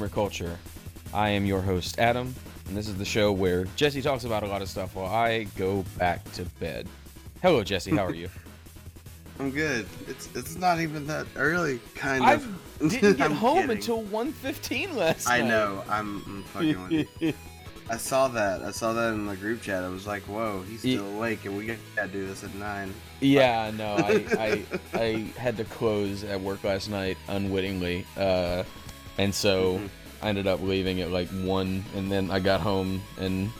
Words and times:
Consumer 0.00 0.14
Culture. 0.14 0.58
I 1.12 1.28
am 1.30 1.44
your 1.44 1.60
host, 1.60 1.98
Adam, 1.98 2.34
and 2.68 2.76
this 2.76 2.88
is 2.88 2.96
the 2.96 3.04
show 3.04 3.32
where 3.32 3.64
Jesse 3.76 4.00
talks 4.00 4.24
about 4.24 4.42
a 4.42 4.46
lot 4.46 4.62
of 4.62 4.68
stuff 4.70 4.94
while 4.94 5.12
I 5.12 5.44
go 5.58 5.84
back 5.98 6.24
to 6.32 6.44
bed. 6.58 6.88
Hello, 7.42 7.62
Jesse. 7.62 7.90
How 7.90 8.06
are 8.06 8.14
you? 8.14 8.30
I'm 9.38 9.50
good. 9.50 9.86
It's 10.08 10.30
it's 10.34 10.56
not 10.56 10.80
even 10.80 11.06
that 11.08 11.26
early, 11.36 11.80
kind 11.94 12.24
I 12.24 12.34
of. 12.34 12.48
didn't 12.78 13.18
get 13.18 13.30
home 13.44 13.56
kidding. 13.68 13.76
until 13.76 14.02
1.15 14.04 14.94
last 14.96 15.28
I 15.28 15.40
night. 15.40 15.48
know. 15.48 15.84
I'm, 15.88 16.22
I'm 16.26 16.42
fucking 16.44 16.82
with 16.88 17.08
you. 17.20 17.32
I 17.90 17.96
saw 17.96 18.28
that. 18.28 18.62
I 18.62 18.70
saw 18.70 18.92
that 18.94 19.12
in 19.12 19.26
the 19.26 19.34
group 19.36 19.60
chat. 19.62 19.82
I 19.82 19.88
was 19.88 20.06
like, 20.06 20.22
"Whoa, 20.22 20.62
he's 20.68 20.78
still 20.80 21.08
awake, 21.16 21.44
and 21.44 21.56
we 21.58 21.66
gotta 21.66 22.08
do 22.08 22.24
this 22.26 22.44
at 22.44 22.54
9. 22.54 22.94
Yeah, 23.20 23.70
no, 23.76 23.96
I, 23.96 24.24
I 24.38 24.64
I 24.94 25.06
had 25.36 25.56
to 25.58 25.64
close 25.64 26.22
at 26.24 26.40
work 26.40 26.62
last 26.64 26.88
night 26.88 27.18
unwittingly, 27.28 28.06
uh, 28.16 28.62
and 29.20 29.34
so 29.34 29.74
Mhm. 29.78 29.88
I 30.22 30.28
ended 30.30 30.46
up 30.46 30.60
leaving 30.62 31.00
at 31.02 31.10
like 31.10 31.28
one, 31.28 31.84
and 31.94 32.10
then 32.10 32.30
I 32.30 32.40
got 32.40 32.60
home 32.60 33.02
and 33.18 33.50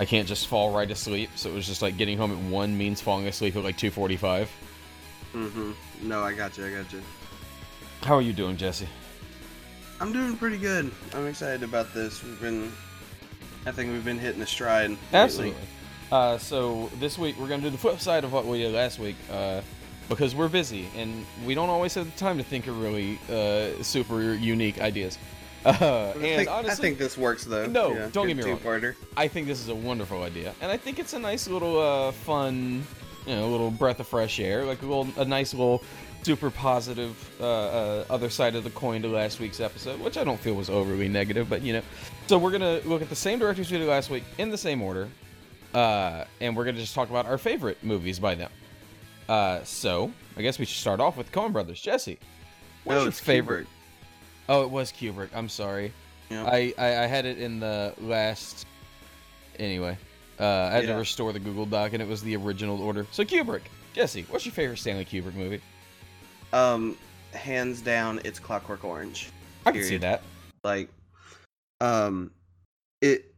I 0.00 0.04
can't 0.04 0.26
just 0.28 0.46
fall 0.46 0.70
right 0.72 0.90
asleep. 0.90 1.30
So 1.36 1.48
it 1.50 1.54
was 1.54 1.66
just 1.66 1.82
like 1.82 1.96
getting 1.96 2.18
home 2.18 2.32
at 2.32 2.38
one 2.38 2.76
means 2.76 3.00
falling 3.00 3.26
asleep 3.26 3.56
at 3.56 3.64
like 3.64 3.76
two 3.78 3.90
forty-five. 3.90 4.48
Mm-hmm. 5.34 5.72
No, 6.02 6.22
I 6.22 6.32
got 6.32 6.56
you. 6.56 6.66
I 6.66 6.70
got 6.70 6.92
you. 6.92 7.02
How 8.02 8.14
are 8.16 8.22
you 8.22 8.32
doing, 8.32 8.56
Jesse? 8.56 8.88
I'm 10.00 10.12
doing 10.12 10.36
pretty 10.36 10.58
good. 10.58 10.90
I'm 11.14 11.26
excited 11.26 11.62
about 11.62 11.92
this. 11.94 12.22
We've 12.22 12.40
been, 12.40 12.72
I 13.64 13.70
think 13.72 13.90
we've 13.92 14.04
been 14.04 14.18
hitting 14.18 14.42
a 14.42 14.46
stride. 14.46 14.96
Absolutely. 15.12 15.54
Uh, 16.12 16.38
so 16.38 16.90
this 17.00 17.18
week 17.18 17.36
we're 17.38 17.48
gonna 17.48 17.62
do 17.62 17.70
the 17.70 17.78
flip 17.78 18.00
side 18.00 18.24
of 18.24 18.32
what 18.32 18.44
we 18.46 18.58
did 18.58 18.72
last 18.72 18.98
week, 18.98 19.16
uh, 19.30 19.60
because 20.08 20.34
we're 20.34 20.48
busy 20.48 20.86
and 20.96 21.24
we 21.44 21.54
don't 21.54 21.68
always 21.68 21.94
have 21.94 22.06
the 22.10 22.18
time 22.18 22.38
to 22.38 22.44
think 22.44 22.66
of 22.66 22.80
really 22.80 23.18
uh, 23.30 23.82
super 23.82 24.34
unique 24.34 24.80
ideas. 24.80 25.18
Uh, 25.64 25.70
I 25.70 26.12
and 26.12 26.20
think, 26.20 26.50
honestly, 26.50 26.70
I 26.70 26.74
think 26.76 26.98
this 26.98 27.18
works 27.18 27.44
though. 27.44 27.66
No, 27.66 27.92
Yeah, 27.92 28.08
don't 28.12 28.28
get 28.28 28.36
me 28.36 28.44
wrong. 28.44 28.58
two-parter. 28.58 28.94
I 29.16 29.26
think 29.26 29.48
this 29.48 29.60
is 29.60 29.68
a 29.68 29.74
wonderful 29.74 30.22
idea, 30.22 30.54
and 30.60 30.70
I 30.70 30.76
think 30.76 31.00
it's 31.00 31.12
a 31.12 31.18
nice 31.18 31.48
little 31.48 31.80
uh, 31.80 32.12
fun, 32.12 32.86
you 33.26 33.34
know, 33.34 33.48
little 33.48 33.72
breath 33.72 33.98
of 33.98 34.06
fresh 34.06 34.38
air, 34.38 34.64
like 34.64 34.80
a 34.82 34.86
little, 34.86 35.08
a 35.16 35.24
nice 35.24 35.52
little, 35.52 35.82
super 36.22 36.50
positive 36.50 37.16
uh, 37.40 37.44
uh, 37.44 38.04
other 38.10 38.30
side 38.30 38.54
of 38.54 38.62
the 38.62 38.70
coin 38.70 39.02
to 39.02 39.08
last 39.08 39.40
week's 39.40 39.58
episode, 39.58 39.98
which 40.00 40.16
I 40.16 40.22
don't 40.22 40.38
feel 40.38 40.54
was 40.54 40.70
overly 40.70 41.08
negative, 41.08 41.48
but 41.50 41.62
you 41.62 41.72
know. 41.72 41.82
So 42.28 42.38
we're 42.38 42.52
gonna 42.52 42.80
look 42.84 43.02
at 43.02 43.08
the 43.08 43.16
same 43.16 43.40
directors 43.40 43.68
we 43.68 43.78
did 43.78 43.88
last 43.88 44.08
week 44.08 44.22
in 44.38 44.50
the 44.50 44.58
same 44.58 44.80
order, 44.82 45.08
uh, 45.74 46.26
and 46.40 46.56
we're 46.56 46.64
gonna 46.64 46.78
just 46.78 46.94
talk 46.94 47.10
about 47.10 47.26
our 47.26 47.38
favorite 47.38 47.82
movies 47.82 48.20
by 48.20 48.36
them. 48.36 48.52
Uh, 49.28 49.62
so 49.64 50.12
I 50.36 50.42
guess 50.42 50.58
we 50.58 50.64
should 50.64 50.78
start 50.78 51.00
off 51.00 51.16
with 51.16 51.30
Coen 51.32 51.52
Brothers. 51.52 51.80
Jesse, 51.80 52.18
what's 52.84 52.98
No, 52.98 53.02
your 53.04 53.12
favorite? 53.12 53.66
Oh, 54.48 54.62
it 54.62 54.70
was 54.70 54.92
Kubrick. 54.92 55.28
I'm 55.34 55.48
sorry. 55.48 55.92
Yeah. 56.30 56.44
I, 56.44 56.72
I 56.78 56.86
I 57.04 57.06
had 57.06 57.24
it 57.24 57.38
in 57.38 57.58
the 57.60 57.94
last. 57.98 58.66
Anyway, 59.58 59.96
uh, 60.38 60.44
I 60.44 60.70
had 60.70 60.86
to 60.86 60.94
restore 60.94 61.32
the 61.32 61.40
Google 61.40 61.66
Doc, 61.66 61.92
and 61.92 62.02
it 62.02 62.08
was 62.08 62.22
the 62.22 62.36
original 62.36 62.80
order. 62.82 63.06
So 63.10 63.24
Kubrick, 63.24 63.62
Jesse, 63.94 64.26
what's 64.28 64.44
your 64.44 64.52
favorite 64.52 64.78
Stanley 64.78 65.04
Kubrick 65.04 65.34
movie? 65.34 65.60
Um, 66.52 66.96
hands 67.32 67.80
down, 67.80 68.20
it's 68.24 68.38
Clockwork 68.38 68.84
Orange. 68.84 69.30
I 69.64 69.72
can 69.72 69.82
see 69.82 69.96
that. 69.98 70.22
like 70.62 70.88
um 71.80 72.30
it 73.02 73.34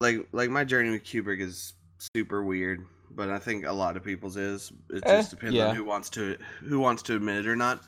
like 0.00 0.26
like 0.32 0.50
my 0.50 0.64
journey 0.64 0.90
with 0.90 1.04
kubrick 1.04 1.40
is 1.40 1.72
super 2.14 2.42
weird 2.42 2.84
but 3.18 3.30
i 3.30 3.38
think 3.38 3.66
a 3.66 3.72
lot 3.72 3.98
of 3.98 4.04
people's 4.04 4.38
is 4.38 4.72
it 4.90 5.04
Eh, 5.04 5.16
just 5.18 5.30
depends 5.30 5.56
yeah. 5.56 5.68
on 5.70 5.76
who 5.76 5.84
wants 5.84 6.10
to 6.10 6.38
who 6.60 6.80
wants 6.80 7.02
to 7.02 7.16
admit 7.16 7.36
it 7.44 7.48
or 7.48 7.56
not 7.56 7.82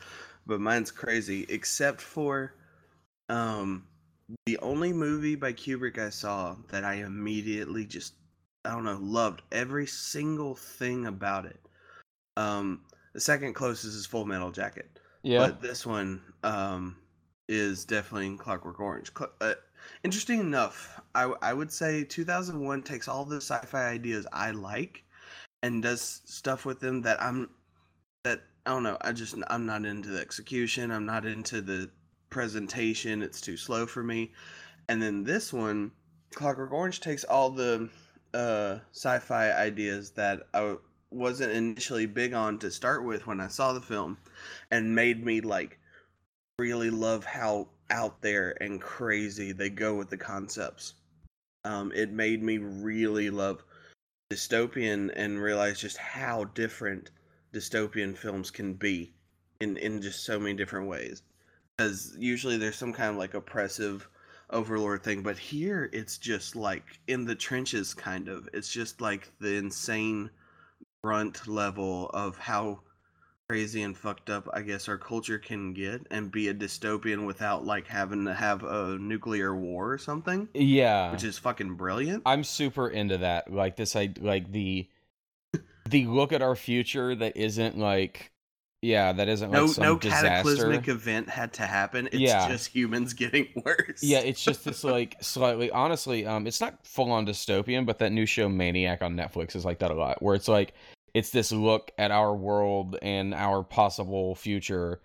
but 0.46 0.60
mine's 0.60 0.91
crazy 0.91 1.46
except 1.48 2.02
for 2.02 2.54
um 3.30 3.86
the 4.46 4.58
only 4.58 4.92
movie 4.92 5.36
by 5.36 5.52
kubrick 5.52 5.98
i 5.98 6.10
saw 6.10 6.56
that 6.70 6.84
i 6.84 6.94
immediately 6.94 7.86
just 7.86 8.14
i 8.64 8.70
don't 8.70 8.84
know 8.84 8.98
loved 9.00 9.42
every 9.52 9.86
single 9.86 10.54
thing 10.56 11.06
about 11.06 11.47
it 11.47 11.60
um 12.36 12.82
the 13.14 13.20
second 13.20 13.54
closest 13.54 13.97
is 13.97 14.06
full 14.06 14.24
metal 14.26 14.50
jacket 14.50 15.00
Yeah. 15.22 15.38
but 15.41 15.60
this 15.62 15.86
one 15.86 16.22
um, 16.44 16.97
is 17.48 17.84
definitely 17.84 18.36
Clockwork 18.38 18.80
Orange. 18.80 19.10
Cl- 19.16 19.32
uh, 19.41 19.54
interesting 20.04 20.41
enough, 20.41 21.00
I, 21.14 21.22
w- 21.22 21.38
I 21.42 21.52
would 21.52 21.72
say 21.72 22.04
2001 22.04 22.82
takes 22.82 23.08
all 23.08 23.24
the 23.26 23.36
sci-fi 23.41 23.88
ideas 23.88 24.26
I 24.32 24.52
like 24.52 25.04
and 25.62 25.82
does 25.82 26.22
stuff 26.25 26.65
with 26.65 26.81
them 26.81 27.03
that 27.03 27.22
I'm 27.22 27.50
that 28.25 28.43
I 28.66 28.71
don't 28.71 28.82
know. 28.82 28.97
I 29.00 29.12
just 29.12 29.34
I'm 29.48 29.66
not 29.66 29.84
into 29.84 30.10
the 30.10 30.21
execution. 30.21 30.91
I'm 30.91 31.06
not 31.06 31.26
into 31.26 31.60
the 31.60 31.91
presentation. 32.28 33.22
It's 33.22 33.41
too 33.41 33.56
slow 33.56 33.87
for 33.87 34.03
me. 34.03 34.32
And 34.88 35.00
then 35.03 35.25
this 35.25 35.53
one, 35.53 35.93
Clockwork 36.34 36.72
Orange 36.72 37.00
takes 37.00 37.25
all 37.25 37.50
the 37.50 37.88
uh, 38.34 38.78
sci-fi 38.93 39.53
ideas 39.53 40.10
that 40.12 40.43
I 40.54 40.76
wasn't 41.10 41.53
initially 41.53 42.06
big 42.06 42.34
on 42.34 42.59
to 42.59 42.71
start 42.71 43.04
with 43.04 43.27
when 43.27 43.41
I 43.41 43.48
saw 43.48 43.72
the 43.72 43.81
film, 43.81 44.19
and 44.71 44.94
made 44.94 45.25
me 45.25 45.41
like 45.41 45.78
really 46.59 46.91
love 46.91 47.25
how 47.25 47.69
out 47.91 48.21
there 48.22 48.56
and 48.62 48.81
crazy 48.81 49.53
they 49.53 49.71
go 49.71 49.94
with 49.94 50.10
the 50.10 50.16
concepts. 50.16 50.94
Um, 51.65 51.92
it 51.94 52.12
made 52.12 52.42
me 52.42 52.59
really 52.59 53.31
love 53.31 53.65
dystopian 54.30 55.12
and 55.16 55.42
realize 55.42 55.80
just 55.80 55.96
how 55.98 56.44
different 56.44 57.10
dystopian 57.52 58.16
films 58.16 58.50
can 58.50 58.74
be 58.74 59.12
in 59.60 59.76
in 59.76 60.00
just 60.00 60.24
so 60.24 60.38
many 60.38 60.54
different 60.54 60.88
ways. 60.88 61.22
Because 61.76 62.16
usually 62.18 62.56
there's 62.56 62.76
some 62.76 62.92
kind 62.92 63.10
of 63.10 63.16
like 63.16 63.34
oppressive 63.34 64.08
overlord 64.50 65.02
thing, 65.02 65.22
but 65.22 65.38
here 65.38 65.91
it's 65.92 66.18
just 66.18 66.56
like 66.56 66.84
in 67.08 67.24
the 67.24 67.34
trenches, 67.34 67.94
kind 67.94 68.28
of. 68.28 68.48
It's 68.52 68.72
just 68.72 69.00
like 69.00 69.32
the 69.41 69.56
insane 69.56 70.30
grunt 71.02 71.48
level 71.48 72.10
of 72.10 72.38
how 72.38 72.80
crazy 73.50 73.83
and 73.83 73.97
fucked 73.97 74.31
up 74.31 74.49
I 74.53 74.62
guess 74.62 74.88
our 74.88 74.97
culture 74.97 75.38
can 75.38 75.72
get 75.72 76.06
and 76.11 76.31
be 76.31 76.49
a 76.49 76.55
dystopian 76.55 77.27
without 77.27 77.66
like 77.66 77.87
having 77.87 78.25
to 78.27 78.34
have 78.34 78.62
a 78.62 78.97
nuclear 78.99 79.55
war 79.56 79.93
or 79.93 79.99
something, 79.99 80.49
yeah. 80.55 81.11
which 81.11 81.25
is 81.25 81.37
fucking 81.37 81.75
brilliant. 81.75 82.22
I'm 82.27 82.44
super 82.44 82.89
into 82.89 83.19
that. 83.19 83.53
Like 83.53 83.75
this, 83.77 83.97
I 83.97 84.10
like 84.21 84.53
the 84.53 84.89
the 85.89 86.06
look 86.06 86.33
at 86.33 86.43
our 86.43 86.55
future 86.55 87.15
that 87.16 87.37
isn't 87.37 87.77
like, 87.77 88.31
yeah, 88.83 89.12
that 89.12 89.28
isn't 89.28 89.50
like 89.50 89.60
no 89.78 89.83
no 89.83 89.99
disaster. 89.99 90.28
cataclysmic 90.28 90.87
event 90.87 91.28
had 91.28 91.53
to 91.55 91.62
happen. 91.62 92.06
It's 92.06 92.16
Yeah. 92.21 92.49
just 92.49 92.69
humans 92.69 93.12
getting 93.15 93.49
worse. 93.65 94.00
Yeah, 94.00 94.21
it's 94.21 94.44
just 94.44 94.65
this 94.65 94.84
like 94.84 95.16
slightly 95.21 95.72
honestly, 95.72 96.24
um, 96.24 96.47
it's 96.47 96.60
not 96.60 96.86
full 96.86 97.10
on 97.10 97.27
dystopian, 97.27 97.84
but 97.84 97.98
that 97.98 98.13
new 98.13 98.27
show 98.27 98.48
Maniac 98.48 99.03
on 99.03 99.16
Netflix 99.16 99.57
is 99.57 99.65
like 99.65 99.80
that 99.80 99.91
a 99.91 99.95
lot, 99.95 100.22
where 100.22 100.36
it's 100.36 100.47
like 100.48 100.72
it's 101.15 101.30
this 101.30 101.53
look 101.53 101.91
at 101.98 102.10
our 102.10 102.34
world 102.34 102.97
and 103.03 103.34
our 103.34 103.62
possible 103.62 104.34
future, 104.34 105.01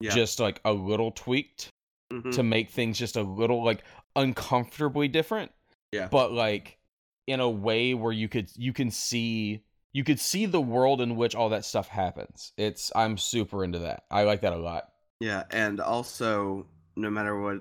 Yeah. 0.00 0.14
just 0.14 0.40
like 0.40 0.60
a 0.64 0.72
little 0.72 1.10
tweaked 1.12 1.70
Mhm. 2.12 2.32
to 2.34 2.42
make 2.42 2.70
things 2.70 2.98
just 2.98 3.16
a 3.16 3.22
little 3.22 3.64
like 3.64 3.84
uncomfortably 4.16 5.08
different. 5.08 5.50
Yeah. 5.92 6.08
But 6.08 6.32
like 6.32 6.78
in 7.26 7.40
a 7.40 7.48
way 7.48 7.94
where 7.94 8.12
you 8.12 8.28
could 8.28 8.50
you 8.56 8.72
can 8.72 8.90
see 8.90 9.64
you 9.94 10.04
could 10.04 10.18
see 10.18 10.46
the 10.46 10.60
world 10.60 11.00
in 11.00 11.16
which 11.16 11.34
all 11.34 11.50
that 11.50 11.64
stuff 11.64 11.88
happens. 11.88 12.52
It's 12.56 12.90
I'm 12.94 13.18
super 13.18 13.62
into 13.64 13.80
that. 13.80 14.04
I 14.10 14.24
like 14.24 14.40
that 14.40 14.52
a 14.54 14.56
lot. 14.56 14.90
Yeah, 15.20 15.44
and 15.50 15.80
also 15.80 16.66
no 16.96 17.10
matter 17.10 17.38
what 17.40 17.60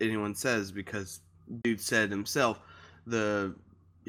anyone 0.00 0.34
says, 0.34 0.70
because 0.72 1.20
dude 1.62 1.80
said 1.80 2.10
himself, 2.10 2.60
the 3.06 3.54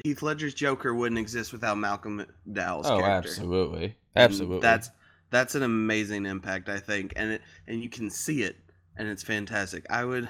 Heath 0.04 0.22
Ledger's 0.22 0.54
Joker 0.54 0.94
wouldn't 0.94 1.18
exist 1.18 1.52
without 1.52 1.78
Malcolm 1.78 2.24
McDowell's 2.46 2.86
oh, 2.86 2.98
character. 3.00 3.28
absolutely. 3.30 3.96
And 4.14 4.24
Absolutely. 4.24 4.60
That's 4.60 4.90
that's 5.30 5.54
an 5.54 5.62
amazing 5.62 6.24
impact, 6.26 6.68
I 6.68 6.78
think, 6.78 7.12
and 7.16 7.32
it 7.32 7.42
and 7.66 7.82
you 7.82 7.88
can 7.88 8.10
see 8.10 8.42
it, 8.42 8.56
and 8.96 9.08
it's 9.08 9.22
fantastic. 9.22 9.84
I 9.90 10.04
would, 10.04 10.28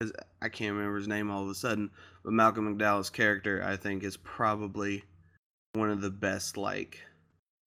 'cause 0.00 0.12
I 0.40 0.48
can't 0.48 0.74
remember 0.74 0.96
his 0.96 1.08
name 1.08 1.30
all 1.30 1.42
of 1.44 1.48
a 1.50 1.54
sudden, 1.54 1.90
but 2.24 2.32
Malcolm 2.32 2.76
McDowell's 2.78 3.10
character, 3.10 3.62
I 3.64 3.76
think, 3.76 4.02
is 4.02 4.16
probably 4.16 5.04
one 5.74 5.90
of 5.90 6.00
the 6.00 6.10
best. 6.10 6.56
Like, 6.56 6.98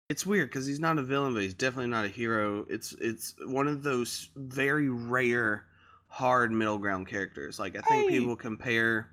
it's 0.09 0.25
weird 0.25 0.49
because 0.49 0.65
he's 0.65 0.79
not 0.79 0.97
a 0.97 1.03
villain, 1.03 1.33
but 1.33 1.43
he's 1.43 1.53
definitely 1.53 1.91
not 1.91 2.05
a 2.05 2.09
hero. 2.09 2.65
It's 2.69 2.93
it's 2.99 3.35
one 3.45 3.67
of 3.67 3.83
those 3.83 4.29
very 4.35 4.89
rare, 4.89 5.65
hard 6.07 6.51
middle 6.51 6.77
ground 6.79 7.07
characters. 7.07 7.59
Like 7.59 7.75
I 7.77 7.81
think 7.81 8.07
I- 8.11 8.17
people 8.17 8.35
compare. 8.35 9.11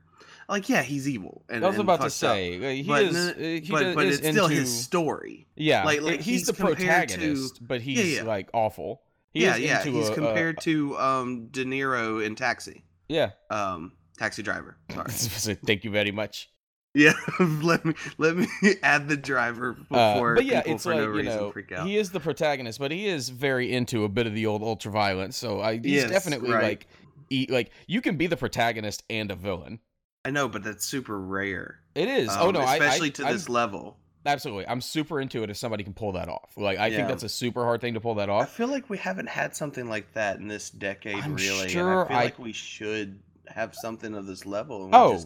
Like 0.49 0.69
yeah, 0.69 0.83
he's 0.83 1.09
evil. 1.09 1.45
And, 1.49 1.65
I 1.65 1.69
was 1.69 1.77
and 1.77 1.85
about 1.85 2.01
to 2.01 2.07
up, 2.07 2.13
say 2.13 2.59
like, 2.59 2.77
he 2.77 2.83
but 2.83 3.03
is. 3.05 3.17
uh, 3.17 3.35
he 3.39 3.61
but 3.71 3.81
does- 3.83 3.95
but 3.95 4.07
is 4.07 4.19
it's 4.21 4.29
still 4.29 4.49
his 4.49 4.85
story. 4.85 5.47
Yeah, 5.57 5.85
like- 5.85 6.03
like, 6.03 6.17
he's, 6.21 6.25
he's 6.41 6.47
the 6.47 6.53
compared 6.53 6.77
to- 6.79 6.85
protagonist, 7.17 7.67
but 7.67 7.81
he's 7.81 8.17
yeah. 8.17 8.23
like 8.23 8.49
awful. 8.53 9.03
He 9.33 9.45
yeah, 9.45 9.57
yeah. 9.57 9.79
into 9.79 9.93
He's 9.93 10.09
a- 10.09 10.13
a- 10.13 10.15
compared 10.15 10.61
to 10.63 10.99
um 10.99 11.47
De 11.51 11.65
Niro 11.65 12.25
in 12.25 12.35
Taxi. 12.35 12.85
yeah. 13.09 13.31
Um, 13.51 13.93
Taxi 14.19 14.43
Driver. 14.43 14.77
Sorry. 14.93 15.55
Thank 15.67 15.85
you 15.85 15.91
very 15.91 16.11
much. 16.13 16.51
Yeah, 16.95 17.15
let 17.41 17.85
me 17.87 17.95
let 18.19 18.37
me 18.37 18.47
add 18.83 19.09
the 19.09 19.17
driver 19.17 19.71
Uh, 19.91 20.13
before 20.15 20.35
but 20.35 20.45
yeah, 20.45 20.61
people 20.61 20.75
it's 20.75 20.83
for 20.85 20.91
like 20.91 20.99
no 20.99 21.05
you 21.05 21.11
reason 21.13 21.37
know 21.37 21.51
freak 21.51 21.73
out. 21.73 21.87
he 21.87 21.97
is 21.97 22.11
the 22.11 22.21
protagonist, 22.21 22.79
but 22.79 22.91
he 22.91 23.07
is 23.07 23.31
very 23.31 23.73
into 23.73 24.05
a 24.05 24.09
bit 24.11 24.27
of 24.27 24.35
the 24.35 24.45
old 24.45 24.61
ultraviolence. 24.61 25.33
So 25.33 25.61
I, 25.61 25.79
he's 25.79 25.87
Yes, 26.03 26.11
definitely 26.11 26.51
right. 26.53 26.63
like, 26.63 26.87
he, 27.31 27.47
like 27.47 27.71
you 27.87 28.03
can 28.03 28.17
be 28.19 28.27
the 28.27 28.37
protagonist 28.37 29.03
and 29.09 29.31
a 29.31 29.35
villain. 29.35 29.79
I 30.25 30.31
know, 30.31 30.49
but 30.49 30.63
that's 30.63 30.85
super 30.85 31.19
rare. 31.21 31.81
It 31.95 32.09
is. 32.09 32.29
oh 32.33 32.49
Um, 32.49 32.55
no, 32.55 32.61
especially 32.63 33.09
I, 33.09 33.11
to 33.13 33.25
I'm- 33.25 33.33
this 33.35 33.49
level. 33.49 33.99
Absolutely, 34.25 34.69
I'm 34.69 34.81
super 34.81 35.21
into 35.21 35.43
it 35.43 35.51
if 35.51 35.57
somebody 35.57 35.83
can 35.83 35.95
pull 35.95 36.13
that 36.13 36.29
off. 36.29 36.53
Like 36.57 36.79
I 36.79 36.87
Yeah. 36.87 36.97
think 36.99 37.09
that's 37.09 37.25
a 37.25 37.29
super 37.29 37.65
hard 37.65 37.81
thing 37.81 37.95
to 37.95 38.01
pull 38.01 38.15
that 38.15 38.29
off. 38.29 38.43
I 38.45 38.47
feel 38.47 38.69
like 38.69 38.89
we 38.89 38.97
haven't 38.97 39.29
had 39.29 39.57
something 39.57 39.89
like 39.89 40.13
that 40.15 40.39
in 40.39 40.47
this 40.47 40.71
decade, 40.71 41.17
I'm 41.17 41.35
really. 41.35 41.69
sure 41.69 42.03
and 42.03 42.05
I 42.05 42.07
feel 42.09 42.17
I- 42.19 42.25
like 42.27 42.39
we 42.39 42.53
should 42.53 43.19
have 43.49 43.75
something 43.75 44.15
of 44.15 44.27
this 44.27 44.47
level, 44.47 44.85
and 44.85 44.95
Oh. 44.95 45.19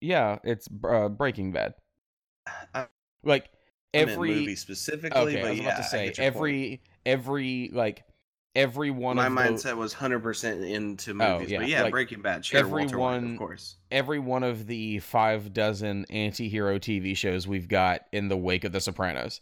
Yeah, 0.00 0.38
it's 0.44 0.66
uh, 0.88 1.08
Breaking 1.10 1.52
Bad. 1.52 1.74
I 2.74 2.86
Like 3.22 3.50
I 3.94 3.98
every 3.98 4.30
movie 4.34 4.56
specifically, 4.56 5.20
okay, 5.20 5.42
but 5.42 5.46
I 5.48 5.50
was 5.50 5.58
yeah, 5.58 5.66
about 5.66 5.76
to 5.76 5.84
say 5.84 6.04
your 6.06 6.14
point. 6.14 6.18
every 6.20 6.80
every 7.04 7.70
like 7.74 8.04
every 8.56 8.90
one 8.90 9.14
My 9.16 9.28
the, 9.28 9.34
mindset 9.34 9.76
was 9.76 9.92
hundred 9.92 10.20
percent 10.24 10.64
into 10.64 11.12
Oh, 11.12 11.34
movies, 11.38 11.50
yeah, 11.50 11.58
but 11.58 11.68
yeah, 11.68 11.82
like, 11.82 11.90
Breaking 11.92 12.22
Bad, 12.22 12.44
sure, 12.44 12.62
Walter 12.66 12.74
White, 12.74 12.84
everyone- 13.16 13.32
of 13.34 13.38
course. 13.38 13.76
every 13.92 14.18
one 14.18 14.42
of 14.42 14.66
the 14.66 14.98
five 14.98 15.52
dozen 15.52 16.06
anti-hero 16.10 16.78
TV 16.78 17.16
shows 17.16 17.46
we've 17.46 17.68
got 17.68 18.06
in 18.12 18.26
the 18.28 18.36
wake 18.36 18.64
of 18.64 18.72
The 18.72 18.80
Sopranos. 18.80 19.40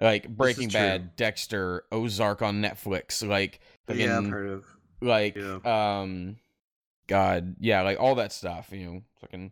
Like 0.00 0.28
Breaking 0.28 0.68
true. 0.68 0.80
Bad, 0.80 1.16
Dexter, 1.16 1.84
Ozark 1.92 2.40
on 2.42 2.62
Netflix, 2.62 3.26
like 3.26 3.60
yeah, 3.92 4.18
I've 4.18 4.28
heard 4.28 4.48
of. 4.48 4.64
like 5.00 5.36
Yeah. 5.36 6.00
um 6.00 6.36
God, 7.06 7.56
yeah, 7.60 7.82
like 7.82 7.98
all 8.00 8.14
that 8.16 8.32
stuff, 8.32 8.68
you 8.72 8.84
know, 8.86 9.02
fucking 9.20 9.50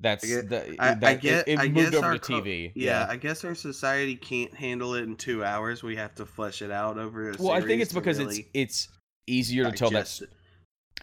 that's 0.00 0.24
I 0.24 0.26
get- 0.26 0.48
the 0.48 0.76
I, 0.82 0.94
that, 0.94 1.04
I 1.04 1.14
get. 1.14 1.48
it, 1.48 1.60
it 1.60 1.72
moved 1.72 1.94
over 1.94 2.06
our 2.06 2.12
to 2.14 2.18
co- 2.18 2.40
TV. 2.42 2.72
Yeah, 2.74 3.06
I 3.08 3.16
guess 3.16 3.44
our 3.44 3.54
society 3.54 4.16
can't 4.16 4.52
handle 4.54 4.94
it 4.94 5.04
in 5.04 5.16
two 5.16 5.44
hours. 5.44 5.82
We 5.82 5.96
have 5.96 6.14
to 6.16 6.26
flesh 6.26 6.62
it 6.62 6.70
out 6.70 6.98
over 6.98 7.30
a 7.30 7.36
Well, 7.38 7.52
I 7.52 7.60
think 7.60 7.80
it's 7.82 7.92
because 7.92 8.18
really 8.18 8.48
it's 8.54 8.86
it's 8.86 8.88
easier 9.26 9.64
to 9.70 9.72
tell 9.72 9.90
that 9.90 10.20
it. 10.20 10.28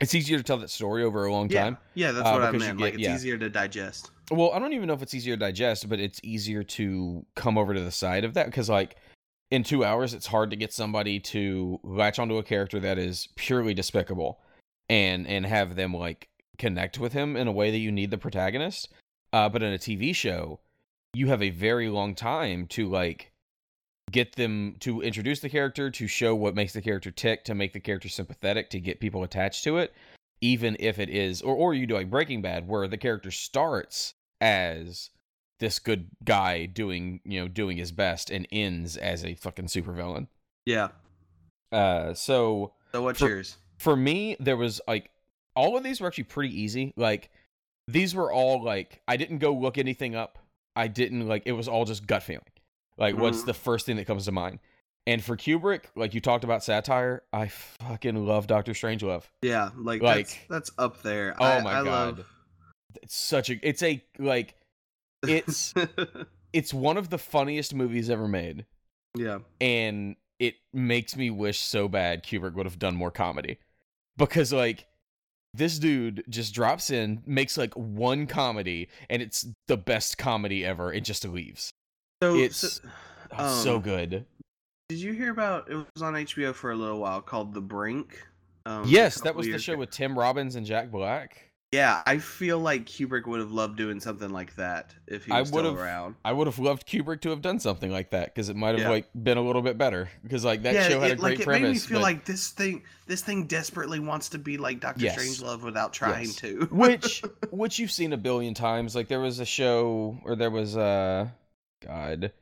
it's 0.02 0.14
easier 0.14 0.38
to 0.38 0.44
tell 0.44 0.58
that 0.58 0.70
story 0.70 1.04
over 1.04 1.26
a 1.26 1.32
long 1.32 1.50
Yeah, 1.50 1.64
time. 1.64 1.78
yeah, 1.96 2.12
that's 2.12 2.28
uh, 2.28 2.32
what 2.34 2.42
I 2.44 2.52
meant. 2.52 2.78
get- 2.78 2.84
like 2.84 2.94
it's 2.96 3.04
yeah. 3.04 3.16
easier 3.16 3.38
to 3.38 3.50
digest. 3.50 4.12
Well, 4.30 4.52
I 4.54 4.60
don't 4.60 4.72
even 4.74 4.88
know 4.88 4.94
if 4.94 5.02
it's 5.02 5.14
easier 5.14 5.36
to 5.36 5.40
digest, 5.40 5.90
but 5.90 6.00
it's 6.00 6.20
easier 6.24 6.64
to 6.64 7.26
come 7.36 7.58
over 7.58 7.74
to 7.74 7.82
the 7.82 7.92
side 7.92 8.24
of 8.24 8.34
that 8.36 8.46
because, 8.46 8.70
like, 8.70 8.96
in 9.50 9.62
two 9.64 9.84
hours, 9.84 10.14
it's 10.14 10.26
hard 10.28 10.50
to 10.52 10.56
get 10.56 10.72
somebody 10.72 11.20
to 11.20 11.80
latch 11.84 12.18
onto 12.18 12.38
a 12.38 12.44
character 12.44 12.80
that 12.80 12.98
is 12.98 13.28
purely 13.36 13.74
despicable, 13.74 14.40
and 14.90 15.28
and 15.28 15.46
have 15.46 15.76
them 15.76 15.94
like 15.94 16.30
connect 16.58 17.00
with 17.00 17.14
him 17.14 17.36
in 17.36 17.48
a 17.48 17.52
way 17.52 17.72
that 17.72 17.78
you 17.78 17.92
need 17.92 18.12
the 18.12 18.18
protagonist. 18.18 18.90
Uh, 19.34 19.48
but 19.50 19.64
in 19.64 19.74
a 19.74 19.78
TV 19.78 20.14
show, 20.16 20.60
you 21.14 21.28
have 21.28 21.42
a 21.42 21.50
very 21.50 21.90
long 21.90 22.16
time 22.16 22.68
to 22.68 22.88
like 22.90 23.32
get 24.12 24.36
them 24.36 24.76
to 24.82 25.02
introduce 25.02 25.40
the 25.40 25.50
character, 25.50 25.90
to 25.90 26.08
show 26.08 26.36
what 26.36 26.56
makes 26.56 26.74
the 26.74 26.82
character 26.82 27.12
tick, 27.12 27.46
to 27.46 27.56
make 27.56 27.72
the 27.74 27.80
character 27.80 28.10
sympathetic, 28.10 28.70
to 28.70 28.80
get 28.80 29.00
people 29.00 29.24
attached 29.24 29.64
to 29.64 29.78
it 29.78 29.94
even 30.44 30.76
if 30.80 30.98
it 30.98 31.08
is 31.08 31.40
or 31.44 31.54
or 31.56 31.76
you 31.76 31.86
do 31.86 31.94
like 31.94 32.10
Breaking 32.10 32.42
Bad 32.42 32.68
where 32.68 32.88
the 32.88 32.98
character 32.98 33.30
starts 33.30 34.16
as 34.42 35.12
this 35.60 35.78
good 35.78 36.08
guy 36.24 36.66
doing, 36.66 37.20
you 37.24 37.40
know, 37.40 37.48
doing 37.48 37.78
his 37.78 37.92
best 37.92 38.32
and 38.32 38.48
ends 38.52 38.98
as 38.98 39.24
a 39.24 39.36
fucking 39.36 39.68
supervillain. 39.68 40.26
Yeah. 40.66 40.88
Uh 41.72 42.16
so 42.16 42.74
So 42.92 43.04
what's 43.04 43.20
For- 43.20 43.30
yours? 43.30 43.58
for 43.78 43.96
me 43.96 44.36
there 44.40 44.58
was 44.58 44.82
like 44.88 45.12
all 45.56 45.78
of 45.78 45.84
these 45.84 46.02
were 46.02 46.08
actually 46.08 46.26
pretty 46.26 46.60
easy. 46.62 46.94
Like 46.96 47.30
these 47.88 48.14
were 48.16 48.32
all 48.32 48.64
like 48.64 49.02
I 49.08 49.18
didn't 49.18 49.40
go 49.40 49.54
look 49.54 49.78
anything 49.78 50.16
up. 50.16 50.38
I 50.76 50.88
didn't 50.88 51.28
like 51.28 51.44
it 51.46 51.52
was 51.54 51.68
all 51.68 51.86
just 51.86 52.08
gut 52.08 52.24
feeling. 52.24 52.44
Like 52.98 53.18
what's 53.18 53.42
Mhm. 53.42 53.46
the 53.48 53.54
first 53.54 53.86
thing 53.86 53.96
that 53.98 54.06
comes 54.08 54.26
to 54.26 54.32
mind? 54.32 54.60
And 55.08 55.24
for 55.24 55.36
Kubrick, 55.36 55.86
like 55.96 56.14
you 56.14 56.22
talked 56.22 56.44
about 56.44 56.64
satire, 56.64 57.24
I 57.34 57.48
fucking 57.48 58.26
love 58.28 58.46
Doctor 58.48 58.74
Strangelove. 58.74 59.24
Yeah, 59.42 59.72
like, 59.76 60.02
Like- 60.02 60.28
that's 60.28 60.70
that's 60.70 60.72
up 60.78 61.02
there. 61.02 61.36
Oh 61.40 61.46
I, 61.46 61.62
my 61.62 61.80
I 61.80 61.84
God. 61.84 62.18
Love... 62.18 62.26
It's 63.02 63.16
such 63.16 63.50
a 63.50 63.68
it's 63.68 63.82
a 63.84 64.04
like 64.20 64.56
It's- 65.28 65.74
it's 66.54 66.74
one 66.74 66.98
of 66.98 67.10
the 67.10 67.18
funniest 67.18 67.74
movies 67.74 68.10
ever 68.10 68.28
made 68.28 68.66
yeah. 69.18 69.40
and 69.62 70.16
it 70.40 70.56
makes 70.74 71.16
me 71.16 71.30
wish 71.30 71.60
so 71.60 71.88
bad 71.88 72.24
Kubrick 72.26 72.54
would 72.56 72.66
have 72.66 72.78
done 72.80 72.96
more 72.96 73.12
comedy 73.12 73.58
because 74.18 74.52
like 74.52 74.86
this 75.54 75.78
dude 75.80 76.24
just 76.30 76.54
drops 76.54 76.90
in 76.90 77.22
makes 77.26 77.58
like 77.58 77.74
one 77.74 78.26
comedy 78.28 78.88
and 79.10 79.22
it's 79.22 79.46
the 79.68 79.78
best 79.78 80.18
comedy 80.18 80.66
ever 80.66 80.94
it 80.94 81.02
just 81.04 81.26
leaves 81.26 81.70
So 82.24 82.36
it's 82.36 82.58
so- 82.58 82.82
oh, 83.38 83.62
so 83.64 83.76
um, 83.76 83.82
good 83.82 84.26
Did 84.90 85.00
you 85.00 85.14
hear 85.14 85.32
about? 85.32 85.70
It 85.70 85.76
was 85.76 86.02
on 86.04 86.14
HBO 86.14 86.54
for 86.54 86.72
a 86.72 86.76
little 86.76 87.00
while 87.00 87.22
called 87.22 87.54
The 87.54 87.62
Brink. 87.62 88.26
Um, 88.66 88.84
yes 88.86 89.20
that 89.22 89.36
was 89.36 89.48
the 89.48 89.58
show 89.60 89.74
ago. 89.74 89.80
with 89.82 89.90
Tim 89.92 90.18
Robbins 90.18 90.56
and 90.56 90.66
Jack 90.66 90.92
Black 90.92 91.51
Yeah, 91.72 92.02
I 92.06 92.18
feel 92.18 92.60
like 92.60 92.86
Kubrick 92.86 93.26
would 93.28 93.40
have 93.40 93.54
loved 93.54 93.78
doing 93.78 94.02
something 94.02 94.30
like 94.30 94.56
that 94.58 94.94
if 95.08 95.24
he 95.24 95.32
I 95.32 95.40
was 95.40 95.48
still 95.48 95.74
around. 95.74 96.16
I 96.26 96.34
would 96.34 96.48
have 96.48 96.60
loved 96.60 96.86
Kubrick 96.86 97.22
to 97.22 97.30
have 97.30 97.42
done 97.42 97.62
something 97.62 97.90
like 97.90 98.10
that 98.12 98.26
because 98.36 98.50
it 98.50 98.58
might 98.58 98.72
have 98.72 98.80
Yeah. 98.80 98.90
like 98.90 99.08
been 99.24 99.38
a 99.38 99.42
little 99.42 99.62
bit 99.62 99.78
better 99.78 100.10
because 100.22 100.44
like 100.44 100.64
that 100.64 100.74
yeah, 100.74 100.90
show 100.90 101.00
had 101.00 101.12
it, 101.12 101.14
a 101.14 101.22
great 101.22 101.38
like, 101.40 101.46
premise 101.46 101.62
It 101.62 101.64
made 101.64 101.72
me 101.72 101.80
feel 101.80 101.98
but- 102.00 102.04
like 102.04 102.26
this 102.26 102.50
thing, 102.50 102.84
this 103.08 103.22
thing 103.22 103.46
desperately 103.48 104.00
wants 104.00 104.28
to 104.30 104.38
be 104.38 104.58
like 104.58 104.82
Doctor 104.82 105.06
Yes. 105.06 105.18
Strangelove 105.18 105.62
without 105.64 105.94
trying 105.94 106.26
Yes. 106.26 106.36
to. 106.38 106.68
which 106.72 107.24
which 107.52 107.80
you've 107.80 107.92
seen 107.92 108.12
a 108.12 108.18
billion 108.18 108.54
times 108.54 108.94
like 108.94 109.08
there 109.08 109.22
was 109.22 109.40
a 109.40 109.46
show 109.46 110.20
or 110.26 110.36
there 110.36 110.52
was 110.52 110.76
a 110.76 111.34
god 111.86 112.34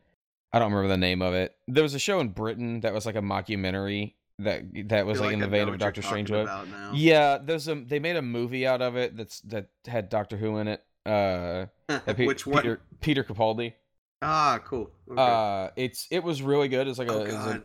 i 0.52 0.58
don't 0.60 0.72
remember 0.72 0.90
the 0.90 0.98
name 0.98 1.22
of 1.22 1.34
it 1.36 1.56
there 1.68 1.84
was 1.84 1.94
a 1.94 2.00
show 2.00 2.20
in 2.20 2.30
britain 2.30 2.80
that 2.82 2.94
was 2.94 3.06
like 3.06 3.16
a 3.16 3.22
mockumentary 3.22 4.14
that 4.40 4.64
that 4.90 5.06
was 5.06 5.18
feel 5.20 5.26
like, 5.28 5.34
in 5.34 5.40
the 5.40 5.48
vein 5.48 5.68
of 5.70 5.78
dr 5.78 6.02
Strange. 6.02 6.30
strangelove 6.30 6.44
about 6.44 6.68
now. 6.70 6.92
yeah 6.94 7.38
there's 7.38 7.68
a 7.68 7.76
they 7.76 8.00
made 8.00 8.16
a 8.16 8.22
movie 8.22 8.66
out 8.66 8.82
of 8.82 8.96
it 8.96 9.16
that's 9.18 9.42
that 9.42 9.68
had 9.88 10.10
doctor 10.10 10.38
who 10.38 10.58
in 10.58 10.68
it 10.68 10.84
uh 11.06 11.66
Pe- 12.14 12.26
Which 12.26 12.46
one? 12.48 12.62
peter 12.62 12.82
peter 13.02 13.24
capaldi 13.24 13.74
Ah, 14.22 14.60
cool. 14.66 14.92
Okay. 15.10 15.22
uh 15.22 15.70
it's 15.78 16.08
it 16.12 16.24
was 16.24 16.42
really 16.42 16.68
good 16.68 16.88
it's 16.88 17.00
like 17.00 17.08
a, 17.10 17.14
oh 17.14 17.22
it's 17.22 17.34
a 17.34 17.64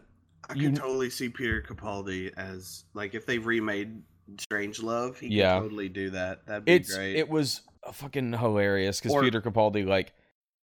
I 0.49 0.55
you- 0.55 0.69
can 0.69 0.77
totally 0.77 1.09
see 1.11 1.29
Peter 1.31 1.63
Capaldi 1.63 2.31
as 2.37 2.85
like 2.93 3.15
if 3.15 3.25
they 3.27 3.39
remade 3.39 4.03
Strangelove, 4.37 5.19
he 5.19 5.29
Yeah. 5.29 5.55
could 5.59 5.63
totally 5.65 5.89
do 5.89 6.11
that. 6.11 6.47
That'd 6.47 6.65
be 6.67 6.73
it's 6.73 6.95
great. 6.95 7.17
it 7.17 7.29
was 7.29 7.63
fucking 7.93 8.33
hilarious 8.35 9.01
because 9.01 9.21
Peter 9.23 9.41
Capaldi 9.41 9.87
like 9.87 10.13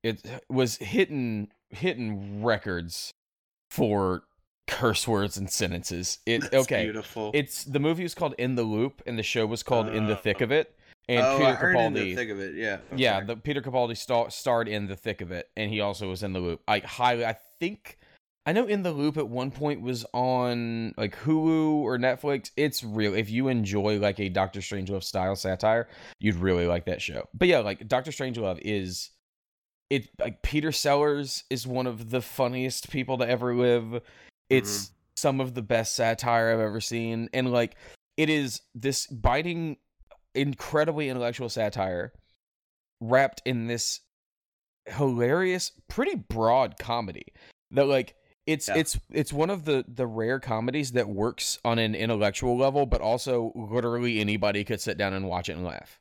it 0.03 0.23
was 0.49 0.77
hitting 0.77 1.49
hitting 1.71 2.43
records 2.45 3.15
for 3.71 4.23
curse 4.71 5.07
words 5.09 5.37
and 5.37 5.51
sentences. 5.51 6.19
It 6.27 6.41
That's 6.51 6.55
okay. 6.65 6.85
beautiful. 6.85 7.31
It's 7.35 7.65
the 7.65 7.81
movie 7.81 8.03
was 8.05 8.15
called 8.15 8.35
In 8.39 8.55
the 8.55 8.63
Loop 8.63 9.03
and 9.07 9.19
the 9.19 9.23
show 9.23 9.45
was 9.47 9.63
called 9.63 9.89
In 9.89 10.07
the 10.07 10.15
Uh, 10.15 10.21
Thick 10.21 10.41
of 10.41 10.51
It. 10.53 10.75
And 11.09 11.27
oh, 11.27 11.39
Peter 11.39 11.49
I 11.51 11.53
heard 11.55 11.77
in 11.77 11.93
the 11.95 12.15
thick 12.15 12.29
of 12.31 12.39
it. 12.39 12.55
Yeah. 12.55 12.79
yeah, 12.95 13.25
the 13.25 13.37
Peter 13.37 13.61
Capaldi 13.61 13.97
star- 13.97 14.31
starred 14.31 14.69
in 14.69 14.87
the 14.87 14.95
thick 14.95 15.21
of 15.21 15.33
it, 15.33 15.51
and 15.57 15.69
he 15.69 15.81
also 15.81 16.09
was 16.09 16.23
in 16.23 16.33
the 16.33 16.39
loop. 16.39 16.61
I 16.69 16.79
highly, 16.79 17.27
I 17.27 17.35
think 17.59 17.99
I 18.47 18.53
know 18.53 18.67
in 18.67 18.85
the 18.85 18.93
loop 18.93 19.17
at 19.17 19.27
one 19.29 19.51
point 19.51 19.81
was 19.83 20.07
on 20.15 20.95
like 20.97 21.17
Hulu 21.19 21.73
or 21.83 21.99
Netflix. 21.99 22.51
It's 22.57 22.85
real. 22.85 23.15
If 23.15 23.29
you 23.29 23.49
enjoy 23.49 23.99
like 23.99 24.21
a 24.21 24.29
Doctor 24.29 24.61
Strangelove 24.61 25.03
style 25.03 25.35
satire, 25.35 25.89
you'd 26.21 26.37
really 26.37 26.67
like 26.67 26.85
that 26.85 27.03
show. 27.03 27.29
But 27.35 27.49
yeah, 27.49 27.59
like 27.59 27.89
Doctor 27.89 28.13
Strangelove 28.13 28.61
is 28.63 29.11
it 29.89 30.09
like 30.21 30.43
Peter 30.43 30.71
Sellers 30.71 31.43
is 31.51 31.67
one 31.67 31.89
of 31.89 32.11
the 32.11 32.23
funniest 32.23 32.91
people 32.91 33.19
to 33.19 33.29
ever 33.29 33.55
live. 33.57 34.01
It's 34.51 34.87
mm-hmm. 34.87 34.95
some 35.17 35.41
of 35.41 35.55
the 35.55 35.63
best 35.63 35.95
satire 35.95 36.53
I've 36.53 36.61
ever 36.61 36.81
seen, 36.81 37.29
and 37.33 37.51
like 37.53 37.77
it 38.17 38.29
is 38.29 38.61
this 38.75 39.07
biting, 39.07 39.77
incredibly 40.35 41.09
intellectual 41.09 41.49
satire 41.49 42.13
wrapped 43.01 43.43
in 43.45 43.67
this 43.67 44.01
hilarious, 44.87 45.73
pretty 45.89 46.17
broad 46.17 46.79
comedy 46.79 47.27
that 47.71 47.87
like 47.87 48.15
it's 48.47 48.69
Yeah. 48.69 48.79
it's 48.79 48.99
it's 49.11 49.33
one 49.33 49.51
of 49.51 49.65
the 49.65 49.85
the 49.87 50.07
rare 50.07 50.41
comedies 50.41 50.93
that 50.93 51.09
works 51.09 51.59
on 51.65 51.79
an 51.79 51.95
intellectual 51.95 52.57
level, 52.57 52.87
but 52.87 53.01
also 53.01 53.53
literally 53.55 54.21
anybody 54.21 54.65
could 54.65 54.81
sit 54.81 54.99
down 54.99 55.13
and 55.13 55.29
watch 55.29 55.49
it 55.49 55.53
and 55.53 55.65
laugh. 55.65 56.00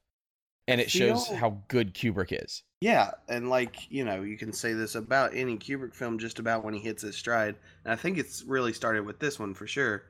And 0.70 0.80
it 0.82 0.90
shows 0.92 1.28
how 1.28 1.62
good 1.68 1.94
Kubrick 1.94 2.32
is. 2.44 2.64
Yeah, 2.82 3.12
and 3.28 3.50
like 3.50 3.92
you 3.92 4.06
know, 4.06 4.22
you 4.22 4.38
can 4.38 4.54
say 4.54 4.74
this 4.74 4.96
about 4.96 5.34
any 5.36 5.58
Kubrick 5.58 5.94
film, 5.94 6.18
just 6.20 6.40
about 6.40 6.64
when 6.64 6.74
he 6.74 6.80
hits 6.80 7.02
his 7.02 7.16
stride. 7.18 7.56
And 7.84 7.92
I 7.92 7.96
think 7.96 8.18
it's 8.18 8.44
really 8.44 8.72
started 8.74 9.06
with 9.06 9.20
this 9.20 9.40
one 9.40 9.54
for 9.54 9.68
sure. 9.68 10.04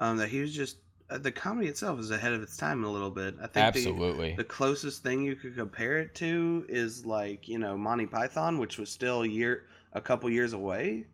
Um, 0.00 0.16
that 0.18 0.28
he 0.28 0.40
was 0.40 0.54
just 0.54 0.76
uh, 1.10 1.18
the 1.18 1.32
comedy 1.32 1.68
itself 1.68 1.98
is 2.00 2.10
ahead 2.10 2.32
of 2.32 2.42
its 2.42 2.56
time 2.56 2.84
a 2.84 2.88
little 2.90 3.10
bit. 3.10 3.34
I 3.38 3.46
think 3.46 3.52
the, 3.54 3.60
Absolutely. 3.60 4.34
the 4.36 4.44
closest 4.44 5.02
thing 5.02 5.22
you 5.24 5.34
could 5.34 5.56
compare 5.56 5.98
it 5.98 6.14
to 6.16 6.64
is 6.68 7.04
like 7.06 7.48
you 7.48 7.58
know 7.58 7.76
Monty 7.76 8.06
Python, 8.06 8.58
which 8.58 8.78
was 8.78 8.90
still 8.90 9.22
a 9.22 9.26
year, 9.28 9.64
a 9.92 10.00
couple 10.00 10.28
years 10.30 10.52
away, 10.52 11.06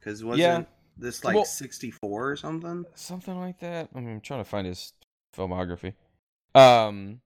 because 0.00 0.24
wasn't 0.24 0.40
Yeah. 0.40 0.64
this 0.96 1.24
like 1.24 1.34
Well- 1.36 1.44
sixty 1.44 1.90
four 1.90 2.30
or 2.30 2.36
something? 2.36 2.84
Something 2.94 3.38
like 3.38 3.60
that. 3.60 3.88
I 3.94 4.00
mean, 4.00 4.14
I'm 4.14 4.20
trying 4.20 4.40
to 4.40 4.48
find 4.48 4.66
his 4.66 4.92
filmography. 5.36 5.94
Um 6.54 7.20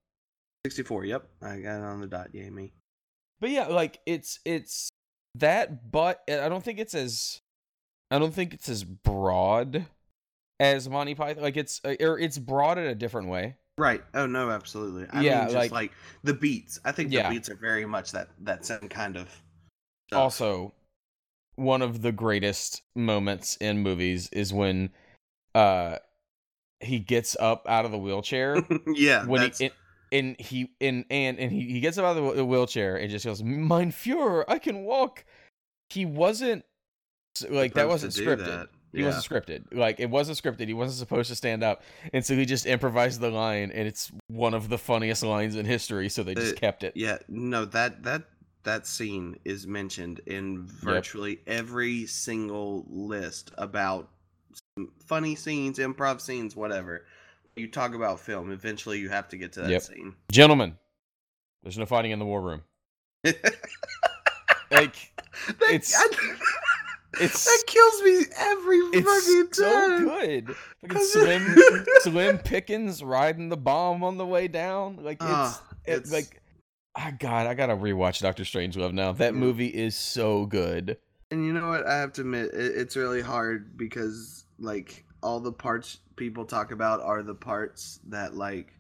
Sixty 0.66 0.82
four. 0.82 1.04
Yep, 1.04 1.26
I 1.42 1.60
got 1.60 1.78
it 1.78 1.84
on 1.84 2.00
the 2.00 2.06
dot. 2.06 2.34
Yay 2.34 2.50
me. 2.50 2.72
but 3.40 3.50
yeah, 3.50 3.66
like 3.68 4.00
it's 4.06 4.40
it's 4.44 4.90
that, 5.36 5.90
but 5.90 6.20
I 6.28 6.48
don't 6.48 6.62
think 6.62 6.78
it's 6.78 6.94
as 6.94 7.40
I 8.10 8.18
don't 8.18 8.34
think 8.34 8.52
it's 8.54 8.68
as 8.68 8.84
broad 8.84 9.86
as 10.58 10.88
Monty 10.88 11.14
Python. 11.14 11.42
Like 11.42 11.56
it's 11.56 11.80
uh, 11.84 11.94
or 12.00 12.18
it's 12.18 12.38
broad 12.38 12.76
in 12.78 12.84
a 12.86 12.94
different 12.94 13.28
way. 13.28 13.56
Right. 13.78 14.02
Oh 14.12 14.26
no, 14.26 14.50
absolutely. 14.50 15.06
I 15.10 15.22
Yeah, 15.22 15.38
mean, 15.38 15.44
just 15.46 15.54
like- 15.56 15.70
like, 15.72 15.92
the 16.22 16.34
beats. 16.34 16.78
I 16.84 16.92
think 16.92 17.10
Yeah. 17.10 17.28
the 17.30 17.34
beats 17.36 17.48
are 17.48 17.54
very 17.56 17.86
much 17.86 18.12
that 18.12 18.28
that 18.40 18.66
same 18.66 18.88
kind 18.90 19.16
of. 19.16 19.28
stuff. 20.08 20.18
Also, 20.20 20.74
one 21.54 21.80
of 21.80 22.02
the 22.02 22.12
greatest 22.12 22.82
moments 22.94 23.56
in 23.56 23.78
movies 23.78 24.28
is 24.32 24.52
when 24.52 24.90
uh 25.54 25.96
he 26.80 26.98
gets 26.98 27.36
up 27.40 27.64
out 27.68 27.86
of 27.86 27.90
the 27.90 27.98
wheelchair 27.98 28.62
yeah. 28.94 29.24
when 29.24 29.50
he 29.58 29.70
and, 30.12 30.38
he 30.40 30.70
and 30.80 31.04
and 31.10 31.38
and 31.38 31.52
he, 31.52 31.70
he 31.72 31.80
gets 31.80 31.98
up 31.98 32.04
out 32.04 32.16
of 32.16 32.36
the 32.36 32.44
wheelchair 32.44 32.96
and 32.96 33.10
just 33.10 33.24
goes, 33.24 33.42
"Mein 33.42 33.92
Führer, 33.92 34.44
I 34.48 34.58
can 34.58 34.82
walk." 34.84 35.24
He 35.88 36.04
wasn't 36.06 36.64
like 37.48 37.74
that 37.74 37.88
wasn't 37.88 38.12
scripted. 38.12 38.46
that. 38.46 38.68
He 38.92 39.00
Yeah. 39.00 39.06
wasn't 39.06 39.24
scripted. 39.24 39.64
Like 39.72 40.00
it 40.00 40.10
wasn't 40.10 40.36
scripted. 40.38 40.66
He 40.66 40.74
wasn't 40.74 40.98
supposed 40.98 41.28
to 41.30 41.36
stand 41.36 41.62
up, 41.62 41.82
and 42.12 42.24
so 42.26 42.34
he 42.34 42.44
just 42.44 42.66
improvised 42.66 43.20
the 43.20 43.30
line, 43.30 43.70
and 43.72 43.86
it's 43.86 44.10
one 44.28 44.52
of 44.54 44.68
the 44.68 44.78
funniest 44.78 45.22
lines 45.22 45.54
in 45.54 45.64
history. 45.64 46.08
So 46.08 46.22
they 46.22 46.34
just 46.34 46.56
Uh, 46.56 46.60
kept 46.60 46.82
it. 46.84 46.92
Yeah, 46.96 47.18
no, 47.28 47.64
that 47.66 48.02
that 48.02 48.24
that 48.64 48.86
scene 48.86 49.38
is 49.44 49.66
mentioned 49.66 50.20
in 50.26 50.66
virtually 50.66 51.40
every 51.46 52.06
single 52.06 52.84
list 52.90 53.52
about 53.56 54.10
funny 55.06 55.34
scenes, 55.34 55.78
improv 55.78 56.20
scenes, 56.20 56.54
whatever. 56.56 57.06
You 57.60 57.68
talk 57.68 57.94
about 57.94 58.20
film, 58.20 58.50
eventually 58.50 58.98
you 58.98 59.10
have 59.10 59.28
to 59.28 59.36
get 59.36 59.52
to 59.52 59.60
that 59.60 59.70
Yep. 59.70 59.82
scene. 59.82 60.14
Gentlemen, 60.32 60.78
there's 61.62 61.76
no 61.76 61.84
fighting 61.84 62.10
in 62.10 62.18
the 62.18 62.24
war 62.24 62.40
room. 62.40 62.62
Like 63.24 63.34
That- 65.58 65.70
It's- 65.70 65.94
I- 65.96 66.34
it's- 67.22 67.44
that 67.44 67.62
kills 67.66 68.02
me 68.02 68.24
every 68.38 68.80
fucking 69.02 69.46
it's 69.46 69.58
so 69.58 69.98
good. 69.98 70.56
Fucking 70.82 71.04
Slim 71.04 71.56
Slim 72.00 72.38
Pickens 72.38 73.02
riding 73.02 73.48
the 73.50 73.56
bomb 73.56 74.02
on 74.04 74.16
the 74.16 74.26
way 74.26 74.48
down. 74.48 74.98
Like 75.02 75.18
it's, 75.20 75.60
it- 75.84 75.92
it's- 75.92 76.12
like 76.12 76.40
I 76.94 77.10
God, 77.12 77.46
I 77.46 77.54
gotta 77.54 77.76
rewatch 77.76 78.20
Doctor 78.20 78.42
Strangelove 78.44 78.92
now. 78.92 79.12
That 79.12 79.34
Mm. 79.34 79.36
movie 79.36 79.68
is 79.68 79.94
so 79.96 80.46
good. 80.46 80.96
And 81.30 81.44
you 81.46 81.52
know 81.52 81.68
what? 81.68 81.86
I 81.86 81.98
have 81.98 82.12
to 82.14 82.22
admit, 82.22 82.52
it, 82.54 82.76
it's 82.76 82.96
really 82.96 83.20
hard 83.20 83.76
because 83.76 84.44
like 84.58 85.04
all 85.22 85.40
the 85.40 85.52
parts 85.52 85.98
people 86.16 86.44
talk 86.44 86.70
about 86.72 87.00
are 87.00 87.22
the 87.22 87.34
parts 87.34 88.00
that 88.08 88.34
like 88.34 88.72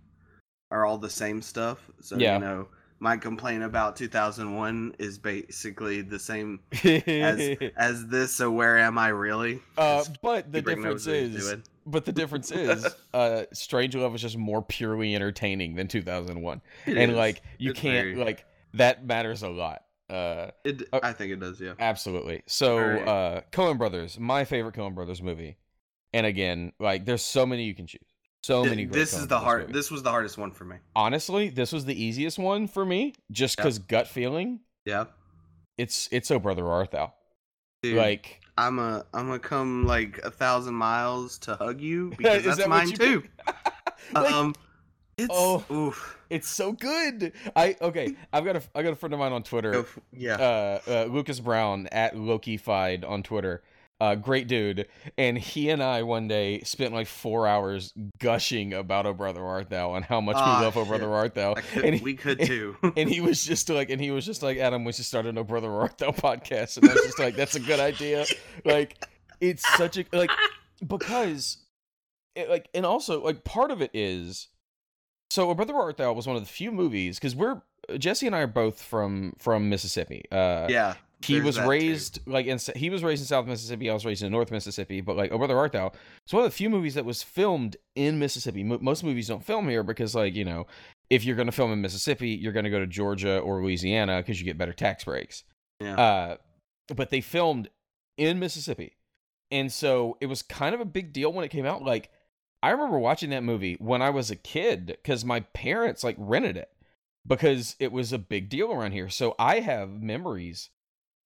are 0.70 0.84
all 0.86 0.98
the 0.98 1.10
same 1.10 1.42
stuff. 1.42 1.78
So 2.00 2.16
Yeah. 2.16 2.34
you 2.34 2.40
know, 2.40 2.68
my 3.00 3.16
complaint 3.16 3.62
about 3.62 3.96
2001 3.96 4.94
is 4.98 5.18
basically 5.18 6.02
the 6.02 6.18
same 6.18 6.60
as 6.84 7.56
as 7.76 8.06
this. 8.08 8.32
So 8.32 8.50
where 8.50 8.78
am 8.78 8.98
I 8.98 9.08
really? 9.08 9.60
uh, 9.78 10.04
but 10.22 10.52
the 10.52 10.62
difference 10.62 11.06
is, 11.06 11.56
but 11.86 12.04
the 12.04 12.12
difference 12.12 12.50
is, 12.52 12.86
uh, 13.14 13.44
Strangelove 13.54 14.14
is 14.14 14.20
just 14.20 14.36
more 14.36 14.62
purely 14.62 15.14
entertaining 15.14 15.74
than 15.74 15.88
2001, 15.88 16.60
It 16.86 16.96
and 16.98 17.12
is. 17.12 17.16
like 17.16 17.42
you 17.58 17.70
It's 17.70 17.80
can't 17.80 17.94
very- 18.08 18.14
like 18.16 18.44
that 18.74 19.04
matters 19.04 19.42
a 19.42 19.48
lot. 19.48 19.82
Uh, 20.08 20.50
It, 20.64 20.82
uh, 20.92 21.00
I 21.02 21.12
think 21.12 21.32
it 21.32 21.40
does. 21.40 21.60
Yeah. 21.60 21.72
Absolutely. 21.78 22.42
So, 22.46 22.76
Very- 22.76 23.00
uh, 23.02 23.40
Coen 23.52 23.78
Brothers, 23.78 24.18
my 24.20 24.44
favorite 24.44 24.74
Coen 24.74 24.94
Brothers 24.94 25.22
movie. 25.22 25.56
And 26.12 26.26
again, 26.26 26.72
like, 26.80 27.04
there's 27.04 27.22
so 27.22 27.46
many 27.46 27.64
you 27.64 27.74
can 27.74 27.86
choose. 27.86 28.00
So 28.42 28.64
many. 28.64 28.86
This 28.86 29.12
is 29.12 29.26
the 29.28 29.38
hard. 29.38 29.62
movies. 29.62 29.74
This 29.74 29.90
was 29.90 30.02
the 30.02 30.10
hardest 30.10 30.38
one 30.38 30.50
for 30.50 30.64
me. 30.64 30.76
Honestly, 30.96 31.50
this 31.50 31.72
was 31.72 31.84
the 31.84 32.02
easiest 32.02 32.38
one 32.38 32.66
for 32.68 32.84
me, 32.84 33.14
just 33.30 33.58
Yeah. 33.58 33.64
because 33.64 33.78
gut 33.80 34.08
feeling. 34.08 34.60
Yeah. 34.86 35.04
It's 35.76 36.08
it's 36.10 36.30
Oh 36.30 36.38
Brother 36.38 36.66
Art 36.66 36.90
Thou. 36.90 37.12
Dude, 37.82 37.96
Like, 37.96 38.40
I'm 38.56 38.78
a 38.78 39.04
I'm 39.14 39.26
gonna 39.26 39.38
come 39.38 39.86
like 39.86 40.18
a 40.24 40.30
thousand 40.30 40.74
miles 40.74 41.38
to 41.40 41.54
hug 41.54 41.80
you 41.80 42.10
because 42.18 42.44
that's 42.44 42.56
that 42.58 42.68
mine 42.68 42.90
too. 42.92 43.22
like, 44.14 44.32
um, 44.32 44.54
it's 45.18 45.28
Oh. 45.30 45.64
oof. 45.70 46.18
it's 46.30 46.48
so 46.48 46.72
good. 46.72 47.32
I 47.54 47.76
okay. 47.80 48.16
I've 48.32 48.44
got 48.44 48.56
a 48.56 48.62
I 48.74 48.82
got 48.82 48.92
a 48.94 48.96
friend 48.96 49.12
of 49.12 49.20
mine 49.20 49.32
on 49.32 49.42
Twitter. 49.42 49.84
Yeah. 50.14 50.34
uh, 50.36 50.80
uh, 50.90 51.04
Lucas 51.04 51.40
Brown 51.40 51.88
at 51.88 52.14
Lokified 52.14 53.06
on 53.08 53.22
Twitter. 53.22 53.62
Uh, 54.00 54.14
great 54.14 54.48
dude. 54.48 54.86
And 55.18 55.36
he 55.36 55.68
and 55.68 55.82
I 55.82 56.02
one 56.04 56.26
day 56.26 56.60
spent 56.62 56.94
like 56.94 57.06
four 57.06 57.46
hours 57.46 57.92
gushing 58.18 58.72
about 58.72 59.04
Oh 59.06 59.12
Brother 59.12 59.44
Art 59.44 59.68
Thou 59.68 59.94
and 59.94 60.04
how 60.04 60.20
much 60.22 60.36
Ah, 60.38 60.58
we 60.58 60.64
love 60.64 60.76
Oh 60.76 60.80
shit. 60.82 60.88
Brother 60.88 61.12
Art 61.12 61.34
Thou. 61.34 61.54
Could, 61.54 61.84
and 61.84 61.94
he- 61.96 62.00
we 62.02 62.14
could 62.14 62.40
too. 62.40 62.76
And 62.96 63.10
he 63.10 63.20
was 63.20 63.44
just 63.44 63.68
like, 63.68 63.90
and 63.90 64.00
he 64.00 64.10
was 64.10 64.24
just 64.24 64.42
like, 64.42 64.56
Adam, 64.58 64.84
we 64.84 64.92
should 64.92 65.04
start 65.04 65.26
an 65.26 65.36
Oh 65.36 65.44
Brother 65.44 65.70
Art 65.70 65.98
Thou 65.98 66.10
podcast. 66.12 66.78
And 66.78 66.88
I 66.88 66.94
was 66.94 67.02
just 67.02 67.18
like, 67.18 67.36
that's 67.36 67.56
a 67.56 67.60
good 67.60 67.78
idea. 67.80 68.24
Like, 68.64 69.04
it's 69.40 69.66
such 69.76 69.98
a 69.98 70.04
like 70.12 70.30
because 70.86 71.58
it, 72.34 72.48
like, 72.48 72.68
and 72.74 72.86
also 72.86 73.22
like 73.22 73.44
part 73.44 73.70
of 73.70 73.82
it 73.82 73.90
is 73.92 74.48
so 75.30 75.50
Oh 75.50 75.54
Brother 75.54 75.74
Art 75.74 75.98
Thou 75.98 76.12
was 76.14 76.26
one 76.26 76.36
of 76.36 76.42
the 76.42 76.48
few 76.48 76.72
movies 76.72 77.18
because 77.18 77.36
we're 77.36 77.60
Jesse 77.98 78.26
and 78.26 78.34
I 78.36 78.40
are 78.40 78.46
both 78.46 78.80
from 78.82 79.34
from 79.38 79.68
Mississippi. 79.68 80.24
Uh, 80.32 80.66
yeah. 80.70 80.94
He 81.22 81.40
was 81.40 81.56
that 81.56 81.62
too. 81.62 81.68
raised 81.68 82.20
like 82.26 82.46
in 82.46 82.58
he 82.76 82.90
was 82.90 83.04
raised 83.04 83.22
in 83.22 83.26
South 83.26 83.46
Mississippi. 83.46 83.90
I 83.90 83.94
was 83.94 84.04
raised 84.04 84.22
in 84.22 84.32
North 84.32 84.50
Mississippi. 84.50 85.00
But 85.00 85.16
like, 85.16 85.32
Oh 85.32 85.38
Brother 85.38 85.58
Art 85.58 85.72
Thou, 85.72 85.92
it's 86.24 86.32
one 86.32 86.44
of 86.44 86.50
the 86.50 86.56
few 86.56 86.70
movies 86.70 86.94
that 86.94 87.04
was 87.04 87.22
filmed 87.22 87.76
in 87.94 88.18
Mississippi. 88.18 88.64
Mo- 88.64 88.78
most 88.80 89.04
movies 89.04 89.28
don't 89.28 89.44
film 89.44 89.68
here 89.68 89.82
because 89.82 90.14
like 90.14 90.34
you 90.34 90.44
know, 90.44 90.66
if 91.10 91.24
you're 91.24 91.36
going 91.36 91.46
to 91.46 91.52
film 91.52 91.72
in 91.72 91.80
Mississippi, 91.80 92.30
you're 92.30 92.52
going 92.52 92.64
to 92.64 92.70
go 92.70 92.80
to 92.80 92.86
Georgia 92.86 93.38
or 93.38 93.62
Louisiana 93.62 94.18
because 94.18 94.40
you 94.40 94.46
get 94.46 94.58
better 94.58 94.72
tax 94.72 95.04
breaks. 95.04 95.44
Yeah. 95.80 95.96
Uh, 95.98 96.36
but 96.94 97.10
they 97.10 97.20
filmed 97.20 97.68
in 98.16 98.38
Mississippi, 98.38 98.96
and 99.50 99.70
so 99.70 100.16
it 100.20 100.26
was 100.26 100.42
kind 100.42 100.74
of 100.74 100.80
a 100.80 100.86
big 100.86 101.12
deal 101.12 101.32
when 101.32 101.44
it 101.44 101.48
came 101.48 101.66
out. 101.66 101.82
Like, 101.82 102.10
I 102.62 102.70
remember 102.70 102.98
watching 102.98 103.30
that 103.30 103.44
movie 103.44 103.76
when 103.78 104.02
I 104.02 104.10
was 104.10 104.30
a 104.30 104.36
kid 104.36 104.86
because 104.86 105.24
my 105.24 105.40
parents 105.40 106.02
like 106.02 106.16
rented 106.18 106.56
it 106.56 106.70
because 107.26 107.76
it 107.78 107.92
was 107.92 108.12
a 108.12 108.18
big 108.18 108.48
deal 108.48 108.72
around 108.72 108.92
here. 108.92 109.08
So 109.08 109.34
I 109.38 109.60
have 109.60 110.02
memories 110.02 110.70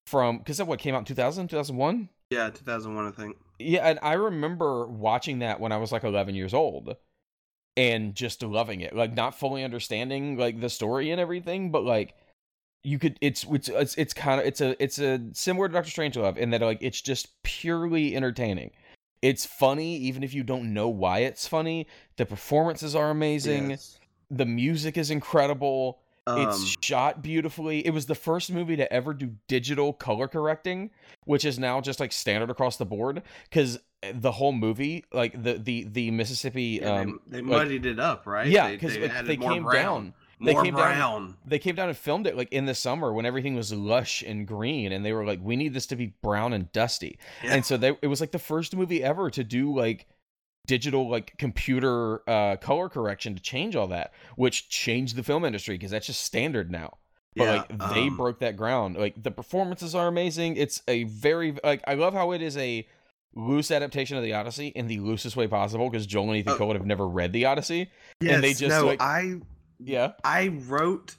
from 0.06 0.38
because 0.38 0.58
that 0.58 0.66
what 0.66 0.78
came 0.78 0.94
out 0.94 0.98
in 0.98 1.04
2000, 1.04 1.48
2001. 1.48 2.08
yeah. 2.30 2.50
2001, 2.50 3.06
I 3.06 3.10
think. 3.10 3.36
Yeah, 3.58 3.88
and 3.88 3.98
I 4.02 4.14
remember 4.14 4.86
watching 4.86 5.38
that 5.38 5.60
when 5.60 5.72
I 5.72 5.76
was 5.76 5.92
like 5.92 6.04
11 6.04 6.34
years 6.34 6.52
old 6.52 6.96
and 7.76 8.14
just 8.14 8.42
loving 8.42 8.80
it. 8.80 8.94
Like 8.94 9.14
not 9.14 9.38
fully 9.38 9.64
understanding 9.64 10.36
like 10.36 10.60
the 10.60 10.68
story 10.68 11.10
and 11.10 11.20
everything, 11.20 11.70
but 11.70 11.84
like 11.84 12.14
you 12.82 12.98
could 12.98 13.18
it's 13.20 13.44
it's 13.50 13.68
it's, 13.68 13.94
it's 13.96 14.14
kind 14.14 14.40
of 14.40 14.46
it's 14.46 14.60
a 14.60 14.82
it's 14.82 14.98
a 14.98 15.20
similar 15.32 15.68
to 15.68 15.74
Doctor 15.74 15.90
Strangelove 15.90 16.36
in 16.36 16.50
that 16.50 16.60
like 16.60 16.78
it's 16.80 17.00
just 17.00 17.42
purely 17.42 18.14
entertaining. 18.14 18.70
It's 19.22 19.46
funny 19.46 19.96
even 19.96 20.22
if 20.22 20.34
you 20.34 20.42
don't 20.42 20.74
know 20.74 20.88
why 20.88 21.20
it's 21.20 21.48
funny. 21.48 21.86
The 22.16 22.26
performances 22.26 22.94
are 22.94 23.10
amazing. 23.10 23.70
Yes. 23.70 23.98
The 24.30 24.46
music 24.46 24.98
is 24.98 25.10
incredible. 25.10 26.00
It's 26.26 26.56
Um, 26.60 26.66
shot 26.80 27.22
beautifully. 27.22 27.86
It 27.86 27.90
was 27.90 28.06
the 28.06 28.14
first 28.14 28.50
movie 28.50 28.76
to 28.76 28.90
ever 28.92 29.12
do 29.12 29.34
digital 29.46 29.92
color 29.92 30.26
correcting, 30.26 30.90
which 31.24 31.44
is 31.44 31.58
now 31.58 31.80
just 31.82 32.00
like 32.00 32.12
standard 32.12 32.48
across 32.50 32.76
the 32.78 32.86
board. 32.86 33.22
Because 33.50 33.78
the 34.12 34.32
whole 34.32 34.52
movie, 34.52 35.04
like 35.12 35.42
the 35.42 35.54
the 35.58 35.84
the 35.84 36.10
Mississippi, 36.10 36.80
yeah, 36.82 37.00
um, 37.00 37.20
they, 37.26 37.40
they 37.40 37.42
like- 37.46 37.66
muddied 37.66 37.84
it 37.86 38.00
up, 38.00 38.26
right? 38.26 38.46
yeah, 38.46 38.70
because 38.70 38.94
they, 38.94 39.08
they, 39.08 39.36
more 39.36 39.50
came 39.52 39.62
brown. 39.64 39.74
down. 39.74 40.14
They 40.40 40.52
More 40.52 40.64
came 40.64 40.74
down- 40.74 41.36
They 41.46 41.58
came 41.60 41.74
down 41.76 41.88
and 41.88 41.96
filmed 41.96 42.26
it 42.26 42.36
like 42.36 42.52
in 42.52 42.66
the 42.66 42.74
summer 42.74 43.12
when 43.12 43.24
everything 43.24 43.54
was 43.54 43.72
lush 43.72 44.22
and 44.22 44.46
green, 44.46 44.92
and 44.92 45.04
they 45.04 45.12
were 45.12 45.24
like, 45.24 45.38
"We 45.42 45.56
need 45.56 45.72
this 45.74 45.86
to 45.86 45.96
be 45.96 46.06
brown 46.22 46.52
and 46.52 46.70
dusty." 46.72 47.18
Yeah. 47.42 47.54
And 47.54 47.64
so 47.64 47.76
they, 47.76 47.96
it 48.02 48.08
was 48.08 48.20
like 48.20 48.32
the 48.32 48.38
first 48.40 48.74
movie 48.74 49.02
ever 49.02 49.30
to 49.30 49.44
do 49.44 49.74
like 49.74 50.06
digital 50.66 51.08
like 51.10 51.36
computer 51.38 52.28
uh 52.28 52.56
color 52.56 52.88
correction 52.88 53.34
to 53.34 53.42
change 53.42 53.76
all 53.76 53.86
that 53.88 54.12
which 54.36 54.68
changed 54.70 55.14
the 55.16 55.22
film 55.22 55.44
industry 55.44 55.74
because 55.76 55.90
that's 55.90 56.06
just 56.06 56.22
standard 56.22 56.70
now. 56.70 56.96
But 57.36 57.44
Yeah, 57.44 57.52
like 57.78 57.92
they 57.94 58.06
um, 58.08 58.16
broke 58.16 58.38
that 58.40 58.56
ground. 58.56 58.96
Like 58.96 59.20
the 59.22 59.30
performances 59.30 59.94
are 59.94 60.06
amazing. 60.06 60.56
It's 60.56 60.82
a 60.88 61.04
very 61.04 61.56
like 61.64 61.82
i 61.86 61.94
love 61.94 62.14
how 62.14 62.32
it 62.32 62.40
is 62.42 62.56
a 62.56 62.86
loose 63.36 63.70
adaptation 63.72 64.16
of 64.16 64.22
the 64.22 64.32
odyssey 64.32 64.68
in 64.68 64.86
the 64.86 65.00
loosest 65.00 65.36
way 65.36 65.48
possible 65.48 65.90
because 65.90 66.06
joel 66.06 66.28
and 66.30 66.36
ethan 66.38 66.56
Oh. 66.60 66.72
have 66.72 66.86
never 66.86 67.08
read 67.08 67.32
the 67.32 67.46
odyssey 67.46 67.90
Yes, 68.20 68.34
and 68.36 68.44
they 68.44 68.54
just, 68.54 68.68
no, 68.68 68.86
like- 68.86 69.00
I 69.02 69.34
yeah? 69.80 70.12
I 70.22 70.48
wrote 70.68 71.16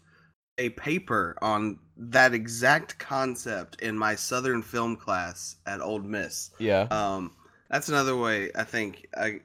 a 0.57 0.69
paper 0.69 1.37
on 1.41 1.77
that 1.97 2.33
exact 2.33 2.97
concept 2.97 3.81
in 3.81 3.97
my 3.97 4.15
Southern 4.15 4.61
film 4.61 4.95
class 4.95 5.57
at 5.65 5.81
Ole 5.81 5.99
Miss. 5.99 6.51
yeah. 6.59 6.87
Um, 6.91 7.31
that's 7.69 7.89
another 7.89 8.15
way 8.15 8.51
I 8.55 8.63
think 8.63 9.07
I 9.17 9.41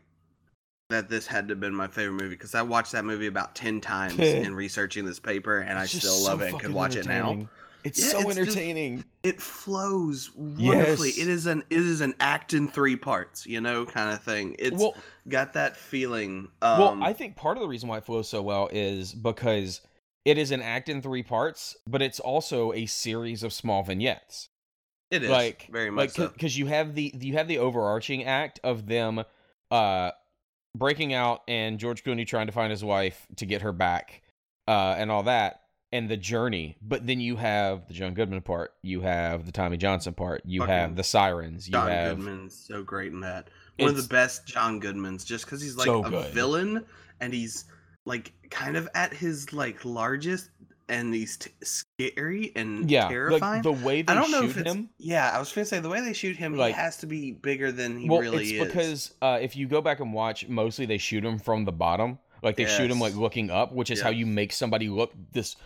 that 0.90 1.08
this 1.08 1.26
had 1.26 1.46
to 1.48 1.52
have 1.52 1.60
been 1.60 1.74
my 1.74 1.86
favorite 1.86 2.14
movie 2.20 2.30
because 2.34 2.54
I 2.54 2.62
watched 2.62 2.92
that 2.92 3.04
movie 3.04 3.26
about 3.28 3.54
ten 3.54 3.80
times 3.80 4.18
in 4.18 4.54
researching 4.54 5.04
this 5.04 5.20
paper, 5.20 5.58
and 5.58 5.78
I 5.78 5.84
It's 5.84 5.92
just 5.92 6.04
still 6.04 6.16
so 6.16 6.30
love 6.30 6.42
it 6.42 6.50
and 6.52 6.60
could 6.60 6.72
watch 6.72 6.96
it 6.96 7.06
now. 7.06 7.48
it's 7.84 7.98
Yeah, 8.00 8.06
so 8.06 8.18
it's 8.18 8.26
just- 8.36 8.38
entertaining 8.38 9.04
It 9.22 9.40
flows 9.40 10.30
wonderfully. 10.34 11.10
Yes. 11.10 11.18
It 11.18 11.28
is 11.28 11.46
an 11.46 11.62
it 11.70 11.78
is 11.78 12.00
an 12.00 12.14
act 12.18 12.54
in 12.54 12.66
three 12.68 12.96
parts, 12.96 13.46
you 13.46 13.60
know, 13.60 13.86
kind 13.86 14.12
of 14.12 14.22
thing. 14.22 14.56
It's 14.58 14.76
well 14.80 14.94
got 15.28 15.52
that 15.52 15.76
feeling. 15.76 16.48
Um, 16.62 16.78
well 16.80 16.98
i 17.02 17.12
think 17.12 17.36
part 17.36 17.56
of 17.56 17.62
the 17.62 17.68
reason 17.68 17.88
why 17.88 17.98
it 17.98 18.04
flows 18.04 18.28
so 18.28 18.42
well 18.42 18.68
is 18.72 19.12
because 19.14 19.82
it 20.24 20.36
is 20.38 20.50
an 20.50 20.60
act 20.60 20.88
in 20.88 21.00
three 21.00 21.22
parts, 21.22 21.76
but 21.86 22.02
it's 22.02 22.18
also 22.20 22.72
a 22.72 22.84
series 22.86 23.42
of 23.42 23.52
small 23.52 23.82
vignettes. 23.82 24.48
It 25.10 25.22
is 25.24 25.30
like 25.30 25.68
very 25.70 25.90
much 25.90 26.02
like 26.02 26.10
so. 26.10 26.28
because 26.28 26.56
you 26.56 26.66
have 26.66 26.94
the 26.94 27.12
you 27.18 27.34
have 27.34 27.48
the 27.48 27.58
overarching 27.58 28.24
act 28.24 28.60
of 28.62 28.86
them 28.86 29.24
uh 29.70 30.10
breaking 30.76 31.12
out 31.14 31.42
and 31.48 31.78
George 31.78 32.04
Clooney 32.04 32.26
trying 32.26 32.46
to 32.46 32.52
find 32.52 32.70
his 32.70 32.84
wife 32.84 33.26
to 33.36 33.46
get 33.46 33.62
her 33.62 33.72
back 33.72 34.22
uh 34.68 34.94
and 34.96 35.10
all 35.10 35.24
that 35.24 35.62
and 35.92 36.08
the 36.08 36.16
journey 36.16 36.76
but 36.80 37.04
then 37.06 37.18
you 37.20 37.34
have 37.36 37.88
the 37.88 37.94
John 37.94 38.14
Goodman 38.14 38.40
part 38.42 38.72
you 38.82 39.00
have 39.00 39.46
the 39.46 39.52
Tommy 39.52 39.76
Johnson 39.76 40.14
part 40.14 40.42
you 40.44 40.62
have 40.62 40.94
the 40.94 41.02
sirens 41.02 41.66
you 41.66 41.72
John 41.72 41.88
have 41.88 42.16
Goodman's 42.18 42.54
so 42.56 42.82
great 42.84 43.12
in 43.12 43.20
that. 43.20 43.48
One 43.78 43.88
of 43.90 43.96
the 43.96 44.02
best 44.08 44.46
John 44.46 44.78
Goodmans, 44.80 45.24
just 45.24 45.46
because 45.46 45.62
he's 45.62 45.76
like 45.76 45.86
So 45.86 46.04
a 46.04 46.10
good. 46.10 46.32
villain 46.34 46.84
and 47.20 47.32
he's 47.32 47.64
like 48.04 48.32
kind 48.50 48.76
of 48.76 48.88
at 48.94 49.12
his 49.14 49.52
like 49.54 49.84
largest, 49.84 50.50
and 50.90 51.14
these 51.14 51.36
t- 51.38 51.50
scary 51.62 52.52
and 52.56 52.90
yeah 52.90 53.08
terrifying. 53.08 53.40
like 53.54 53.62
the 53.62 53.72
way 53.72 54.02
they 54.02 54.12
I 54.12 54.16
don't 54.16 54.30
know 54.30 54.42
shoot 54.42 54.50
if 54.50 54.56
it's 54.58 54.70
him 54.70 54.90
yeah. 54.98 55.30
I 55.34 55.38
was 55.38 55.52
gonna 55.52 55.64
say 55.64 55.78
the 55.80 55.88
way 55.88 56.00
they 56.00 56.12
shoot 56.12 56.36
him, 56.36 56.56
Like- 56.56 56.74
he 56.74 56.80
has 56.80 56.98
to 56.98 57.06
be 57.06 57.32
bigger 57.32 57.72
than 57.72 57.98
he 57.98 58.08
well 58.08 58.20
really 58.20 58.42
it's 58.44 58.52
is. 58.52 58.66
because 58.66 59.14
uh 59.22 59.38
if 59.40 59.56
you 59.56 59.66
go 59.68 59.80
back 59.80 60.00
and 60.00 60.12
watch 60.12 60.48
mostly 60.48 60.84
they 60.86 60.98
shoot 60.98 61.24
him 61.24 61.38
from 61.38 61.64
the 61.64 61.72
bottom 61.72 62.18
like 62.42 62.56
they 62.56 62.66
shoot 62.66 62.90
him 62.90 63.00
like 63.00 63.14
looking 63.14 63.50
up 63.50 63.72
which 63.72 63.90
is 63.90 63.98
Yeah. 63.98 64.04
how 64.04 64.10
you 64.10 64.26
make 64.26 64.52
somebody 64.52 64.88
look 64.88 65.12
this 65.32 65.56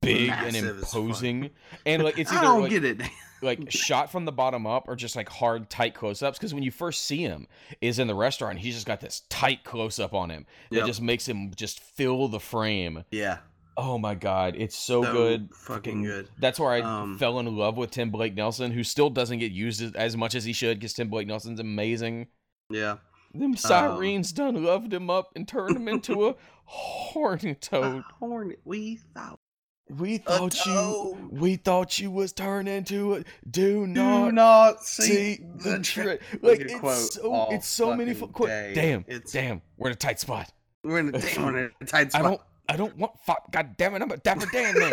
big 0.00 0.28
and 0.30 0.52
Massive 0.52 0.78
as 0.78 0.90
fuck. 0.92 0.94
imposing 1.00 1.50
and 1.86 2.02
like 2.02 2.18
it's 2.18 2.32
I 2.32 2.42
don't 2.42 2.62
like, 2.62 2.70
get 2.70 2.84
it. 2.84 3.00
like 3.40 3.70
shot 3.70 4.10
from 4.10 4.24
the 4.24 4.32
bottom 4.32 4.66
up 4.66 4.88
or 4.88 4.96
just 4.96 5.14
like 5.14 5.28
hard 5.28 5.70
tight 5.70 5.94
close-ups 5.94 6.38
because 6.38 6.52
when 6.52 6.64
you 6.64 6.72
first 6.72 7.02
see 7.02 7.18
him 7.22 7.46
is 7.80 8.00
in 8.00 8.08
the 8.08 8.14
restaurant 8.14 8.58
he's 8.58 8.74
just 8.74 8.86
got 8.86 9.00
this 9.00 9.22
tight 9.28 9.62
close-up 9.62 10.12
on 10.12 10.30
him 10.30 10.44
that 10.70 10.78
Yep. 10.78 10.86
just 10.86 11.02
makes 11.02 11.28
him 11.28 11.52
just 11.54 11.78
fill 11.78 12.26
the 12.26 12.40
frame 12.40 13.04
yeah, 13.12 13.38
oh 13.76 13.98
my 13.98 14.14
god 14.14 14.54
it's 14.56 14.76
so, 14.76 15.02
so 15.02 15.12
good 15.12 15.48
fucking 15.54 16.02
good. 16.02 16.28
that's 16.38 16.58
where 16.60 16.70
i 16.70 16.80
Um, 16.80 17.18
fell 17.18 17.38
in 17.38 17.56
love 17.56 17.76
with 17.76 17.90
tim 17.90 18.10
blake 18.10 18.34
nelson 18.34 18.70
who 18.70 18.84
still 18.84 19.08
doesn't 19.10 19.38
get 19.38 19.52
used 19.52 19.96
as, 19.96 20.16
much 20.16 20.34
as 20.34 20.44
he 20.44 20.52
should 20.52 20.78
because 20.78 20.92
tim 20.92 21.08
blake 21.08 21.26
nelson's 21.26 21.60
amazing 21.60 22.26
Yeah, 22.70 22.96
them 23.34 23.56
sirens 23.56 24.32
done 24.32 24.62
loved 24.62 24.92
him 24.92 25.08
up 25.10 25.30
and 25.36 25.46
turned 25.48 25.76
him 25.76 25.88
into 25.88 26.28
a 26.28 26.34
horny 26.64 27.54
toad 27.60 27.98
A 27.98 28.04
hornet. 28.18 28.60
We 28.64 28.96
thought 29.14 29.38
we 29.90 30.18
thought 30.18 30.64
you 30.64 31.28
we 31.30 31.56
thought 31.56 31.98
you 31.98 32.10
was 32.10 32.32
turned 32.32 32.68
into 32.68 33.14
a 33.16 33.18
do 33.50 33.86
Do 33.86 33.86
not 33.86 34.34
not 34.34 34.84
see 34.84 35.02
see 35.36 35.40
the 35.56 35.78
trick. 35.82 36.22
Like 36.40 36.60
it's 36.60 36.74
quote 36.78 36.96
so 36.96 37.48
it's 37.50 37.66
so 37.68 37.94
many 37.94 38.14
fu- 38.14 38.28
qu- 38.28 38.46
Damn, 38.46 39.04
It's- 39.08 39.32
damn, 39.32 39.60
we're 39.76 39.88
in 39.88 39.92
a 39.94 39.96
tight 39.96 40.20
spot. 40.20 40.50
We're 40.84 40.98
in 41.00 41.08
a 41.08 41.12
damn 41.18 41.42
we're 41.44 41.58
in 41.66 41.70
a 41.80 41.84
tight 41.84 42.06
I 42.14 42.20
spot. 42.20 42.22
don't 42.22 42.40
I 42.72 42.76
don't 42.76 42.96
want 42.96 43.12
fuck. 43.20 43.50
God 43.52 43.76
damn 43.76 43.94
it, 43.94 44.00
I'm 44.00 44.10
a 44.10 44.16
dapper 44.16 44.46
Dan 44.50 44.78
man. 44.78 44.92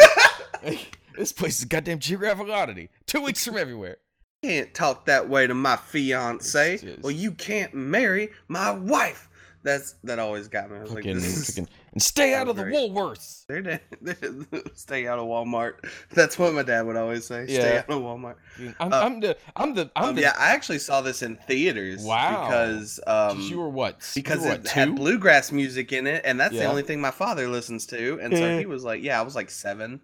Like, 0.64 1.00
this 1.18 1.32
place 1.32 1.60
is 1.60 1.66
goddamn 1.66 2.00
geographic 2.00 2.50
oddity. 2.50 2.90
Two 3.06 3.22
weeks 3.22 3.46
from 3.46 3.56
everywhere. 3.58 3.98
can't 4.44 4.74
talk 4.74 5.06
that 5.06 5.30
way 5.30 5.48
to 5.48 5.54
my 5.54 5.78
fiance. 5.78 6.78
Just- 6.80 7.02
Well, 7.02 7.12
you 7.12 7.32
can't 7.32 7.74
marry 7.74 8.32
my 8.50 8.72
wife. 8.72 9.30
That's 9.64 9.96
that 10.04 10.20
always 10.20 10.50
got 10.50 10.70
me. 10.70 10.78
I 10.78 10.82
was 10.82 10.92
like, 10.92 11.04
this 11.06 11.26
is, 11.26 11.56
fucking, 11.56 11.70
and 11.94 12.02
stay 12.02 12.34
out 12.34 12.48
of 12.48 12.56
the. 12.56 12.64
Woolworths. 12.64 13.46
they're 13.48 13.62
dead. 13.62 13.82
Stay 14.76 15.08
out 15.08 15.20
of 15.20 15.26
Walmart. 15.26 15.76
That's 16.12 16.38
what 16.38 16.54
my 16.54 16.64
dad 16.64 16.86
would 16.86 16.96
always 16.96 17.26
say. 17.26 17.46
Stay 17.48 17.78
out 17.80 17.90
of 17.90 18.02
Walmart. 18.02 18.36
I'm, 18.80 18.94
Uh, 18.94 19.02
I'm 19.02 19.20
the 19.20 19.38
I'm 19.56 19.74
the 19.74 19.92
I'm 19.96 20.10
Um, 20.10 20.16
the. 20.16 20.22
yeah, 20.22 20.34
I 20.38 20.52
actually 20.52 20.80
saw 20.80 21.02
this 21.02 21.22
in 21.24 21.36
theaters. 21.36 22.04
Wow. 22.04 22.46
Because 22.46 23.00
um, 23.08 23.40
you 23.42 23.60
were 23.60 23.70
what? 23.70 24.10
because 24.16 24.42
were 24.42 24.54
it 24.54 24.62
what, 24.64 24.68
had 24.68 24.96
bluegrass 24.96 25.52
music 25.52 25.92
in 25.92 26.06
it, 26.08 26.22
and 26.26 26.40
that's 26.40 26.54
the 26.56 26.66
only 26.66 26.84
thing 26.84 27.02
my 27.02 27.12
father 27.12 27.48
listens 27.48 27.86
to. 27.88 28.20
And 28.22 28.36
so 28.38 28.58
he 28.58 28.66
was 28.66 28.84
like, 28.84 29.02
"Yeah, 29.04 29.20
I 29.20 29.24
was 29.24 29.36
like 29.36 29.50
seven. 29.50 30.02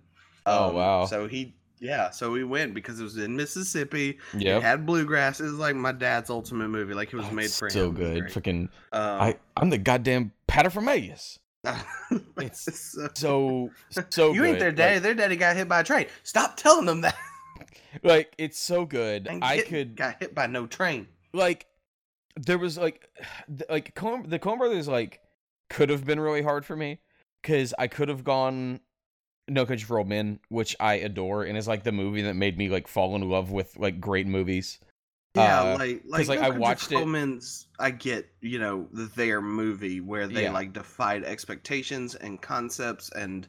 Oh, 0.47 0.71
wow. 0.73 1.05
So 1.05 1.27
he, 1.27 1.55
yeah, 1.79 2.11
so 2.11 2.31
we 2.31 2.43
went 2.43 2.73
because 2.75 2.99
it 2.99 3.03
was 3.03 3.17
in 3.17 3.35
Mississippi. 3.35 4.19
Yeah, 4.37 4.59
had 4.59 4.85
bluegrass. 4.85 5.39
It 5.39 5.43
was 5.45 5.53
like 5.53 5.75
my 5.75 5.91
dad's 5.91 6.29
ultimate 6.29 6.69
movie. 6.69 6.93
Like 6.93 7.11
it 7.13 7.17
was 7.17 7.25
Oh, 7.29 7.33
made 7.33 7.51
for 7.51 7.69
so 7.69 7.85
him. 7.89 7.95
Was 7.95 7.97
good. 7.99 8.19
great. 8.21 8.31
Fucking 8.33 8.69
Um, 8.91 9.21
I 9.21 9.35
I'm 9.57 9.69
the 9.69 9.77
goddamn 9.77 10.31
paterfamilias. 10.47 11.39
it's 12.37 12.89
so, 13.15 13.69
So 13.89 14.03
so 14.09 14.33
you 14.33 14.43
ain't 14.45 14.59
good. 14.59 14.61
their 14.61 14.69
Like- 14.69 14.75
daddy. 14.77 14.99
their 14.99 15.13
daddy 15.15 15.35
got 15.35 15.55
hit 15.55 15.67
by 15.67 15.79
a 15.81 15.83
train. 15.83 16.07
Stop 16.23 16.57
telling 16.57 16.85
them 16.85 17.01
that. 17.01 17.15
like 18.03 18.33
it's 18.37 18.59
so 18.59 18.85
good. 18.85 19.27
And 19.27 19.43
I 19.43 19.61
could 19.61 19.95
got 19.95 20.17
hit 20.19 20.35
by 20.35 20.47
no 20.47 20.67
train. 20.67 21.07
like 21.33 21.65
there 22.37 22.57
was 22.57 22.77
like 22.77 23.07
like 23.69 23.95
Coen, 23.95 24.29
the 24.29 24.39
Coen 24.39 24.57
Brothers 24.57 24.87
like 24.87 25.19
could 25.69 25.89
have 25.89 26.05
been 26.05 26.19
really 26.19 26.41
hard 26.43 26.65
for 26.65 26.75
me 26.75 26.99
because 27.41 27.73
I 27.79 27.87
could 27.87 28.09
have 28.09 28.23
gone 28.23 28.79
No 29.47 29.65
Country 29.65 29.85
for 29.85 29.97
Old 29.97 30.07
Men, 30.07 30.39
which 30.49 30.75
I 30.79 30.95
adore 30.95 31.43
and 31.43 31.57
is 31.57 31.67
like 31.67 31.83
the 31.83 31.91
movie 31.91 32.21
that 32.23 32.35
made 32.35 32.57
me 32.57 32.69
like 32.69 32.87
fall 32.87 33.15
in 33.15 33.27
love 33.29 33.51
with 33.51 33.77
like 33.77 33.99
great 33.99 34.27
movies. 34.27 34.79
Yeah, 35.35 35.61
Uh, 35.73 35.77
like 35.77 36.01
like, 36.05 36.27
like, 36.27 36.39
I 36.39 36.49
watched 36.49 36.89
for 36.91 36.95
it- 37.15 37.43
I 37.79 37.91
get 37.91 38.29
you 38.41 38.59
know 38.59 38.87
their 38.91 39.41
movie 39.41 39.99
where 40.01 40.27
they 40.27 40.43
Yeah. 40.43 40.51
like 40.51 40.73
defied 40.73 41.23
expectations 41.23 42.15
and 42.15 42.41
concepts 42.41 43.09
and 43.11 43.47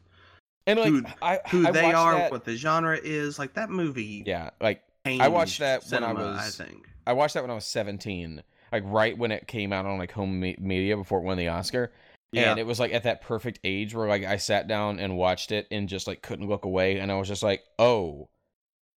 And 0.68 0.80
like 0.80 0.88
Who- 0.88 1.04
I 1.22 1.38
who 1.48 1.68
I 1.68 1.70
they 1.70 1.92
are, 1.92 2.14
that- 2.14 2.30
what 2.32 2.44
the 2.44 2.56
genre 2.56 2.98
is. 3.00 3.38
Like 3.38 3.54
that 3.54 3.70
movie. 3.70 4.24
yeah, 4.26 4.50
like 4.60 4.82
I 5.04 5.28
watched 5.28 5.60
that 5.60 5.84
when 5.88 6.02
I 6.02 6.12
was- 6.12 6.60
I 6.60 6.64
think. 6.64 6.88
I 7.06 7.12
watched 7.12 7.34
that 7.34 7.44
when 7.44 7.52
I 7.52 7.54
was 7.54 7.64
17, 7.66 8.42
like 8.72 8.82
right 8.86 9.16
when 9.16 9.30
it 9.30 9.46
came 9.46 9.72
out 9.72 9.86
on 9.86 9.96
like 9.96 10.10
home 10.10 10.40
me- 10.40 10.56
media 10.58 10.96
before 10.96 11.20
it 11.20 11.22
won 11.24 11.38
the 11.38 11.46
Oscar. 11.48 11.92
Yeah. 12.32 12.50
And 12.50 12.58
it 12.58 12.66
was 12.66 12.80
like 12.80 12.92
at 12.92 13.04
that 13.04 13.20
perfect 13.22 13.60
age 13.62 13.94
where 13.94 14.08
like 14.08 14.24
I 14.24 14.36
sat 14.38 14.66
down 14.66 14.98
and 14.98 15.16
watched 15.16 15.52
it 15.52 15.68
and 15.70 15.88
just 15.88 16.08
like 16.08 16.20
couldn't 16.22 16.48
look 16.48 16.64
away 16.64 16.98
and 16.98 17.12
I 17.12 17.14
was 17.16 17.28
just 17.28 17.44
like, 17.44 17.62
"Oh. 17.78 18.28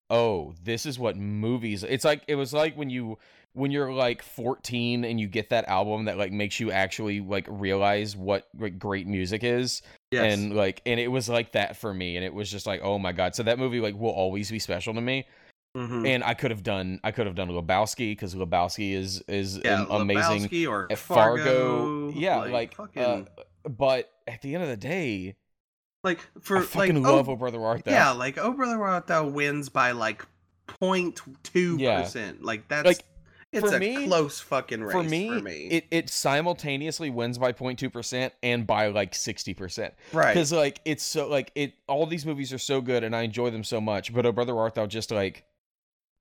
Oh, 0.09 0.53
this 0.63 0.85
is 0.85 0.97
what 0.99 1.15
movies." 1.17 1.83
It's 1.83 2.05
like 2.05 2.23
it 2.27 2.35
was 2.35 2.53
like 2.53 2.75
when 2.75 2.89
you 2.89 3.17
when 3.53 3.71
you're 3.71 3.91
like 3.91 4.21
14 4.21 5.03
and 5.03 5.19
you 5.19 5.27
get 5.27 5.49
that 5.49 5.67
album 5.67 6.05
that 6.05 6.17
like 6.17 6.31
makes 6.31 6.59
you 6.59 6.71
actually 6.71 7.19
like 7.19 7.47
realize 7.49 8.15
what 8.15 8.47
like 8.57 8.77
great 8.77 9.07
music 9.07 9.43
is 9.43 9.81
yes. 10.11 10.23
and 10.33 10.55
like 10.55 10.81
and 10.85 10.99
it 10.99 11.07
was 11.07 11.27
like 11.27 11.53
that 11.53 11.75
for 11.75 11.91
me 11.93 12.15
and 12.15 12.23
it 12.23 12.33
was 12.33 12.49
just 12.49 12.67
like, 12.67 12.81
"Oh 12.83 12.99
my 12.99 13.11
god." 13.11 13.35
So 13.35 13.43
that 13.43 13.57
movie 13.59 13.79
like 13.79 13.95
will 13.95 14.11
always 14.11 14.51
be 14.51 14.59
special 14.59 14.93
to 14.93 15.01
me 15.01 15.25
Mhm. 15.77 16.07
and 16.07 16.23
I 16.23 16.33
could 16.33 16.49
have 16.49 16.63
done 16.63 16.99
I 17.03 17.11
could 17.11 17.27
have 17.27 17.35
done 17.35 17.49
Lebowski 17.49 18.11
because 18.11 18.33
Lebowski 18.33 18.93
is 18.93 19.21
is 19.27 19.59
yeah, 19.63 19.81
am- 19.81 19.91
amazing. 19.91 20.43
Lebowski 20.47 20.67
or 20.67 20.87
At 20.91 20.97
Fargo, 20.97 22.09
yeah, 22.09 22.37
like, 22.37 22.73
fucking, 22.73 23.01
uh, 23.03 23.69
but 23.69 24.11
at 24.27 24.41
the 24.41 24.55
end 24.55 24.63
of 24.63 24.69
the 24.69 24.77
day, 24.77 25.35
like 26.03 26.19
for 26.41 26.57
I 26.57 26.61
fucking 26.61 27.01
like, 27.03 27.11
love 27.11 27.29
oh, 27.29 27.33
Oh 27.33 27.35
Brother 27.35 27.61
Art 27.63 27.85
Thou. 27.85 27.91
Yeah, 27.91 28.11
like 28.11 28.37
Oh 28.37 28.51
Brother 28.53 28.81
Art 28.83 29.07
Thou 29.07 29.27
wins 29.27 29.69
by 29.69 29.91
like 29.91 30.25
0.2 30.81 31.79
Yeah. 31.79 32.01
percent. 32.01 32.43
Like 32.43 32.67
that's 32.67 32.85
Like, 32.85 33.03
it's 33.51 33.67
for 33.67 33.75
a 33.75 33.79
me- 33.79 34.05
close 34.07 34.39
fucking 34.39 34.83
race 34.83 34.91
for 34.91 35.03
me, 35.03 35.27
For 35.29 35.41
me, 35.41 35.67
it 35.67 35.85
it 35.89 36.09
simultaneously 36.09 37.09
wins 37.09 37.37
by 37.39 37.51
0.2 37.51 37.91
percent 37.91 38.33
and 38.43 38.67
by 38.67 38.87
like 38.89 39.15
sixty 39.15 39.55
percent 39.55 39.95
right? 40.13 40.33
because 40.33 40.51
like 40.51 40.79
it's 40.85 41.03
so 41.03 41.27
like 41.27 41.51
it 41.55 41.73
all 41.87 42.05
these 42.05 42.27
movies 42.27 42.53
are 42.53 42.59
so 42.59 42.79
good 42.79 43.03
and 43.03 43.15
I 43.15 43.23
enjoy 43.23 43.49
them 43.49 43.63
so 43.63 43.81
much, 43.81 44.13
but 44.13 44.25
Oh 44.25 44.31
Brother 44.31 44.57
Art 44.57 44.75
Thou 44.75 44.85
just 44.85 45.09
like 45.11 45.45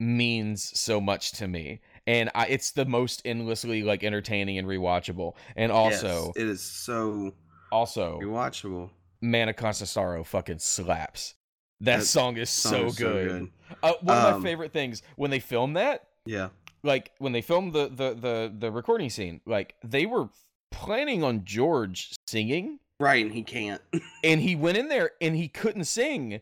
means 0.01 0.79
so 0.79 1.01
much 1.01 1.33
to 1.33 1.49
me. 1.49 1.81
And 2.07 2.31
I, 2.35 2.47
it's 2.47 2.71
the 2.71 2.87
most 2.87 3.21
endlessly 3.27 3.83
like 3.83 4.03
entertaining 4.03 4.57
and 4.57 4.67
rewatchable. 4.67 5.35
And 5.57 5.71
also, 5.71 6.33
yes, 6.35 6.37
it 6.37 6.47
is 6.49 6.63
so 6.63 7.35
also, 7.71 8.19
rewatchable. 8.23 8.89
Man 9.21 9.49
of 9.49 9.57
Constant 9.57 9.89
Sorrow 9.89 10.25
fucking 10.25 10.59
slaps. 10.61 11.35
That 11.81 11.99
That 11.99 12.05
song 12.07 12.37
is 12.37 12.51
Song 12.51 12.73
so 12.73 12.87
is 12.87 12.97
good. 12.97 13.51
Uh, 13.83 13.93
one 14.01 14.17
of 14.17 14.35
Um, 14.35 14.41
my 14.43 14.49
favorite 14.49 14.73
things 14.73 15.03
when 15.17 15.31
they 15.31 15.39
filmed 15.41 15.77
that, 15.77 16.09
Yeah, 16.27 16.49
like 16.83 17.13
when 17.19 17.33
they 17.33 17.41
filmed 17.43 17.73
the 17.73 17.89
the 17.89 18.15
the 18.15 18.53
the 18.57 18.71
recording 18.73 19.11
scene, 19.11 19.41
like 19.47 19.75
they 19.85 20.05
were 20.07 20.29
planning 20.71 21.23
on 21.23 21.45
George 21.45 22.15
singing, 22.27 22.79
right. 22.99 23.25
And 23.25 23.35
he 23.35 23.43
can't. 23.43 23.81
and 24.25 24.41
he 24.41 24.57
went 24.57 24.77
in 24.77 24.89
there 24.89 25.13
and 25.21 25.37
he 25.37 25.49
couldn't 25.49 25.85
sing. 25.85 26.41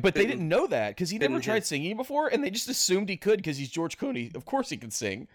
But 0.00 0.14
they 0.14 0.24
Didn't- 0.24 0.48
know 0.48 0.66
that 0.68 0.90
because 0.90 1.10
he 1.10 1.18
never 1.18 1.38
tried 1.38 1.66
singing 1.66 1.98
before, 1.98 2.28
and 2.28 2.42
they 2.42 2.48
just 2.48 2.66
assumed 2.70 3.10
he 3.10 3.18
could 3.18 3.36
because 3.36 3.58
he's 3.58 3.68
George 3.68 3.98
Clooney. 3.98 4.34
Of 4.34 4.46
course 4.46 4.70
he 4.70 4.78
can 4.78 4.90
sing, 4.90 5.28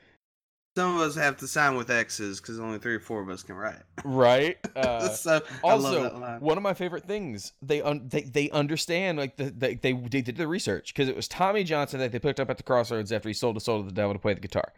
Some 0.78 0.94
of 0.94 1.02
us 1.02 1.16
have 1.16 1.38
to 1.38 1.48
sign 1.48 1.76
with 1.76 1.90
X's 1.90 2.40
because 2.40 2.60
only 2.60 2.78
three 2.78 2.94
or 2.94 3.00
four 3.00 3.20
of 3.20 3.30
us 3.30 3.42
can 3.42 3.56
write. 3.56 3.82
right? 4.04 4.58
Uh, 4.76 5.10
so 5.10 5.42
also, 5.64 6.38
one 6.40 6.56
of 6.56 6.62
my 6.62 6.76
favorite 6.76 7.04
things 7.04 7.54
they 7.64 7.82
un- 7.82 8.08
they 8.08 8.22
they 8.22 8.48
understand 8.52 9.18
like 9.18 9.36
the, 9.38 9.46
they 9.46 9.74
they 9.74 9.94
they 9.94 10.22
did 10.22 10.38
the 10.38 10.48
research 10.48 10.94
because 10.94 11.10
it 11.10 11.16
was 11.16 11.28
Tommy 11.28 11.64
Johnson 11.64 12.00
that 12.00 12.12
they 12.12 12.20
picked 12.20 12.40
up 12.40 12.52
at 12.52 12.58
the 12.58 12.64
crossroads 12.64 13.12
after 13.12 13.28
he 13.28 13.34
sold 13.34 13.56
his 13.56 13.64
soul 13.64 13.82
to 13.82 13.88
the 13.88 13.92
devil 13.92 14.14
to 14.14 14.20
play 14.20 14.36
the 14.36 14.40
guitar. 14.40 14.72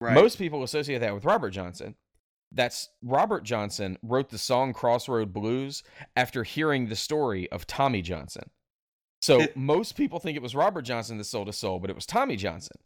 Right. 0.00 0.14
Most 0.14 0.38
people 0.38 0.62
associate 0.62 1.00
that 1.00 1.12
with 1.12 1.24
Robert 1.24 1.50
Johnson. 1.50 1.96
That's 2.52 2.90
Robert 3.02 3.42
Johnson 3.42 3.98
wrote 4.04 4.30
the 4.30 4.38
song 4.38 4.72
Crossroad 4.72 5.32
Blues 5.32 5.82
after 6.14 6.44
hearing 6.44 6.86
the 6.86 6.96
story 6.96 7.50
of 7.50 7.66
Tommy 7.66 8.02
Johnson. 8.02 8.50
So 9.20 9.46
most 9.56 9.96
people 9.96 10.20
think 10.20 10.36
it 10.36 10.42
was 10.42 10.54
Robert 10.54 10.82
Johnson 10.82 11.18
that 11.18 11.24
sold 11.24 11.48
his 11.48 11.58
soul, 11.58 11.80
but 11.80 11.90
it 11.90 11.96
was 11.96 12.06
Tommy 12.06 12.36
Johnson. 12.36 12.76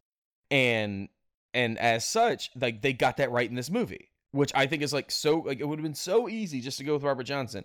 And 0.50 1.08
and 1.54 1.78
as 1.78 2.04
such, 2.04 2.50
like 2.60 2.82
they 2.82 2.92
got 2.92 3.16
that 3.18 3.30
right 3.30 3.48
in 3.48 3.54
this 3.54 3.70
movie, 3.70 4.10
which 4.32 4.52
I 4.54 4.66
think 4.66 4.82
is 4.82 4.92
like 4.92 5.10
so 5.10 5.38
like 5.38 5.60
it 5.60 5.64
would 5.68 5.78
have 5.78 5.84
been 5.84 5.94
so 5.94 6.28
easy 6.28 6.60
just 6.60 6.78
to 6.78 6.84
go 6.84 6.94
with 6.94 7.02
Robert 7.02 7.24
Johnson. 7.24 7.64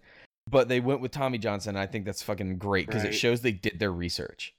but 0.50 0.68
they 0.68 0.80
went 0.80 1.00
with 1.02 1.12
Tommy 1.12 1.38
Johnson. 1.38 1.76
And 1.76 1.80
I 1.80 1.86
think 1.86 2.06
that's 2.06 2.24
fucking 2.24 2.58
great 2.58 2.88
because 2.88 3.04
Right. 3.04 3.14
it 3.14 3.18
shows 3.18 3.42
they 3.42 3.52
did 3.52 3.78
their 3.78 3.92
research. 3.92 4.56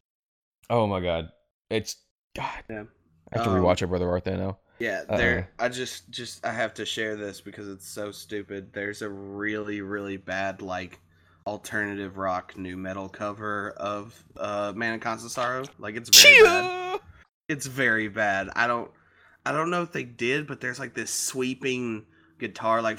Oh 0.69 0.87
my 0.87 1.01
god, 1.01 1.31
it's 1.69 1.97
God. 2.37 2.62
Yeah. 2.69 2.85
I 3.33 3.38
have 3.38 3.45
to 3.45 3.51
Um, 3.51 3.61
rewatch 3.62 3.83
it, 3.83 3.88
brother 3.88 4.09
Art 4.09 4.25
now. 4.27 4.59
Yeah, 4.79 5.01
Uh-oh. 5.09 5.16
there. 5.19 5.51
I 5.59 5.69
just, 5.69 6.09
just, 6.11 6.47
I 6.47 6.53
have 6.53 6.73
to 6.75 6.87
share 6.87 7.14
this 7.16 7.40
because 7.40 7.69
it's 7.69 7.87
so 7.88 8.12
stupid. 8.12 8.73
There's 8.73 9.03
a 9.03 9.09
really, 9.09 9.81
really 9.83 10.16
bad 10.16 10.62
like 10.62 11.01
alternative 11.47 12.16
rock 12.19 12.57
nu 12.57 12.77
metal 12.77 13.09
cover 13.09 13.71
of 13.77 14.23
uh 14.37 14.73
Man 14.77 14.95
in 14.95 15.01
Constant 15.01 15.33
Sorrow. 15.33 15.64
Like 15.79 15.97
it's 15.97 16.09
very 16.16 16.43
bad. 16.45 17.01
It's 17.49 17.66
very 17.66 18.07
bad. 18.09 18.49
I 18.55 18.66
don't, 18.69 18.90
I 19.46 19.53
don't 19.53 19.70
know 19.70 19.83
if 19.83 19.92
they 19.92 20.05
did, 20.05 20.46
but 20.46 20.61
there's 20.61 20.79
like 20.79 20.94
this 20.94 21.12
sweeping 21.12 22.05
guitar 22.38 22.83
like 22.83 22.98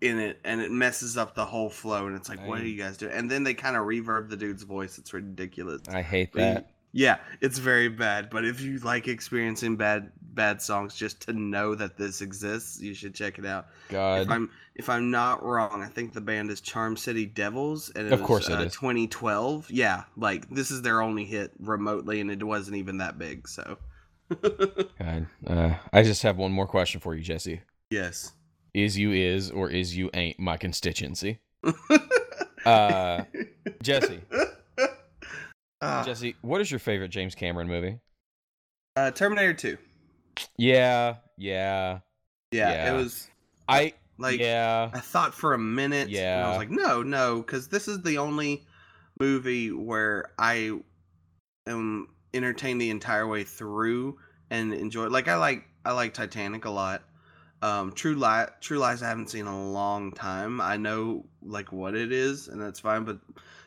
in 0.00 0.18
it, 0.18 0.40
and 0.44 0.60
it 0.60 0.70
messes 0.70 1.16
up 1.16 1.34
the 1.34 1.44
whole 1.44 1.68
flow. 1.68 2.06
And 2.06 2.16
it's 2.16 2.28
like, 2.28 2.46
what 2.46 2.60
are 2.60 2.66
you 2.66 2.82
guys 2.82 2.96
doing? 2.96 3.12
And 3.12 3.30
then 3.30 3.44
they 3.44 3.54
kind 3.54 3.76
of 3.76 3.84
reverb 3.84 4.30
the 4.30 4.36
dude's 4.36 4.62
voice. 4.62 4.98
It's 4.98 5.12
ridiculous. 5.12 5.82
I 5.88 6.02
hate 6.02 6.32
that. 6.32 6.70
Yeah, 6.92 7.18
it's 7.40 7.58
very 7.58 7.88
bad. 7.88 8.30
But 8.30 8.44
if 8.44 8.60
you 8.60 8.78
like 8.78 9.06
experiencing 9.06 9.76
bad 9.76 10.10
bad 10.32 10.62
songs, 10.62 10.94
just 10.94 11.20
to 11.22 11.32
know 11.32 11.74
that 11.74 11.96
this 11.96 12.20
exists, 12.20 12.80
you 12.80 12.94
should 12.94 13.14
check 13.14 13.38
it 13.38 13.46
out. 13.46 13.66
God. 13.88 14.22
If 14.22 14.30
I'm 14.30 14.50
if 14.80 14.88
I'm 14.88 15.10
not 15.10 15.44
wrong, 15.44 15.82
I 15.82 15.88
think 15.88 16.12
the 16.14 16.20
band 16.22 16.50
is 16.50 16.60
Charm 16.60 16.96
City 16.96 17.26
Devils, 17.26 17.92
and 17.94 18.06
it 18.06 18.12
Of 18.12 18.20
was, 18.20 18.26
course 18.26 18.48
it 18.48 18.54
uh, 18.58 18.62
is. 18.62 18.72
2012. 18.74 19.70
Yeah, 19.70 20.04
like 20.16 20.48
this 20.50 20.70
is 20.70 20.80
their 20.82 21.02
only 21.02 21.24
hit 21.26 21.52
remotely, 21.60 22.20
and 22.20 22.30
it 22.30 22.42
wasn't 22.42 22.76
even 22.78 22.96
that 22.98 23.18
big. 23.18 23.46
So, 23.46 23.76
God. 24.98 25.26
Uh, 25.46 25.74
I 25.92 26.02
just 26.02 26.22
have 26.22 26.36
one 26.38 26.50
more 26.52 26.66
question 26.66 27.00
for 27.00 27.14
you, 27.14 27.22
Jesse. 27.22 27.60
yes. 27.90 28.32
Is 28.72 28.96
you 28.96 29.12
is 29.12 29.50
or 29.50 29.68
is 29.68 29.96
you 29.96 30.10
ain't 30.14 30.38
my 30.38 30.56
constituency? 30.56 31.38
Uh, 32.66 33.24
Jesse. 33.82 34.20
Ah, 35.82 36.02
Jesse, 36.04 36.36
what 36.42 36.60
is 36.60 36.70
your 36.70 36.78
favorite 36.78 37.08
James 37.08 37.34
Cameron 37.34 37.66
movie? 37.68 37.98
uh, 38.96 39.10
Terminator 39.10 39.54
2. 39.54 39.78
Yeah, 40.58 41.16
yeah. 41.38 42.00
Yeah, 42.52 42.70
Yeah. 42.70 42.92
it 42.92 42.96
was 42.96 43.28
I 43.66 43.94
like 44.20 44.40
yeah. 44.40 44.90
I 44.92 45.00
thought 45.00 45.34
for 45.34 45.54
a 45.54 45.58
minute. 45.58 46.08
and 46.38 46.46
I 46.46 46.48
was 46.50 46.58
like, 46.58 46.70
no, 46.70 47.02
no, 47.02 47.40
because 47.42 47.68
this 47.68 47.88
is 47.88 48.02
the 48.02 48.18
only 48.18 48.64
movie 49.18 49.70
where 49.72 50.30
I 50.38 50.78
am 51.66 52.08
entertained 52.32 52.80
the 52.80 52.90
entire 52.90 53.26
way 53.26 53.44
through 53.44 54.18
and 54.50 54.72
enjoy. 54.72 55.08
Like 55.08 55.28
I 55.28 55.36
like 55.36 55.64
I 55.84 55.92
like 55.92 56.14
Titanic 56.14 56.64
a 56.64 56.70
lot. 56.70 57.02
Um, 57.62 57.92
True 57.92 58.14
Lie, 58.14 58.48
True 58.60 58.78
Lies, 58.78 59.02
I 59.02 59.08
haven't 59.08 59.28
seen 59.28 59.42
in 59.42 59.46
a 59.48 59.70
long 59.70 60.12
time. 60.12 60.60
I 60.60 60.76
know 60.76 61.26
like 61.42 61.72
what 61.72 61.94
it 61.94 62.10
is, 62.12 62.48
and 62.48 62.60
that's 62.60 62.80
fine. 62.80 63.04
But 63.04 63.18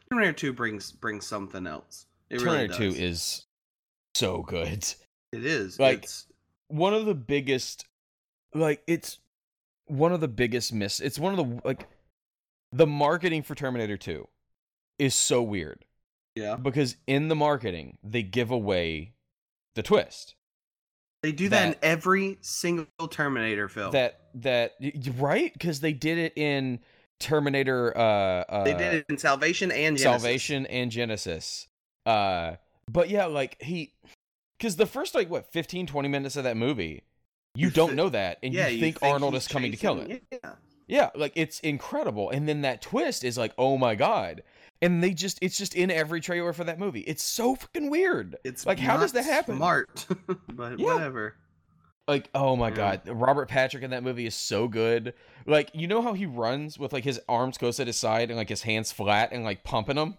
Terminator 0.10 0.34
Two 0.34 0.54
brings 0.54 0.92
brings 0.92 1.26
something 1.28 1.68
else. 1.68 2.06
It 2.30 2.39
Terminator 2.39 2.74
really 2.80 2.96
2 2.96 3.02
is 3.04 3.46
so 4.16 4.42
good. 4.42 4.84
It 5.32 5.46
is 5.46 5.80
like- 5.80 6.04
It's, 6.04 6.26
One 6.68 6.94
of 6.94 7.06
the 7.06 7.13
biggest 7.16 7.86
like 8.56 8.82
it's 8.88 9.20
one 9.88 10.12
of 10.12 10.22
the 10.22 10.28
biggest 10.28 10.74
miss 10.74 11.00
it's 11.00 11.19
one 11.19 11.38
of 11.38 11.38
the 11.38 11.62
like 11.63 11.88
the 12.72 12.88
marketing 12.88 13.43
for 13.43 13.56
Terminator 13.56 13.98
2 13.98 14.28
is 15.00 15.13
so 15.13 15.41
weird 15.41 15.86
yeah. 16.36 16.56
because 16.56 16.98
in 17.08 17.28
the 17.28 17.36
marketing 17.36 17.98
they 18.04 18.24
give 18.24 18.52
away 18.52 19.13
the 19.76 19.84
twist. 19.84 20.36
They 21.22 21.32
do 21.32 21.48
that, 21.50 21.67
in 21.67 21.76
every 21.82 22.38
single 22.41 23.08
Terminator 23.10 23.69
film. 23.69 23.91
That 23.91 24.19
that 24.36 24.74
right 25.17 25.54
cuz 25.58 25.80
they 25.80 25.93
did 25.93 26.17
it 26.17 26.34
in 26.36 26.80
Terminator 27.19 27.98
uh, 27.98 28.43
uh 28.50 28.63
they 28.65 28.74
did 28.74 28.93
it 28.96 29.06
in 29.08 29.17
Salvation 29.17 29.72
and 29.72 29.96
Genisys. 29.96 30.02
Salvation 30.02 30.65
and 30.65 30.91
Genisys. 30.91 31.67
Uh 32.06 32.56
but 32.91 33.10
yeah, 33.10 33.26
like 33.26 33.62
he 33.62 33.93
cuz 34.60 34.76
the 34.76 34.86
first 34.86 35.15
like 35.15 35.30
what 35.30 35.52
15 35.54 35.88
20 35.88 36.10
minutes 36.10 36.36
of 36.36 36.43
that 36.43 36.58
movie 36.58 37.04
you 37.56 37.68
You 37.68 37.72
don't 37.72 37.96
know 37.96 38.10
that 38.10 38.39
and 38.44 38.54
yeah, 38.54 38.68
you 38.68 38.80
think 38.80 38.98
Arnold 39.02 39.36
is 39.36 39.48
coming 39.48 39.72
to 39.72 39.78
kill 39.78 40.00
him. 40.00 40.12
it. 40.12 40.24
Yeah. 40.32 40.54
Yeah, 40.86 41.10
like 41.16 41.34
it's 41.36 41.60
incredible. 41.62 42.30
And 42.30 42.48
then 42.48 42.62
that 42.62 42.82
twist 42.82 43.24
is 43.24 43.38
like, 43.38 43.54
"Oh 43.58 43.78
my 43.78 43.96
god." 43.96 44.44
And 44.82 45.02
they 45.02 45.13
just 45.13 45.39
it's 45.42 45.58
just 45.58 45.76
in 45.76 45.89
every 45.89 46.20
trailer 46.20 46.52
for 46.52 46.66
that 46.66 46.78
movie. 46.78 47.00
It's 47.02 47.24
so 47.24 47.56
fucking 47.56 47.89
weird. 47.89 48.36
It's 48.44 48.66
Like, 48.66 48.80
how 48.80 48.98
does 48.98 49.13
that 49.13 49.24
happen? 49.24 49.56
Smart, 49.56 50.06
but 50.54 50.78
Yeah. 50.80 50.94
whatever. 50.94 51.36
Like, 52.06 52.30
oh 52.36 52.58
my 52.58 52.68
Yeah. 52.68 52.76
god, 52.76 53.02
Robert 53.08 53.48
Patrick 53.48 53.82
in 53.82 53.92
that 53.92 54.04
movie 54.04 54.26
is 54.26 54.36
so 54.36 54.68
good. 54.68 55.13
Like, 55.46 55.70
you 55.74 55.88
know 55.88 56.02
how 56.02 56.13
he 56.13 56.26
runs 56.26 56.78
with 56.78 56.92
like 56.92 57.06
his 57.06 57.22
arms 57.30 57.58
close 57.58 57.80
at 57.80 57.88
his 57.88 57.98
side 57.98 58.30
and 58.30 58.38
like 58.38 58.50
his 58.50 58.63
hands 58.63 58.92
flat 58.92 59.32
and 59.32 59.46
like 59.46 59.63
pumping 59.63 59.96
them? 59.96 60.18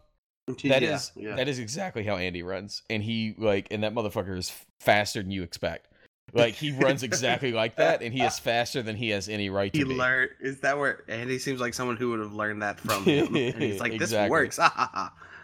That 0.65 0.83
is 0.83 1.13
that 1.17 1.47
is 1.47 1.59
exactly 1.59 2.05
how 2.05 2.17
Andy 2.17 2.43
runs. 2.43 2.83
And 2.89 3.03
he 3.03 3.35
like 3.37 3.69
and 3.71 3.83
that 3.83 3.93
motherfucker 3.95 4.37
is 4.39 4.51
faster 4.81 5.21
than 5.21 5.31
you 5.31 5.43
expect. 5.43 5.89
Like 6.33 6.55
he 6.55 6.73
runs 6.73 7.03
exactly 7.05 7.53
like 7.53 7.77
that 7.77 8.03
and 8.03 8.13
he 8.13 8.23
is 8.23 8.39
faster 8.39 8.83
than 8.83 8.97
he 8.97 9.11
has 9.11 9.29
any 9.29 9.51
right 9.51 9.73
to 9.73 9.79
he 9.79 9.85
be. 9.85 9.95
learned. 9.95 10.31
Is 10.41 10.61
that 10.61 10.79
where 10.79 11.05
Andy 11.09 11.39
seems 11.39 11.61
like 11.61 11.75
someone 11.75 11.97
who 11.97 12.11
would 12.11 12.21
have 12.21 12.33
learned 12.33 12.63
that 12.63 12.81
from 12.81 13.05
him? 13.05 13.35
and 13.37 13.63
he's 13.63 13.81
like, 13.81 13.93
"This 13.93 14.03
Exactly. 14.11 14.31
works." 14.31 14.59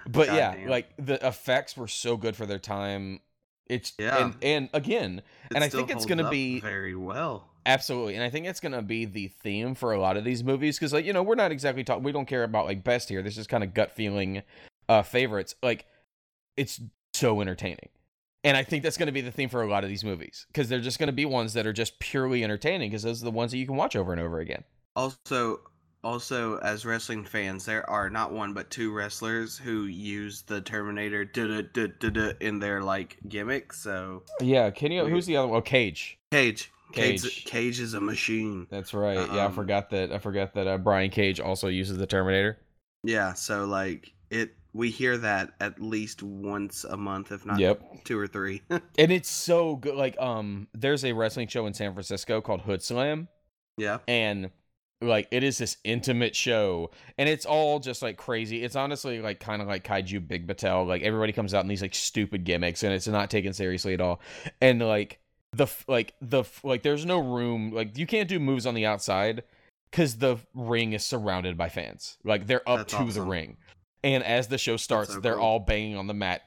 But 0.09 0.29
yeah, 0.29 0.53
Goddamn. 0.53 0.69
like 0.71 0.89
the 0.97 1.25
effects 1.27 1.77
were 1.77 1.87
so 1.87 2.17
good 2.17 2.35
for 2.35 2.47
their 2.47 2.59
time. 2.59 3.21
It's 3.69 3.93
Yeah. 3.99 4.25
and 4.25 4.35
and 4.43 4.69
again, 4.73 5.19
It 5.51 5.55
And 5.55 5.63
I 5.63 5.69
think 5.69 5.91
it's 5.91 6.07
gonna 6.07 6.31
be- 6.31 6.59
very 6.59 6.97
well. 6.97 7.51
absolutely, 7.67 8.15
and 8.15 8.25
I 8.25 8.31
think 8.31 8.47
it's 8.47 8.61
gonna 8.61 8.81
be 8.83 9.05
the 9.05 9.29
theme 9.29 9.75
for 9.75 9.93
a 9.93 10.01
lot 10.01 10.17
of 10.17 10.25
these 10.25 10.43
movies 10.43 10.79
because 10.79 10.93
like 10.95 11.05
you 11.05 11.13
know 11.13 11.23
we're 11.23 11.35
not 11.37 11.53
exactly 11.53 11.85
talking. 11.85 12.03
We 12.03 12.13
don't 12.13 12.27
care 12.27 12.43
about 12.43 12.65
like 12.65 12.83
best 12.83 13.11
here. 13.11 13.23
This 13.23 13.37
is 13.39 13.47
kind 13.47 13.63
of 13.63 13.75
gut 13.75 13.93
feeling 13.93 14.43
uh 14.89 15.03
favorites. 15.03 15.55
Like 15.63 15.85
it's 16.57 16.81
so 17.15 17.41
entertaining. 17.43 17.91
And 18.43 18.57
I 18.57 18.63
think 18.65 18.83
that's 18.83 18.97
going 18.97 19.07
to 19.09 19.13
be 19.13 19.21
the 19.21 19.31
theme 19.31 19.49
for 19.51 19.63
a 19.63 19.69
lot 19.69 19.85
of 19.85 19.91
these 19.91 20.03
movies 20.05 20.47
because 20.49 20.69
they're 20.69 20.81
just 20.81 20.99
going 20.99 21.09
to 21.09 21.13
be 21.13 21.27
ones 21.27 21.53
that 21.53 21.67
are 21.67 21.73
just 21.73 21.99
purely 21.99 22.43
entertaining 22.43 22.91
because 22.91 23.03
those 23.03 23.21
are 23.23 23.27
the 23.27 23.31
ones 23.31 23.51
that 23.51 23.59
you 23.59 23.67
can 23.67 23.77
watch 23.77 23.97
over 23.97 24.13
and 24.13 24.21
over 24.21 24.41
again. 24.41 24.65
Also, 24.97 25.61
also 26.03 26.57
as 26.59 26.87
wrestling 26.87 27.23
fans, 27.25 27.67
there 27.67 27.89
are 27.91 28.09
not 28.09 28.33
one 28.33 28.55
but 28.55 28.71
two 28.71 28.93
wrestlers 28.93 29.59
who 29.59 29.85
use 29.85 30.43
the 30.43 30.61
Terminator 30.63 31.23
in 32.41 32.59
their 32.59 32.83
like 32.83 33.19
gimmick. 33.29 33.73
So 33.75 34.23
Yeah, 34.41 34.71
can 34.71 34.91
you? 34.91 35.05
Who's 35.07 35.27
the 35.27 35.37
other 35.37 35.49
one? 35.49 35.59
Oh, 35.59 35.63
Cage. 35.63 36.19
Cage, 36.33 36.73
Cage, 36.93 37.23
Cage. 37.23 37.45
Cage 37.45 37.81
is 37.81 37.93
a 37.95 38.01
machine. 38.01 38.67
That's 38.71 38.95
right. 38.95 39.17
yeah, 39.19 39.43
I 39.43 39.45
Um, 39.47 39.53
forgot 39.53 39.91
that. 39.91 40.13
I 40.13 40.19
forgot 40.19 40.55
that 40.55 40.67
uh, 40.67 40.79
Brian 40.79 41.11
Cage 41.11 41.41
also 41.41 41.69
uses 41.69 41.99
the 41.99 42.07
Terminator. 42.07 42.59
Yeah, 43.03 43.35
so 43.35 43.67
like 43.67 44.13
it 44.31 44.55
we 44.73 44.91
hear 44.91 45.19
that 45.19 45.53
at 45.61 45.81
least 45.81 46.23
once 46.23 46.85
a 46.85 46.97
month, 46.97 47.33
if 47.33 47.45
not 47.45 47.59
Yep. 47.59 48.05
two 48.05 48.19
or 48.19 48.27
three. 48.27 48.63
and 48.71 49.11
it's 49.13 49.31
so 49.31 49.77
good 49.77 49.95
like 49.97 50.19
um 50.21 50.69
there's 50.75 51.05
a 51.05 51.13
wrestling 51.13 51.49
show 51.49 51.67
in 51.67 51.75
san 51.75 51.93
francisco 51.93 52.41
called 52.41 52.63
Hoodslam. 52.63 53.29
Yeah. 53.77 53.99
and 54.07 54.51
like 55.03 55.29
it 55.31 55.43
is 55.43 55.57
this 55.57 55.79
intimate 55.85 56.37
show 56.37 56.91
and 57.17 57.29
it's 57.29 57.47
all 57.47 57.79
just 57.81 58.03
like 58.03 58.17
crazy. 58.19 58.63
It's 58.63 58.77
honestly 58.77 59.21
like 59.21 59.41
kind 59.41 59.63
of 59.63 59.69
like 59.69 59.85
kaiju 59.85 60.27
big 60.29 60.47
battel 60.47 60.87
like 60.87 61.03
everybody 61.03 61.33
comes 61.33 61.55
out 61.55 61.63
in 61.65 61.69
these 61.69 61.83
like 61.83 61.95
stupid 61.95 62.45
gimmicks 62.45 62.83
and 62.83 62.93
it's 62.93 63.09
not 63.09 63.31
taken 63.31 63.53
seriously 63.53 63.95
at 63.95 64.01
all. 64.01 64.21
And 64.61 64.81
like 64.81 65.19
the 65.53 65.67
like 65.89 66.15
the 66.21 66.45
like 66.63 66.83
there's 66.83 67.07
no 67.07 67.19
room 67.19 67.73
like 67.73 67.97
you 67.99 68.07
can't 68.07 68.29
do 68.29 68.39
moves 68.39 68.67
on 68.67 68.75
the 68.75 68.87
outside 68.87 69.43
because 69.91 70.19
the 70.19 70.37
ring 70.55 70.93
is 70.93 71.03
surrounded 71.03 71.57
by 71.57 71.69
fans. 71.71 72.19
Like 72.23 72.47
they're 72.47 72.69
up 72.69 72.87
That's 72.87 72.95
to 72.95 73.13
the 73.13 73.23
ring 73.27 73.57
and 74.03 74.23
as 74.25 74.49
the 74.49 74.59
show 74.59 74.77
starts 74.77 75.13
so 75.15 75.21
they're 75.21 75.35
cool. 75.35 75.43
all 75.43 75.59
banging 75.61 75.97
on 75.97 76.07
the 76.07 76.15
mat 76.15 76.43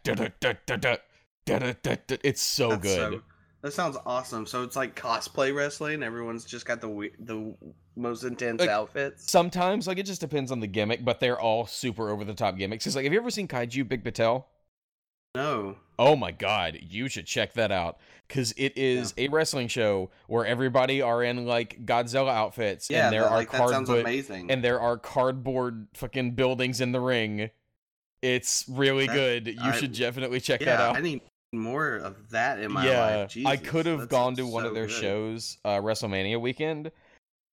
it's 1.45 2.41
so 2.41 2.69
That's 2.69 2.81
good 2.81 3.13
so- 3.13 3.21
that 3.63 3.71
sounds 3.71 3.95
awesome. 4.05 4.45
So 4.45 4.63
it's 4.63 4.75
like 4.75 4.93
cosplay 4.93 5.55
wrestling. 5.55 6.03
Everyone's 6.03 6.43
just 6.43 6.65
got 6.65 6.81
the 6.81 7.09
the 7.17 7.55
most 7.95 8.23
intense 8.25 8.59
Like, 8.59 8.69
outfits. 8.69 9.31
Sometimes, 9.31 9.87
like 9.87 9.97
it 9.97 10.05
just 10.05 10.19
depends 10.19 10.51
on 10.51 10.59
the 10.59 10.67
gimmick, 10.67 11.05
but 11.05 11.21
they're 11.21 11.39
all 11.39 11.65
super 11.65 12.09
over 12.09 12.25
the 12.25 12.33
top 12.33 12.57
gimmicks. 12.57 12.85
It's 12.85 12.93
like, 12.93 13.05
have 13.05 13.13
you 13.13 13.19
ever 13.19 13.29
seen 13.29 13.47
Kaiju 13.47 13.87
Big 13.87 14.03
Battel? 14.03 14.43
No. 15.35 15.75
Oh 15.97 16.15
my 16.15 16.31
god, 16.31 16.77
you 16.81 17.07
should 17.07 17.25
check 17.25 17.53
that 17.53 17.71
out. 17.71 17.97
Cause 18.29 18.53
it 18.57 18.75
is 18.77 19.13
a 19.17 19.27
wrestling 19.27 19.67
show 19.67 20.09
where 20.27 20.45
everybody 20.45 21.01
are 21.01 21.23
in 21.23 21.45
like 21.45 21.85
Godzilla 21.85 22.31
outfits, 22.31 22.89
Yeah, 22.89 23.05
and 23.05 23.13
there 23.13 23.21
that- 23.21 23.31
are 23.31 23.37
like, 23.37 23.49
cardboard 23.49 23.99
amazing. 23.99 24.49
and 24.49 24.63
there 24.63 24.79
are 24.79 24.97
cardboard 24.97 25.87
fucking 25.93 26.31
buildings 26.31 26.81
in 26.81 26.93
the 26.93 26.99
ring. 26.99 27.51
It's 28.23 28.65
really 28.67 29.05
That- 29.07 29.13
good. 29.13 29.47
You 29.47 29.55
I- 29.61 29.71
should 29.73 29.93
definitely 29.93 30.39
check 30.39 30.61
yeah, 30.61 30.77
that 30.77 30.79
out. 30.79 30.95
I 30.97 31.01
need 31.01 31.21
more 31.51 31.97
of 31.97 32.29
that 32.31 32.59
in 32.59 32.71
my 32.71 32.87
yeah, 32.87 33.15
life. 33.17 33.37
I 33.45 33.57
could 33.57 33.85
have 33.85 34.09
gone 34.09 34.35
to 34.37 34.41
sounds 34.41 34.51
one 34.53 34.65
of 34.65 34.73
their 34.73 34.87
good. 34.87 34.95
shows, 34.95 35.57
uh, 35.65 35.77
WrestleMania 35.79 36.41
weekend, 36.41 36.91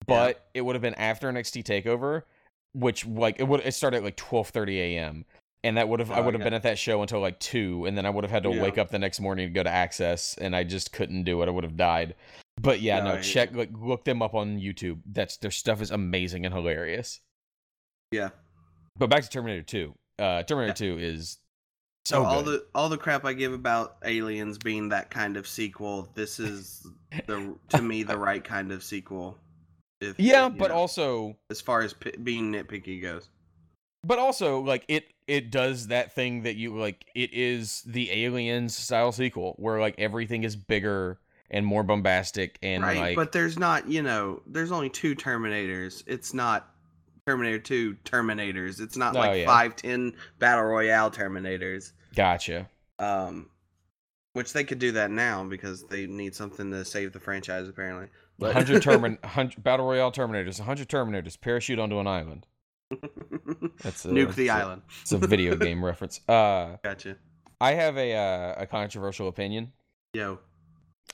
but 0.07 0.47
it 0.55 0.61
would 0.61 0.73
have 0.75 0.81
been 0.81 0.95
after 0.95 1.29
NXT 1.31 1.61
Takeover, 1.61 2.23
which 2.73 3.05
like 3.05 3.39
it 3.39 3.43
would 3.43 3.59
it 3.61 3.73
started 3.73 3.97
at 3.97 4.03
like 4.03 4.15
twelve 4.15 4.49
thirty 4.49 4.79
a.m. 4.81 5.25
and 5.63 5.77
that 5.77 5.87
would 5.89 5.99
have 5.99 6.11
I 6.11 6.19
Oh, 6.19 6.23
would 6.23 6.33
have 6.33 6.41
yeah. 6.41 6.45
been 6.45 6.53
at 6.53 6.63
that 6.63 6.77
show 6.79 7.01
until 7.01 7.19
like 7.19 7.39
two, 7.39 7.85
and 7.85 7.97
then 7.97 8.05
I 8.05 8.09
would 8.09 8.23
have 8.23 8.31
had 8.31 8.43
to 8.43 8.49
Yeah. 8.51 8.61
wake 8.61 8.77
up 8.77 8.89
the 8.91 8.99
next 8.99 9.19
morning 9.19 9.47
to 9.47 9.53
go 9.53 9.63
to 9.63 9.69
Axxess, 9.69 10.37
and 10.37 10.55
I 10.55 10.63
just 10.63 10.91
couldn't 10.91 11.23
do 11.23 11.41
it. 11.41 11.47
I 11.47 11.51
would 11.51 11.63
have 11.63 11.77
died. 11.77 12.15
But 12.59 12.81
yeah, 12.81 12.99
No, 12.99 13.15
no, 13.15 13.21
check 13.21 13.53
like 13.55 13.69
look 13.73 14.03
them 14.05 14.21
up 14.21 14.33
on 14.33 14.59
YouTube. 14.59 15.01
That's 15.05 15.37
their 15.37 15.51
stuff 15.51 15.81
is 15.81 15.91
amazing 15.91 16.45
and 16.45 16.53
hilarious. 16.53 17.21
Yeah. 18.11 18.29
But 18.97 19.09
back 19.09 19.23
to 19.23 19.29
Terminator 19.29 19.63
2. 19.63 19.95
Uh 20.19 20.43
Terminator 20.43 20.73
2 20.73 20.97
is 20.99 21.37
so 22.05 22.15
So 22.23 22.25
all 22.25 22.43
the 22.43 22.65
all 22.75 22.89
the 22.89 22.97
crap 22.97 23.25
I 23.25 23.33
give 23.33 23.53
about 23.53 23.97
aliens 24.03 24.57
being 24.57 24.89
that 24.89 25.09
kind 25.09 25.37
of 25.37 25.47
sequel, 25.47 26.09
this 26.15 26.39
is 26.39 26.85
the 27.27 27.55
to 27.69 27.81
me 27.81 28.03
the 28.03 28.17
right 28.27 28.43
kind 28.43 28.71
of 28.71 28.83
sequel. 28.83 29.37
If 30.01 30.19
yeah, 30.19 30.49
but 30.49 30.69
know, 30.69 30.75
also 30.77 31.37
as 31.51 31.61
far 31.61 31.81
as 31.81 31.93
p- 31.93 32.11
being 32.23 32.51
nitpicky 32.51 33.01
goes. 33.01 33.29
but 34.03 34.17
also 34.19 34.59
like 34.61 34.83
it 34.87 35.05
it 35.31 35.49
does 35.49 35.87
that 35.87 36.11
thing 36.13 36.43
that 36.43 36.57
you 36.57 36.77
like 36.77 37.05
it 37.15 37.33
is 37.33 37.83
the 37.83 38.11
aliens 38.11 38.75
style 38.75 39.13
sequel 39.13 39.55
where 39.57 39.79
like 39.79 39.95
everything 39.97 40.43
is 40.43 40.57
bigger 40.57 41.21
and 41.49 41.65
more 41.65 41.83
bombastic 41.83 42.59
and 42.61 42.83
right, 42.83 42.97
like 42.97 43.15
but 43.15 43.31
there's 43.31 43.57
not, 43.57 43.87
you 43.87 44.01
know, 44.01 44.41
there's 44.45 44.73
only 44.73 44.89
two 44.89 45.15
Terminators. 45.15 46.03
It's 46.05 46.33
not 46.33 46.69
Terminator 47.25 47.59
2 47.59 47.95
Terminators. 48.03 48.81
It's 48.81 48.97
not 48.97 49.15
Oh, 49.15 49.19
like 49.19 49.39
yeah. 49.39 49.45
five, 49.45 49.77
ten 49.77 50.17
battle 50.37 50.65
royale 50.65 51.09
Terminators. 51.09 51.93
gotcha 52.13 52.69
Um, 52.99 53.49
which 54.33 54.51
they 54.51 54.65
could 54.65 54.79
do 54.79 54.91
that 54.91 55.11
now 55.11 55.45
because 55.45 55.83
they 55.83 56.07
need 56.07 56.35
something 56.35 56.71
to 56.71 56.83
save 56.83 57.13
the 57.13 57.21
franchise 57.21 57.69
apparently. 57.69 58.07
But 58.37 58.53
100 58.53 58.83
termin 58.83 59.21
100 59.23 59.63
battle 59.63 59.85
royale 59.85 60.11
terminators 60.11 60.59
100 60.59 60.89
terminators 60.89 61.39
parachute 61.39 61.79
onto 61.79 61.99
an 61.99 62.07
island 62.07 62.47
that's 63.81 64.05
a, 64.05 64.09
nuke 64.09 64.35
the 64.35 64.43
it's 64.43 64.49
a- 64.49 64.49
island. 64.49 64.81
it's 65.01 65.11
a 65.11 65.17
video 65.17 65.55
game 65.67 65.83
reference 65.83 66.19
uh 66.29 66.77
Gotcha. 66.83 67.17
i 67.59 67.71
have 67.73 67.97
a 67.97 68.13
uh, 68.15 68.55
a 68.61 68.67
controversial 68.67 69.27
opinion 69.27 69.71
Yo, 70.13 70.39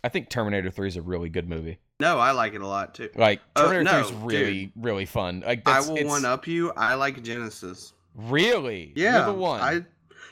i 0.04 0.10
think 0.10 0.30
terminator 0.30 0.70
3 0.72 0.88
is 0.88 0.96
a 0.98 1.02
really 1.02 1.30
good 1.30 1.48
movie 1.50 1.80
no, 2.00 2.20
I 2.20 2.30
like 2.30 2.54
it 2.54 2.62
a 2.62 2.68
lot 2.68 2.94
too. 2.94 3.10
like 3.16 3.42
Uh, 3.56 3.64
terminator 3.72 4.04
3 4.04 4.06
is 4.06 4.12
no, 4.12 4.18
really 4.28 4.72
really 4.76 5.06
fun 5.08 5.44
like 5.44 5.68
I 5.68 5.80
will 5.82 6.06
one 6.06 6.26
up 6.26 6.46
you. 6.46 6.72
I 6.78 6.94
like 6.94 7.24
Genisys. 7.24 7.94
really 8.14 8.94
Yeah, 8.96 9.18
You're 9.18 9.34
the 9.34 9.40
one 9.40 9.62
I, 9.62 9.82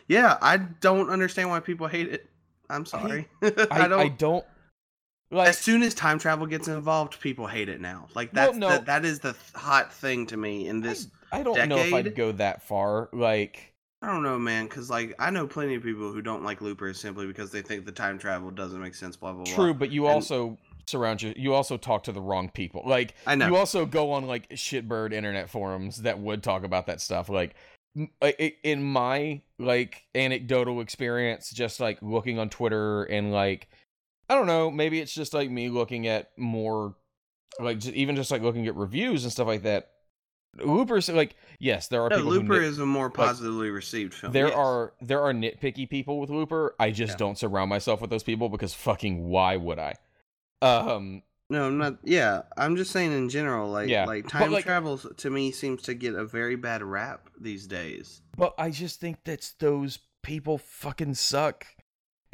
yeah, 0.08 0.38
I 0.44 0.58
don't 0.58 1.10
understand 1.10 1.50
why 1.50 1.60
people 1.62 1.88
hate 1.88 2.08
it. 2.14 2.30
I'm 2.70 2.86
sorry. 2.86 3.28
I, 3.42 3.68
I, 3.72 3.88
don't. 3.88 4.00
I 4.00 4.08
don't 4.10 4.46
like 5.32 5.50
as 5.50 5.58
soon 5.58 5.82
as 5.82 5.96
time 5.96 6.20
travel 6.20 6.46
gets 6.46 6.68
involved, 6.68 7.20
people 7.20 7.48
hate 7.48 7.68
it 7.70 7.82
now. 7.82 8.08
Like 8.14 8.32
Well, 8.32 8.46
that's 8.46 8.58
no. 8.58 8.70
that, 8.70 8.86
that 8.86 9.04
is 9.06 9.20
the 9.20 9.36
hot 9.56 9.92
thing 9.92 10.28
to 10.28 10.38
me 10.38 10.68
in 10.68 10.82
this. 10.82 11.08
I 11.36 11.44
don't 11.44 11.70
know 11.70 11.78
if 11.78 11.94
I'd 11.94 12.16
go 12.16 12.32
that 12.34 12.64
far. 12.64 13.10
Like, 13.14 13.74
I 14.02 14.08
don't 14.08 14.24
know, 14.24 14.38
man, 14.40 14.66
because 14.66 14.90
like 14.90 15.14
I 15.20 15.30
know 15.30 15.48
plenty 15.48 15.76
of 15.76 15.84
people 15.84 16.12
who 16.12 16.22
don't 16.22 16.44
like 16.44 16.62
Looper 16.62 16.94
simply 16.94 17.28
because 17.28 17.52
they 17.52 17.62
think 17.62 17.86
the 17.86 17.92
time 17.92 18.18
travel 18.18 18.52
doesn't 18.52 18.82
make 18.82 18.96
sense. 18.96 19.16
Blah 19.16 19.34
blah 19.34 19.44
blah. 19.44 19.54
true, 19.54 19.74
but 19.74 19.92
you 19.92 20.06
And- 20.06 20.14
also 20.16 20.58
surround 20.88 21.22
you. 21.22 21.34
You 21.36 21.54
also 21.56 21.78
talk 21.78 22.04
to 22.04 22.12
the 22.12 22.22
wrong 22.22 22.50
people. 22.50 22.84
Like, 22.86 23.16
I 23.26 23.34
know. 23.36 23.48
you 23.48 23.56
also 23.56 23.86
go 23.88 24.12
on 24.12 24.28
like 24.28 24.50
shitbird 24.50 25.14
internet 25.14 25.50
forums 25.50 26.04
that 26.04 26.20
would 26.20 26.44
talk 26.44 26.64
about 26.64 26.86
that 26.88 27.02
stuff. 27.02 27.28
Like, 27.28 27.56
m- 27.98 28.10
I- 28.22 28.36
I- 28.40 28.54
in 28.64 28.84
my 28.84 29.42
like 29.58 30.04
anecdotal 30.14 30.82
experience, 30.82 31.50
just 31.50 31.80
like 31.80 31.98
looking 32.04 32.38
on 32.38 32.50
Twitter 32.50 33.04
and 33.06 33.32
like, 33.32 33.68
I 34.30 34.36
don't 34.36 34.46
know, 34.48 34.70
maybe 34.70 35.00
it's 35.00 35.14
just 35.14 35.34
like 35.34 35.50
me 35.50 35.70
looking 35.70 36.06
at 36.08 36.30
more, 36.38 36.94
like 37.60 37.80
just, 37.80 37.96
even 37.96 38.16
just 38.16 38.30
like 38.30 38.44
looking 38.44 38.68
at 38.68 38.76
reviews 38.76 39.24
and 39.24 39.32
stuff 39.32 39.48
like 39.48 39.64
that. 39.64 39.90
Looper's 40.64 41.10
like, 41.10 41.36
yes, 41.60 41.88
there 41.88 42.02
are 42.02 42.10
no, 42.10 42.18
people. 42.18 42.32
who 42.32 42.40
Looper 42.42 42.54
nit- 42.62 42.64
is 42.64 42.80
a 42.80 42.86
more 42.86 43.10
positively 43.10 43.70
received 43.70 44.14
film. 44.14 44.32
there 44.34 44.48
yes. 44.48 44.56
are 44.56 44.94
there 45.02 45.22
are 45.22 45.34
nitpicky 45.34 45.90
people 45.90 46.20
with 46.20 46.30
Looper. 46.30 46.76
I 46.80 46.92
just 46.92 47.14
Yeah. 47.14 47.18
don't 47.18 47.38
surround 47.38 47.70
myself 47.70 48.02
with 48.02 48.10
those 48.10 48.24
people 48.24 48.50
because 48.50 48.74
fucking 48.74 49.28
why 49.28 49.58
would 49.58 49.80
I? 49.80 49.96
Um, 50.62 51.24
No, 51.50 51.68
I'm 51.68 51.78
not. 51.78 51.98
Yeah, 52.04 52.44
I'm 52.58 52.76
just 52.76 52.92
saying 52.92 53.12
in 53.12 53.30
general, 53.30 53.70
like 53.70 53.90
Yeah, 53.90 54.06
like 54.06 54.28
time 54.28 54.52
like- 54.52 54.66
travel 54.66 54.98
to 54.98 55.30
me 55.30 55.52
seems 55.52 55.82
to 55.84 55.94
get 55.94 56.16
a 56.16 56.26
very 56.26 56.56
bad 56.56 56.82
rap 56.82 57.30
these 57.40 57.68
days. 57.68 58.22
but 58.38 58.54
I 58.58 58.70
just 58.72 59.00
think 59.00 59.24
that 59.26 59.52
those 59.60 60.00
people 60.24 60.58
fucking 60.58 61.14
suck. 61.16 61.68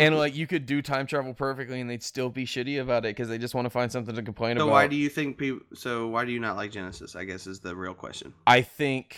And 0.01 0.17
like 0.17 0.35
you 0.35 0.47
could 0.47 0.65
do 0.65 0.81
time 0.81 1.07
travel 1.07 1.33
perfectly 1.33 1.79
and 1.79 1.89
they'd 1.89 2.03
still 2.03 2.29
be 2.29 2.45
shitty 2.45 2.81
about 2.81 3.05
it 3.05 3.15
because 3.15 3.29
they 3.29 3.37
just 3.37 3.55
want 3.55 3.65
to 3.65 3.69
find 3.69 3.91
something 3.91 4.15
to 4.15 4.21
complain 4.21 4.57
So 4.57 4.63
about. 4.63 4.69
So 4.69 4.71
why 4.71 4.87
do 4.87 4.95
you 4.95 5.09
think 5.09 5.37
people? 5.37 5.65
So 5.73 6.07
why 6.07 6.25
do 6.25 6.31
you 6.31 6.39
not 6.39 6.55
like 6.55 6.71
Genisys? 6.71 7.15
I 7.15 7.23
guess 7.23 7.47
is 7.47 7.59
the 7.59 7.75
real 7.75 7.93
question. 7.93 8.33
I 8.47 8.61
think 8.61 9.17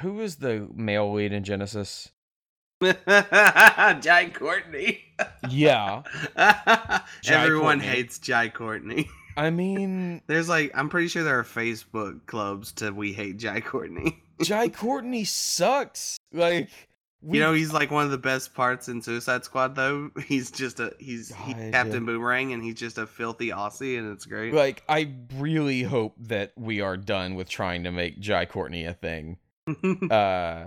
who 0.00 0.20
is 0.20 0.36
the 0.36 0.68
male 0.74 1.12
lead 1.12 1.32
in 1.32 1.42
Genisys? 1.42 2.10
Jai 2.82 4.30
Courtney. 4.32 5.00
Yeah, 5.48 6.02
Jai 6.36 7.02
Everyone 7.26 7.80
Courtney. 7.80 7.86
hates 7.86 8.18
Jai 8.18 8.48
Courtney. 8.48 9.08
I 9.36 9.50
mean 9.50 10.22
There's 10.26 10.48
like 10.48 10.72
I'm 10.74 10.88
pretty 10.88 11.08
sure 11.08 11.22
there 11.22 11.38
are 11.38 11.44
Facebook 11.44 12.26
clubs 12.26 12.72
to 12.72 12.90
we 12.90 13.12
hate 13.12 13.36
Jai 13.36 13.60
Courtney. 13.60 14.22
Jai 14.42 14.68
Courtney 14.68 15.24
sucks. 15.24 16.16
Like 16.32 16.70
we 17.22 17.38
you 17.38 17.44
know 17.44 17.52
he's 17.52 17.72
like 17.72 17.90
one 17.90 18.04
of 18.04 18.10
the 18.10 18.18
best 18.18 18.54
parts 18.54 18.88
in 18.88 19.02
Suicide 19.02 19.44
Squad 19.44 19.74
though. 19.74 20.10
He's 20.26 20.50
just 20.50 20.80
a 20.80 20.94
he's 20.98 21.30
God. 21.30 21.72
Captain 21.72 22.06
Boomerang 22.06 22.52
and 22.52 22.62
he's 22.62 22.74
just 22.76 22.96
a 22.98 23.06
filthy 23.06 23.48
Aussie 23.48 23.98
and 23.98 24.12
it's 24.12 24.24
great. 24.26 24.54
like 24.54 24.82
I 24.88 25.12
really 25.36 25.82
hope 25.82 26.14
that 26.18 26.52
we 26.56 26.80
are 26.80 26.96
done 26.96 27.34
with 27.34 27.48
trying 27.48 27.84
to 27.84 27.92
make 27.92 28.18
Jai 28.20 28.46
Courtney 28.46 28.84
a 28.84 28.94
thing. 28.94 29.38
Uh 30.10 30.66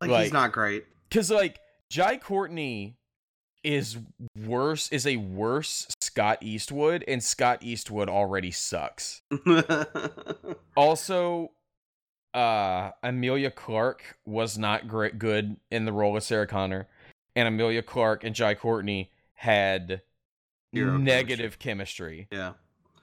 like, 0.00 0.10
like- 0.10 0.22
he's 0.24 0.32
not 0.32 0.52
great. 0.52 0.86
cuz 1.10 1.30
like 1.30 1.58
Jai 1.90 2.16
Courtney 2.16 2.96
is 3.62 3.98
worse 4.46 4.88
is 4.90 5.06
a 5.06 5.16
worse 5.16 5.86
Scott 6.00 6.38
Eastwood 6.40 7.04
and 7.06 7.22
Scott 7.22 7.58
Eastwood 7.62 8.08
already 8.08 8.50
sucks. 8.50 9.20
Also 10.76 11.50
uh 12.34 12.90
Emilia 13.02 13.50
Clarke 13.50 14.16
was 14.24 14.56
not 14.56 14.86
great 14.88 15.18
good 15.18 15.56
in 15.70 15.84
the 15.84 15.92
role 15.92 16.16
of 16.16 16.22
Sarah 16.22 16.46
Connor 16.46 16.88
and 17.34 17.48
Emilia 17.48 17.82
Clarke 17.82 18.24
and 18.24 18.34
Jai 18.34 18.54
Courtney 18.54 19.10
had 19.34 20.02
Zero 20.74 20.96
negative 20.98 21.58
chemistry. 21.58 22.28
yeah. 22.30 22.52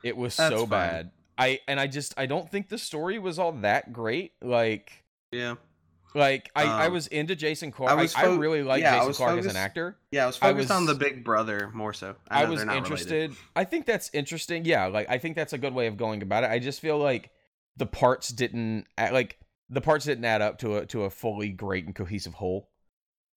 It 0.03 0.15
was 0.15 0.37
That's 0.37 0.53
so 0.55 0.59
fine. 0.61 0.69
bad. 0.69 1.11
I 1.37 1.59
and 1.67 1.79
I 1.79 1.87
just 1.87 2.13
I 2.17 2.25
don't 2.25 2.49
think 2.49 2.69
the 2.69 2.77
story 2.77 3.19
was 3.19 3.37
all 3.39 3.51
that 3.51 3.91
great. 3.91 4.31
Like 4.41 5.03
Yeah. 5.31 5.55
like 6.15 6.49
I, 6.55 6.63
I 6.63 6.85
Um, 6.87 6.93
was 6.93 7.07
into 7.07 7.35
Jason 7.35 7.71
Clarke. 7.71 7.91
I 7.91 7.95
I, 7.95 8.01
was 8.03 8.15
I 8.15 8.25
really 8.27 8.63
like 8.63 8.81
yeah, 8.81 8.93
Jason 8.95 9.07
was 9.09 9.17
Clark 9.17 9.39
as 9.39 9.45
an 9.47 9.57
actor. 9.57 9.97
Yeah, 10.11 10.23
I 10.23 10.27
was 10.27 10.37
I 10.41 10.51
focused 10.51 10.71
on 10.71 10.85
the 10.85 10.95
big 10.95 11.23
brother 11.25 11.69
more 11.73 11.91
so. 11.93 12.15
I, 12.29 12.43
know 12.45 12.51
was 12.51 12.63
not 12.63 12.73
related. 12.73 12.85
interested. 12.85 13.35
I 13.55 13.65
think 13.65 13.85
that's 13.85 14.09
interesting. 14.13 14.63
Yeah, 14.63 14.85
like 14.85 15.09
I 15.09 15.17
think 15.17 15.35
that's 15.35 15.51
a 15.53 15.57
good 15.57 15.73
way 15.73 15.87
of 15.87 15.97
going 15.97 16.21
about 16.21 16.43
it. 16.45 16.49
I 16.49 16.59
just 16.59 16.79
feel 16.79 16.97
like 16.97 17.31
the 17.77 17.85
parts 17.85 18.29
didn't 18.29 18.85
add- 18.97 19.13
like 19.13 19.37
the 19.69 19.81
parts 19.81 20.05
didn't 20.05 20.25
add 20.25 20.41
up 20.41 20.57
to 20.59 20.77
a 20.77 20.85
to 20.87 21.03
a 21.03 21.09
fully 21.09 21.49
great 21.49 21.85
and 21.85 21.95
cohesive 21.95 22.33
whole. 22.33 22.69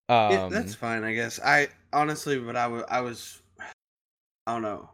Um, 0.08 0.32
yeah, 0.32 0.48
that's 0.50 0.74
fine, 0.74 1.04
I 1.04 1.14
guess. 1.14 1.38
I 1.44 1.68
honestly, 1.92 2.38
but 2.38 2.56
I 2.56 2.66
wa- 2.66 2.84
I 2.88 3.00
was, 3.00 3.40
I 4.46 4.52
don't 4.52 4.62
know. 4.62 4.90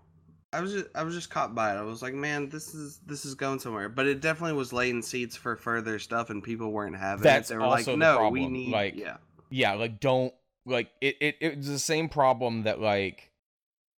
I 0.52 0.60
was 0.60 0.72
just, 0.72 0.86
I 0.94 1.02
was 1.02 1.14
just 1.14 1.30
caught 1.30 1.54
by 1.54 1.74
it. 1.74 1.78
I 1.78 1.82
was 1.82 2.02
like, 2.02 2.14
man, 2.14 2.48
this 2.48 2.74
is 2.74 3.00
this 3.06 3.24
is 3.24 3.34
going 3.34 3.58
somewhere. 3.58 3.88
But 3.88 4.06
it 4.06 4.20
definitely 4.20 4.56
was 4.56 4.72
laying 4.72 5.02
seeds 5.02 5.36
for 5.36 5.56
further 5.56 5.98
stuff, 5.98 6.30
and 6.30 6.42
people 6.42 6.70
weren't 6.70 6.96
having 6.96 7.22
That's 7.22 7.50
it. 7.50 7.54
They 7.54 7.58
were 7.58 7.66
like, 7.66 7.86
no, 7.86 8.28
we 8.30 8.46
need, 8.46 8.72
like- 8.72 8.94
yeah, 8.96 9.16
yeah, 9.50 9.72
like 9.72 10.00
don't 10.00 10.32
like 10.64 10.90
it. 11.00 11.16
It 11.20 11.36
it 11.40 11.56
was 11.58 11.68
the 11.68 11.78
same 11.78 12.08
problem 12.08 12.62
that 12.64 12.80
like 12.80 13.30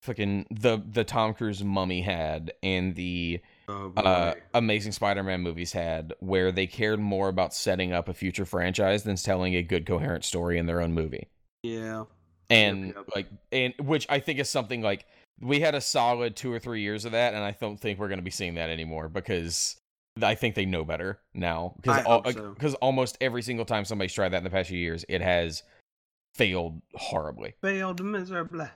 fucking 0.03 0.47
the 0.51 0.81
the 0.87 1.03
Tom 1.03 1.33
Cruise 1.33 1.63
Mummy 1.63 2.01
had 2.01 2.53
and 2.63 2.95
the 2.95 3.39
uh. 3.67 4.33
Amazing 4.53 4.93
Spider-Man 4.93 5.41
movies 5.41 5.71
had, 5.71 6.13
where 6.19 6.51
they 6.51 6.67
cared 6.67 6.99
more 6.99 7.29
about 7.29 7.53
setting 7.53 7.93
up 7.93 8.07
a 8.09 8.13
future 8.13 8.45
franchise 8.45 9.03
than 9.03 9.15
telling 9.15 9.55
a 9.55 9.63
good 9.63 9.85
coherent 9.85 10.23
story 10.23 10.57
in 10.57 10.65
their 10.65 10.81
own 10.81 10.93
movie. 10.93 11.27
yeah, 11.63 12.05
And 12.49 12.87
yep. 12.87 13.05
like, 13.15 13.27
and 13.51 13.73
which 13.79 14.05
I 14.09 14.19
think 14.19 14.39
is 14.39 14.49
something 14.49 14.81
like 14.81 15.05
we 15.39 15.59
had 15.59 15.75
a 15.75 15.81
solid 15.81 16.35
two 16.35 16.51
or 16.51 16.59
three 16.59 16.81
years 16.81 17.05
of 17.05 17.11
that, 17.11 17.33
and 17.33 17.43
I 17.43 17.51
don't 17.51 17.79
think 17.79 17.99
we're 17.99 18.07
going 18.07 18.19
to 18.19 18.23
be 18.23 18.31
seeing 18.31 18.55
that 18.55 18.69
anymore 18.69 19.09
because 19.09 19.75
I 20.21 20.35
think 20.35 20.55
they 20.55 20.65
know 20.65 20.83
better 20.83 21.19
now. 21.33 21.75
Because 21.81 22.05
hope 22.05 22.31
so. 22.31 22.53
because 22.53 22.73
almost 22.75 23.17
every 23.21 23.41
single 23.41 23.65
time 23.65 23.85
somebody's 23.85 24.13
tried 24.13 24.29
that 24.29 24.37
in 24.37 24.43
the 24.43 24.49
past 24.49 24.69
few 24.69 24.79
years, 24.79 25.05
it 25.09 25.21
has 25.21 25.63
failed 26.35 26.81
horribly. 26.95 27.55
failed 27.61 28.03
miserably. 28.03 28.67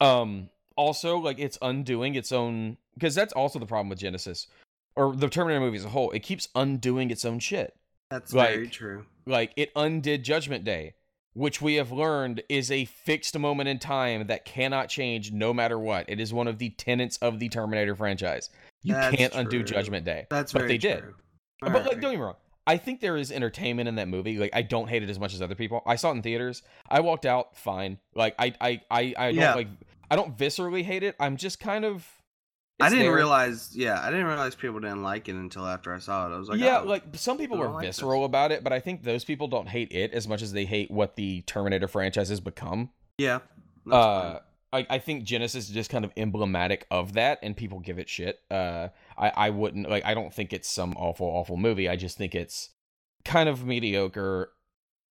Um 0.00 0.48
also 0.76 1.18
like 1.18 1.38
it's 1.38 1.58
undoing 1.60 2.14
its 2.14 2.32
own 2.32 2.76
because 3.00 3.14
that's 3.14 3.32
also 3.32 3.58
the 3.58 3.66
problem 3.66 3.88
with 3.88 3.98
Genisys 3.98 4.46
or 4.94 5.16
the 5.16 5.28
Terminator 5.28 5.60
movie 5.60 5.78
as 5.78 5.84
a 5.84 5.88
whole. 5.88 6.10
It 6.10 6.20
keeps 6.20 6.48
undoing 6.54 7.10
its 7.10 7.24
own 7.24 7.38
shit. 7.38 7.74
That's 8.10 8.32
Like- 8.34 8.50
very 8.54 8.68
true. 8.68 9.06
Like 9.26 9.52
it 9.56 9.70
undid 9.76 10.22
Judgment 10.24 10.64
Day, 10.64 10.94
which 11.34 11.62
we 11.62 11.76
have 11.76 11.92
learned 11.92 12.42
is 12.48 12.70
a 12.70 12.84
fixed 12.84 13.38
moment 13.38 13.68
in 13.68 13.78
time 13.78 14.26
that 14.26 14.44
cannot 14.44 14.88
change 14.88 15.30
no 15.32 15.54
matter 15.54 15.78
what. 15.78 16.06
It 16.08 16.20
is 16.20 16.32
one 16.34 16.48
of 16.48 16.58
the 16.58 16.70
tenets 16.70 17.16
of 17.18 17.38
the 17.38 17.48
Terminator 17.48 17.94
franchise. 17.94 18.50
You 18.82 18.94
That's 18.94 19.16
can't 19.16 19.34
undo. 19.34 19.62
Judgment 19.62 20.04
Day. 20.04 20.26
That's 20.30 20.52
but 20.52 20.66
they 20.68 20.78
did. 20.78 21.00
true. 21.00 21.14
Uh, 21.62 21.70
but 21.70 21.82
like, 21.84 22.00
don't 22.00 22.00
get 22.00 22.10
me 22.12 22.16
wrong. 22.16 22.36
I 22.66 22.76
think 22.76 23.00
there 23.00 23.16
is 23.16 23.30
entertainment 23.32 23.88
in 23.88 23.96
that 23.96 24.08
movie. 24.08 24.38
Like, 24.38 24.50
I 24.54 24.62
don't 24.62 24.88
hate 24.88 25.02
it 25.02 25.10
as 25.10 25.18
much 25.18 25.34
as 25.34 25.42
other 25.42 25.54
people. 25.54 25.82
I 25.86 25.96
saw 25.96 26.10
it 26.10 26.16
in 26.16 26.22
theaters. 26.22 26.62
I 26.88 27.00
walked 27.00 27.26
out 27.26 27.56
fine. 27.56 27.98
Like, 28.14 28.34
I, 28.38 28.54
I, 28.60 28.80
I, 28.90 29.14
I 29.16 29.24
don't 29.32 29.34
Yeah. 29.36 29.54
like. 29.54 29.68
I 30.10 30.16
don't 30.16 30.36
viscerally 30.36 30.82
hate 30.82 31.02
it. 31.04 31.14
I'm 31.20 31.36
just 31.36 31.60
kind 31.60 31.84
of. 31.84 32.06
I 32.80 32.88
didn't 32.88 33.06
there. 33.06 33.14
realize. 33.14 33.70
Yeah, 33.74 34.00
I 34.00 34.10
didn't 34.10 34.26
realize 34.26 34.54
people 34.54 34.80
didn't 34.80 35.02
like 35.02 35.28
it 35.28 35.34
until 35.34 35.66
after 35.66 35.94
I 35.94 35.98
saw 35.98 36.26
it. 36.26 36.34
I 36.34 36.38
was 36.38 36.48
like, 36.48 36.60
yeah, 36.60 36.80
oh. 36.80 36.86
like 36.86 37.04
some 37.14 37.38
people 37.38 37.58
were 37.58 37.68
like 37.68 37.86
this. 37.86 37.96
visceral 37.96 38.24
about 38.24 38.52
it, 38.52 38.64
but 38.64 38.72
I 38.72 38.80
think 38.80 39.02
those 39.02 39.24
people 39.24 39.48
don't 39.48 39.68
hate 39.68 39.92
it 39.92 40.12
as 40.12 40.26
much 40.26 40.42
as 40.42 40.52
they 40.52 40.64
hate 40.64 40.90
what 40.90 41.16
the 41.16 41.42
Terminator 41.42 41.88
franchise 41.88 42.28
has 42.28 42.40
become. 42.40 42.90
yeah. 43.18 43.40
Uh. 43.90 44.38
I, 44.72 44.86
I 44.88 44.98
think 44.98 45.24
Genisys 45.24 45.56
is 45.56 45.68
just 45.68 45.90
kind 45.90 46.04
of 46.04 46.12
emblematic 46.16 46.86
of 46.90 47.14
that, 47.14 47.40
and 47.42 47.56
people 47.56 47.80
give 47.80 47.98
it 47.98 48.08
shit. 48.08 48.38
Uh, 48.50 48.88
I, 49.18 49.32
I 49.36 49.50
wouldn't 49.50 49.90
like. 49.90 50.04
I 50.04 50.14
don't 50.14 50.32
think 50.32 50.52
it's 50.52 50.68
some 50.68 50.94
awful, 50.96 51.26
awful 51.26 51.56
movie. 51.56 51.88
I 51.88 51.96
just 51.96 52.16
think 52.16 52.36
it's 52.36 52.70
kind 53.24 53.48
of 53.48 53.64
mediocre, 53.66 54.52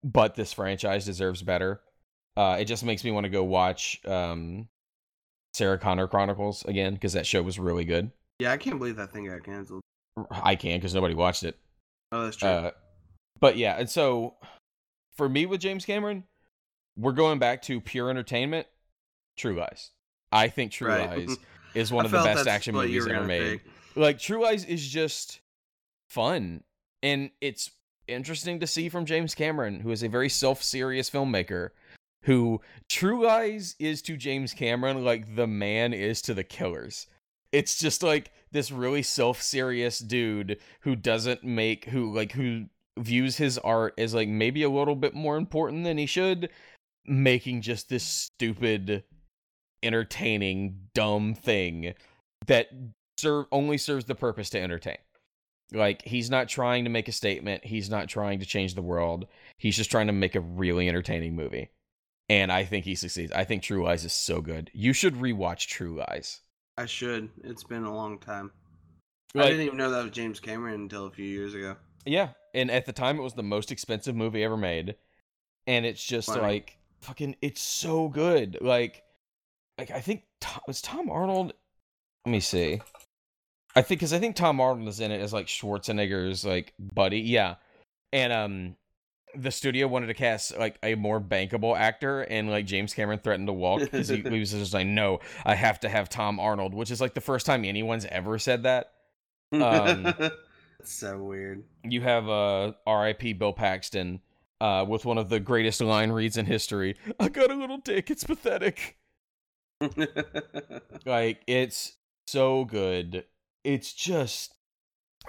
but 0.01 0.35
this 0.35 0.53
franchise 0.53 1.05
deserves 1.05 1.41
better. 1.41 1.81
Uh, 2.37 2.57
it 2.59 2.65
just 2.65 2.85
makes 2.85 3.03
me 3.03 3.11
want 3.11 3.25
to 3.25 3.29
go 3.29 3.43
watch 3.43 3.99
um, 4.05 4.69
Sarah 5.59 5.77
Connor 5.77 6.07
Chronicles 6.07 6.63
again 6.63 6.93
because 6.93 7.11
that 7.13 7.27
show 7.27 7.43
was 7.43 7.59
really 7.59 7.83
good. 7.83 8.11
yeah, 8.39 8.53
I 8.53 8.57
can't 8.57 8.79
believe 8.79 8.95
that 8.95 9.11
thing 9.11 9.25
got 9.25 9.43
canceled. 9.43 9.81
I 10.31 10.55
can 10.55 10.77
because 10.79 10.95
nobody 10.95 11.15
watched 11.15 11.43
it. 11.43 11.57
Oh, 12.13 12.23
that's 12.23 12.37
true. 12.37 12.47
Uh, 12.47 12.71
but 13.41 13.57
yeah, 13.57 13.75
and 13.77 13.89
so 13.89 14.35
for 15.17 15.27
me 15.27 15.45
with 15.45 15.59
James 15.59 15.83
Cameron, 15.83 16.23
we're 16.97 17.11
going 17.11 17.39
back 17.39 17.61
to 17.63 17.81
pure 17.81 18.09
entertainment. 18.09 18.67
True 19.37 19.59
Lies. 19.59 19.91
I 20.31 20.47
think 20.47 20.71
True 20.71 20.87
Right. 20.87 21.27
Lies 21.27 21.37
is 21.75 21.91
one 21.91 22.05
of 22.05 22.11
the 22.11 22.23
best 22.23 22.47
action 22.47 22.73
movies 22.73 23.05
ever 23.05 23.25
made. 23.25 23.59
pick. 23.59 23.61
Like 23.97 24.17
True 24.17 24.41
Lies 24.41 24.63
is 24.63 24.87
just 24.87 25.41
fun, 26.09 26.63
and 27.03 27.31
it's 27.41 27.69
interesting 28.07 28.61
to 28.61 28.67
see 28.67 28.87
from 28.87 29.05
James 29.05 29.35
Cameron, 29.35 29.81
who 29.81 29.91
is 29.91 30.03
a 30.03 30.07
very 30.07 30.29
self-serious 30.29 31.09
filmmaker. 31.09 31.71
Who 32.23 32.61
True 32.89 33.25
Lies 33.25 33.75
is 33.79 34.01
to 34.03 34.17
James 34.17 34.53
Cameron 34.53 35.03
like 35.03 35.35
the 35.35 35.47
man 35.47 35.93
is 35.93 36.21
to 36.23 36.33
the 36.33 36.43
killers. 36.43 37.07
It's 37.51 37.79
just 37.79 38.03
like 38.03 38.31
this 38.51 38.71
really 38.71 39.01
self-serious 39.01 39.99
dude 39.99 40.59
who 40.81 40.95
doesn't 40.95 41.43
make 41.43 41.85
who 41.85 42.13
like 42.13 42.33
who 42.33 42.65
views 42.97 43.37
his 43.37 43.57
art 43.59 43.93
as 43.97 44.13
like 44.13 44.27
maybe 44.27 44.63
a 44.63 44.69
little 44.69 44.95
bit 44.95 45.13
more 45.13 45.37
important 45.37 45.83
than 45.83 45.97
he 45.97 46.05
should, 46.05 46.49
making 47.05 47.61
just 47.61 47.89
this 47.89 48.03
stupid, 48.03 49.03
entertaining, 49.81 50.89
dumb 50.93 51.33
thing 51.33 51.93
that 52.47 52.69
serve 53.17 53.45
only 53.51 53.77
serves 53.77 54.05
the 54.05 54.15
purpose 54.15 54.49
to 54.51 54.61
entertain. 54.61 54.97
Like 55.71 56.01
he's 56.03 56.29
not 56.29 56.49
trying 56.49 56.83
to 56.83 56.89
make 56.89 57.07
a 57.07 57.13
statement, 57.13 57.65
he's 57.65 57.89
not 57.89 58.09
trying 58.09 58.39
to 58.39 58.45
change 58.45 58.75
the 58.75 58.81
world. 58.81 59.27
He's 59.57 59.77
just 59.77 59.91
trying 59.91 60.07
to 60.07 60.13
make 60.13 60.35
a 60.35 60.41
really 60.41 60.89
entertaining 60.89 61.35
movie. 61.35 61.69
And 62.29 62.51
I 62.51 62.63
think 62.63 62.85
he 62.85 62.93
succeeds. 62.95 63.31
I 63.31 63.43
think 63.43 63.63
True 63.63 63.83
Lies 63.83 64.05
is 64.05 64.13
so 64.13 64.39
good. 64.39 64.69
You 64.73 64.93
should 64.93 65.15
rewatch 65.15 65.67
True 65.67 65.95
Lies. 65.95 66.41
I 66.77 66.85
should. 66.85 67.29
It's 67.43 67.63
been 67.63 67.83
a 67.83 67.93
long 67.93 68.19
time. 68.19 68.51
I 69.35 69.43
didn't 69.43 69.65
even 69.65 69.77
know 69.77 69.91
that 69.91 70.03
was 70.03 70.11
James 70.11 70.39
Cameron 70.39 70.75
until 70.81 71.05
a 71.05 71.11
few 71.11 71.25
years 71.25 71.53
ago. 71.53 71.75
Yeah, 72.05 72.29
and 72.53 72.71
at 72.71 72.85
the 72.85 72.93
time 72.93 73.19
it 73.19 73.23
was 73.23 73.33
the 73.33 73.43
most 73.43 73.71
expensive 73.71 74.15
movie 74.15 74.43
ever 74.43 74.57
made, 74.57 74.95
and 75.67 75.85
it's 75.85 76.03
just 76.03 76.29
Funny. 76.29 76.41
like 76.41 76.77
fucking. 77.01 77.35
It's 77.41 77.61
so 77.61 78.07
good. 78.07 78.57
Like, 78.61 79.03
like 79.77 79.91
I 79.91 79.99
think 79.99 80.23
Tom, 80.39 80.61
was 80.67 80.81
Tom 80.81 81.09
Arnold. 81.09 81.53
Let 82.25 82.31
me 82.31 82.39
see. 82.39 82.81
I 83.75 83.81
think 83.81 83.99
because 83.99 84.13
I 84.13 84.19
think 84.19 84.35
Tom 84.35 84.59
Arnold 84.59 84.87
is 84.87 84.99
in 84.99 85.11
it 85.11 85.21
as 85.21 85.33
like 85.33 85.47
Schwarzenegger's 85.47 86.43
like 86.43 86.73
buddy. 86.79 87.19
Yeah, 87.19 87.55
and 88.11 88.33
um, 88.33 88.75
the 89.35 89.51
studio 89.51 89.87
wanted 89.87 90.07
to 90.07 90.13
cast 90.13 90.57
like 90.57 90.77
a 90.83 90.95
more 90.95 91.19
bankable 91.21 91.77
actor, 91.77 92.21
and 92.21 92.49
like 92.49 92.65
James 92.65 92.93
Cameron 92.93 93.19
threatened 93.19 93.47
to 93.47 93.53
walk 93.53 93.81
because 93.81 94.07
he, 94.09 94.21
he 94.21 94.39
was 94.39 94.51
just 94.51 94.73
like, 94.73 94.87
no, 94.87 95.19
I 95.45 95.55
have 95.55 95.79
to 95.81 95.89
have 95.89 96.09
Tom 96.09 96.39
Arnold, 96.39 96.73
which 96.73 96.91
is 96.91 96.99
like 97.01 97.13
the 97.13 97.21
first 97.21 97.45
time 97.45 97.63
anyone's 97.65 98.05
ever 98.05 98.39
said 98.39 98.63
that. 98.63 98.91
Um, 99.51 100.03
That's 100.79 100.93
so 100.93 101.17
weird. 101.23 101.63
you 101.83 102.01
have 102.01 102.29
uh 102.29 102.71
R.I.P. 102.87 103.33
Bill 103.33 103.53
Paxton 103.53 104.21
uh 104.61 104.85
with 104.87 105.05
one 105.05 105.17
of 105.17 105.29
the 105.29 105.39
greatest 105.39 105.81
line 105.81 106.11
reads 106.11 106.37
in 106.37 106.45
history. 106.45 106.95
I 107.19 107.29
got 107.29 107.51
a 107.51 107.55
little 107.55 107.77
dick. 107.79 108.09
It's 108.09 108.23
pathetic. 108.23 108.97
Like 111.05 111.41
it's 111.47 111.93
so 112.27 112.65
good. 112.65 113.25
It's 113.63 113.93
just 113.93 114.53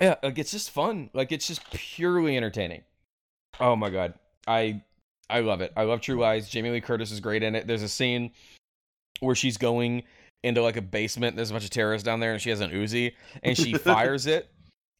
yeah, 0.01 0.17
like 0.23 0.39
it's 0.39 0.51
just 0.53 0.71
fun. 0.71 1.11
Like 1.13 1.33
it's 1.33 1.47
just 1.47 1.71
purely 1.71 2.37
entertaining. 2.37 2.83
Oh 3.61 3.77
my 3.77 3.91
god. 3.91 4.15
I 4.47 4.83
I 5.29 5.41
love 5.41 5.61
it. 5.61 5.73
I 5.77 5.85
love 5.85 6.01
True 6.01 6.19
Lies. 6.19 6.49
Jamie 6.49 6.71
Lee 6.71 6.81
Curtis 6.81 7.13
is 7.13 7.21
great 7.21 7.43
in 7.43 7.55
it. 7.55 7.67
There's 7.67 7.83
a 7.83 7.89
scene 7.89 8.33
where 9.21 9.35
she's 9.35 9.57
going 9.57 10.03
into 10.43 10.63
like 10.63 10.77
a 10.77 10.83
basement. 10.83 11.37
There's 11.37 11.51
a 11.51 11.55
bunch 11.55 11.65
of 11.65 11.71
terrorists 11.71 12.05
down 12.05 12.21
there 12.21 12.33
and 12.33 12.41
she 12.41 12.51
has 12.51 12.61
an 12.61 12.71
Uzi 12.71 13.13
and 13.43 13.57
she 13.57 13.75
fires 13.75 14.27
it 14.27 14.51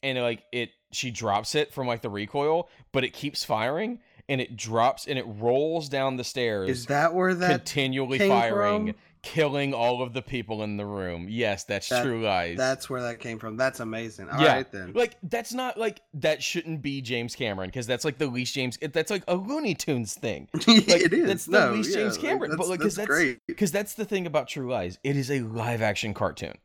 and 0.03 0.17
like 0.19 0.43
it 0.51 0.69
she 0.91 1.11
drops 1.11 1.55
it 1.55 1.73
from 1.73 1.87
like 1.87 2.01
the 2.01 2.09
recoil, 2.09 2.69
but 2.91 3.03
it 3.03 3.13
keeps 3.13 3.43
firing 3.43 3.99
and 4.29 4.39
it 4.39 4.55
drops 4.55 5.07
and 5.07 5.17
it 5.17 5.25
rolls 5.27 5.89
down 5.89 6.15
the 6.17 6.23
stairs 6.23 6.69
Is 6.69 6.85
that 6.87 7.13
where 7.13 7.33
that? 7.33 7.49
continually 7.49 8.19
firing, 8.19 8.87
from? 8.93 8.95
Killing 9.23 9.73
all 9.73 10.01
of 10.01 10.13
the 10.13 10.21
people 10.21 10.63
in 10.63 10.77
the 10.77 10.85
room. 10.85 11.27
Yes, 11.29 11.63
that's 11.63 11.87
That- 11.89 12.03
true, 12.03 12.23
guys. 12.23 12.57
That's 12.57 12.89
where 12.89 13.01
that 13.03 13.19
came 13.19 13.37
from. 13.37 13.55
That's 13.55 13.79
amazing. 13.79 14.29
All 14.29 14.41
Yeah. 14.41 14.53
right 14.55 14.71
then. 14.71 14.93
like 14.93 15.15
that's 15.23 15.53
not 15.53 15.77
like 15.77 16.01
that 16.15 16.41
shouldn't 16.41 16.81
be 16.81 17.01
James 17.01 17.35
Cameron 17.35 17.69
because 17.69 17.85
that's 17.85 18.03
like 18.03 18.17
the 18.17 18.27
least 18.27 18.53
James. 18.55 18.77
That's 18.81 19.11
like 19.11 19.23
a 19.27 19.35
Looney 19.35 19.75
Tunes 19.75 20.13
thing 20.15 20.47
it 20.53 21.13
is. 21.13 21.27
that's 21.27 21.45
the 21.45 21.51
no, 21.51 21.73
least 21.73 21.91
yeah, 21.91 21.97
James 21.97 22.17
Cameron, 22.17 22.55
but, 22.57 22.67
like, 22.67 22.79
'cause 22.79 22.95
that's, 22.95 23.07
that's- 23.07 23.07
great. 23.07 23.39
because 23.47 23.71
that's 23.71 23.93
the 23.93 24.05
thing 24.05 24.25
about 24.25 24.47
True 24.47 24.69
Lies. 24.71 24.97
It 25.03 25.15
is 25.15 25.29
a 25.29 25.41
live 25.41 25.81
action 25.83 26.13
cartoon, 26.15 26.55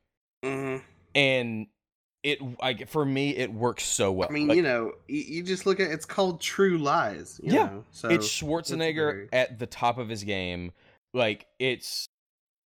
Mhm. 0.45 0.83
and 1.15 1.67
it 2.23 2.39
like 2.61 2.89
for 2.89 3.05
me 3.05 3.37
it 3.37 3.53
works 3.53 3.85
so 3.85 4.11
well. 4.11 4.29
I 4.29 4.33
mean, 4.33 4.49
Like, 4.49 4.57
you 4.57 4.63
know, 4.63 4.93
you, 5.07 5.21
you 5.21 5.43
just 5.43 5.67
look 5.67 5.79
at 5.79 5.91
it's 5.91 6.07
called 6.07 6.41
True 6.41 6.79
Lies. 6.79 7.39
You 7.43 7.53
Yeah. 7.53 7.67
know? 7.67 7.85
so 7.93 8.09
it's 8.09 8.27
Schwarzenegger 8.27 8.95
very- 9.13 9.29
at 9.33 9.59
the 9.59 9.67
top 9.67 9.99
of 9.99 10.09
his 10.09 10.25
game. 10.25 10.73
Like 11.15 11.47
it's 11.59 12.09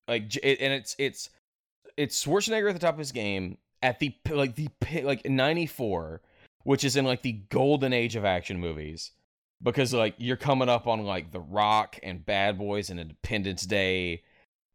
like 0.09 0.23
and 0.43 0.73
it's 0.73 0.95
it's 0.97 1.29
it's 1.97 2.25
Schwarzenegger 2.25 2.69
at 2.69 2.73
the 2.73 2.79
top 2.79 2.95
of 2.95 2.99
his 2.99 3.11
game 3.11 3.57
at 3.81 3.99
the 3.99 4.13
like 4.29 4.55
the 4.55 4.67
like 5.03 5.25
94 5.25 6.21
which 6.63 6.83
is 6.83 6.97
in 6.97 7.05
like 7.05 7.21
the 7.21 7.33
golden 7.49 7.93
age 7.93 8.15
of 8.15 8.25
action 8.25 8.59
movies 8.59 9.11
because 9.61 9.93
like 9.93 10.15
you're 10.17 10.37
coming 10.37 10.69
up 10.69 10.87
on 10.87 11.03
like 11.03 11.31
The 11.31 11.39
Rock 11.39 11.97
and 12.03 12.25
Bad 12.25 12.57
Boys 12.57 12.89
and 12.89 12.99
Independence 12.99 13.65
Day 13.65 14.23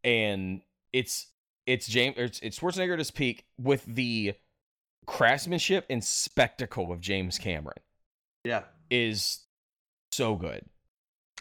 and 0.03 0.63
it's 0.93 1.27
it's 1.67 1.87
James 1.87 2.15
it's, 2.17 2.41
it's 2.41 2.59
Schwarzenegger 2.59 2.95
at 2.95 2.99
his 2.99 3.11
peak 3.11 3.45
with 3.59 3.85
the 3.87 4.35
craftsmanship 5.07 5.85
and 5.91 6.03
spectacle 6.03 6.93
of 6.93 7.01
James 7.01 7.39
Cameron 7.39 7.77
yeah. 8.45 8.63
is 8.91 9.41
so 10.13 10.37
good. 10.37 10.65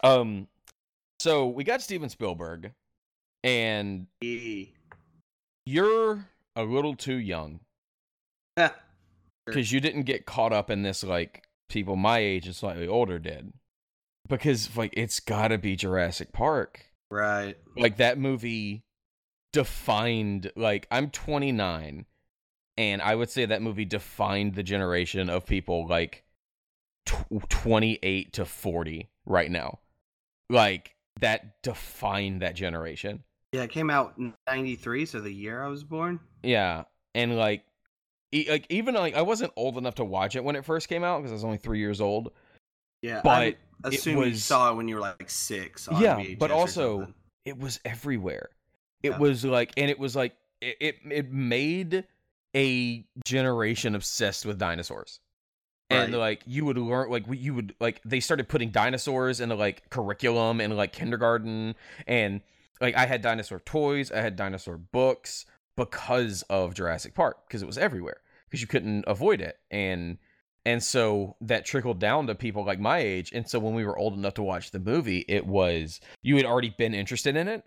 Um, 0.03 0.47
so 1.19 1.47
we 1.47 1.63
got 1.63 1.81
Steven 1.81 2.09
Spielberg, 2.09 2.71
and 3.43 4.07
you're 5.65 6.25
a 6.55 6.63
little 6.63 6.95
too 6.95 7.15
young 7.15 7.59
Sure. 8.57 8.71
because 9.45 9.71
you 9.71 9.79
didn't 9.79 10.03
get 10.03 10.25
caught 10.25 10.53
up 10.53 10.69
in 10.69 10.83
this 10.83 11.03
like 11.03 11.43
people 11.69 11.95
my 11.95 12.19
age 12.19 12.45
and 12.45 12.55
slightly 12.55 12.87
older 12.87 13.19
did. 13.19 13.53
Because 14.29 14.75
like 14.77 14.93
it's 14.95 15.19
got 15.19 15.49
to 15.49 15.57
be 15.57 15.75
Jurassic 15.75 16.31
Park. 16.31 16.85
Right. 17.11 17.57
Like 17.75 17.97
that 17.97 18.17
movie 18.17 18.83
defined 19.51 20.51
like 20.55 20.87
I'm 20.89 21.09
29 21.09 22.05
and 22.77 23.01
I 23.01 23.15
would 23.15 23.29
say 23.29 23.45
that 23.45 23.61
movie 23.61 23.85
defined 23.85 24.55
the 24.55 24.63
generation 24.63 25.29
of 25.29 25.45
people 25.45 25.87
like 25.87 26.23
tw- 27.05 27.49
28 27.49 28.33
to 28.33 28.45
40 28.45 29.09
right 29.25 29.51
now. 29.51 29.79
Like 30.49 30.95
that 31.19 31.61
defined 31.63 32.41
that 32.41 32.55
generation. 32.55 33.23
Yeah, 33.53 33.61
it 33.63 33.69
came 33.69 33.89
out 33.89 34.15
in 34.17 34.33
'93, 34.47 35.05
so 35.05 35.21
the 35.21 35.31
year 35.31 35.63
I 35.63 35.67
was 35.67 35.83
born. 35.83 36.19
Yeah, 36.41 36.83
and 37.15 37.37
like 37.37 37.63
e- 38.33 38.47
like 38.49 38.65
even 38.69 38.95
like 38.95 39.15
I 39.15 39.21
wasn't 39.21 39.53
old 39.55 39.77
enough 39.77 39.95
to 39.95 40.05
watch 40.05 40.35
it 40.35 40.43
when 40.43 40.55
it 40.55 40.65
first 40.65 40.89
came 40.89 41.03
out 41.03 41.19
because 41.19 41.31
I 41.31 41.35
was 41.35 41.43
only 41.45 41.57
3 41.57 41.79
years 41.79 42.01
old. 42.01 42.31
Yeah, 43.01 43.21
But 43.23 43.29
I 43.29 43.43
it 43.45 43.57
assume 43.83 44.17
you 44.17 44.23
was- 44.31 44.43
saw 44.43 44.71
it 44.71 44.75
when 44.75 44.87
you 44.87 44.95
were 44.95 45.01
like 45.01 45.29
six. 45.29 45.87
on 45.87 46.01
Yeah, 46.01 46.15
VHS 46.17 46.39
but 46.39 46.51
also- 46.51 47.13
it 47.45 47.57
was 47.57 47.79
everywhere. 47.85 48.49
It 49.03 49.11
Yeah. 49.11 49.17
was 49.19 49.43
like, 49.45 49.73
and 49.77 49.91
it 49.91 49.99
was 49.99 50.15
like, 50.15 50.33
it, 50.61 50.77
it 50.79 50.95
it 51.11 51.31
made 51.31 52.05
a 52.55 53.05
generation 53.25 53.93
obsessed 53.95 54.45
with 54.45 54.57
dinosaurs. 54.57 55.19
And 55.89 56.13
like 56.13 56.41
you 56.47 56.65
would 56.65 56.77
learn, 56.77 57.11
like 57.11 57.25
you 57.29 57.53
would 57.53 57.75
like 57.79 58.01
they 58.03 58.19
started 58.19 58.47
putting 58.49 58.71
dinosaurs 58.71 59.39
into 59.41 59.53
like 59.55 59.89
curriculum 59.91 60.59
in 60.61 60.75
like 60.75 60.91
kindergarten, 60.93 61.75
and 62.07 62.41
like 62.81 62.95
I 62.95 63.05
had 63.05 63.21
dinosaur 63.21 63.59
toys, 63.59 64.11
I 64.11 64.21
had 64.21 64.35
dinosaur 64.35 64.77
books 64.77 65.45
because 65.75 66.43
of 66.43 66.73
Jurassic 66.73 67.13
Park 67.15 67.47
because 67.47 67.61
it 67.61 67.67
was 67.67 67.77
everywhere 67.77 68.21
because 68.45 68.61
you 68.61 68.67
couldn't 68.67 69.05
avoid 69.07 69.41
it, 69.41 69.57
and 69.71 70.17
and 70.65 70.81
so 70.81 71.35
that 71.41 71.65
trickled 71.65 71.99
down 71.99 72.27
to 72.27 72.35
people 72.35 72.65
like 72.65 72.79
my 72.79 72.99
age, 72.99 73.31
and 73.33 73.47
so 73.49 73.59
when 73.59 73.73
we 73.75 73.85
were 73.85 73.97
old 73.97 74.13
enough 74.13 74.35
to 74.35 74.43
watch 74.43 74.71
the 74.71 74.79
movie, 74.79 75.25
it 75.27 75.45
was 75.45 75.99
you 76.21 76.37
had 76.37 76.45
already 76.45 76.73
been 76.77 76.93
interested 76.93 77.35
in 77.35 77.47
it, 77.47 77.63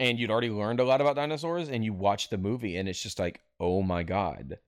and 0.00 0.18
you'd 0.18 0.30
already 0.30 0.50
learned 0.50 0.80
a 0.80 0.84
lot 0.84 1.00
about 1.00 1.16
dinosaurs 1.16 1.68
and 1.68 1.84
you 1.84 1.92
watch 1.92 2.28
the 2.28 2.38
movie 2.38 2.76
and 2.76 2.88
it's 2.88 3.02
just 3.02 3.18
like, 3.18 3.40
"Oh 3.60 3.82
my 3.82 4.02
god. 4.02 4.58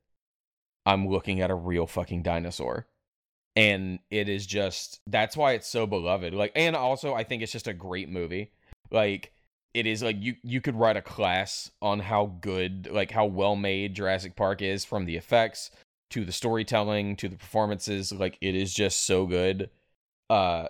I'm 0.87 1.09
looking 1.09 1.41
at 1.41 1.51
a 1.51 1.55
real 1.55 1.87
fucking 1.87 2.23
dinosaur." 2.23 2.87
And 3.57 3.99
it 4.11 4.29
is 4.29 4.47
just 4.47 5.01
that's 5.07 5.37
why 5.37 5.53
it's 5.53 5.69
so 5.69 5.87
beloved. 5.87 6.35
Like 6.35 6.53
and 6.55 6.77
also 6.77 7.15
I 7.15 7.25
think 7.25 7.43
it's 7.43 7.53
just 7.53 7.69
a 7.69 7.73
great 7.75 8.09
movie. 8.09 8.53
Like 8.91 9.33
it 9.75 9.87
is 9.87 10.03
like 10.03 10.17
you 10.21 10.35
you 10.43 10.61
could 10.61 10.75
write 10.77 10.97
a 10.97 11.03
class 11.03 11.71
on 11.81 12.01
how 12.01 12.27
good 12.41 12.89
like 12.91 13.11
how 13.11 13.25
well 13.27 13.57
made 13.57 13.95
Jurassic 13.95 14.37
Park 14.37 14.63
is 14.63 14.85
from 14.85 15.05
the 15.05 15.17
effects 15.17 15.71
to 16.11 16.25
the 16.25 16.33
storytelling 16.33 17.17
to 17.17 17.29
the 17.29 17.37
performances 17.37 18.13
like 18.13 18.37
it 18.41 18.55
is 18.55 18.75
just 18.75 19.05
so 19.07 19.27
good 19.27 19.71
uh 20.29 20.67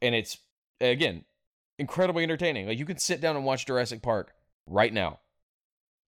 and 0.00 0.14
it's 0.14 0.38
again 0.80 1.24
incredibly 1.78 2.22
entertaining 2.22 2.68
like 2.68 2.78
you 2.78 2.84
can 2.86 2.98
sit 2.98 3.20
down 3.20 3.36
and 3.36 3.44
watch 3.44 3.66
Jurassic 3.66 4.00
Park 4.00 4.32
right 4.66 4.92
now 4.92 5.18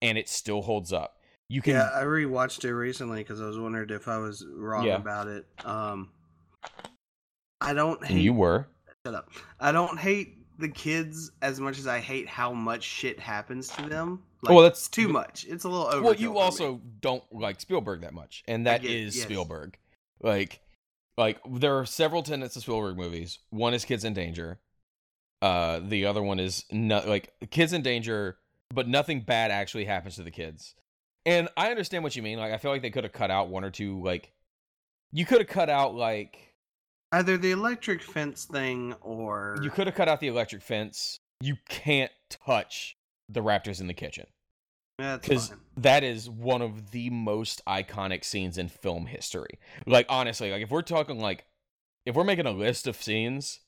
and 0.01 0.17
it 0.17 0.29
still 0.29 0.61
holds 0.61 0.93
up 0.93 1.17
you 1.49 1.61
can 1.61 1.73
Yeah, 1.73 1.89
I 1.93 2.03
rewatched 2.03 2.65
it 2.65 2.73
recently 2.73 3.21
because 3.21 3.41
I 3.41 3.45
was 3.45 3.57
wondering 3.59 3.89
if 3.91 4.07
I 4.07 4.17
was 4.17 4.45
wrong 4.51 4.85
Yeah. 4.85 4.95
about 4.95 5.27
it. 5.27 5.45
Um, 5.63 6.09
I 7.61 7.73
don't 7.73 8.03
hate. 8.03 8.21
you 8.21 8.33
were 8.33 8.67
Shut 9.05 9.13
up. 9.13 9.29
I 9.59 9.71
don't 9.71 9.99
hate 9.99 10.44
the 10.57 10.69
kids 10.69 11.31
as 11.41 11.59
much 11.59 11.77
as 11.79 11.87
I 11.87 11.99
hate 11.99 12.27
how 12.27 12.53
much 12.53 12.83
shit 12.83 13.19
happens 13.19 13.67
to 13.69 13.83
them. 13.89 14.23
Like, 14.41 14.53
Well, 14.53 14.63
that's- 14.63 14.87
too 14.87 15.07
much. 15.09 15.45
It's 15.49 15.63
a 15.63 15.69
little 15.69 15.87
over. 15.87 16.01
well 16.01 16.15
you 16.15 16.37
also 16.37 16.81
don't 17.01 17.23
like 17.31 17.59
Spielberg 17.59 18.01
that 18.01 18.13
much 18.13 18.43
and 18.47 18.65
that 18.67 18.81
get- 18.81 18.91
is 18.91 19.15
yes. 19.15 19.25
Spielberg 19.25 19.77
like 20.21 20.59
like 21.17 21.39
there 21.49 21.77
are 21.77 21.85
several 21.85 22.23
tenets 22.23 22.55
of 22.55 22.61
Spielberg 22.63 22.95
movies 22.97 23.39
one 23.49 23.73
is 23.73 23.83
Kids 23.85 24.03
in 24.05 24.13
Danger 24.13 24.59
uh 25.41 25.79
the 25.83 26.05
other 26.05 26.23
one 26.23 26.39
is 26.39 26.63
not 26.71 27.07
like 27.07 27.33
Kids 27.51 27.73
in 27.73 27.81
Danger 27.81 28.37
but 28.73 28.87
nothing 28.87 29.21
bad 29.21 29.51
actually 29.51 29.85
happens 29.85 30.15
to 30.15 30.23
the 30.23 30.31
kids 30.31 30.73
and 31.25 31.49
I 31.57 31.69
understand 31.71 32.03
what 32.03 32.15
you 32.15 32.21
mean 32.21 32.37
like 32.39 32.53
I 32.53 32.57
feel 32.57 32.71
like 32.71 32.81
they 32.81 32.89
could 32.91 33.03
have 33.03 33.13
cut 33.13 33.31
out 33.31 33.49
one 33.49 33.63
or 33.63 33.71
two 33.71 34.01
like 34.03 34.31
you 35.11 35.25
could 35.25 35.39
have 35.39 35.47
cut 35.47 35.69
out 35.69 35.95
like 35.95 36.53
either 37.15 37.37
the 37.37 37.51
electric 37.51 38.01
fence 38.01 38.45
thing 38.45 38.93
or 39.01 39.57
you 39.61 39.69
could 39.69 39.87
have 39.87 39.95
cut 39.95 40.07
out 40.07 40.19
the 40.19 40.27
electric 40.27 40.61
fence 40.61 41.19
you 41.41 41.55
can't 41.67 42.11
touch 42.29 42.95
the 43.29 43.41
raptors 43.41 43.79
in 43.81 43.87
the 43.87 43.93
kitchen 43.93 44.25
That's 44.97 45.27
because 45.27 45.53
that 45.77 46.03
is 46.03 46.29
one 46.29 46.61
of 46.61 46.91
the 46.91 47.09
most 47.09 47.61
iconic 47.67 48.23
scenes 48.23 48.57
in 48.57 48.69
film 48.69 49.07
history. 49.07 49.59
Like 49.85 50.05
honestly, 50.09 50.51
like 50.51 50.61
if 50.61 50.69
we're 50.71 50.81
talking 50.81 51.19
like 51.19 51.45
if 52.05 52.15
we're 52.15 52.23
making 52.23 52.45
a 52.45 52.51
list 52.51 52.87
of 52.87 52.95
scenes, 52.95 53.59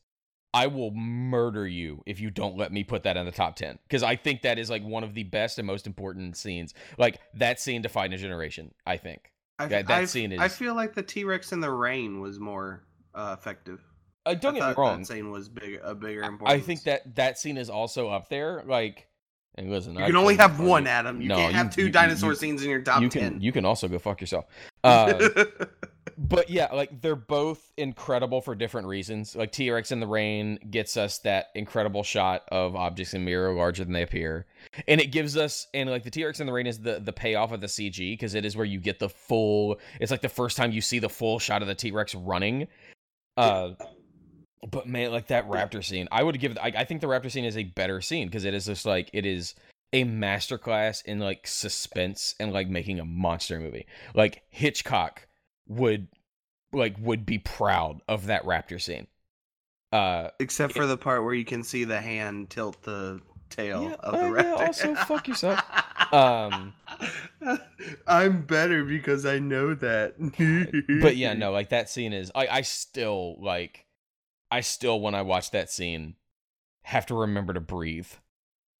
I 0.54 0.68
will 0.68 0.92
murder 0.92 1.68
you 1.68 2.04
if 2.06 2.20
you 2.22 2.30
don't 2.32 2.56
let 2.56 2.72
me 2.72 2.84
put 2.84 3.04
that 3.04 3.18
in 3.18 3.26
the 3.26 3.32
top 3.32 3.56
10 3.58 3.80
because 3.88 4.04
I 4.04 4.16
think 4.16 4.44
that 4.44 4.58
is 4.58 4.70
like 4.70 4.84
one 4.84 5.04
of 5.04 5.14
the 5.14 5.24
best 5.24 5.58
and 5.58 5.68
most 5.68 5.86
important 5.88 6.38
scenes. 6.38 6.74
Like 6.98 7.20
that 7.34 7.60
scene 7.60 7.82
defined 7.82 8.14
a 8.14 8.18
generation, 8.18 8.74
I 8.86 8.96
think. 8.98 9.32
I, 9.60 9.66
that- 9.68 9.88
that 9.88 10.02
I- 10.02 10.06
scene 10.06 10.32
is. 10.32 10.40
I 10.40 10.48
feel 10.48 10.76
like 10.76 10.94
the 10.94 11.04
T 11.04 11.26
Rex 11.26 11.52
in 11.52 11.60
the 11.60 11.72
rain 11.72 12.22
was 12.22 12.40
more 12.40 12.84
uh, 13.18 13.36
effective. 13.38 13.84
Uh, 14.26 14.34
don't 14.36 14.56
I 14.56 14.60
get 14.60 14.68
me 14.70 14.74
wrong. 14.82 15.00
That 15.00 15.08
scene 15.08 15.32
was 15.32 15.50
big, 15.50 15.80
a 15.84 15.96
bigger 15.96 16.22
importance. 16.24 16.62
I 16.62 16.66
think 16.66 16.84
that 16.84 17.16
that 17.16 17.38
scene 17.38 17.58
is 17.58 17.70
also 17.70 18.10
up 18.10 18.30
there 18.30 18.64
like 18.66 19.08
and 19.56 19.72
listen, 19.72 19.96
you 19.96 20.04
I 20.04 20.08
can 20.08 20.16
only 20.18 20.36
have 20.36 20.60
one, 20.60 20.86
Adam. 20.86 21.20
You 21.22 21.30
No, 21.30 21.36
can't 21.38 21.52
you- 21.52 21.58
have 21.58 21.74
two 21.76 21.82
you- 21.86 21.90
dinosaur 21.90 22.36
scenes 22.36 22.62
in 22.64 22.70
your 22.70 22.82
top 22.82 23.02
you 23.02 23.10
ten. 23.10 23.42
you 23.42 23.52
can 23.52 23.66
also 23.66 23.88
go 23.88 23.98
fuck 24.00 24.22
yourself. 24.22 24.46
Uh 24.84 25.30
but 26.18 26.50
yeah, 26.50 26.68
like 26.74 27.02
they're 27.02 27.16
both 27.16 27.72
incredible 27.78 28.42
for 28.42 28.56
different 28.56 28.88
reasons. 28.88 29.36
Like 29.36 29.52
T 29.52 29.70
Rex 29.70 29.92
in 29.92 30.00
the 30.00 30.08
rain 30.08 30.58
gets 30.72 30.98
us 30.98 31.20
that 31.20 31.48
incredible 31.56 32.04
shot 32.04 32.44
of 32.52 32.76
objects 32.76 33.14
in 33.14 33.24
mirror 33.26 33.54
larger 33.54 33.84
than 33.84 33.94
they 33.94 34.02
appear, 34.04 34.46
and 34.88 35.00
it 35.02 35.08
gives 35.12 35.36
us 35.38 35.68
and 35.74 35.90
like 35.90 36.04
the 36.04 36.10
T 36.12 36.24
Rex 36.26 36.40
in 36.40 36.48
the 36.48 36.54
rain 36.54 36.68
is 36.68 36.80
the 36.80 37.00
the 37.00 37.14
payoff 37.14 37.52
of 37.52 37.62
the 37.62 37.68
CG 37.68 38.14
because 38.14 38.34
it 38.36 38.46
is 38.46 38.56
where 38.56 38.66
you 38.66 38.80
get 38.80 39.00
the 39.00 39.10
full. 39.10 39.78
It's 40.00 40.12
like 40.12 40.22
the 40.22 40.30
first 40.30 40.58
time 40.58 40.72
you 40.72 40.82
see 40.82 41.00
the 41.00 41.10
full 41.10 41.38
shot 41.40 41.62
of 41.62 41.68
the 41.68 41.76
T 41.76 41.92
Rex 41.92 42.16
running. 42.16 42.68
Uh, 43.38 43.72
but 44.70 44.88
man, 44.88 45.12
like 45.12 45.28
that 45.28 45.48
raptor 45.48 45.84
scene, 45.84 46.08
I 46.12 46.24
would 46.24 46.40
give. 46.40 46.58
I, 46.58 46.74
I 46.78 46.84
think 46.86 47.02
the 47.02 47.08
raptor 47.08 47.32
scene 47.32 47.46
is 47.46 47.58
a 47.58 47.64
better 47.64 48.02
scene 48.02 48.28
because 48.28 48.44
it 48.44 48.54
is 48.54 48.66
just 48.66 48.86
like 48.86 49.10
it 49.14 49.26
is 49.26 49.54
a 49.94 50.04
masterclass 50.04 51.04
in 51.06 51.20
like 51.20 51.48
suspense 51.48 52.36
and 52.40 52.52
like 52.52 52.68
making 52.68 53.00
a 53.00 53.06
monster 53.06 53.60
movie. 53.60 53.86
Like 54.14 54.44
Hitchcock 54.50 55.28
would 55.68 56.08
like 56.74 56.96
would 57.00 57.26
be 57.26 57.38
proud 57.38 58.02
of 58.08 58.26
that 58.28 58.44
raptor 58.44 58.82
scene. 58.82 59.08
Uh 59.94 60.30
Except 60.40 60.74
for 60.74 60.86
the 60.86 60.98
part 60.98 61.24
where 61.24 61.34
you 61.34 61.46
can 61.46 61.64
see 61.64 61.84
the 61.86 62.02
hand 62.02 62.50
tilt 62.50 62.82
the 62.84 63.22
tail 63.50 63.84
Yeah, 63.84 63.96
of 64.02 64.14
the 64.20 64.26
uh, 64.26 64.34
yeah, 64.34 64.44
raptor. 64.44 64.68
also, 64.68 64.96
fuck 64.96 65.28
yourself. 65.28 65.62
Um, 66.12 66.74
I'm 68.08 68.42
better 68.44 68.84
because 68.84 69.26
I 69.26 69.40
know 69.40 69.74
that. 69.76 70.16
but 71.02 71.16
yeah, 71.18 71.34
no, 71.34 71.52
like 71.52 71.70
that 71.70 71.90
scene 71.90 72.14
is 72.14 72.32
I 72.36 72.48
I 72.48 72.62
still 72.62 73.36
like 73.42 73.86
I 74.52 74.62
still 74.62 75.00
when 75.00 75.16
I 75.16 75.22
watch 75.22 75.52
that 75.52 75.70
scene 75.70 76.16
have 76.84 77.06
to 77.08 77.16
remember 77.16 77.54
to 77.54 77.60
breathe 77.60 78.08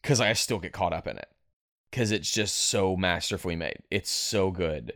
cuz 0.04 0.20
I 0.22 0.32
still 0.34 0.60
get 0.60 0.72
caught 0.74 0.94
up 0.94 1.08
in 1.08 1.18
it 1.18 1.30
cuz 1.92 2.12
it's 2.12 2.32
just 2.32 2.56
so 2.56 2.96
masterfully 2.96 3.56
made. 3.56 3.80
It's 3.92 4.10
so 4.10 4.52
good. 4.52 4.94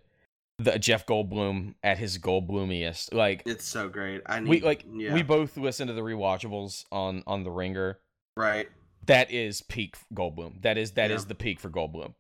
The 0.58 0.78
Jeff 0.78 1.06
Goldblum 1.08 1.76
at 1.84 1.98
his 1.98 2.18
Goldblumiest. 2.20 3.14
Like 3.14 3.44
It's 3.46 3.66
so 3.66 3.90
great. 3.90 4.22
I 4.26 4.40
need, 4.40 4.50
we 4.50 4.62
like 4.62 4.86
yeah, 4.94 5.14
we 5.14 5.24
both 5.24 5.58
listen 5.58 5.88
to 5.88 5.94
the 5.94 6.02
rewatchables 6.02 6.86
on 6.92 7.24
on 7.28 7.44
the 7.44 7.52
Ringer. 7.52 8.00
right. 8.36 8.70
That 9.08 9.32
is 9.32 9.62
peak 9.64 9.96
Goldblum. 10.14 10.62
That 10.62 10.78
is 10.78 10.92
that 10.92 11.10
is 11.10 11.24
Yeah. 11.24 11.30
the 11.30 11.36
peak 11.36 11.60
for 11.60 11.70
Goldblum. 11.72 12.14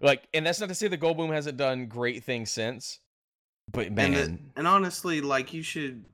Like, 0.00 0.28
and 0.34 0.44
that's 0.44 0.60
not 0.60 0.68
to 0.68 0.74
say 0.74 0.88
the 0.88 0.98
Goldblum 0.98 1.32
hasn't 1.32 1.56
done 1.56 1.86
great 1.86 2.24
things 2.24 2.50
since, 2.50 2.98
but 3.72 3.92
man, 3.92 4.14
And, 4.14 4.38
the- 4.38 4.42
and 4.56 4.66
honestly, 4.68 5.20
like 5.20 5.52
you 5.54 5.62
should 5.62 6.04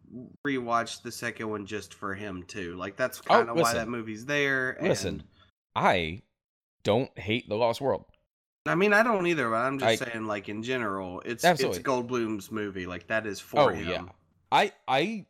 rewatch 0.47 1.03
the 1.03 1.13
second 1.13 1.49
one 1.49 1.67
just 1.67 1.95
for 1.95 2.15
him 2.15 2.43
too. 2.43 2.75
Like 2.77 2.97
that's 2.97 3.21
Oh, 3.21 3.35
kind 3.37 3.49
of 3.49 3.57
why 3.57 3.73
that 3.75 3.89
movie's 3.89 4.27
there. 4.27 4.73
And, 4.73 4.89
Listen. 4.89 5.23
I 5.75 6.23
don't 6.83 7.17
hate 7.19 7.49
The 7.49 7.55
Lost 7.57 7.81
World. 7.81 8.05
I 8.67 8.75
mean, 8.75 8.93
I 8.93 9.03
don't 9.03 9.27
either, 9.27 9.49
but 9.49 9.57
I'm 9.57 9.79
just 9.79 10.03
I- 10.03 10.05
saying, 10.11 10.27
like 10.27 10.49
in 10.49 10.63
general, 10.63 11.23
it's 11.25 11.45
Absolutely. 11.45 11.79
it's 11.79 11.89
Goldblum's 11.89 12.51
movie. 12.53 12.87
Like 12.87 13.07
that 13.07 13.27
is 13.27 13.41
for 13.41 13.61
Oh, 13.61 13.69
him. 13.69 13.89
yeah. 13.89 14.03
I 14.53 14.73
I 14.87 15.27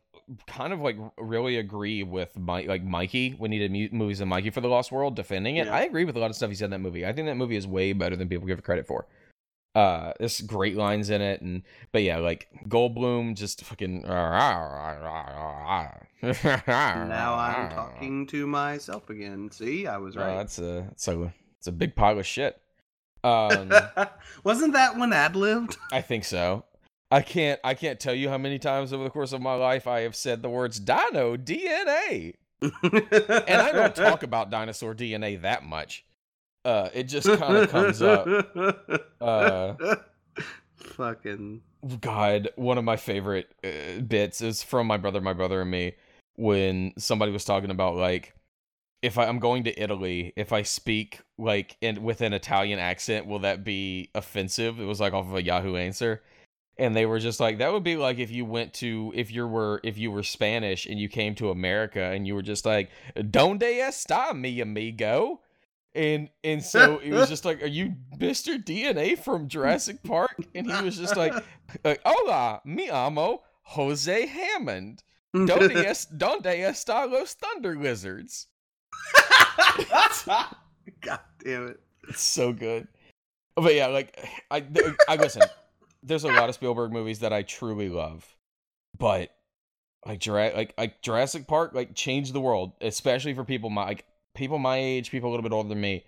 kind 0.47 0.73
of 0.73 0.79
like 0.79 0.97
really 1.17 1.57
agree 1.57 2.03
with 2.03 2.37
my 2.37 2.61
like 2.61 2.83
Mikey 2.83 3.31
when 3.31 3.51
he 3.51 3.59
did 3.59 3.93
movies 3.93 4.21
of 4.21 4.27
Mikey 4.27 4.49
for 4.49 4.61
The 4.61 4.67
Lost 4.67 4.91
World 4.91 5.15
defending 5.15 5.57
it. 5.57 5.67
Yeah. 5.67 5.75
I 5.75 5.81
agree 5.81 6.05
with 6.05 6.15
a 6.15 6.19
lot 6.19 6.29
of 6.29 6.35
stuff 6.35 6.49
he 6.49 6.55
said 6.55 6.65
in 6.65 6.71
that 6.71 6.79
movie. 6.79 7.05
I 7.05 7.13
think 7.13 7.27
that 7.27 7.35
movie 7.35 7.55
is 7.55 7.67
way 7.67 7.93
better 7.93 8.15
than 8.15 8.29
people 8.29 8.47
give 8.47 8.59
it 8.59 8.63
credit 8.63 8.87
for. 8.87 9.07
Uh, 9.73 10.11
there's 10.19 10.41
great 10.41 10.75
lines 10.75 11.09
in 11.09 11.21
it, 11.21 11.41
and 11.41 11.63
but 11.93 12.03
yeah, 12.03 12.17
like 12.17 12.49
Goldblum 12.67 13.35
just 13.35 13.63
fucking. 13.63 14.01
Now 16.21 17.35
I'm 17.35 17.71
talking 17.71 18.27
to 18.27 18.45
myself 18.45 19.09
again. 19.09 19.49
See, 19.49 19.87
I 19.87 19.97
was 19.97 20.15
right. 20.15 20.35
that's 20.35 20.59
a 20.59 20.87
it's 20.91 21.07
a 21.07 21.33
it's 21.57 21.67
a 21.67 21.71
big 21.71 21.95
pile 21.95 22.19
of 22.19 22.25
shit. 22.25 22.57
Um, 23.23 23.71
Wasn't 24.43 24.73
that 24.73 24.97
one 24.97 25.13
ad 25.13 25.35
libbed? 25.35 25.77
I 25.91 26.01
think 26.01 26.25
so. 26.25 26.65
I 27.11 27.21
can't 27.21 27.59
I 27.63 27.73
can't 27.73 27.99
tell 27.99 28.15
you 28.15 28.29
how 28.29 28.37
many 28.37 28.57
times 28.57 28.93
over 28.93 29.03
the 29.03 29.09
course 29.09 29.33
of 29.33 29.41
my 29.41 29.53
life 29.53 29.87
I 29.87 30.01
have 30.01 30.15
said 30.15 30.41
the 30.41 30.49
words 30.49 30.79
dino 30.79 31.37
DNA. 31.37 32.35
And 32.61 33.61
I 33.61 33.71
don't 33.71 33.95
talk 33.95 34.23
about 34.23 34.51
dinosaur 34.51 34.93
DNA 34.93 35.41
that 35.41 35.63
much. 35.63 36.05
Uh 36.63 36.89
it 36.93 37.03
just 37.03 37.27
kind 37.27 37.57
of 37.57 37.69
comes 37.69 38.01
up. 38.01 38.27
Uh 39.21 39.75
Fucking. 40.77 41.61
God, 41.99 42.49
one 42.55 42.79
of 42.79 42.83
my 42.83 42.97
favorite 42.97 43.51
uh, 43.63 44.01
bits 44.01 44.41
is 44.41 44.63
from 44.63 44.87
my 44.87 44.97
brother, 44.97 45.21
my 45.21 45.33
brother 45.33 45.61
and 45.61 45.69
me 45.69 45.93
when 46.35 46.93
somebody 46.97 47.31
was 47.31 47.45
talking 47.45 47.69
about 47.69 47.95
like 47.95 48.33
if 49.01 49.17
I, 49.17 49.25
I'm 49.25 49.39
going 49.39 49.63
to 49.63 49.81
Italy, 49.81 50.33
if 50.35 50.53
I 50.53 50.61
speak 50.61 51.19
like 51.37 51.77
in 51.81 52.03
with 52.03 52.21
an 52.21 52.33
Italian 52.33 52.79
accent, 52.79 53.25
will 53.25 53.39
that 53.39 53.63
be 53.63 54.09
offensive? 54.13 54.79
It 54.79 54.85
was 54.85 54.99
like 54.99 55.13
off 55.13 55.27
of 55.27 55.35
a 55.35 55.43
Yahoo 55.43 55.75
answer. 55.75 56.21
And 56.77 56.95
they 56.95 57.05
were 57.05 57.19
just 57.19 57.39
like 57.39 57.59
that 57.59 57.71
would 57.73 57.83
be 57.83 57.95
like 57.95 58.17
if 58.17 58.31
you 58.31 58.45
went 58.45 58.73
to 58.75 59.11
if 59.15 59.31
you 59.31 59.45
were 59.47 59.79
if 59.83 59.97
you 59.97 60.11
were 60.11 60.23
Spanish 60.23 60.85
and 60.85 60.99
you 60.99 61.09
came 61.09 61.35
to 61.35 61.51
America 61.51 62.01
and 62.01 62.25
you 62.25 62.33
were 62.33 62.41
just 62.41 62.65
like 62.65 62.89
Donde 63.29 63.61
está 63.61 64.35
mi 64.35 64.61
amigo? 64.61 65.41
And 65.93 66.29
and 66.43 66.63
so 66.63 66.99
it 67.03 67.11
was 67.11 67.27
just 67.27 67.43
like, 67.43 67.61
Are 67.61 67.67
you 67.67 67.95
Mr. 68.17 68.63
DNA 68.63 69.17
from 69.17 69.49
Jurassic 69.49 70.01
Park? 70.03 70.35
And 70.55 70.71
he 70.71 70.81
was 70.81 70.97
just 70.97 71.17
like, 71.17 71.33
like 71.83 72.01
uh, 72.05 72.09
Hola, 72.09 72.61
mi 72.63 72.89
amo 72.89 73.41
Jose 73.63 74.25
Hammond. 74.25 75.03
Donde, 75.33 75.71
es, 75.85 76.05
donde 76.05 76.45
está 76.45 77.09
los 77.09 77.33
Thunder 77.35 77.75
Lizards? 77.75 78.47
God 81.01 81.19
damn 81.43 81.67
it. 81.67 81.79
It's 82.07 82.21
so 82.21 82.51
good. 82.51 82.87
But 83.55 83.75
yeah, 83.75 83.87
like 83.87 84.17
I, 84.49 84.65
I 85.07 85.15
listen. 85.15 85.43
There's 86.03 86.23
a 86.23 86.31
lot 86.31 86.49
of 86.49 86.55
Spielberg 86.55 86.91
movies 86.91 87.19
that 87.19 87.33
I 87.33 87.43
truly 87.43 87.89
love, 87.89 88.35
but 88.97 89.31
like 90.05 90.25
like 90.25 90.73
like 90.77 91.01
Jurassic 91.01 91.47
Park 91.47 91.73
like 91.73 91.95
changed 91.95 92.33
the 92.33 92.41
world, 92.41 92.73
especially 92.81 93.33
for 93.33 93.43
people 93.43 93.69
my 93.69 93.85
like 93.85 94.05
people 94.33 94.57
my 94.57 94.77
age, 94.77 95.11
people 95.11 95.29
a 95.29 95.31
little 95.31 95.43
bit 95.43 95.53
older 95.53 95.69
than 95.69 95.81
me, 95.81 96.03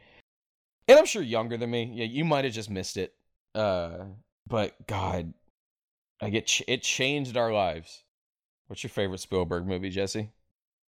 and 0.88 0.98
I'm 0.98 1.06
sure 1.06 1.22
younger 1.22 1.58
than 1.58 1.70
me. 1.70 1.92
Yeah, 1.94 2.06
you 2.06 2.26
might 2.26 2.46
have 2.46 2.54
just 2.54 2.70
missed 2.70 2.98
it. 2.98 3.14
Uh, 3.56 4.06
but 4.48 4.88
God, 4.88 5.34
like 6.22 6.34
it, 6.34 6.48
ch- 6.48 6.64
it 6.68 6.82
changed 6.82 7.38
our 7.38 7.54
lives. 7.54 8.04
What's 8.68 8.84
your 8.84 8.90
favorite 8.90 9.20
Spielberg 9.20 9.68
movie, 9.68 9.90
Jesse? 9.90 10.30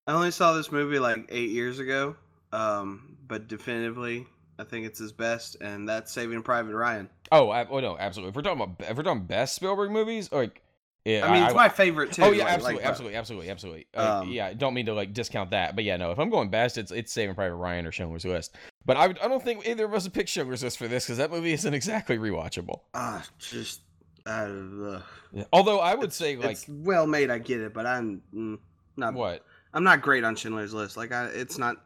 I 0.08 0.14
only 0.14 0.32
saw 0.32 0.54
this 0.54 0.72
movie 0.72 1.00
like 1.00 1.28
eight 1.30 1.50
years 1.50 1.80
ago, 1.80 2.16
um, 2.52 3.18
but 3.28 3.48
definitively, 3.48 4.28
I 4.58 4.64
think 4.64 4.86
it's 4.86 5.00
his 5.00 5.12
best, 5.12 5.58
and 5.62 5.88
that's 5.88 6.12
Saving 6.12 6.42
Private 6.42 6.76
Ryan. 6.76 7.10
Oh, 7.32 7.50
I, 7.50 7.68
oh 7.68 7.80
no, 7.80 7.98
absolutely. 7.98 8.30
If 8.30 8.36
we're 8.36 8.42
talking 8.42 8.62
about 8.62 8.90
if 8.90 8.98
we're 8.98 9.04
talking 9.04 9.26
best 9.26 9.56
Spielberg 9.56 9.92
movies, 9.92 10.32
like 10.32 10.62
yeah, 11.06 11.28
I 11.28 11.32
mean, 11.32 11.44
it's 11.44 11.54
my 11.54 11.70
favorite 11.70 12.14
too. 12.14 12.24
Oh 12.24 12.32
yeah, 12.32 12.46
like- 12.46 12.54
absolutely, 12.54 12.76
like, 12.82 12.86
absolutely, 12.86 13.18
absolutely, 13.18 13.50
absolutely. 13.50 13.88
Uh, 13.94 14.22
Um, 14.22 14.32
yeah, 14.32 14.54
don't 14.54 14.74
mean 14.74 14.88
to 14.88 14.94
like 14.94 15.14
discount 15.14 15.52
that, 15.52 15.76
but 15.76 15.84
yeah, 15.84 15.98
no. 15.98 16.12
If 16.12 16.20
I'm 16.20 16.32
going 16.32 16.50
best, 16.50 16.80
it's 16.80 16.92
it's 16.92 17.14
Saving 17.14 17.36
Private 17.36 17.56
Ryan 17.56 17.86
or 17.86 17.92
Schindler's 17.92 18.26
List. 18.26 18.56
But 18.86 18.98
I 18.98 19.08
would, 19.08 19.20
I 19.20 19.28
don't 19.28 19.44
think 19.44 19.68
either 19.68 19.86
of 19.86 19.94
us 19.94 20.04
would 20.04 20.14
pick 20.14 20.28
Schindler's 20.28 20.64
List 20.64 20.78
for 20.78 20.88
this 20.88 21.06
because 21.06 21.18
that 21.18 21.32
movie 21.32 21.54
isn't 21.54 21.74
exactly 21.74 22.18
rewatchable. 22.18 22.82
Ah, 22.96 23.24
just 23.38 23.82
uh, 24.26 24.50
ugh. 24.50 25.04
Yeah. 25.32 25.44
Although 25.54 25.80
I 25.80 25.94
would 25.94 26.12
say 26.12 26.38
like 26.38 26.52
it's 26.52 26.68
well 26.68 27.06
made. 27.06 27.30
I 27.30 27.38
get 27.38 27.62
it, 27.62 27.74
but 27.74 27.86
I'm 27.86 28.24
mm, 28.34 28.58
not. 28.98 29.14
what? 29.14 29.46
I'm 29.76 29.84
not 29.84 30.02
great 30.02 30.24
on 30.24 30.36
Schindler's 30.36 30.74
List. 30.74 30.98
Like, 30.98 31.12
I, 31.12 31.26
it's 31.26 31.60
not. 31.60 31.78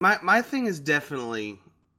My 0.00 0.18
my 0.22 0.42
thing 0.42 0.66
is 0.66 0.78
definitely, 0.78 1.58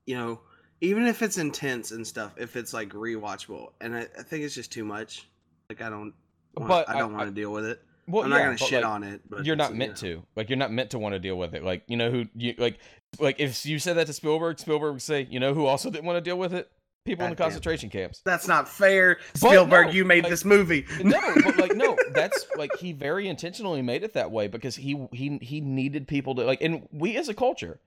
you 0.09 0.15
know, 0.15 0.39
even 0.81 1.05
if 1.05 1.21
it's 1.21 1.37
intense 1.37 1.91
and 1.91 2.05
stuff, 2.05 2.33
if 2.35 2.55
it's 2.55 2.73
like 2.73 2.89
rewatchable, 2.89 3.73
and 3.79 3.95
I, 3.95 4.07
I 4.17 4.23
think 4.23 4.43
it's 4.43 4.55
just 4.55 4.71
too 4.71 4.83
much. 4.83 5.29
Like, 5.69 5.83
I 5.83 5.89
don't. 5.91 6.15
Wanna, 6.55 6.67
But 6.67 6.89
I 6.89 6.97
don't 6.97 7.13
want 7.13 7.29
to 7.29 7.35
deal 7.35 7.51
with 7.51 7.65
it. 7.65 7.79
Well, 8.07 8.23
I'm 8.23 8.31
yeah, 8.31 8.37
not 8.37 8.43
gonna 8.45 8.57
shit 8.57 8.81
like, 8.81 8.91
on 8.91 9.03
it. 9.03 9.21
But 9.29 9.45
you're 9.45 9.55
not 9.55 9.73
you 9.73 9.77
meant 9.77 10.01
know. 10.01 10.15
to. 10.15 10.23
Like 10.35 10.49
you're 10.49 10.57
not 10.57 10.71
meant 10.71 10.89
to 10.91 10.99
want 10.99 11.13
to 11.13 11.19
deal 11.19 11.37
with 11.37 11.53
it. 11.53 11.63
Like 11.63 11.83
you 11.85 11.95
know 11.95 12.09
who 12.09 12.25
you 12.35 12.55
like 12.57 12.79
like 13.19 13.39
if 13.39 13.67
you 13.67 13.77
said 13.77 13.97
that 13.97 14.07
to 14.07 14.13
Spielberg, 14.13 14.57
Spielberg 14.57 14.93
would 14.93 15.01
say, 15.03 15.27
you 15.29 15.39
know 15.39 15.53
who 15.53 15.67
also 15.67 15.91
didn't 15.91 16.05
want 16.05 16.17
to 16.17 16.21
deal 16.21 16.39
with 16.39 16.55
it? 16.55 16.71
People 17.05 17.25
in 17.25 17.29
the 17.29 17.35
concentration 17.35 17.91
camps. 17.91 18.21
That's 18.25 18.47
not 18.47 18.67
fair, 18.67 19.19
Spielberg. 19.35 19.87
no, 19.87 19.93
you 19.93 20.05
made 20.05 20.23
like- 20.23 20.31
this 20.31 20.43
movie. 20.43 20.87
no, 21.03 21.19
but 21.43 21.57
like 21.57 21.75
no, 21.75 21.95
that's 22.13 22.47
like 22.57 22.75
he 22.77 22.93
very 22.93 23.27
intentionally 23.27 23.83
made 23.83 24.03
it 24.03 24.13
that 24.13 24.31
way 24.31 24.47
because 24.47 24.75
he 24.75 25.07
he 25.11 25.37
he 25.43 25.61
needed 25.61 26.07
people 26.07 26.33
to 26.33 26.45
like, 26.45 26.63
and 26.63 26.87
we 26.91 27.15
as 27.15 27.29
a 27.29 27.35
culture 27.35 27.79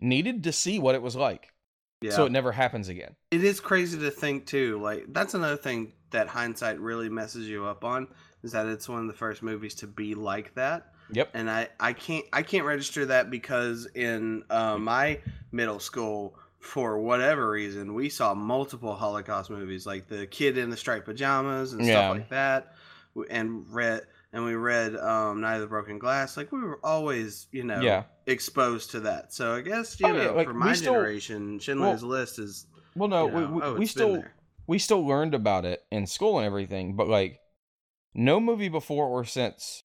needed 0.00 0.42
to 0.44 0.52
see 0.52 0.80
what 0.80 0.96
it 0.96 1.02
was 1.02 1.14
like, 1.14 1.52
Yeah. 2.00 2.12
so 2.12 2.24
it 2.26 2.32
never 2.32 2.52
happens 2.52 2.88
again. 2.88 3.16
it 3.30 3.42
is 3.42 3.60
crazy 3.60 3.98
to 3.98 4.10
think 4.10 4.46
too. 4.46 4.80
Like 4.80 5.06
that's 5.08 5.34
another 5.34 5.56
thing 5.56 5.92
that 6.10 6.28
hindsight 6.28 6.78
really 6.80 7.08
messes 7.08 7.46
you 7.48 7.64
up 7.66 7.84
on 7.84 8.08
is 8.42 8.52
that 8.52 8.66
it's 8.66 8.88
one 8.88 9.00
of 9.00 9.06
the 9.08 9.12
first 9.14 9.42
movies 9.42 9.74
to 9.76 9.86
be 9.86 10.14
like 10.14 10.54
that. 10.54 10.92
Yep. 11.10 11.30
And 11.34 11.50
I 11.50 11.68
I 11.80 11.92
can't 11.94 12.24
I 12.32 12.42
can't 12.42 12.64
register 12.64 13.06
that 13.06 13.30
because 13.30 13.86
in 13.94 14.44
uh, 14.50 14.78
my 14.78 15.20
middle 15.52 15.80
school 15.80 16.38
for 16.60 16.98
whatever 16.98 17.50
reason 17.50 17.94
we 17.94 18.08
saw 18.08 18.34
multiple 18.34 18.94
Holocaust 18.94 19.48
movies 19.50 19.86
like 19.86 20.08
the 20.08 20.26
Kid 20.26 20.58
in 20.58 20.70
the 20.70 20.76
Striped 20.76 21.06
Pajamas 21.06 21.72
and 21.72 21.84
Yeah. 21.84 21.92
stuff 21.92 22.10
like 22.16 22.28
that, 22.30 22.74
and 23.30 23.64
read 23.72 24.02
and 24.32 24.44
we 24.44 24.54
read 24.54 24.94
um, 24.96 25.40
Night 25.40 25.56
of 25.56 25.60
the 25.62 25.66
Broken 25.66 25.98
Glass. 25.98 26.36
Like 26.36 26.52
we 26.52 26.60
were 26.60 26.80
always 26.84 27.46
you 27.52 27.64
know 27.64 27.80
Yeah. 27.80 28.04
exposed 28.26 28.90
to 28.92 29.00
that. 29.00 29.32
So 29.32 29.54
I 29.54 29.60
guess 29.62 29.98
you 30.00 30.06
Oh, 30.06 30.12
yeah, 30.16 30.24
know 30.26 30.34
like, 30.34 30.46
for 30.48 30.54
my 30.54 30.72
still- 30.74 30.94
generation, 30.94 31.58
Schindler's 31.58 32.02
List 32.02 32.38
is 32.38 32.66
Well, 32.94 33.08
no, 33.08 33.26
you 33.26 33.32
know, 33.32 33.38
we 33.38 33.46
we, 33.46 33.62
oh, 33.62 33.74
we 33.74 33.86
still 33.86 34.24
we 34.66 34.78
still 34.78 35.06
learned 35.06 35.34
about 35.34 35.64
it 35.64 35.82
in 35.90 36.06
school 36.06 36.38
and 36.38 36.46
everything, 36.46 36.94
but 36.96 37.08
like 37.08 37.40
no 38.14 38.40
movie 38.40 38.68
before 38.68 39.06
or 39.06 39.24
since 39.24 39.82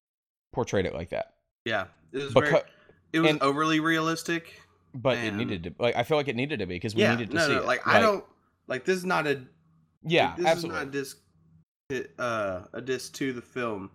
portrayed 0.52 0.86
it 0.86 0.94
like 0.94 1.10
that. 1.10 1.34
Yeah, 1.66 1.86
it 2.12 2.18
was 2.18 2.34
Because 2.34 2.50
very, 2.50 2.64
it 3.14 3.20
was 3.22 3.30
and- 3.32 3.42
overly 3.42 3.80
realistic. 3.80 4.60
but 4.94 5.18
it 5.18 5.34
needed 5.34 5.64
to 5.64 5.74
like 5.80 5.96
I 5.96 6.04
feel 6.04 6.18
like 6.18 6.28
it 6.28 6.36
needed 6.36 6.60
to 6.60 6.66
be 6.68 6.76
because 6.76 6.96
we 6.96 7.02
yeah, 7.02 7.12
needed 7.16 7.32
to 7.32 7.36
no, 7.38 7.48
see 7.48 7.54
no, 7.54 7.60
it. 7.62 7.66
like, 7.66 7.88
I 7.88 8.00
don't 8.00 8.24
like 8.68 8.86
this. 8.86 8.98
Is 8.98 9.06
not 9.06 9.26
a 9.26 9.42
Yeah, 10.04 10.28
like, 10.28 10.36
this 10.38 10.46
absolutely. 10.48 10.80
is 10.80 10.84
not 10.84 10.88
a 10.88 10.92
disc, 10.92 11.18
uh, 12.20 12.62
a 12.74 12.82
disc 12.82 13.14
to 13.16 13.34
the 13.34 13.42
film, 13.42 13.90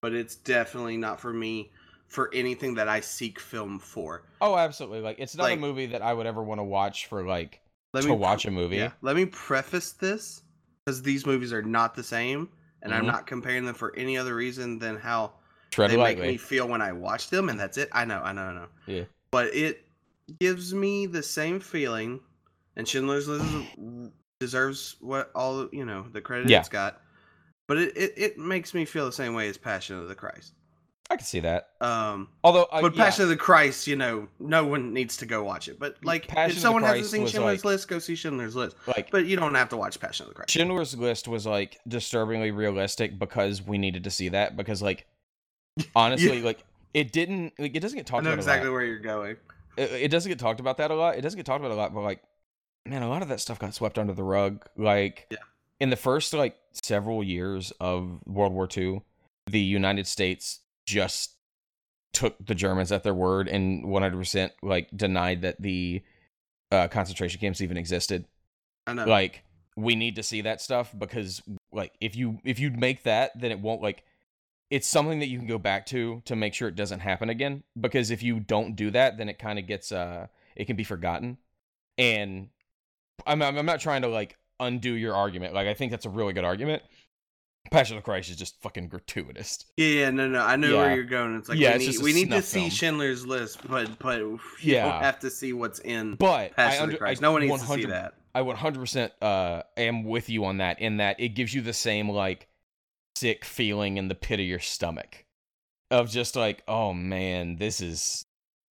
but 0.00 0.12
it's 0.14 0.36
definitely 0.36 0.96
not 0.96 1.20
for 1.20 1.32
me 1.32 1.70
for 2.08 2.30
anything 2.34 2.74
that 2.74 2.88
I 2.88 3.00
seek 3.00 3.38
film 3.38 3.78
for. 3.78 4.22
Oh, 4.40 4.56
absolutely. 4.56 5.00
Like 5.00 5.18
it's 5.18 5.36
not 5.36 5.44
Like- 5.44 5.58
a 5.58 5.60
movie 5.60 5.86
that 5.86 6.02
I 6.02 6.12
would 6.12 6.26
ever 6.26 6.42
want 6.42 6.58
to 6.58 6.64
watch 6.64 7.06
for 7.06 7.24
like 7.24 7.60
Let 7.92 8.02
to 8.02 8.08
me 8.08 8.14
watch 8.16 8.46
a 8.46 8.50
movie. 8.50 8.76
Yeah, 8.76 8.92
let 9.02 9.16
me 9.16 9.26
preface 9.26 9.92
this 9.92 10.42
because 10.84 11.02
these 11.02 11.26
movies 11.26 11.52
are 11.52 11.62
not 11.62 11.94
the 11.94 12.02
same, 12.02 12.48
and 12.82 12.94
I'm 12.94 13.04
Mhm. 13.04 13.08
not 13.08 13.26
comparing 13.26 13.64
them 13.64 13.74
for 13.74 13.94
any 13.96 14.16
other 14.16 14.34
reason 14.34 14.78
than 14.78 14.96
how 14.96 15.34
Tread 15.70 15.90
they 15.90 15.96
lightly. 15.96 16.22
make 16.22 16.30
me 16.32 16.36
feel 16.38 16.66
when 16.68 16.82
I 16.82 16.92
watch 16.92 17.30
them, 17.30 17.48
and 17.48 17.58
that's 17.60 17.76
it. 17.78 17.88
I 17.92 18.04
know, 18.04 18.20
I 18.22 18.32
know, 18.32 18.42
I 18.42 18.52
know. 18.54 18.66
Yeah. 18.86 19.04
But 19.30 19.54
it 19.54 19.84
gives 20.40 20.72
me 20.74 21.06
the 21.06 21.22
same 21.22 21.60
feeling, 21.60 22.20
and 22.76 22.88
Schindler's 22.88 23.28
List 23.28 23.44
deserves 24.40 24.96
what 25.00 25.30
all 25.34 25.68
you 25.72 25.84
know 25.84 26.06
the 26.12 26.20
credit 26.20 26.48
Yeah. 26.48 26.60
it's 26.60 26.68
got. 26.68 27.00
But 27.70 27.78
it, 27.78 27.96
it, 27.96 28.14
it 28.16 28.36
makes 28.36 28.74
me 28.74 28.84
feel 28.84 29.06
the 29.06 29.12
same 29.12 29.32
way 29.32 29.48
as 29.48 29.56
Passion 29.56 29.96
of 29.96 30.08
the 30.08 30.14
Christ. 30.16 30.54
I 31.08 31.14
can 31.14 31.24
see 31.24 31.38
that. 31.38 31.68
Um, 31.80 32.26
Although, 32.42 32.64
uh, 32.64 32.80
but 32.80 32.96
yeah, 32.96 33.04
Passion 33.04 33.22
of 33.22 33.28
the 33.28 33.36
Christ, 33.36 33.86
you 33.86 33.94
know, 33.94 34.26
no 34.40 34.66
one 34.66 34.92
needs 34.92 35.18
to 35.18 35.26
go 35.26 35.44
watch 35.44 35.68
it. 35.68 35.78
But 35.78 35.94
like, 36.02 36.26
Passion 36.26 36.56
if 36.56 36.62
someone 36.62 36.82
hasn't 36.82 37.06
seen 37.06 37.28
Schindler's 37.28 37.64
like- 37.64 37.64
List, 37.64 37.86
go 37.86 38.00
see 38.00 38.16
Schindler's 38.16 38.56
List. 38.56 38.74
like 38.88 39.12
But 39.12 39.26
you 39.26 39.36
don't 39.36 39.54
have 39.54 39.68
to 39.68 39.76
watch 39.76 40.00
Passion 40.00 40.24
of 40.24 40.30
the 40.30 40.34
Christ. 40.34 40.50
Schindler's 40.50 40.98
List 40.98 41.28
was 41.28 41.46
like 41.46 41.78
disturbingly 41.86 42.50
realistic 42.50 43.20
because 43.20 43.62
we 43.62 43.78
needed 43.78 44.02
to 44.02 44.10
see 44.10 44.30
that 44.30 44.56
because 44.56 44.82
like 44.82 45.06
honestly 45.94 46.42
like 46.42 46.64
it 46.92 47.12
didn't 47.12 47.52
like 47.56 47.76
it 47.76 47.78
doesn't 47.78 47.98
get 47.98 48.08
I 48.08 48.10
talked 48.10 48.24
know 48.24 48.30
about 48.30 48.40
exactly 48.40 48.70
where 48.70 48.82
you're 48.82 48.98
going. 48.98 49.36
It, 49.76 49.92
it 49.92 50.10
doesn't 50.10 50.28
get 50.28 50.40
talked 50.40 50.58
about 50.58 50.78
that 50.78 50.90
a 50.90 50.96
lot. 50.96 51.14
It 51.14 51.20
doesn't 51.20 51.38
get 51.38 51.46
talked 51.46 51.60
about 51.60 51.70
a 51.70 51.76
lot, 51.76 51.94
but 51.94 52.00
like 52.00 52.20
man, 52.84 53.04
a 53.04 53.08
lot 53.08 53.22
of 53.22 53.28
that 53.28 53.38
stuff 53.38 53.60
got 53.60 53.74
swept 53.74 53.96
under 53.96 54.12
the 54.12 54.24
rug. 54.24 54.66
Like 54.76 55.28
Yeah. 55.30 55.38
In 55.80 55.90
the 55.90 55.96
first 55.96 56.32
like 56.32 56.56
several 56.84 57.24
years 57.24 57.72
of 57.80 58.20
World 58.26 58.52
War 58.52 58.68
II, 58.74 59.02
the 59.46 59.60
United 59.60 60.06
States 60.06 60.60
just 60.86 61.32
took 62.12 62.36
the 62.44 62.54
Germans 62.54 62.92
at 62.92 63.02
their 63.02 63.14
word 63.14 63.48
and 63.48 63.84
100% 63.84 64.50
like 64.62 64.88
denied 64.94 65.42
that 65.42 65.60
the 65.60 66.02
uh, 66.70 66.88
concentration 66.88 67.40
camps 67.40 67.60
even 67.60 67.76
existed. 67.76 68.26
I 68.86 68.94
know. 68.94 69.04
like 69.04 69.44
we 69.76 69.94
need 69.94 70.16
to 70.16 70.22
see 70.22 70.42
that 70.42 70.60
stuff 70.60 70.92
because 70.96 71.42
like 71.72 71.92
if 72.00 72.16
you 72.16 72.40
if 72.44 72.58
you 72.58 72.70
make 72.70 73.04
that 73.04 73.38
then 73.38 73.50
it 73.50 73.60
won't 73.60 73.82
like 73.82 74.04
it's 74.70 74.88
something 74.88 75.20
that 75.20 75.28
you 75.28 75.38
can 75.38 75.46
go 75.46 75.58
back 75.58 75.86
to 75.86 76.22
to 76.24 76.34
make 76.34 76.54
sure 76.54 76.68
it 76.68 76.74
doesn't 76.76 77.00
happen 77.00 77.28
again 77.30 77.62
because 77.80 78.10
if 78.10 78.22
you 78.22 78.40
don't 78.40 78.74
do 78.74 78.90
that 78.90 79.16
then 79.16 79.28
it 79.28 79.38
kind 79.38 79.58
of 79.58 79.66
gets 79.66 79.92
uh 79.92 80.26
it 80.56 80.64
can 80.64 80.76
be 80.76 80.84
forgotten 80.84 81.38
and 81.98 82.48
I'm, 83.26 83.42
I'm 83.42 83.58
I'm 83.58 83.66
not 83.66 83.80
trying 83.80 84.02
to 84.02 84.08
like 84.08 84.36
undo 84.60 84.92
your 84.92 85.14
argument 85.16 85.54
like 85.54 85.66
i 85.66 85.74
think 85.74 85.90
that's 85.90 86.06
a 86.06 86.10
really 86.10 86.32
good 86.32 86.44
argument 86.44 86.82
passion 87.70 87.96
of 87.96 88.02
christ 88.04 88.30
is 88.30 88.36
just 88.36 88.60
fucking 88.62 88.88
gratuitous 88.88 89.64
Yeah, 89.76 89.86
yeah, 89.86 90.10
no, 90.10 90.28
no. 90.28 90.40
I 90.42 90.56
know 90.56 90.72
Yeah. 90.72 90.78
where 90.78 90.94
you're 90.94 91.04
going. 91.04 91.36
It's 91.36 91.48
like 91.48 91.58
Yeah, 91.58 91.70
we 91.70 91.74
it's 91.76 91.86
need, 91.86 91.92
just 91.92 92.02
we 92.04 92.12
need 92.12 92.30
to 92.30 92.42
see 92.42 92.58
film. 92.60 92.70
Schindler's 92.70 93.26
List, 93.26 93.58
but 93.68 93.98
but 93.98 94.18
you 94.18 94.40
Yeah. 94.60 94.92
don't 94.92 95.02
have 95.02 95.20
to 95.20 95.30
see 95.30 95.52
what's 95.52 95.78
in 95.80 96.14
but 96.16 96.26
i 96.26 96.48
Passion 96.48 96.76
of 96.78 96.82
under 96.84 96.92
the 96.92 96.98
Christ. 96.98 97.22
I 97.22 97.26
No 97.26 97.32
one 97.32 97.42
needs 97.42 97.60
to 97.60 97.66
see 97.66 97.86
100 97.86 97.90
that. 97.90 98.14
I 98.34 98.40
100% 98.42 99.10
uh, 99.20 99.62
am 99.76 100.04
with 100.04 100.28
you 100.30 100.44
on 100.44 100.56
that. 100.58 100.80
In 100.80 100.96
that 100.98 101.20
it 101.20 101.30
gives 101.30 101.52
you 101.54 101.60
the 101.60 101.72
same 101.72 102.08
like 102.08 102.48
sick 103.16 103.44
feeling 103.44 103.96
in 103.98 104.08
the 104.08 104.14
pit 104.14 104.40
of 104.40 104.46
your 104.46 104.58
stomach 104.58 105.24
of 105.90 106.08
just 106.10 106.36
like, 106.36 106.62
oh 106.66 106.92
man, 106.94 107.56
this 107.56 107.80
is, 107.80 108.24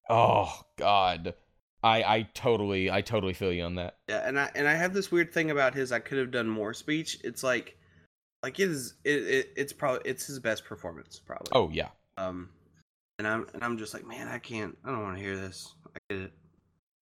oh 0.10 0.62
god. 0.78 1.36
I 1.84 2.04
I 2.04 2.22
totally 2.34 2.92
I 2.92 3.02
totally 3.02 3.34
feel 3.34 3.52
you 3.54 3.64
on 3.64 3.76
that. 3.76 3.98
Yeah, 4.10 4.28
and 4.28 4.40
I 4.40 4.50
and 4.56 4.68
I 4.68 4.74
have 4.76 4.94
this 4.94 5.12
weird 5.12 5.34
thing 5.34 5.52
about 5.52 5.74
his. 5.74 5.92
I 5.92 6.00
could 6.00 6.18
have 6.18 6.32
done 6.32 6.48
more 6.50 6.74
speech. 6.74 7.20
It's 7.24 7.44
like, 7.44 7.78
like 8.44 8.60
it 8.60 8.70
is. 8.70 8.96
It, 9.04 9.24
it 9.24 9.54
it's 9.56 9.74
probably 9.74 10.02
it's 10.10 10.26
his 10.28 10.40
best 10.40 10.66
performance 10.66 11.22
probably. 11.26 11.50
Oh 11.54 11.70
yeah, 11.72 11.90
Um, 12.18 12.50
and 13.18 13.28
I'm 13.28 13.48
and 13.54 13.64
I'm 13.64 13.78
just 13.78 13.94
like, 13.94 14.06
man, 14.06 14.28
I 14.28 14.40
can't. 14.40 14.78
I 14.84 14.90
don't 14.92 15.04
want 15.04 15.18
to 15.18 15.24
hear 15.24 15.38
this. 15.38 15.74
I 15.96 16.14
get 16.14 16.22
it. 16.24 16.34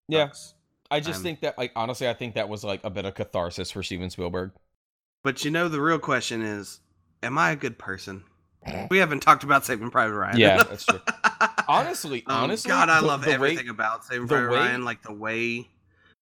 yeah. 0.07 0.25
Sucks. 0.27 0.53
I 0.89 0.99
just 0.99 1.15
I'm- 1.17 1.23
think 1.23 1.41
that 1.41 1.57
like 1.57 1.71
honestly, 1.75 2.07
I 2.07 2.13
think 2.13 2.35
that 2.35 2.47
was 2.47 2.63
like 2.63 2.83
a 2.83 2.89
bit 2.89 3.05
of 3.05 3.15
catharsis 3.15 3.71
for 3.71 3.81
Steven 3.83 4.09
Spielberg. 4.09 4.51
But 5.23 5.43
you 5.43 5.51
know, 5.51 5.67
the 5.67 5.81
real 5.81 5.99
question 5.99 6.41
is, 6.43 6.79
am 7.23 7.37
I 7.37 7.51
a 7.51 7.55
good 7.55 7.77
person? 7.77 8.23
We 8.89 8.97
haven't 8.99 9.21
talked 9.21 9.43
about 9.43 9.65
Saving 9.65 9.89
Private 9.91 10.15
Ryan. 10.15 10.37
Yeah, 10.37 10.63
that's 10.69 10.85
true. 10.85 10.99
Honestly, 11.67 12.23
Um, 12.27 12.43
honestly, 12.43 12.69
God, 12.69 12.89
I 12.89 13.01
the- 13.01 13.07
love 13.07 13.21
the 13.21 13.27
way- 13.29 13.33
everything 13.33 13.69
about 13.69 14.05
Saving 14.05 14.27
Private 14.27 14.51
way- 14.51 14.57
Ryan. 14.57 14.85
Like 14.85 15.01
the 15.03 15.13
way, 15.13 15.67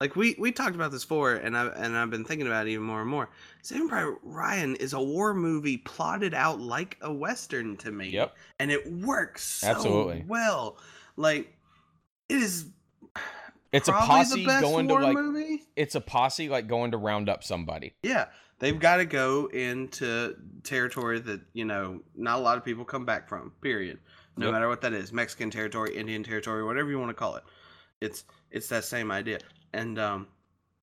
like 0.01 0.17
we 0.17 0.35
we 0.39 0.53
talked 0.53 0.75
about 0.75 0.91
this 0.93 1.05
before, 1.05 1.35
and 1.35 1.57
I 1.57 1.67
and 1.67 1.97
I've 1.97 2.11
been 2.11 2.25
thinking 2.25 2.47
about 2.47 2.67
it 2.67 2.71
even 2.71 2.85
more 2.87 3.01
and 3.01 3.11
more. 3.11 3.29
Saving 3.63 3.89
Private 3.89 4.19
Ryan 4.23 4.77
is 4.77 4.93
a 4.93 5.01
war 5.01 5.35
movie 5.35 5.79
plotted 5.79 6.35
out 6.35 6.61
like 6.61 6.97
a 7.01 7.13
western 7.13 7.77
to 7.79 7.91
me. 7.91 8.11
Yep. 8.11 8.35
and 8.59 8.71
it 8.71 8.91
works 8.93 9.45
so 9.45 9.69
Absolutely. 9.69 10.25
well. 10.27 10.79
Like 11.17 11.53
it 12.29 12.37
is. 12.37 12.67
It's 13.73 13.89
a 13.89 13.93
posse 13.93 14.45
going 14.45 14.87
to 14.89 14.95
like 14.95 15.15
movie. 15.17 15.63
it's 15.77 15.95
a 15.95 16.01
posse 16.01 16.49
like 16.51 16.67
going 16.69 16.91
to 16.91 16.99
round 16.99 17.29
up 17.31 17.43
somebody. 17.43 17.95
Yeah, 18.03 18.27
they've 18.63 18.79
got 18.81 18.97
to 18.97 19.05
go 19.05 19.47
into 19.53 20.35
territory 20.63 21.19
that 21.21 21.41
you 21.53 21.67
know 21.67 22.01
not 22.17 22.39
a 22.39 22.43
lot 22.43 22.57
of 22.57 22.65
people 22.65 22.85
come 22.85 23.05
back 23.05 23.29
from. 23.29 23.53
Period. 23.61 23.99
No 24.39 24.47
Yep. 24.47 24.53
matter 24.55 24.69
what 24.69 24.81
that 24.81 24.95
is, 24.95 25.13
Mexican 25.13 25.51
territory, 25.51 25.95
Indian 25.95 26.23
territory, 26.23 26.65
whatever 26.65 26.89
you 26.89 26.99
want 26.99 27.11
to 27.11 27.15
call 27.15 27.37
it. 27.37 27.45
it's 28.01 28.25
it's 28.51 28.69
that 28.69 28.85
same 28.85 29.11
idea. 29.11 29.39
And 29.75 29.99
um, 29.99 30.27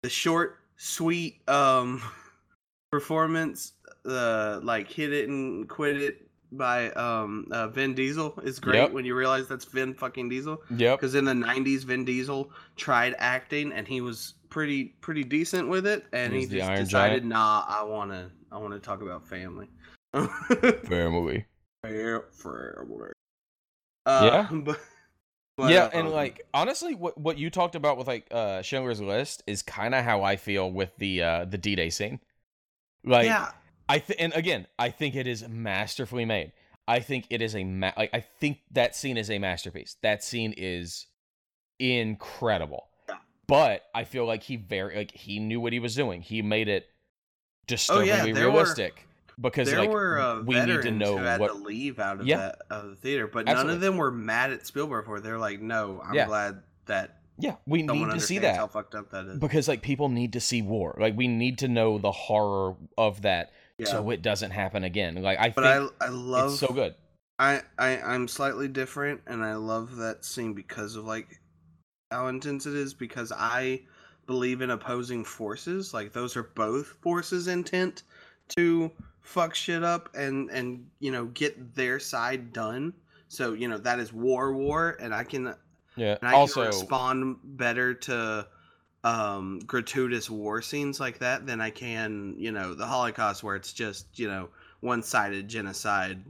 the 0.04 0.10
short, 0.10 0.60
sweet 0.78 1.42
um 1.50 2.02
performance, 2.92 3.74
the 4.04 4.60
like 4.64 4.90
hit 4.92 5.14
it 5.14 5.30
and 5.30 5.68
quit 5.68 5.98
it 6.02 6.26
by 6.52 6.90
um 6.92 7.46
uh, 7.52 7.68
Vin 7.68 7.94
Diesel 7.94 8.40
is 8.44 8.60
great 8.60 8.78
Yep. 8.78 8.92
when 8.92 9.06
you 9.06 9.16
realize 9.16 9.48
that's 9.48 9.66
Vin 9.66 9.94
fucking 9.94 10.30
Diesel. 10.30 10.62
Yep. 10.76 11.00
Because 11.00 11.16
in 11.16 11.26
the 11.26 11.34
'90s, 11.34 11.84
Vin 11.84 12.06
Diesel 12.06 12.52
tried 12.76 13.16
acting 13.20 13.72
and 13.72 13.88
he 13.88 14.02
was 14.02 14.34
pretty 14.50 14.86
pretty 15.02 15.24
decent 15.24 15.68
with 15.68 15.86
it, 15.88 16.06
and 16.12 16.34
He 16.34 16.42
he, 16.42 16.46
just 16.48 16.70
decided, 16.70 16.90
Giant. 16.90 17.26
nah, 17.26 17.66
I 17.68 17.84
wanna 17.84 18.32
I 18.52 18.58
wanna 18.58 18.80
talk 18.80 19.02
about 19.02 19.28
family. 19.28 19.68
Family. 20.88 21.46
Family. 21.84 23.12
Uh, 24.06 24.22
Yeah. 24.24 24.48
but, 24.52 24.80
but, 25.56 25.72
yeah, 25.72 25.90
and 25.94 26.08
um, 26.08 26.14
like 26.14 26.42
honestly, 26.54 26.96
what 26.96 27.18
what 27.18 27.38
you 27.38 27.50
talked 27.50 27.76
about 27.76 27.98
with 27.98 28.08
like 28.08 28.28
uh 28.32 28.62
Schindler's 28.62 29.02
List 29.02 29.44
is 29.46 29.62
kind 29.62 29.94
of 29.94 30.04
how 30.04 30.24
I 30.24 30.36
feel 30.36 30.72
with 30.72 30.96
the 30.98 31.22
uh 31.22 31.46
the 31.46 31.58
D 31.58 31.76
Day 31.76 31.90
scene. 31.90 32.20
Like, 33.04 33.26
yeah, 33.28 33.52
I 33.88 34.00
th- 34.00 34.20
and 34.20 34.34
again, 34.34 34.68
I 34.78 34.90
think 34.90 35.16
it 35.16 35.28
is 35.28 35.48
masterfully 35.48 36.26
made. 36.26 36.54
I 36.88 37.02
think 37.02 37.28
it 37.30 37.42
is 37.42 37.56
a 37.56 37.64
ma- 37.64 37.94
like 37.96 38.10
I 38.14 38.22
think 38.22 38.60
that 38.72 38.96
scene 38.96 39.16
is 39.18 39.30
a 39.30 39.38
masterpiece. 39.38 39.96
That 40.02 40.24
scene 40.24 40.54
is 40.58 41.06
incredible. 41.80 42.89
Yeah. 43.50 43.58
But 43.58 43.84
I 43.94 44.04
feel 44.04 44.26
like 44.26 44.44
he 44.44 44.56
very 44.56 44.96
like 44.96 45.12
he 45.16 45.40
knew 45.40 45.60
what 45.60 45.74
he 45.74 45.80
was 45.80 45.96
doing. 45.96 46.22
He 46.22 46.42
made 46.42 46.68
it 46.68 46.88
disturbingly 47.68 48.32
Oh, 48.32 48.34
were- 48.46 48.52
realistic 48.52 49.06
because 49.40 49.70
there 49.70 49.80
like 49.80 49.90
were 49.90 50.20
uh, 50.20 50.42
we 50.42 50.60
need 50.60 50.82
to 50.82 50.92
know 50.92 51.16
what 51.38 51.48
to 51.48 51.54
leave 51.54 52.00
out 52.00 52.20
of 52.20 52.26
Yeah. 52.28 52.38
that 52.38 52.62
of 52.70 52.90
the 52.90 52.96
theater, 52.96 53.28
but 53.28 53.46
none 53.46 53.70
of 53.70 53.80
them 53.82 53.98
were 53.98 54.12
mad 54.12 54.52
at 54.52 54.66
Spielberg 54.68 55.06
for 55.06 55.18
it. 55.18 55.24
They're 55.24 55.38
like, 55.38 55.62
no, 55.62 56.02
I'm 56.04 56.14
Yeah. 56.16 56.26
glad 56.28 56.64
that 56.88 57.16
yeah, 57.38 57.56
we 57.66 57.84
need 57.84 58.12
to 58.12 58.20
see 58.20 58.40
that. 58.40 58.58
how 58.58 58.68
fucked 58.68 58.96
up 58.96 59.12
that 59.12 59.26
is. 59.26 59.40
because 59.40 59.68
like 59.70 59.82
people 59.82 60.10
need 60.10 60.34
to 60.34 60.42
see 60.42 60.62
war. 60.62 60.98
Like 61.00 61.16
we 61.16 61.28
need 61.30 61.60
to 61.60 61.68
know 61.70 61.98
the 61.98 62.12
horror 62.12 62.76
of 62.98 63.22
that 63.22 63.52
Yeah, 63.78 63.86
so 63.88 64.10
it 64.10 64.22
doesn't 64.22 64.52
happen 64.52 64.84
again. 64.84 65.16
Like 65.22 65.40
I 65.40 65.50
but 65.50 65.64
I 65.66 65.88
I 66.02 66.10
love 66.10 66.52
it's 66.52 66.60
so 66.60 66.68
good. 66.68 66.96
I, 67.38 67.62
I 67.78 68.02
I'm 68.02 68.28
slightly 68.28 68.68
different, 68.68 69.22
and 69.26 69.42
I 69.46 69.54
love 69.56 69.96
that 69.98 70.26
scene 70.26 70.54
because 70.54 70.98
of 70.98 71.06
like 71.06 71.40
how 72.12 72.28
intense 72.28 72.66
it 72.66 72.74
is. 72.76 72.94
Because 72.94 73.32
I 73.36 73.82
believe 74.28 74.62
in 74.62 74.72
opposing 74.72 75.24
forces. 75.24 75.94
Like 75.94 76.14
those 76.14 76.36
are 76.36 76.44
both 76.44 76.88
forces 77.02 77.48
intent 77.48 78.04
to 78.50 78.92
fuck 79.22 79.54
shit 79.56 79.84
up 79.84 80.10
and 80.16 80.50
and 80.50 80.86
you 81.00 81.12
know 81.12 81.26
get 81.28 81.76
their 81.76 82.00
side 82.00 82.54
done. 82.54 82.94
So 83.28 83.54
you 83.54 83.68
know 83.68 83.78
that 83.80 84.00
is 84.00 84.12
war, 84.14 84.54
war, 84.54 84.98
and 85.00 85.14
I 85.14 85.24
can 85.24 85.54
Yeah. 85.96 86.18
and 86.22 86.30
I 86.30 86.34
Also, 86.34 86.62
can 86.62 86.68
respond 86.68 87.38
better 87.44 87.94
to 87.94 88.48
um 89.06 89.60
gratuitous 89.60 90.30
war 90.30 90.62
scenes 90.62 91.00
like 91.00 91.20
that 91.20 91.46
than 91.46 91.62
I 91.62 91.70
can 91.70 92.36
you 92.38 92.52
know 92.52 92.74
the 92.74 92.86
Holocaust 92.86 93.44
where 93.44 93.56
it's 93.56 93.72
just 93.72 94.20
you 94.20 94.28
know 94.28 94.50
one 94.82 95.02
sided 95.04 95.48
genocide 95.48 96.22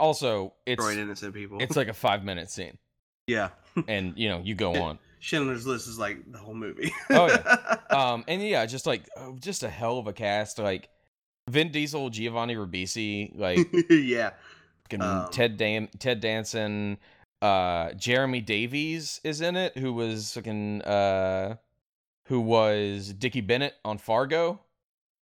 also 0.00 0.52
it's 0.66 0.84
innocent 0.90 1.32
people. 1.32 1.58
it's 1.60 1.76
like 1.76 1.86
a 1.86 1.92
five 1.94 2.24
minute 2.24 2.50
scene, 2.50 2.76
Yeah. 3.28 3.50
And 3.88 4.14
you 4.16 4.28
know 4.28 4.40
you 4.44 4.54
go 4.54 4.74
on. 4.82 4.98
Schindler's 5.22 5.66
List 5.66 5.86
is 5.86 5.98
like 5.98 6.30
the 6.32 6.38
whole 6.38 6.54
movie. 6.54 6.92
Oh, 7.10 7.26
yeah. 7.26 7.76
um 7.90 8.24
and 8.26 8.42
yeah 8.42 8.64
just 8.66 8.86
like 8.86 9.08
oh, 9.16 9.36
just 9.38 9.62
a 9.62 9.68
hell 9.68 9.98
of 9.98 10.06
a 10.06 10.12
cast 10.14 10.58
like 10.58 10.88
vin 11.48 11.70
diesel 11.70 12.08
giovanni 12.10 12.54
ribisi 12.56 13.30
like 13.38 13.68
yeah. 13.90 14.30
Um, 14.98 15.28
ted 15.30 15.56
Dan- 15.56 15.88
ted 15.98 16.20
danson 16.20 16.98
uh 17.42 17.92
jeremy 17.92 18.40
davies 18.40 19.20
is 19.22 19.40
in 19.40 19.56
it 19.56 19.76
who 19.78 19.92
was 19.92 20.32
fucking 20.34 20.82
uh 20.82 21.56
who 22.26 22.40
was 22.40 23.12
dickie 23.12 23.40
bennett 23.40 23.74
on 23.84 23.98
fargo 23.98 24.58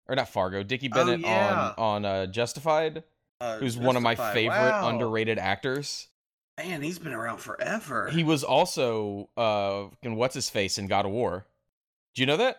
or 0.08 0.14
not 0.14 0.28
fargo 0.28 0.62
dickie 0.62 0.90
Oh, 0.92 0.94
bennett 1.04 1.20
yeah. 1.20 1.72
on 1.76 2.04
on 2.04 2.04
uh 2.04 2.26
justified 2.26 3.02
Uh, 3.40 3.58
who's 3.58 3.76
one 3.76 3.96
of 3.96 4.02
my 4.02 4.14
favorite 4.14 4.56
Wow. 4.70 4.88
underrated 4.88 5.38
actors 5.38 6.08
Man, 6.58 6.80
he's 6.82 6.98
been 6.98 7.12
around 7.12 7.38
forever. 7.38 8.08
he 8.10 8.24
was 8.24 8.42
also 8.44 9.28
uh 9.36 9.88
fucking 9.90 10.16
what's 10.16 10.34
his 10.34 10.48
face 10.48 10.78
in 10.78 10.86
god 10.86 11.04
of 11.04 11.12
war 11.12 11.46
do 12.14 12.22
you 12.22 12.26
know 12.26 12.36
that 12.38 12.58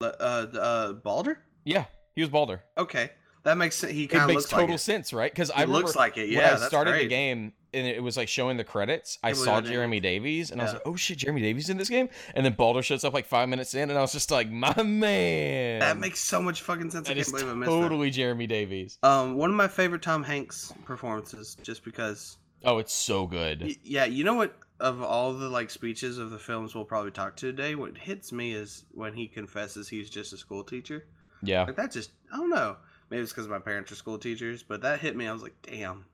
uh 0.00 0.04
uh 0.06 0.92
Baldur? 0.92 1.38
yeah 1.64 1.86
he 2.14 2.20
was 2.20 2.30
baldur 2.30 2.62
Okay. 2.76 3.10
That 3.44 3.58
makes 3.58 3.76
sense. 3.76 3.92
He 3.92 4.06
kind 4.06 4.22
of 4.22 4.28
makes 4.28 4.44
looks 4.44 4.50
total 4.50 4.66
like 4.68 4.74
it. 4.76 4.78
sense, 4.78 5.12
right? 5.12 5.30
Because 5.30 5.50
I 5.50 5.64
looks 5.64 5.94
like 5.94 6.16
it. 6.16 6.30
Yeah, 6.30 6.54
when 6.54 6.62
I 6.62 6.66
started 6.66 6.94
the 6.98 7.06
game 7.08 7.52
and 7.74 7.86
it 7.86 8.02
was 8.02 8.16
like 8.16 8.26
showing 8.26 8.56
the 8.56 8.64
credits, 8.64 9.18
I 9.22 9.28
Yeah, 9.28 9.34
saw. 9.34 9.60
Jeremy 9.60 10.00
Davies 10.00 10.50
and 10.50 10.62
I 10.62 10.64
was 10.64 10.72
like, 10.72 10.82
"Oh 10.86 10.96
shit, 10.96 11.18
Jeremy 11.18 11.42
Davies 11.42 11.68
in 11.68 11.76
this 11.76 11.90
game!" 11.90 12.08
And 12.34 12.46
then 12.46 12.54
Baldur 12.54 12.80
shows 12.82 13.04
up 13.04 13.12
like 13.12 13.26
five 13.26 13.50
minutes 13.50 13.74
in, 13.74 13.90
and 13.90 13.98
I 13.98 14.00
was 14.00 14.12
just 14.12 14.30
like, 14.30 14.50
"My 14.50 14.82
man, 14.82 15.80
That 15.80 15.98
makes 15.98 16.20
so 16.20 16.40
much 16.40 16.62
fucking 16.62 16.90
sense. 16.90 17.06
I 17.06 17.12
that 17.12 17.16
can't 17.16 17.26
is 17.26 17.32
believe 17.32 17.48
I 17.50 17.52
missed 17.52 17.70
totally 17.70 18.08
Jeremy 18.10 18.46
Davies." 18.46 18.98
Um, 19.02 19.34
one 19.36 19.50
of 19.50 19.56
my 19.56 19.68
favorite 19.68 20.00
Tom 20.00 20.22
Hanks 20.22 20.72
performances, 20.86 21.54
just 21.62 21.84
because. 21.84 22.38
Oh, 22.64 22.78
it's 22.78 22.92
so 22.94 23.26
good. 23.26 23.62
Y- 23.62 23.76
Yeah, 23.82 24.04
you 24.04 24.24
know 24.24 24.34
what? 24.34 24.56
Of 24.80 25.02
all 25.02 25.32
the 25.34 25.48
like 25.48 25.70
speeches 25.70 26.18
of 26.18 26.30
the 26.30 26.38
films 26.38 26.74
we'll 26.74 26.84
probably 26.84 27.12
talk 27.12 27.36
to 27.36 27.46
today, 27.46 27.74
what 27.74 27.96
hits 27.96 28.32
me 28.32 28.52
is 28.52 28.84
when 28.90 29.14
he 29.14 29.28
confesses 29.28 29.88
he's 29.88 30.10
just 30.10 30.32
a 30.32 30.36
school 30.36 30.64
teacher. 30.64 31.06
Yeah, 31.42 31.62
Like 31.64 31.76
that 31.76 31.92
just 31.92 32.10
I 32.32 32.36
don't 32.36 32.50
know. 32.50 32.76
Maybe 33.10 33.22
it's 33.22 33.32
because 33.32 33.48
my 33.48 33.58
parents 33.60 33.92
are 33.92 33.96
school 33.96 34.18
teachers, 34.18 34.62
but 34.62 34.80
that 34.82 35.00
hit 35.00 35.14
me. 35.14 35.28
I 35.28 35.32
was 35.32 35.42
like, 35.42 35.54
damn. 35.62 36.06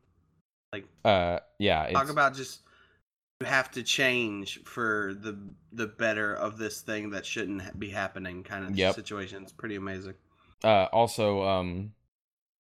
Like, 0.72 0.86
uh, 1.05 1.38
yeah. 1.59 1.84
It's, 1.84 1.94
Talk 1.94 2.11
about 2.11 2.34
just 2.34 2.61
you 3.40 3.46
have 3.46 3.70
to 3.72 3.82
change 3.82 4.62
for 4.64 5.14
the 5.18 5.38
the 5.72 5.86
better 5.86 6.34
of 6.34 6.59
this 6.59 6.80
thing 6.82 7.11
that 7.11 7.24
shouldn't 7.24 7.78
be 7.78 7.88
happening 7.90 8.42
kind 8.42 8.64
of 8.66 8.76
Yep. 8.76 8.94
situation. 8.94 9.42
It's 9.42 9.53
pretty 9.53 9.76
amazing. 9.76 10.14
uh, 10.64 10.88
also 10.92 11.42
um, 11.44 11.92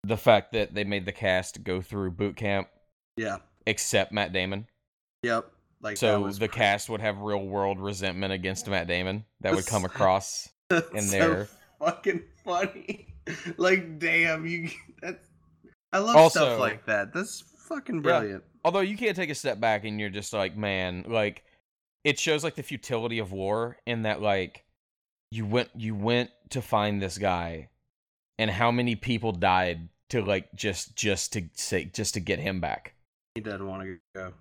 the 0.04 0.16
fact 0.16 0.52
that 0.54 0.74
they 0.74 0.84
made 0.84 1.04
the 1.04 1.12
cast 1.12 1.62
go 1.64 1.82
through 1.82 2.12
boot 2.12 2.36
camp 2.36 2.68
Yeah. 3.16 3.38
Except 3.66 4.12
Matt 4.12 4.32
Damon, 4.32 4.66
Yep. 5.22 5.50
Like 5.82 5.96
so 5.96 6.28
the 6.28 6.38
great. 6.40 6.52
cast 6.52 6.88
would 6.90 7.00
have 7.00 7.18
real 7.20 7.44
world 7.46 7.80
resentment 7.80 8.32
against 8.34 8.68
Matt 8.68 8.86
Damon 8.86 9.24
that 9.40 9.54
would 9.54 9.66
come 9.66 9.84
across. 9.86 10.48
in 10.70 10.82
so 11.02 11.18
there. 11.18 11.48
fucking 11.78 12.22
funny. 12.44 13.06
like 13.56 13.98
damn, 13.98 14.46
you 14.46 14.68
that's 15.00 15.26
I 15.92 15.98
love 15.98 16.16
Also- 16.16 16.40
stuff 16.40 16.60
like 16.60 16.84
that. 16.86 17.12
That's 17.14 17.42
fucking 17.68 18.02
brilliant. 18.02 18.44
although 18.64 18.80
you 18.80 18.96
can't 18.96 19.16
take 19.16 19.30
a 19.30 19.34
step 19.34 19.58
back 19.60 19.84
and 19.84 19.98
you're 20.00 20.10
just 20.10 20.32
like 20.32 20.56
man 20.56 21.04
like 21.08 21.44
it 22.04 22.18
shows 22.18 22.42
like 22.44 22.56
the 22.56 22.62
futility 22.62 23.18
of 23.20 23.30
war 23.32 23.76
in 23.86 24.02
that 24.02 24.20
like 24.20 24.64
you 25.30 25.46
went 25.46 25.68
you 25.76 25.94
went 25.94 26.30
to 26.50 26.60
find 26.60 27.00
this 27.00 27.16
guy 27.16 27.68
and 28.38 28.50
how 28.50 28.70
many 28.72 28.96
people 28.96 29.30
died 29.32 29.88
to 30.08 30.20
like 30.22 30.52
just 30.54 30.96
just 30.96 31.32
to 31.34 31.42
say 31.54 31.84
just 31.84 32.14
to 32.14 32.20
get 32.20 32.38
him 32.40 32.60
back 32.60 32.94
He 33.34 33.40
doesn't 33.40 33.66
want 33.66 33.82
to 33.84 33.98
go. 34.14 34.32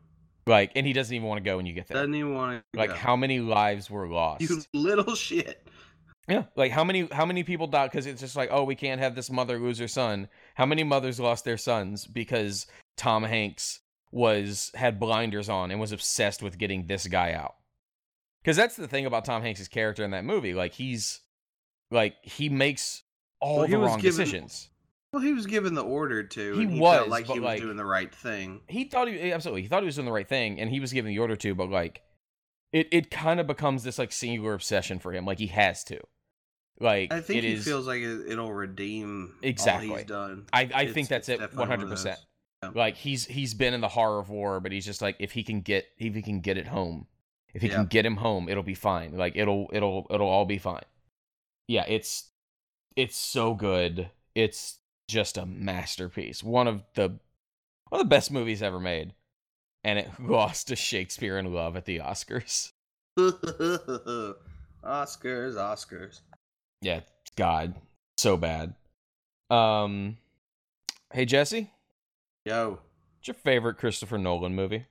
like 0.48 0.72
and 0.76 0.86
he 0.86 0.94
doesn't 0.94 1.14
even 1.16 1.28
want 1.28 1.44
to 1.44 1.48
go 1.50 1.58
when 1.58 1.66
you 1.66 1.74
get 1.74 1.88
there. 1.88 1.96
Doesn't 1.98 2.16
even 2.16 2.34
want 2.34 2.64
to 2.74 2.80
like 2.80 2.90
go. 2.90 2.96
how 2.96 3.16
many 3.16 3.40
lives 3.40 3.90
were 3.90 4.08
lost? 4.08 4.42
You 4.42 4.62
little 4.74 5.16
shit. 5.16 5.68
yeah 6.28 6.46
like 6.56 6.72
how 6.72 6.84
many 6.84 7.08
how 7.12 7.26
many 7.26 7.44
people 7.44 7.68
died? 7.68 7.92
Because 7.92 8.06
it's 8.08 8.22
just 8.22 8.36
like 8.36 8.50
oh 8.52 8.64
we 8.64 8.76
can't 8.76 9.00
have 9.02 9.16
this 9.16 9.30
mother 9.30 9.60
lose 9.60 9.80
her 9.80 9.88
son. 9.88 10.28
How 10.56 10.66
many 10.66 10.84
mothers 10.84 11.20
lost 11.20 11.46
their 11.46 11.58
sons 11.58 12.06
because 12.08 12.66
tom 12.98 13.24
hanks 13.24 13.80
was 14.12 14.72
had 14.74 15.00
blinders 15.00 15.50
on 15.50 15.70
and 15.72 15.80
was 15.80 15.92
obsessed 15.92 16.42
with 16.42 16.58
getting 16.58 16.88
this 16.88 17.06
guy 17.08 17.34
out? 17.34 17.56
Because 18.42 18.58
that's 18.58 18.76
the 18.76 18.88
thing 18.88 19.06
about 19.06 19.26
tom 19.26 19.42
hanks's 19.44 19.68
character 19.68 20.04
in 20.04 20.12
that 20.12 20.26
movie. 20.26 20.54
Like 20.56 20.74
he's 20.74 21.20
like 21.92 22.16
he 22.24 22.50
makes 22.50 23.04
all 23.40 23.60
Well, 23.60 23.68
the 23.68 23.78
wrong 23.78 24.00
given- 24.00 24.18
decisions 24.18 24.70
Well, 25.12 25.22
he 25.24 25.34
was 25.34 25.48
given 25.48 25.74
the 25.74 25.84
order 25.84 26.24
to. 26.24 26.54
He 26.56 26.62
and 26.64 26.72
he 26.72 26.80
was, 26.80 26.98
felt 26.98 27.10
like 27.10 27.26
he 27.26 27.40
was 27.40 27.42
like- 27.42 27.62
doing 27.62 27.78
the 27.78 27.86
right 27.86 28.14
thing. 28.14 28.62
he 28.68 28.84
thought 28.86 29.08
he 29.08 29.20
eh, 29.20 29.34
absolutely 29.34 29.64
he 29.64 29.68
thought 29.68 29.82
he 29.82 29.88
was 29.88 29.96
doing 29.96 30.06
the 30.06 30.12
right 30.12 30.28
thing 30.28 30.60
and 30.60 30.70
he 30.70 30.80
was 30.80 30.94
given 30.94 31.10
the 31.10 31.20
order 31.20 31.36
to 31.36 31.56
but 31.56 31.70
like 31.70 32.02
it 32.72 32.88
it 32.92 33.10
kind 33.10 33.40
of 33.40 33.48
becomes 33.48 33.84
this 33.84 33.98
like 33.98 34.12
singular 34.12 34.54
obsession 34.54 35.00
for 35.00 35.12
him 35.12 35.26
like 35.26 35.40
he 35.40 35.48
has 35.48 35.84
to 35.86 36.00
like 36.80 37.12
I 37.12 37.22
think 37.22 37.40
it 37.40 37.48
he 37.48 37.54
is 37.54 37.66
feels 37.66 37.88
like 37.88 38.02
it, 38.02 38.28
it'll 38.32 38.54
redeem 38.54 39.34
Exactly. 39.42 39.90
he's 39.90 40.06
done. 40.06 40.46
I, 40.54 40.62
I 40.62 40.64
It's- 40.84 40.94
think 40.94 41.08
that's 41.10 41.28
it 41.28 41.40
one 41.56 41.72
of 41.72 41.80
100%. 41.80 42.16
Like 42.76 42.96
he's 42.98 43.26
he's 43.26 43.54
been 43.54 43.74
in 43.74 43.80
the 43.82 43.88
horror 43.88 44.20
of 44.20 44.30
war, 44.30 44.60
but 44.60 44.72
he's 44.74 44.86
just 44.86 45.02
like 45.02 45.16
if 45.20 45.32
he 45.32 45.44
can 45.44 45.62
get 45.62 45.88
if 45.98 46.14
he 46.14 46.22
can 46.22 46.42
get 46.42 46.58
it 46.58 46.68
home, 46.68 47.08
if 47.54 47.62
he 47.62 47.70
Yeah. 47.70 47.76
can 47.76 47.86
get 47.86 48.06
him 48.06 48.18
home, 48.18 48.48
it'll 48.50 48.64
be 48.64 48.74
fine. 48.76 49.18
Like 49.18 49.36
it'll 49.38 49.70
it'll 49.74 50.08
it'll 50.10 50.28
all 50.28 50.46
be 50.46 50.58
fine. 50.58 50.84
Yeah, 51.70 51.86
it's 51.88 52.30
it's 52.98 53.16
so 53.18 53.54
good. 53.54 54.10
It's 54.36 54.79
just 55.10 55.38
a 55.38 55.46
masterpiece. 55.46 56.42
One 56.44 56.68
of 56.68 56.84
the 56.94 57.10
one 57.90 58.00
of 58.00 58.06
the 58.06 58.06
best 58.16 58.32
movies 58.32 58.62
ever 58.64 58.80
made. 58.80 59.14
And 59.84 59.98
it 60.00 60.10
lost 60.20 60.68
to 60.68 60.76
Shakespeare 60.76 61.38
in 61.38 61.52
Love 61.54 61.76
at 61.76 61.86
the 61.86 61.98
Oscars. 62.00 62.72
Oscars, 63.18 64.36
Oscars. 65.56 66.22
Yeah, 66.82 67.02
God, 67.36 67.76
so 68.18 68.38
bad. 68.38 68.76
Um, 69.50 70.18
hey 71.12 71.26
Jesse, 71.26 71.72
Yo, 72.46 72.80
what's 73.18 73.28
your 73.28 73.34
favorite 73.34 73.78
Christopher 73.78 74.18
Nolan 74.20 74.54
movie? 74.56 74.86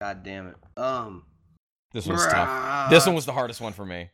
god 0.00 0.22
damn 0.22 0.46
it. 0.48 0.56
Um, 0.78 1.24
This 1.92 2.06
one's 2.06 2.26
tough. 2.26 2.88
This 2.90 3.04
one 3.04 3.14
was 3.14 3.26
the 3.26 3.32
hardest 3.32 3.60
one 3.60 3.74
for 3.74 3.84
me. 3.84 4.08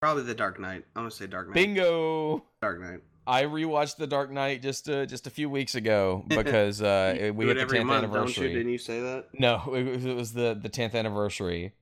probably 0.00 0.22
the 0.22 0.34
Dark 0.34 0.58
Knight. 0.58 0.84
I'm 0.96 1.02
gonna 1.02 1.10
say 1.10 1.26
Dark 1.26 1.48
Knight. 1.48 1.54
Bingo. 1.54 2.42
Dark 2.62 2.80
Knight. 2.80 3.00
I 3.26 3.44
rewatched 3.44 3.96
The 3.96 4.06
Dark 4.06 4.30
Knight 4.32 4.62
just 4.62 4.88
uh, 4.88 5.06
just 5.06 5.26
a 5.26 5.30
few 5.30 5.48
weeks 5.48 5.74
ago 5.74 6.24
because 6.28 6.82
uh, 6.82 7.32
we 7.34 7.46
hit 7.46 7.54
the 7.56 7.64
10th 7.64 7.84
month, 7.86 8.02
don't 8.02 8.12
you? 8.12 8.16
anniversary. 8.16 8.52
Didn't 8.52 8.72
you 8.72 8.78
say 8.78 9.00
that? 9.00 9.26
No, 9.38 9.62
it 9.74 9.82
was, 9.84 10.04
it 10.04 10.16
was 10.16 10.32
the 10.32 10.58
the 10.60 10.68
10th 10.70 10.94
anniversary. 10.94 11.72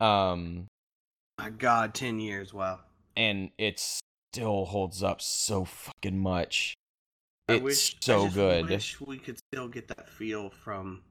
Um, 0.00 0.66
My 1.38 1.50
God, 1.50 1.94
ten 1.94 2.20
years. 2.20 2.52
Wow. 2.54 2.80
and 3.16 3.50
it 3.58 3.80
still 4.32 4.66
holds 4.66 5.02
up 5.02 5.20
so 5.20 5.64
fucking 5.64 6.18
much. 6.18 6.74
I 7.48 7.54
It's 7.54 7.62
wish, 7.64 7.96
so 8.00 8.28
good. 8.28 8.68
Wish 8.68 9.00
we 9.00 9.18
could 9.18 9.38
still 9.38 9.68
get 9.68 9.88
that 9.88 10.08
feel 10.08 10.50
from 10.50 11.02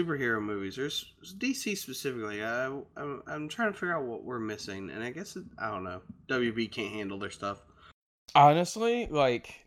superhero 0.00 0.40
movies. 0.42 0.76
There's 0.76 1.04
DC 1.38 1.76
specifically. 1.76 2.42
I, 2.42 2.66
I'm, 2.96 3.22
I'm 3.26 3.48
trying 3.48 3.72
to 3.72 3.78
figure 3.78 3.94
out 3.94 4.04
what 4.04 4.24
we're 4.24 4.38
missing, 4.40 4.90
and 4.90 5.04
I 5.04 5.10
guess 5.10 5.36
it, 5.36 5.44
I 5.58 5.70
don't 5.70 5.84
know. 5.84 6.00
WB 6.28 6.72
can't 6.72 6.92
handle 6.92 7.18
their 7.18 7.30
stuff. 7.30 7.58
Honestly, 8.34 9.06
like 9.06 9.66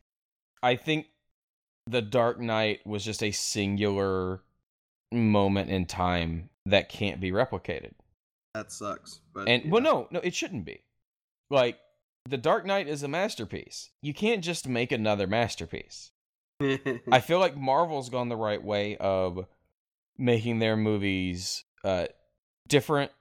I 0.62 0.76
think 0.76 1.08
The 1.88 2.02
Dark 2.02 2.40
Knight 2.40 2.86
was 2.86 3.04
just 3.04 3.24
a 3.24 3.32
singular 3.32 4.42
moment 5.12 5.70
in 5.70 5.86
time 5.86 6.50
that 6.66 6.90
can't 6.90 7.20
be 7.20 7.32
replicated. 7.32 7.94
That 8.54 8.72
sucks. 8.72 9.22
But 9.34 9.48
And 9.48 9.72
well 9.72 9.82
no, 9.82 10.08
no, 10.12 10.20
it 10.20 10.36
shouldn't 10.36 10.66
be. 10.66 10.84
Like 11.50 11.80
The 12.28 12.38
Dark 12.38 12.66
Knight 12.66 12.88
is 12.88 13.04
a 13.04 13.08
masterpiece. 13.08 13.90
You 14.02 14.14
can't 14.14 14.44
just 14.44 14.68
make 14.68 14.92
another 14.92 15.28
masterpiece. 15.28 16.12
I 16.62 17.22
feel 17.22 17.40
like 17.40 17.56
Marvel's 17.56 18.10
gone 18.10 18.30
the 18.30 18.36
right 18.36 18.64
way 18.64 18.98
of 18.98 19.46
making 20.18 20.60
their 20.60 20.76
movies 20.76 21.64
uh 21.84 22.06
different 22.68 23.12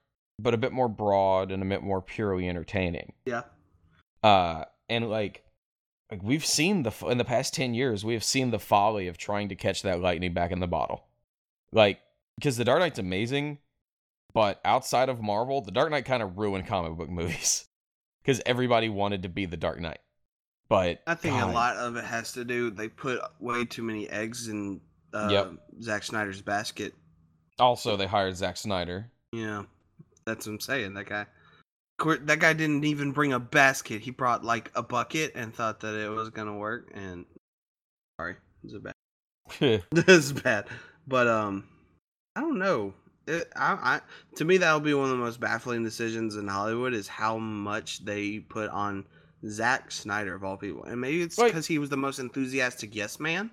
but 0.40 0.52
a 0.52 0.56
bit 0.58 0.72
more 0.72 0.88
broad 0.88 1.52
and 1.52 1.62
a 1.62 1.66
bit 1.66 1.82
more 1.82 2.02
purely 2.02 2.48
entertaining. 2.48 3.12
yeah. 3.24 3.42
uh 4.22 4.64
and 4.88 5.08
like 5.08 5.44
like 6.10 6.22
we've 6.22 6.44
seen 6.46 6.82
the 6.82 6.92
in 7.08 7.18
the 7.18 7.24
past 7.24 7.54
10 7.54 7.74
years 7.74 8.04
we 8.04 8.14
have 8.14 8.24
seen 8.24 8.50
the 8.50 8.58
folly 8.58 9.08
of 9.08 9.18
trying 9.18 9.48
to 9.48 9.54
catch 9.54 9.82
that 9.82 10.00
lightning 10.00 10.32
back 10.34 10.50
in 10.50 10.60
the 10.60 10.66
bottle 10.66 11.04
like 11.72 12.00
because 12.36 12.56
the 12.56 12.64
dark 12.64 12.80
knight's 12.80 12.98
amazing 12.98 13.58
but 14.32 14.60
outside 14.64 15.08
of 15.08 15.20
marvel 15.20 15.60
the 15.60 15.70
dark 15.70 15.90
knight 15.90 16.04
kind 16.04 16.22
of 16.22 16.38
ruined 16.38 16.66
comic 16.66 16.96
book 16.96 17.08
movies 17.10 17.66
because 18.22 18.40
everybody 18.46 18.88
wanted 18.88 19.22
to 19.22 19.28
be 19.28 19.44
the 19.46 19.56
dark 19.56 19.80
knight 19.80 19.98
but 20.68 21.00
I 21.06 21.14
think 21.14 21.34
God, 21.34 21.48
a 21.50 21.52
lot 21.52 21.76
of 21.76 21.96
it 21.96 22.04
has 22.04 22.32
to 22.32 22.44
do. 22.44 22.68
They 22.68 22.88
put 22.88 23.20
way 23.40 23.64
too 23.64 23.82
many 23.82 24.06
eggs 24.10 24.48
in 24.48 24.82
uh, 25.14 25.28
Yep. 25.30 25.52
Zack 25.80 26.04
Snyder's 26.04 26.42
basket. 26.42 26.92
also 27.58 27.96
they 27.96 28.06
hired 28.06 28.36
Zack 28.36 28.58
snyder 28.58 29.10
Yeah, 29.32 29.62
that's 30.26 30.46
what 30.46 30.52
I'm 30.52 30.60
saying. 30.60 30.92
That 30.92 31.06
guy, 31.06 31.24
that 31.98 32.38
guy 32.38 32.52
didn't 32.52 32.84
even 32.84 33.12
bring 33.12 33.32
a 33.32 33.40
basket. 33.40 34.00
He 34.02 34.10
brought 34.10 34.44
like 34.44 34.70
a 34.74 34.82
bucket 34.82 35.32
and 35.34 35.54
thought 35.54 35.80
that 35.80 35.94
it 35.94 36.08
was 36.08 36.30
gonna 36.30 36.56
work. 36.56 36.90
And 36.94 37.24
sorry, 38.20 38.36
this 38.62 38.72
is 38.72 38.80
bad. 38.80 38.94
this 39.90 40.08
is 40.08 40.32
bad. 40.32 40.66
But 41.06 41.26
um, 41.26 41.64
I 42.36 42.40
don't 42.40 42.58
know. 42.58 42.94
It, 43.26 43.50
I, 43.56 43.72
I 43.72 44.00
to 44.36 44.44
me 44.44 44.56
that 44.58 44.72
will 44.72 44.80
be 44.80 44.94
one 44.94 45.04
of 45.04 45.10
the 45.10 45.16
most 45.16 45.40
baffling 45.40 45.82
decisions 45.84 46.36
in 46.36 46.48
Hollywood 46.48 46.94
is 46.94 47.08
how 47.08 47.38
much 47.38 48.04
they 48.04 48.38
put 48.38 48.70
on 48.70 49.04
Zack 49.46 49.90
Snyder 49.90 50.34
of 50.34 50.44
all 50.44 50.56
people. 50.56 50.84
And 50.84 51.00
maybe 51.00 51.22
it's 51.22 51.36
because 51.36 51.66
he 51.66 51.78
was 51.78 51.90
the 51.90 51.96
most 51.96 52.18
enthusiastic 52.18 52.94
yes 52.94 53.20
man. 53.20 53.50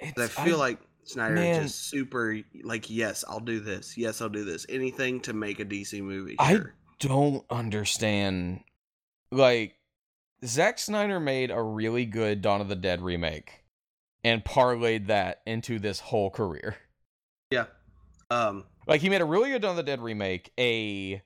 I 0.00 0.26
feel 0.28 0.58
like 0.58 0.78
Snyder 1.04 1.34
man. 1.34 1.62
is 1.62 1.72
just 1.72 1.88
super 1.88 2.38
like 2.62 2.88
yes, 2.88 3.24
I'll 3.28 3.40
do 3.40 3.60
this. 3.60 3.98
Yes, 3.98 4.20
I'll 4.20 4.28
do 4.28 4.44
this. 4.44 4.66
Anything 4.68 5.20
to 5.22 5.32
make 5.32 5.60
a 5.60 5.64
DC 5.64 6.00
movie. 6.00 6.36
I- 6.38 6.54
Sure. 6.54 6.74
Don't 6.98 7.44
understand. 7.50 8.60
Like, 9.30 9.76
Zack 10.44 10.78
Snyder 10.78 11.20
made 11.20 11.50
a 11.50 11.62
really 11.62 12.04
good 12.04 12.42
Dawn 12.42 12.60
of 12.60 12.68
the 12.68 12.76
Dead 12.76 13.00
remake 13.00 13.64
and 14.24 14.44
parlayed 14.44 15.06
that 15.08 15.42
into 15.46 15.78
this 15.78 16.00
whole 16.00 16.30
career. 16.30 16.76
yeah. 17.50 17.66
Um. 18.30 18.64
Like, 18.86 19.00
he 19.00 19.08
made 19.08 19.20
a 19.20 19.24
really 19.26 19.50
good 19.50 19.62
Dawn 19.62 19.72
of 19.72 19.76
the 19.76 19.82
Dead 19.82 20.00
remake, 20.00 20.52
a 20.58 21.22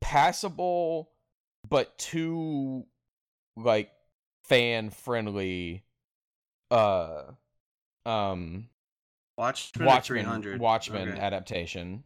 passable 0.00 1.10
but 1.68 1.96
too, 1.98 2.86
like, 3.56 3.90
fan 4.44 4.90
friendly, 4.90 5.84
uh, 6.70 7.24
um, 8.06 8.68
Watchmen. 9.36 9.86
Watchmen, 9.86 10.24
300. 10.24 10.60
Watchmen 10.60 11.08
Okay. 11.10 11.20
adaptation. 11.20 12.04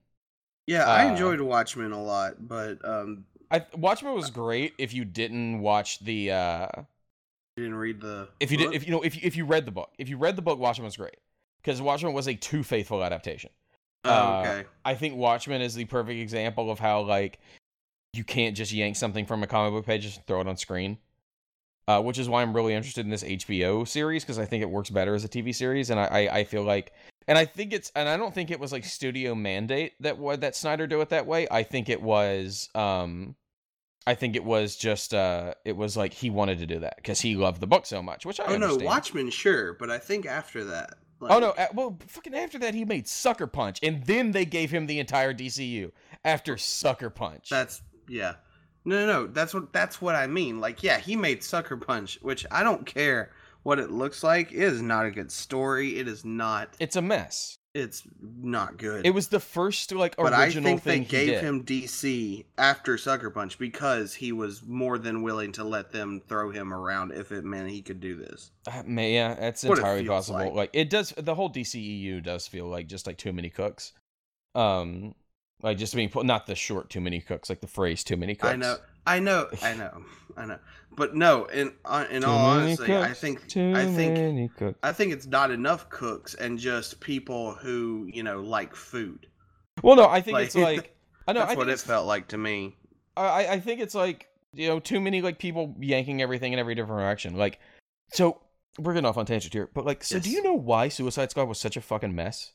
Yeah, 0.67 0.85
I 0.85 1.07
uh, 1.07 1.11
enjoyed 1.11 1.41
Watchmen 1.41 1.93
a 1.93 2.03
lot, 2.03 2.35
but 2.47 2.79
um, 2.85 3.25
I 3.51 3.65
Watchmen 3.77 4.15
was 4.15 4.31
great 4.31 4.75
if 4.79 4.95
you 4.95 5.05
didn't 5.05 5.61
watch 5.61 6.01
the 6.01 6.31
uh 6.33 6.69
you 7.57 7.65
didn't 7.65 7.79
read 7.79 8.01
the. 8.01 8.29
if 8.41 8.51
you 8.51 8.59
book? 8.59 8.73
did 8.73 8.77
if 8.77 8.87
you 8.87 8.93
know 8.93 9.03
if 9.03 9.15
you, 9.15 9.21
if 9.25 9.37
you 9.37 9.45
read 9.45 9.65
the 9.65 9.71
book 9.71 9.93
if 9.99 10.09
you 10.09 10.17
read 10.17 10.35
the 10.37 10.43
book 10.43 10.59
watchmen 10.59 10.87
was 10.87 10.97
great 10.97 11.17
because 11.63 11.81
watchmen 11.81 12.13
was 12.13 12.27
a 12.27 12.35
too 12.35 12.63
faithful 12.65 13.05
adaptation 13.05 13.51
Oh, 14.05 14.11
uh, 14.11 14.41
okay. 14.41 14.65
i 14.85 14.95
think 14.95 15.15
watchmen 15.15 15.63
is 15.63 15.75
the 15.75 15.85
perfect 15.85 16.19
example 16.21 16.69
of 16.71 16.81
how 16.81 17.03
like 17.03 17.39
you 18.13 18.25
can't 18.25 18.57
just 18.57 18.73
yank 18.73 18.97
something 18.97 19.25
from 19.25 19.43
a 19.45 19.47
comic 19.47 19.73
book 19.73 19.87
page 19.87 20.05
and 20.05 20.15
throw 20.27 20.41
it 20.41 20.49
on 20.49 20.57
screen 20.57 20.99
uh, 21.89 22.01
which 22.01 22.19
is 22.19 22.29
why 22.29 22.43
i'm 22.43 22.55
really 22.55 22.75
interested 22.75 23.05
in 23.05 23.11
this 23.11 23.23
hbo 23.25 23.87
series 23.87 24.23
because 24.25 24.39
i 24.39 24.45
think 24.45 24.63
it 24.63 24.71
works 24.71 24.91
better 24.91 25.15
as 25.15 25.25
a 25.25 25.29
tv 25.29 25.55
series 25.55 25.91
and 25.91 25.99
I, 26.01 26.05
I 26.05 26.39
i 26.39 26.45
feel 26.45 26.63
like 26.63 26.93
and 27.29 27.37
i 27.39 27.45
think 27.45 27.73
it's 27.73 27.91
and 27.95 28.09
i 28.09 28.17
don't 28.17 28.35
think 28.35 28.51
it 28.51 28.61
was 28.61 28.73
like 28.73 28.85
studio 28.85 29.35
mandate 29.35 29.93
that 30.01 30.19
what 30.19 30.41
that 30.43 30.57
snyder 30.57 30.87
do 30.87 31.01
it 31.01 31.11
that 31.11 31.27
way 31.27 31.47
i 31.51 31.63
think 31.63 31.89
it 31.89 32.03
was 32.03 32.69
um 32.75 33.37
I 34.07 34.15
think 34.15 34.37
it 34.37 34.45
was 34.45 34.77
just 34.77 35.15
uh 35.15 35.55
it 35.65 35.77
was 35.77 35.97
like 35.97 36.13
he 36.13 36.29
wanted 36.29 36.59
to 36.59 36.67
do 36.67 36.81
that 36.81 36.97
because 36.97 37.23
he 37.23 37.37
loved 37.37 37.61
the 37.61 37.67
book 37.67 37.87
so 37.87 38.03
much, 38.03 38.27
which 38.27 38.39
I 38.39 38.45
Oh 38.45 38.49
no, 38.49 38.55
understand. 38.55 38.85
Watchmen, 38.85 39.31
sure, 39.31 39.73
but 39.73 39.91
I 39.91 39.97
think 39.99 40.27
after 40.27 40.63
that. 40.65 40.91
Oh 41.23 41.39
no! 41.39 41.55
like- 41.57 41.73
Well, 41.73 41.99
fucking 42.07 42.35
after 42.35 42.59
that, 42.59 42.75
he 42.75 42.85
made 42.85 43.09
Sucker 43.09 43.47
Punch, 43.47 43.79
and 43.83 44.05
then 44.05 44.33
they 44.33 44.45
gave 44.45 44.71
him 44.71 44.87
the 44.87 44.99
entire 44.99 45.33
DCU 45.33 45.91
after 46.23 46.59
Sucker 46.59 47.09
Punch. 47.09 47.49
That's 47.49 47.81
yeah. 48.07 48.35
No, 48.85 49.07
no, 49.07 49.07
no. 49.07 49.27
That's 49.27 49.55
what 49.55 49.73
that's 49.73 50.01
what 50.01 50.15
I 50.15 50.27
mean. 50.27 50.61
Like, 50.61 50.83
yeah, 50.83 50.99
he 50.99 51.17
made 51.17 51.43
Sucker 51.43 51.77
Punch, 51.77 52.19
which 52.23 52.45
I 52.51 52.63
don't 52.63 52.85
care 52.85 53.31
what 53.63 53.79
it 53.79 53.91
looks 53.91 54.23
like. 54.23 54.53
It 54.53 54.59
is 54.59 54.83
not 54.83 55.07
a 55.07 55.11
good 55.11 55.33
story. 55.33 55.99
It 55.99 56.07
is 56.07 56.25
not. 56.25 56.75
it's 56.79 56.97
a 56.97 57.03
mess. 57.03 57.57
It's 57.73 58.05
not 58.21 58.77
good. 58.77 59.05
It 59.05 59.11
was 59.11 59.27
the 59.29 59.41
first 59.41 59.91
like 59.91 60.15
original 60.17 60.31
but 60.31 60.33
I 60.39 60.49
think 60.51 60.83
they 60.85 60.99
thing 60.99 61.05
gave 61.05 61.41
him 61.41 61.65
DC 61.65 62.45
after 62.57 62.97
Sucker 62.97 63.31
Punch 63.31 63.59
because 63.59 64.15
he 64.15 64.31
was 64.31 64.63
more 64.65 64.97
than 64.97 65.23
willing 65.23 65.51
to 65.53 65.65
let 65.65 65.91
them 65.91 66.23
throw 66.29 66.51
him 66.51 66.73
around 66.73 67.11
if 67.11 67.33
it 67.33 67.43
meant 67.45 67.71
he 67.71 67.83
could 67.83 67.99
do 67.99 68.15
this. 68.15 68.53
Uh, 68.69 68.85
may- 68.87 69.15
yeah, 69.15 69.35
that's 69.35 69.65
What 69.65 69.79
entirely 69.79 70.07
possible. 70.07 70.39
like. 70.39 70.55
Like. 70.55 70.71
it 70.73 70.89
does. 70.89 71.13
The 71.17 71.35
whole 71.35 71.51
DCEU 71.51 72.23
does 72.23 72.47
feel 72.47 72.67
like 72.67 72.87
just 72.87 73.09
like 73.09 73.19
too 73.19 73.33
many 73.33 73.51
cooks. 73.51 73.93
Um, 74.55 75.17
like 75.65 75.79
just 75.79 75.95
being 75.95 76.11
put 76.11 76.27
not 76.27 76.47
the 76.47 76.55
short 76.55 76.91
too 76.91 77.01
many 77.01 77.21
cooks, 77.21 77.49
like 77.49 77.61
the 77.61 77.67
phrase 77.67 78.05
too 78.05 78.17
many 78.17 78.35
cooks. 78.35 78.53
I 78.53 78.57
know, 78.57 78.77
I 79.07 79.19
know, 79.19 79.49
I 79.63 79.75
know, 79.75 80.05
I 80.37 80.45
know. 80.47 80.59
But 80.95 81.17
no, 81.17 81.47
in 81.47 81.73
uh, 81.87 82.05
in 82.11 82.23
Too 82.23 82.29
all 82.29 82.51
honesty, 82.51 82.95
I 82.95 83.15
think 83.15 83.41
I 83.57 83.87
think 83.87 84.55
cooks. 84.57 84.79
I 84.83 84.93
think 84.93 85.13
it's 85.13 85.27
not 85.27 85.51
enough 85.51 85.89
cooks 85.89 86.35
and 86.35 86.59
just 86.59 87.01
people 87.01 87.55
who 87.55 88.07
you 88.13 88.23
know 88.23 88.43
like 88.43 88.77
food. 88.77 89.27
Well, 89.83 89.97
no, 89.97 90.07
I 90.07 90.21
think 90.21 90.35
Like, 90.35 90.47
it's 90.47 90.55
like 90.55 90.95
I 91.27 91.33
know. 91.33 91.41
That's 91.47 91.53
I 91.53 91.57
what 91.57 91.69
it 91.69 91.81
felt 91.81 92.07
like 92.07 92.29
to 92.29 92.39
me. 92.39 92.77
I, 93.17 93.47
I 93.47 93.61
think 93.61 93.81
it's 93.81 93.95
like 93.95 94.29
you 94.53 94.69
know 94.69 94.81
too 94.81 95.01
many 95.01 95.23
like 95.23 95.39
people 95.39 95.75
yanking 95.81 96.21
everything 96.21 96.53
in 96.53 96.59
every 96.59 96.75
different 96.75 97.01
direction. 97.01 97.37
Like, 97.37 97.59
so 98.13 98.43
we're 98.79 98.93
getting 98.93 99.07
off 99.07 99.17
on 99.17 99.25
tangent 99.25 99.55
here, 99.55 99.71
but 99.73 99.87
like, 99.87 100.05
so 100.05 100.19
do 100.19 100.31
you 100.31 100.43
know 100.43 100.55
why 100.55 100.89
Suicide 100.89 101.31
Squad 101.31 101.49
was 101.49 101.59
such 101.59 101.79
a 101.79 101.81
fucking 101.81 102.15
mess? 102.15 102.53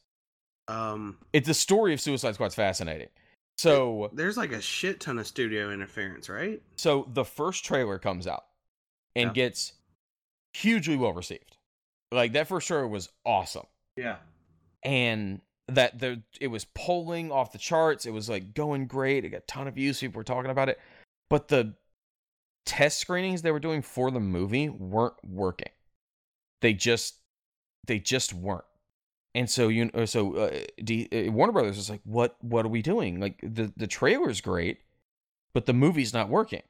Um, 0.70 1.17
It's 1.34 1.47
the 1.47 1.53
story 1.53 1.93
of 1.93 2.01
Suicide 2.01 2.36
Squad's 2.36 2.55
fascinating. 2.55 3.09
So, 3.57 4.09
there's 4.13 4.38
like 4.38 4.51
a 4.53 4.61
shit 4.61 4.99
ton 5.01 5.20
of 5.20 5.28
studio 5.28 5.72
interference, 5.72 6.30
right? 6.30 6.61
so 6.78 7.09
the 7.13 7.26
first 7.26 7.65
trailer 7.65 7.99
comes 7.99 8.26
out 8.28 8.45
and 9.15 9.30
Yeah. 9.30 9.34
gets 9.34 9.74
hugely 10.53 10.95
well 10.95 11.13
received. 11.13 11.57
Like 12.11 12.34
that 12.34 12.47
first 12.47 12.67
trailer 12.67 12.88
was 12.88 13.09
awesome. 13.26 13.65
Yeah. 13.97 14.17
and 14.84 15.41
that 15.67 15.99
the 15.99 16.24
it 16.39 16.47
was 16.47 16.63
polling 16.74 17.32
off 17.34 17.51
the 17.51 17.57
charts. 17.57 18.05
It 18.05 18.11
was 18.11 18.30
like 18.30 18.53
going 18.53 18.88
great. 18.88 19.26
It 19.26 19.30
got 19.30 19.38
a 19.38 19.45
ton 19.45 19.67
of 19.67 19.76
views. 19.76 19.99
People 19.99 20.20
were 20.20 20.24
talking 20.24 20.49
about 20.51 20.70
it, 20.70 20.80
but 21.30 21.49
the 21.49 21.76
test 22.65 22.97
screenings 22.99 23.41
they 23.41 23.51
were 23.51 23.59
doing 23.59 23.82
for 23.82 24.09
the 24.09 24.20
movie 24.22 24.70
weren't 24.70 25.13
working. 25.24 25.72
They 26.61 26.74
just 26.74 27.15
they 27.88 27.99
just 27.99 28.34
weren't. 28.34 28.63
And 29.36 29.49
so 29.49 29.67
you 29.67 29.91
uh, 29.93 30.05
so 30.05 30.36
uh, 30.36 30.59
D, 30.84 31.07
uh, 31.11 31.32
Warner 31.32 31.53
Brothers 31.53 31.77
is 31.77 31.89
like, 31.89 32.01
what 32.03 32.36
what 32.41 32.65
are 32.65 32.69
we 32.69 32.82
doing? 32.82 33.19
Like 33.19 33.39
the 33.43 33.71
the 33.77 33.88
trailer's 33.88 34.41
great, 34.41 34.80
but 35.53 35.65
the 35.65 35.73
movie's 35.73 36.13
not 36.13 36.30
working. 36.30 36.63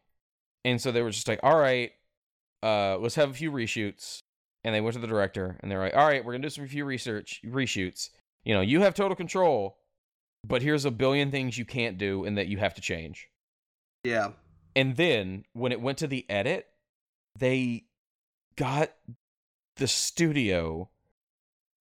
And 0.66 0.82
so 0.82 0.92
they 0.92 1.02
were 1.02 1.12
just 1.12 1.28
like, 1.28 1.40
all 1.42 1.58
right, 1.58 1.92
uh, 2.62 2.98
let's 2.98 3.16
have 3.16 3.30
a 3.30 3.34
few 3.34 3.52
reshoots 3.52 4.20
and 4.64 4.76
they 4.76 4.82
went 4.82 4.94
to 4.94 5.00
the 5.00 5.08
director 5.08 5.58
and 5.62 5.72
they're 5.72 5.80
like, 5.80 5.96
"All 5.96 6.06
right, 6.06 6.24
we're 6.24 6.34
gonna 6.34 6.44
do 6.44 6.50
some 6.50 6.68
few 6.68 6.86
research 6.86 7.42
reshoots. 7.46 8.10
You 8.44 8.54
know, 8.54 8.62
you 8.62 8.82
have 8.82 8.94
total 8.94 9.16
control, 9.16 9.78
but 10.46 10.62
here's 10.62 10.86
a 10.86 10.92
billion 10.92 11.32
things 11.32 11.58
you 11.58 11.66
can't 11.66 11.98
do 11.98 12.26
and 12.26 12.38
that 12.38 12.48
you 12.48 12.58
have 12.58 12.74
to 12.76 12.82
change. 12.82 13.30
Yeah. 14.04 14.32
And 14.76 14.96
then 14.96 15.46
when 15.54 15.72
it 15.72 15.82
went 15.82 15.98
to 16.00 16.08
the 16.08 16.30
edit, 16.30 16.68
they 17.38 17.86
got 18.56 18.94
the 19.78 19.88
studio 19.88 20.90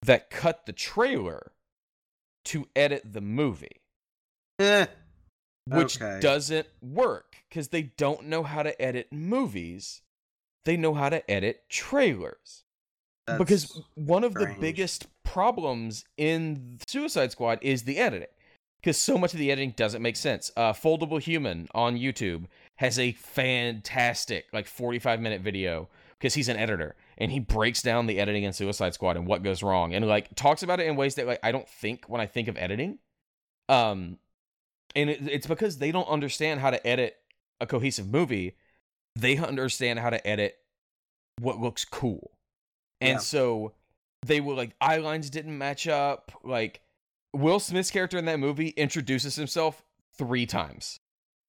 that 0.03 0.31
cut 0.31 0.67
the 0.67 0.73
trailer 0.73 1.53
to 2.47 2.69
edit 2.77 3.13
the 3.13 3.21
movie, 3.21 3.81
Eh. 4.59 4.87
which 5.67 6.01
Okay. 6.01 6.21
doesn't 6.21 6.67
work 6.81 7.37
because 7.49 7.69
they 7.69 7.83
don't 7.83 8.25
know 8.27 8.43
how 8.43 8.63
to 8.63 8.81
edit 8.81 9.13
movies. 9.13 10.03
They 10.65 10.77
know 10.77 10.95
how 10.95 11.09
to 11.09 11.29
edit 11.31 11.69
trailers. 11.69 12.65
because 13.37 13.83
one 13.95 14.25
of 14.25 14.33
the 14.33 14.57
biggest 14.59 15.07
problems 15.23 16.07
in 16.17 16.79
Suicide 16.87 17.31
Squad 17.31 17.59
is 17.61 17.83
the 17.83 17.99
editing. 17.99 18.29
Because 18.81 18.97
so 18.97 19.19
much 19.19 19.35
of 19.35 19.39
the 19.39 19.51
editing 19.53 19.73
doesn't 19.73 20.01
make 20.01 20.17
sense. 20.17 20.51
Uh, 20.57 20.73
Foldable 20.73 21.21
Human 21.21 21.69
on 21.75 21.99
YouTube 21.99 22.47
has 22.77 22.99
a 22.99 23.13
fantastic, 23.13 24.47
like, 24.55 24.67
45 24.67 25.21
minute 25.21 25.43
video 25.43 25.91
because 26.13 26.33
he's 26.35 26.49
an 26.49 26.57
editor 26.57 26.97
and 27.19 27.31
he 27.31 27.41
breaks 27.41 27.83
down 27.83 28.07
the 28.07 28.19
editing 28.21 28.45
in 28.45 28.53
Suicide 28.53 28.95
Squad 28.95 29.17
and 29.17 29.27
what 29.27 29.43
goes 29.43 29.63
wrong 29.63 29.93
and, 29.93 30.07
like, 30.07 30.35
talks 30.35 30.63
about 30.63 30.81
it 30.81 30.87
in 30.87 30.97
ways 30.97 31.17
that, 31.17 31.27
like, 31.27 31.41
I 31.43 31.53
don't 31.53 31.69
think 31.69 32.07
when 32.09 32.21
I 32.21 32.27
think 32.27 32.49
of 32.49 32.57
editing. 32.57 32.99
Um, 33.69 34.19
and 34.97 35.11
it, 35.11 35.29
it's 35.29 35.47
because 35.47 35.79
they 35.79 35.93
don't 35.93 36.09
understand 36.09 36.61
how 36.61 36.71
to 36.71 36.87
edit 36.87 37.17
a 37.61 37.67
cohesive 37.67 38.09
movie. 38.09 38.57
They 39.17 39.37
understand 39.37 39.99
how 39.99 40.11
to 40.11 40.27
edit 40.27 40.57
what 41.41 41.59
looks 41.59 41.85
cool. 41.85 42.33
And 43.01 43.17
Yeah. 43.17 43.19
so 43.19 43.75
they 44.25 44.41
were 44.41 44.55
like 44.55 44.75
eye 44.81 44.97
lines 44.99 45.31
didn't 45.31 45.57
match 45.59 45.87
up. 45.87 46.33
Like 46.43 46.81
Will 47.33 47.61
Smith's 47.61 47.91
character 47.91 48.19
in 48.19 48.25
that 48.25 48.41
movie 48.41 48.69
introduces 48.71 49.37
himself 49.37 49.85
three 50.17 50.47
times. 50.47 50.99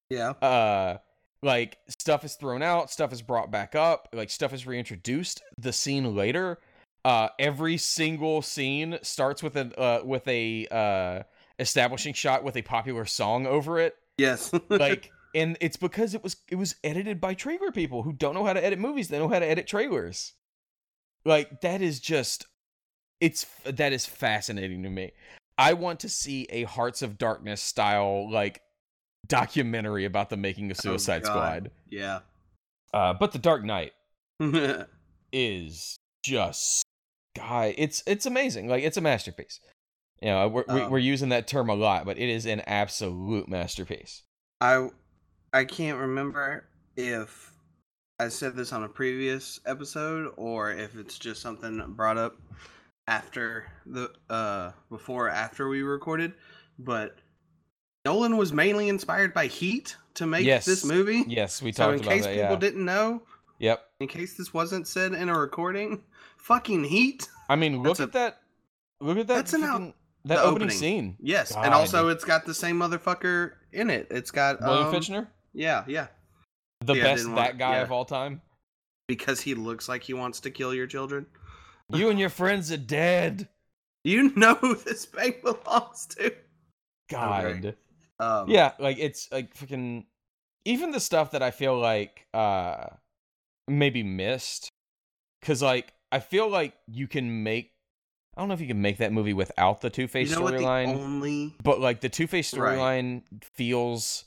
Yeah. 0.10 0.32
Uh 0.32 0.98
like 1.42 1.78
stuff 1.88 2.24
is 2.24 2.36
thrown 2.36 2.62
out, 2.62 2.92
stuff 2.92 3.14
is 3.14 3.22
brought 3.22 3.52
back 3.52 3.76
up, 3.76 4.10
like 4.14 4.30
stuff 4.30 4.54
is 4.54 4.68
reintroduced. 4.68 5.42
The 5.58 5.74
scene 5.74 6.16
later, 6.16 6.60
uh 7.06 7.30
every 7.40 7.78
single 7.78 8.42
scene 8.42 8.98
starts 9.02 9.42
with 9.42 9.56
a 9.56 9.80
uh 9.80 10.04
with 10.04 10.28
a 10.28 10.68
uh 10.70 11.24
establishing 11.60 12.14
shot 12.14 12.44
with 12.44 12.58
a 12.58 12.62
popular 12.62 13.06
song 13.06 13.46
over 13.46 13.80
it 13.80 13.96
Yes. 14.20 14.52
like 14.70 15.12
and 15.34 15.58
it's 15.62 15.78
because 15.78 16.14
it 16.14 16.24
was 16.24 16.38
it 16.50 16.56
was 16.56 16.76
edited 16.84 17.22
by 17.22 17.34
trailer 17.34 17.72
people 17.72 18.04
who 18.04 18.14
don't 18.14 18.34
know 18.34 18.46
how 18.46 18.54
to 18.54 18.64
edit 18.64 18.80
movies 18.80 19.08
they 19.08 19.18
know 19.18 19.30
how 19.30 19.40
to 19.40 19.46
edit 19.46 19.68
trailers 19.68 20.34
like 21.26 21.62
that 21.62 21.82
is 21.82 22.00
just 22.00 22.46
it's 23.22 23.46
that 23.66 23.94
is 23.94 24.06
fascinating 24.06 24.84
to 24.84 24.90
me 24.90 25.12
i 25.58 25.74
want 25.74 26.00
to 26.02 26.10
see 26.10 26.48
a 26.50 26.64
hearts 26.64 27.02
of 27.02 27.18
darkness 27.18 27.62
style 27.62 28.30
like 28.30 28.62
documentary 29.30 30.04
about 30.06 30.30
the 30.30 30.36
making 30.38 30.70
of 30.72 30.78
Oh, 30.80 30.82
suicide 30.82 31.24
God. 31.24 31.30
squad 31.32 31.72
yeah. 31.90 32.20
uh 32.94 33.14
but 33.14 33.32
the 33.32 33.40
dark 33.40 33.64
knight 33.64 33.94
is 35.32 35.98
just 36.24 36.84
guy 37.36 37.74
it's 37.78 38.04
it's 38.08 38.26
amazing 38.26 38.68
like 38.68 38.84
it's 38.84 38.98
a 38.98 39.02
masterpiece 39.02 39.60
you 40.22 40.28
know 40.30 40.48
we're, 40.48 40.66
we- 40.68 40.82
Um, 40.82 40.92
we're 40.92 40.98
using 41.00 41.30
that 41.30 41.48
term 41.48 41.70
a 41.70 41.76
lot 41.76 42.06
but 42.06 42.18
it 42.18 42.28
is 42.30 42.46
an 42.46 42.62
absolute 42.62 43.48
masterpiece 43.48 44.24
I 44.62 44.90
I 45.54 45.64
can't 45.66 45.98
remember 46.00 46.68
if 46.98 47.54
I 48.20 48.28
said 48.28 48.56
this 48.56 48.74
on 48.74 48.84
a 48.84 48.90
previous 48.90 49.60
episode 49.66 50.34
or 50.36 50.72
if 50.72 50.98
it's 50.98 51.18
just 51.18 51.42
something 51.42 51.82
brought 51.96 52.18
up 52.18 52.36
after 53.08 53.66
the 53.86 54.12
uh 54.30 54.72
before 54.90 55.28
or 55.28 55.30
after 55.30 55.70
we 55.70 55.82
recorded, 55.82 56.34
but 56.78 57.18
Nolan 58.06 58.38
was 58.38 58.54
mainly 58.54 58.90
inspired 58.90 59.34
by 59.34 59.48
Heat 59.48 59.96
to 60.16 60.26
make 60.26 60.46
Yes. 60.46 60.66
this 60.66 60.86
movie. 60.86 61.24
yes 61.28 61.62
we 61.62 61.72
talked 61.72 62.02
about 62.02 62.04
that. 62.04 62.04
so 62.06 62.12
in 62.12 62.14
about 62.14 62.16
case 62.16 62.24
that 62.26 62.32
people 62.34 62.54
yeah 62.56 62.60
didn't 62.60 62.86
know, 62.86 63.22
yep 63.60 63.86
in 64.00 64.08
case 64.08 64.38
this 64.38 64.54
wasn't 64.54 64.88
said 64.88 65.14
in 65.14 65.30
a 65.30 65.38
recording, 65.38 66.02
fucking 66.38 66.84
Heat. 66.86 67.28
I 67.50 67.56
mean, 67.56 67.78
look 67.84 67.98
That's 67.98 68.00
a- 68.00 68.04
at 68.04 68.12
that. 68.14 68.42
Look 69.02 69.18
at 69.18 69.28
that. 69.28 69.36
That's 69.36 69.54
an 69.54 69.64
out- 69.64 69.96
that 70.26 70.40
opening, 70.40 70.54
opening. 70.56 70.70
scene. 70.78 71.18
Yes, 71.22 71.54
God. 71.54 71.66
and 71.66 71.74
also 71.74 72.10
it's 72.10 72.26
got 72.26 72.46
the 72.46 72.54
same 72.54 72.78
motherfucker 72.78 73.54
in 73.72 73.90
it. 73.90 74.08
It's 74.12 74.32
got 74.32 74.60
William 74.62 74.88
um, 74.88 74.94
Fichtner, 74.94 75.28
Yeah, 75.54 75.84
yeah. 75.88 76.08
the 76.82 76.96
yeah, 76.96 77.04
best 77.04 77.24
that 77.26 77.34
want- 77.34 77.58
guy 77.58 77.76
yeah. 77.78 77.82
of 77.84 77.92
all 77.92 78.06
time. 78.06 78.42
Because 79.08 79.42
he 79.42 79.56
looks 79.56 79.90
like 79.90 80.04
he 80.04 80.14
wants 80.14 80.40
to 80.42 80.52
kill 80.52 80.74
your 80.74 80.86
children. 80.86 81.26
You 81.92 82.10
and 82.10 82.20
your 82.20 82.30
friends 82.30 82.72
are 82.72 82.78
dead. 82.78 83.48
You 84.06 84.32
know 84.36 84.54
who 84.56 84.76
this 84.76 85.06
bank 85.06 85.42
belongs 85.44 86.06
to. 86.18 86.34
God. 87.10 87.76
Um, 88.20 88.50
Yeah, 88.50 88.74
like 88.80 88.98
it's 89.00 89.32
like 89.32 89.54
freaking. 89.56 90.06
Even 90.66 90.92
the 90.92 91.00
stuff 91.00 91.32
that 91.32 91.42
I 91.42 91.52
feel 91.52 91.78
like 91.80 92.28
uh 92.34 92.88
maybe 93.68 94.04
missed, 94.04 94.70
because 95.40 95.62
like 95.62 95.94
I 96.12 96.20
feel 96.20 96.50
like 96.50 96.74
you 96.88 97.08
can 97.08 97.44
make. 97.44 97.72
I 98.36 98.42
don't 98.42 98.48
know 98.50 98.54
if 98.54 98.62
you 98.62 98.68
can 98.68 98.82
make 98.82 98.98
that 98.98 99.12
movie 99.12 99.34
without 99.34 99.82
the 99.82 99.90
Two 99.90 100.04
You 100.04 100.08
Face 100.08 100.32
know 100.32 100.42
storyline. 100.44 100.88
only 100.96 101.56
but 101.64 101.80
like 101.80 102.02
the 102.02 102.10
Two 102.10 102.28
Face 102.28 102.54
Right. 102.54 102.78
storyline 102.78 103.24
feels 103.42 104.26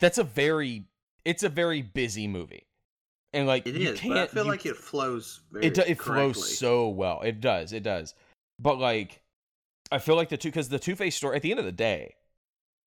that's 0.00 0.18
a 0.18 0.24
very 0.24 0.84
it's 1.24 1.42
a 1.42 1.48
very 1.48 1.82
busy 1.82 2.26
movie, 2.26 2.66
and 3.32 3.46
like 3.46 3.66
it 3.66 3.74
you 3.74 3.90
is, 3.90 4.00
can't. 4.00 4.14
but 4.14 4.18
I 4.18 4.26
feel 4.28 4.44
you 4.44 4.50
like 4.50 4.66
it 4.66 4.76
flows. 4.76 5.40
Very 5.50 5.66
it 5.66 5.74
do, 5.74 5.82
it 5.82 5.98
correctly. 5.98 6.32
flows 6.34 6.58
so 6.58 6.88
well. 6.88 7.20
It 7.22 7.40
does. 7.40 7.72
It 7.72 7.82
does. 7.82 8.14
But 8.58 8.78
like, 8.78 9.20
I 9.90 9.98
feel 9.98 10.16
like 10.16 10.28
the 10.28 10.36
two 10.36 10.48
because 10.48 10.68
the 10.68 10.78
Two 10.78 10.94
Face 10.96 11.16
story 11.16 11.36
at 11.36 11.42
the 11.42 11.50
end 11.50 11.60
of 11.60 11.66
the 11.66 11.72
day, 11.72 12.14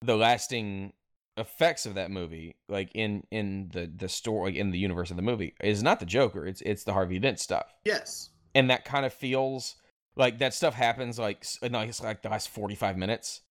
the 0.05 0.15
lasting 0.17 0.93
effects 1.37 1.85
of 1.85 1.95
that 1.95 2.11
movie, 2.11 2.55
like 2.69 2.91
in 2.93 3.23
in 3.31 3.69
the 3.73 3.91
the 3.95 4.07
story, 4.09 4.51
like 4.51 4.59
in 4.59 4.71
the 4.71 4.77
universe 4.77 5.09
of 5.09 5.15
the 5.15 5.23
movie, 5.23 5.55
is 5.61 5.81
not 5.83 5.99
the 5.99 6.05
Joker. 6.05 6.45
It's 6.45 6.61
it's 6.61 6.83
the 6.83 6.93
Harvey 6.93 7.19
Dent 7.19 7.39
stuff, 7.39 7.73
Yes. 7.85 8.29
and 8.53 8.69
that 8.69 8.85
kind 8.85 9.05
of 9.05 9.13
feels 9.13 9.75
like 10.15 10.39
that 10.39 10.53
stuff 10.53 10.73
happens 10.75 11.17
like 11.17 11.43
in 11.61 11.71
like, 11.71 11.89
it's 11.89 12.01
like 12.03 12.21
the 12.21 12.29
last 12.29 12.49
forty 12.49 12.75
five 12.75 12.97
minutes, 12.97 13.41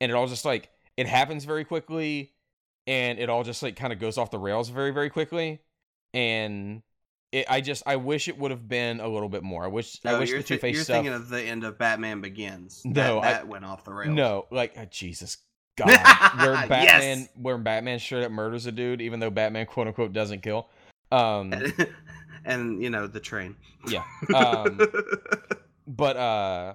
and 0.00 0.10
it 0.10 0.14
all 0.14 0.26
just 0.26 0.44
like 0.44 0.70
it 0.96 1.06
happens 1.06 1.44
very 1.44 1.64
quickly, 1.64 2.32
and 2.86 3.18
it 3.18 3.28
all 3.28 3.42
just 3.42 3.62
like 3.62 3.74
kind 3.76 3.92
of 3.92 3.98
goes 3.98 4.18
off 4.18 4.30
the 4.30 4.38
rails 4.38 4.68
very 4.68 4.90
very 4.92 5.10
quickly, 5.10 5.60
and. 6.14 6.82
It, 7.32 7.46
I 7.48 7.62
just 7.62 7.82
I 7.86 7.96
wish 7.96 8.28
it 8.28 8.36
would 8.36 8.50
have 8.50 8.68
been 8.68 9.00
a 9.00 9.08
little 9.08 9.30
bit 9.30 9.42
more. 9.42 9.64
I 9.64 9.68
wish 9.68 9.98
I 10.04 10.18
wish 10.18 10.28
you're, 10.28 10.40
the 10.40 10.44
Two 10.44 10.58
Face 10.58 10.74
you're 10.74 10.84
stuff. 10.84 10.96
thinking 10.96 11.14
of 11.14 11.30
the 11.30 11.42
end 11.42 11.64
of 11.64 11.78
Batman 11.78 12.20
Begins. 12.20 12.82
No, 12.84 13.20
I- 13.20 13.22
that, 13.22 13.32
that 13.32 13.48
went 13.48 13.64
off 13.64 13.84
the 13.84 13.94
rails. 13.94 14.14
No, 14.14 14.44
like 14.50 14.74
oh, 14.76 14.84
Jesus 14.90 15.38
God, 15.76 15.88
where 15.88 16.52
Yes. 16.54 16.68
Batman, 16.68 17.28
where 17.36 17.58
Batman 17.58 17.98
straight 17.98 18.24
up 18.24 18.32
murders 18.32 18.66
a 18.66 18.72
dude, 18.72 19.00
even 19.00 19.20
though 19.20 19.30
Batman 19.30 19.66
quote 19.66 19.86
unquote 19.88 20.12
doesn't 20.12 20.42
kill. 20.42 20.68
Um, 21.10 21.52
and 22.44 22.82
you 22.82 22.90
know 22.90 23.06
the 23.06 23.20
train. 23.20 23.56
Yeah. 23.86 24.04
Um, 24.34 24.80
but 25.86 26.16
uh, 26.16 26.74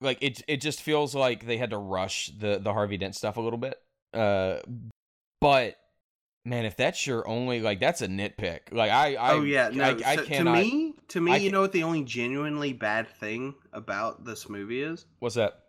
like 0.00 0.18
it, 0.22 0.42
it 0.48 0.60
just 0.60 0.82
feels 0.82 1.14
like 1.14 1.46
they 1.46 1.56
had 1.56 1.70
to 1.70 1.78
rush 1.78 2.30
the 2.38 2.58
the 2.58 2.72
Harvey 2.72 2.96
Dent 2.96 3.14
stuff 3.14 3.36
a 3.36 3.40
little 3.40 3.58
bit. 3.58 3.78
Uh, 4.14 4.58
but 5.40 5.76
man, 6.44 6.64
if 6.64 6.76
that's 6.76 7.06
your 7.06 7.26
only 7.28 7.60
like, 7.60 7.80
that's 7.80 8.02
a 8.02 8.08
nitpick. 8.08 8.72
Like 8.72 8.90
I, 8.90 9.14
I 9.14 9.32
oh 9.32 9.42
yeah, 9.42 9.70
no. 9.72 9.84
I, 9.84 10.12
I 10.12 10.16
cannot. 10.16 10.54
to 10.54 10.62
me, 10.62 10.94
to 11.08 11.20
me, 11.20 11.32
I 11.32 11.36
you 11.36 11.50
know 11.50 11.60
what 11.60 11.72
the 11.72 11.82
only 11.82 12.04
genuinely 12.04 12.72
bad 12.72 13.08
thing 13.08 13.54
about 13.72 14.24
this 14.24 14.48
movie 14.48 14.82
is? 14.82 15.06
What's 15.18 15.34
that? 15.34 15.60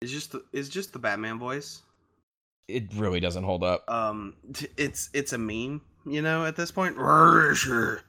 Is 0.00 0.10
just 0.10 0.32
the, 0.32 0.44
is 0.52 0.68
just 0.68 0.92
the 0.92 0.98
Batman 0.98 1.38
voice. 1.38 1.82
It 2.68 2.84
really 2.94 3.20
doesn't 3.20 3.44
hold 3.44 3.62
up. 3.62 3.88
Um, 3.90 4.34
it's 4.76 5.10
it's 5.12 5.32
a 5.32 5.38
meme, 5.38 5.82
you 6.06 6.22
know. 6.22 6.44
At 6.46 6.56
this 6.56 6.70
point, 6.70 6.96
where 6.96 7.50
is 7.50 7.58
she? 7.58 7.70
like- 7.70 8.00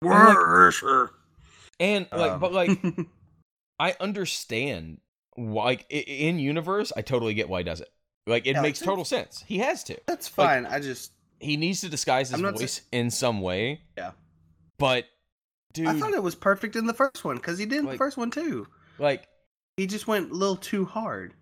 Where 0.00 0.68
is 0.68 0.74
she? 0.74 1.04
And 1.80 2.06
like, 2.12 2.32
Um, 2.32 2.40
but 2.40 2.52
like. 2.52 2.70
I 3.78 3.94
understand 4.00 5.00
why, 5.34 5.64
like 5.64 5.86
in 5.90 6.38
universe, 6.38 6.92
I 6.96 7.02
totally 7.02 7.34
get 7.34 7.48
why 7.50 7.58
he 7.60 7.64
does 7.64 7.82
it. 7.82 7.90
Like 8.26 8.46
it 8.46 8.54
Yeah, 8.54 8.62
makes 8.62 8.78
total 8.80 9.04
sense. 9.04 9.44
He 9.46 9.58
has 9.58 9.84
to. 9.84 9.98
that's 10.06 10.26
like- 10.38 10.48
fine. 10.48 10.66
I 10.66 10.80
just 10.80 11.12
He 11.40 11.56
needs 11.58 11.82
to 11.82 11.90
disguise 11.90 12.30
his 12.30 12.40
voice 12.40 12.80
in 12.90 13.10
some 13.10 13.42
way. 13.42 13.82
Yeah. 13.98 14.12
But 14.78 15.04
dude, 15.74 15.88
I 15.88 15.98
thought 15.98 16.14
it 16.14 16.22
was 16.22 16.34
perfect 16.34 16.74
in 16.74 16.86
the 16.86 16.94
first 16.94 17.22
one 17.22 17.36
because 17.36 17.58
he 17.58 17.66
did 17.66 17.80
in 17.80 17.84
Like- 17.84 17.94
the 17.94 17.98
first 17.98 18.16
one 18.16 18.30
too. 18.30 18.66
like 18.98 19.28
He 19.76 19.86
just 19.86 20.06
went 20.08 20.30
a 20.30 20.34
little 20.34 20.56
too 20.56 20.86
hard. 20.86 21.34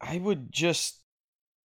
I 0.00 0.18
would 0.18 0.52
just 0.52 0.96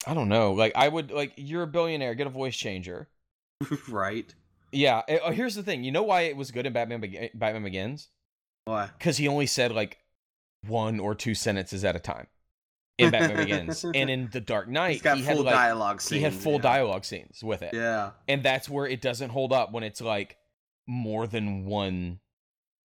I 0.06 0.14
don't 0.14 0.30
know. 0.30 0.54
Like 0.54 0.74
I 0.76 0.88
would 0.88 1.12
like 1.12 1.34
you're 1.38 1.64
a 1.64 1.68
billionaire, 1.68 2.16
get 2.16 2.28
a 2.28 2.32
voice 2.32 2.56
changer. 2.56 3.08
right? 3.90 4.34
Yeah. 4.72 5.02
eh, 5.08 5.20
oh, 5.24 5.32
here's 5.32 5.56
the 5.56 5.64
thing. 5.64 5.84
You 5.84 5.92
know 5.92 6.04
why 6.04 6.22
it 6.22 6.36
was 6.36 6.52
good 6.52 6.66
in 6.66 6.74
Batman 6.74 7.00
Beg- 7.02 7.32
Batman 7.34 7.64
Begins? 7.64 8.10
Why? 8.66 8.90
Because 8.98 9.18
he 9.18 9.28
only 9.28 9.46
said 9.46 9.72
like 9.72 10.00
one 10.68 11.00
or 11.00 11.16
two 11.16 11.36
sentences 11.36 11.84
at 11.84 11.96
a 11.96 12.00
time 12.00 12.28
in 12.98 13.12
Batman 13.12 13.38
Begins, 13.38 13.84
and 13.96 14.10
in 14.10 14.30
The 14.32 14.42
Dark 14.42 14.68
Knight 14.70 14.94
He's 14.94 15.02
got 15.02 15.18
he 15.18 15.24
full 15.24 15.38
had 15.38 15.46
like 15.46 15.56
dialogue 15.56 16.02
scenes. 16.02 16.18
he 16.18 16.24
had 16.24 16.34
full 16.34 16.54
yeah. 16.54 16.62
dialogue 16.62 17.06
scenes 17.06 17.44
with 17.44 17.62
it. 17.62 17.74
Yeah. 17.74 18.12
and 18.28 18.44
that's 18.44 18.70
where 18.70 18.86
it 18.86 19.02
doesn't 19.02 19.30
hold 19.30 19.52
up 19.54 19.72
when 19.72 19.84
it's 19.84 20.02
like 20.02 20.38
more 20.88 21.28
than 21.28 21.66
one 21.66 22.20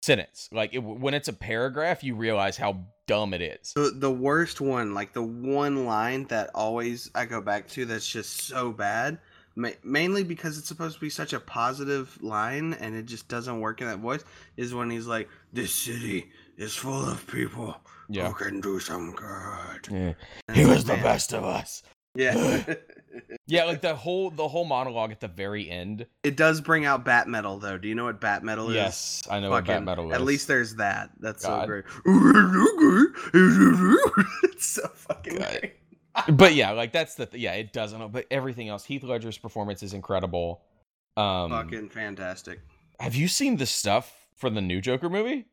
sentence. 0.03 0.49
Like 0.53 0.75
it, 0.75 0.79
when 0.79 1.15
it's 1.15 1.29
a 1.29 1.33
paragraph, 1.33 2.03
you 2.05 2.15
realize 2.15 2.57
how 2.57 2.85
dumb 3.07 3.35
it 3.35 3.41
is. 3.43 3.73
The 3.75 3.93
the 3.95 4.11
worst 4.11 4.61
one, 4.61 4.95
like 4.95 5.13
the 5.13 5.23
one 5.23 5.87
line 5.87 6.25
that 6.27 6.51
always 6.55 7.11
I 7.15 7.25
go 7.25 7.41
back 7.41 7.69
to 7.71 7.85
that's 7.85 8.09
just 8.09 8.43
so 8.43 8.71
bad, 8.71 9.19
ma- 9.57 9.71
mainly 9.83 10.25
because 10.25 10.59
it's 10.59 10.69
supposed 10.69 10.95
to 10.97 11.01
be 11.01 11.11
such 11.11 11.33
a 11.33 11.41
positive 11.41 12.17
line 12.23 12.75
and 12.75 12.95
it 12.95 13.07
just 13.07 13.29
doesn't 13.29 13.61
work 13.61 13.81
in 13.81 13.87
that 13.89 13.99
voice, 13.99 14.25
is 14.57 14.75
when 14.75 14.91
he's 14.91 15.07
like, 15.07 15.29
"This 15.53 15.75
city 15.75 16.31
is 16.57 16.75
full 16.75 17.05
of 17.09 17.27
people 17.27 17.77
Yeah. 18.09 18.29
who 18.29 18.35
can 18.35 18.61
do 18.61 18.79
some 18.81 19.13
good." 19.13 19.89
Yeah. 19.91 20.13
He 20.55 20.65
was 20.67 20.85
the 20.85 20.95
like, 20.95 21.03
best 21.03 21.33
of 21.33 21.45
us. 21.45 21.83
Yeah, 22.15 22.63
Yeah, 23.47 23.65
like 23.65 23.81
the 23.81 23.95
whole 23.95 24.31
the 24.31 24.47
whole 24.47 24.65
monologue 24.65 25.11
at 25.11 25.21
the 25.21 25.29
very 25.29 25.71
end. 25.71 26.07
it 26.23 26.37
does 26.37 26.61
bring 26.61 26.85
out 26.85 27.05
bat 27.05 27.29
metal 27.29 27.59
though. 27.59 27.79
Do 27.79 27.89
you 27.89 27.95
know 27.95 28.05
what 28.05 28.21
bat 28.21 28.45
metal 28.45 28.69
is? 28.71 28.77
Yes, 28.77 29.23
I 29.31 29.41
know 29.41 29.51
what 29.51 29.65
bat 29.67 29.83
metal 29.85 30.11
is. 30.11 30.15
At 30.15 30.23
least 30.23 30.49
there's 30.49 30.75
that. 30.77 31.11
That's 31.19 31.43
so 31.43 31.65
great. 31.67 31.85
it's 34.45 34.67
so 34.67 34.87
fucking 34.89 35.39
God. 35.39 35.59
great. 35.61 35.75
but 36.37 36.55
yeah, 36.55 36.73
like 36.73 36.93
that's 36.93 37.15
the 37.15 37.27
th- 37.27 37.43
yeah, 37.43 37.53
it 37.55 37.73
doesn't. 37.73 38.13
But 38.13 38.27
everything 38.31 38.69
else, 38.69 38.85
Heath 38.85 39.03
Ledger's 39.03 39.39
performance 39.39 39.83
is 39.83 39.95
incredible. 39.95 40.63
Um, 41.17 41.51
Fucking 41.51 41.89
fantastic. 41.91 42.61
have 43.01 43.15
you 43.15 43.29
seen 43.29 43.57
the 43.57 43.67
stuff 43.67 44.29
for 44.37 44.51
the 44.51 44.61
new 44.61 44.81
Joker 44.81 45.09
movie? 45.11 45.47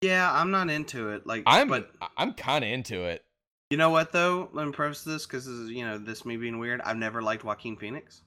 Yeah, 0.00 0.30
I'm 0.32 0.50
not 0.50 0.70
into 0.70 1.10
it. 1.10 1.26
Like, 1.26 1.44
I'm, 1.46 1.68
but 1.68 1.90
I'm 2.16 2.32
kind 2.34 2.64
of 2.64 2.70
into 2.70 3.04
it. 3.04 3.24
You 3.74 3.78
know 3.78 3.90
what 3.90 4.12
though? 4.12 4.50
Let 4.52 4.66
me 4.66 4.72
preface 4.72 5.02
this 5.02 5.26
because 5.26 5.48
you 5.48 5.84
know 5.84 5.98
this 5.98 6.24
me 6.24 6.36
being 6.36 6.60
weird. 6.60 6.80
I've 6.82 6.96
never 6.96 7.20
liked 7.20 7.42
Joaquin 7.42 7.76
Phoenix. 7.76 8.22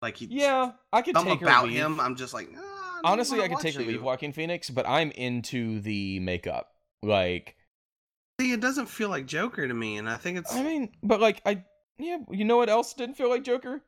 Like 0.00 0.16
he, 0.16 0.26
Yeah, 0.30 0.70
I 0.92 1.02
could 1.02 1.16
take 1.16 1.42
about 1.42 1.68
him. 1.68 1.98
I'm 1.98 2.14
just 2.14 2.32
like, 2.32 2.48
"Ah, 2.56 3.00
I 3.04 3.10
Honestly, 3.10 3.40
I 3.40 3.48
could 3.48 3.58
take 3.58 3.74
or 3.74 3.80
leave 3.80 3.90
you." 3.90 4.00
Joaquin 4.00 4.32
Phoenix, 4.32 4.70
but 4.70 4.86
I'm 4.86 5.10
into 5.10 5.80
the 5.80 6.20
makeup. 6.20 6.68
Like, 7.02 7.56
See, 8.40 8.52
it 8.52 8.60
doesn't 8.60 8.86
feel 8.86 9.08
like 9.08 9.26
Joker 9.26 9.66
to 9.66 9.74
me, 9.74 9.96
and 9.96 10.08
I 10.08 10.18
think 10.18 10.38
it's 10.38 10.54
I 10.54 10.62
mean, 10.62 10.90
but 11.02 11.20
like, 11.20 11.42
I 11.44 11.64
yeah, 11.98 12.18
you 12.30 12.44
know 12.44 12.56
what 12.56 12.68
else 12.68 12.94
didn't 12.94 13.16
feel 13.16 13.28
like 13.28 13.42
Joker? 13.42 13.82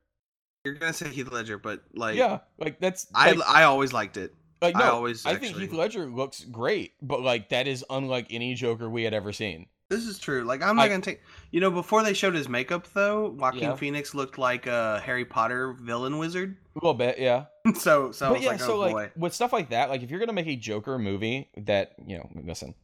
you're 0.64 0.74
gonna 0.74 0.92
say 0.92 1.10
Heath 1.10 1.30
Ledger, 1.30 1.58
but 1.58 1.84
like, 1.94 2.16
yeah, 2.16 2.40
like 2.58 2.80
that's 2.80 3.06
I 3.14 3.30
like, 3.30 3.48
I 3.48 3.62
always 3.64 3.92
liked 3.92 4.16
it. 4.16 4.34
like 4.60 4.74
I 4.74 4.88
always 4.88 5.24
I 5.24 5.34
think 5.34 5.44
actually- 5.44 5.66
Heath 5.66 5.74
Ledger 5.74 6.06
looks 6.06 6.42
great, 6.42 6.94
but 7.00 7.22
like 7.22 7.50
that 7.50 7.68
is 7.68 7.84
unlike 7.88 8.26
any 8.30 8.54
Joker 8.54 8.90
we 8.90 9.04
had 9.04 9.14
ever 9.14 9.32
seen. 9.32 9.66
This 9.94 10.06
is 10.06 10.18
true. 10.18 10.44
Like 10.44 10.62
I'm 10.62 10.76
not 10.76 10.86
I- 10.86 10.88
gonna 10.88 11.00
take. 11.00 11.22
You 11.50 11.60
know, 11.60 11.70
before 11.70 12.02
they 12.02 12.14
showed 12.14 12.34
his 12.34 12.48
makeup 12.48 12.88
though, 12.92 13.30
Joaquin 13.30 13.62
Yeah. 13.62 13.76
Phoenix 13.76 14.12
looked 14.14 14.38
like 14.38 14.66
a 14.66 15.00
Harry 15.04 15.24
Potter 15.24 15.72
villain 15.74 16.18
wizard. 16.18 16.56
A 16.74 16.78
little 16.78 16.94
bit, 16.94 17.20
yeah. 17.20 17.44
so 17.76 18.10
so 18.10 18.30
but 18.30 18.42
yeah, 18.42 18.48
like, 18.48 18.60
so 18.60 18.82
oh 18.82 18.90
like 18.90 19.12
with 19.16 19.32
stuff 19.32 19.52
like 19.52 19.70
that, 19.70 19.90
like 19.90 20.02
if 20.02 20.10
you're 20.10 20.18
gonna 20.18 20.32
make 20.32 20.48
a 20.48 20.56
Joker 20.56 20.98
movie 20.98 21.48
that 21.56 21.92
you 22.04 22.18
know, 22.18 22.28
listen, 22.44 22.74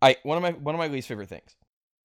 I 0.00 0.16
one 0.22 0.36
of 0.36 0.42
my 0.42 0.52
one 0.52 0.76
of 0.76 0.78
my 0.78 0.86
least 0.86 1.08
favorite 1.08 1.28
things 1.28 1.56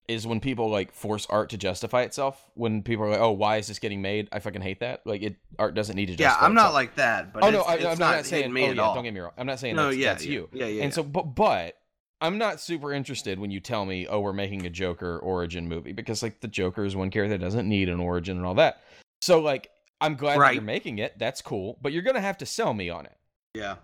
is 0.08 0.26
when 0.26 0.40
people 0.40 0.70
like 0.70 0.94
force 0.94 1.28
art 1.30 1.50
to 1.50 1.58
justify 1.58 2.04
itself. 2.04 2.50
When 2.54 2.82
people 2.82 3.06
are 3.06 3.10
like, 3.10 3.20
"Oh, 3.20 3.32
why 3.32 3.58
is 3.58 3.68
this 3.68 3.80
getting 3.80 4.02
made?" 4.02 4.30
I 4.32 4.40
fucking 4.40 4.62
hate 4.62 4.80
that. 4.80 5.06
Like, 5.06 5.22
it 5.22 5.36
art 5.60 5.76
doesn't 5.76 5.96
need 5.96 6.08
to. 6.08 6.14
Yeah, 6.14 6.36
I'm 6.40 6.54
not 6.54 6.62
itself. 6.62 6.74
like 6.74 6.96
that. 6.96 7.34
But 7.34 7.44
oh 7.44 7.50
no, 7.50 7.62
I, 7.62 7.76
it's 7.76 7.86
I'm 7.86 8.00
not, 8.00 8.16
not, 8.16 8.26
saying 8.26 8.52
me 8.52 8.66
oh, 8.66 8.70
at 8.70 8.76
yeah, 8.76 8.82
all. 8.82 8.96
Don't 8.96 9.04
get 9.04 9.14
me 9.14 9.20
wrong. 9.20 9.34
I'm 9.38 9.48
not 9.48 9.60
saying 9.60 9.76
no, 9.76 9.88
that's, 9.88 9.98
yeah, 9.98 10.14
that's 10.14 10.26
yeah, 10.26 10.32
you. 10.32 10.50
Yeah, 10.54 10.66
yeah. 10.68 10.84
and 10.84 10.94
so, 10.94 11.04
but 11.04 11.36
but 11.36 11.78
I'm 12.20 12.38
not 12.38 12.60
super 12.60 12.94
interested 12.94 13.40
when 13.40 13.52
you 13.52 13.60
tell 13.60 13.86
me, 13.86 14.08
"Oh, 14.08 14.20
we're 14.20 14.34
making 14.34 14.66
a 14.66 14.70
Joker 14.70 15.20
origin 15.20 15.68
movie," 15.68 15.92
because 15.92 16.24
like 16.24 16.40
the 16.42 16.48
Joker 16.48 16.84
is 16.84 16.96
one 16.96 17.10
character 17.12 17.38
that 17.38 17.44
doesn't 17.44 17.68
need 17.70 17.90
an 17.90 18.00
origin 18.00 18.38
and 18.38 18.46
all 18.46 18.56
that. 18.56 18.82
So 19.22 19.40
like, 19.40 19.70
I'm 20.02 20.16
glad 20.16 20.40
that 20.40 20.54
you're 20.54 20.64
making 20.64 21.00
it. 21.00 21.18
That's 21.20 21.42
cool, 21.42 21.78
but 21.82 21.92
you're 21.94 22.02
gonna 22.04 22.22
have 22.22 22.38
to 22.40 22.46
sell 22.46 22.74
me 22.74 22.90
on 22.90 23.06
it. 23.06 23.18
yeah. 23.54 23.76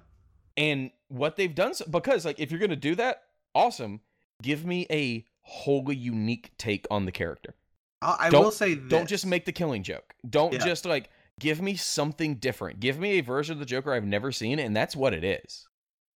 And 0.56 0.92
what 1.08 1.36
they've 1.36 1.54
done, 1.54 1.74
so, 1.74 1.86
because 1.90 2.26
like 2.26 2.40
if 2.40 2.52
you're 2.52 2.60
gonna 2.60 2.76
do 2.76 2.96
that, 2.96 3.24
awesome. 3.56 4.02
Give 4.42 4.66
me 4.66 4.86
a 4.92 5.26
wholly 5.42 5.96
unique 5.96 6.52
take 6.58 6.86
on 6.92 7.06
the 7.06 7.12
character. 7.12 7.56
I, 8.02 8.28
I 8.28 8.30
will 8.30 8.52
say 8.52 8.76
this. 8.76 8.90
Don't 8.90 9.08
just 9.10 9.26
make 9.26 9.46
the 9.46 9.52
killing 9.52 9.84
joke. 9.84 10.14
Don't 10.30 10.54
Yeah. 10.54 10.60
just 10.60 10.86
like 10.86 11.10
give 11.40 11.62
me 11.62 11.76
something 11.76 12.36
different. 12.36 12.80
Give 12.80 13.00
me 13.00 13.12
a 13.14 13.22
version 13.22 13.54
of 13.54 13.60
the 13.60 13.66
Joker 13.66 13.94
I've 13.94 14.06
never 14.06 14.32
seen, 14.32 14.60
and 14.60 14.76
that's 14.76 14.96
what 14.96 15.14
it 15.14 15.24
is 15.24 15.68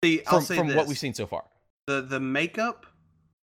See, 0.03 0.21
I'll 0.27 0.39
from 0.39 0.45
say 0.45 0.55
from 0.57 0.75
what 0.75 0.87
we've 0.87 0.97
seen 0.97 1.13
so 1.13 1.25
far. 1.27 1.45
The 1.87 2.01
the 2.01 2.19
makeup, 2.19 2.87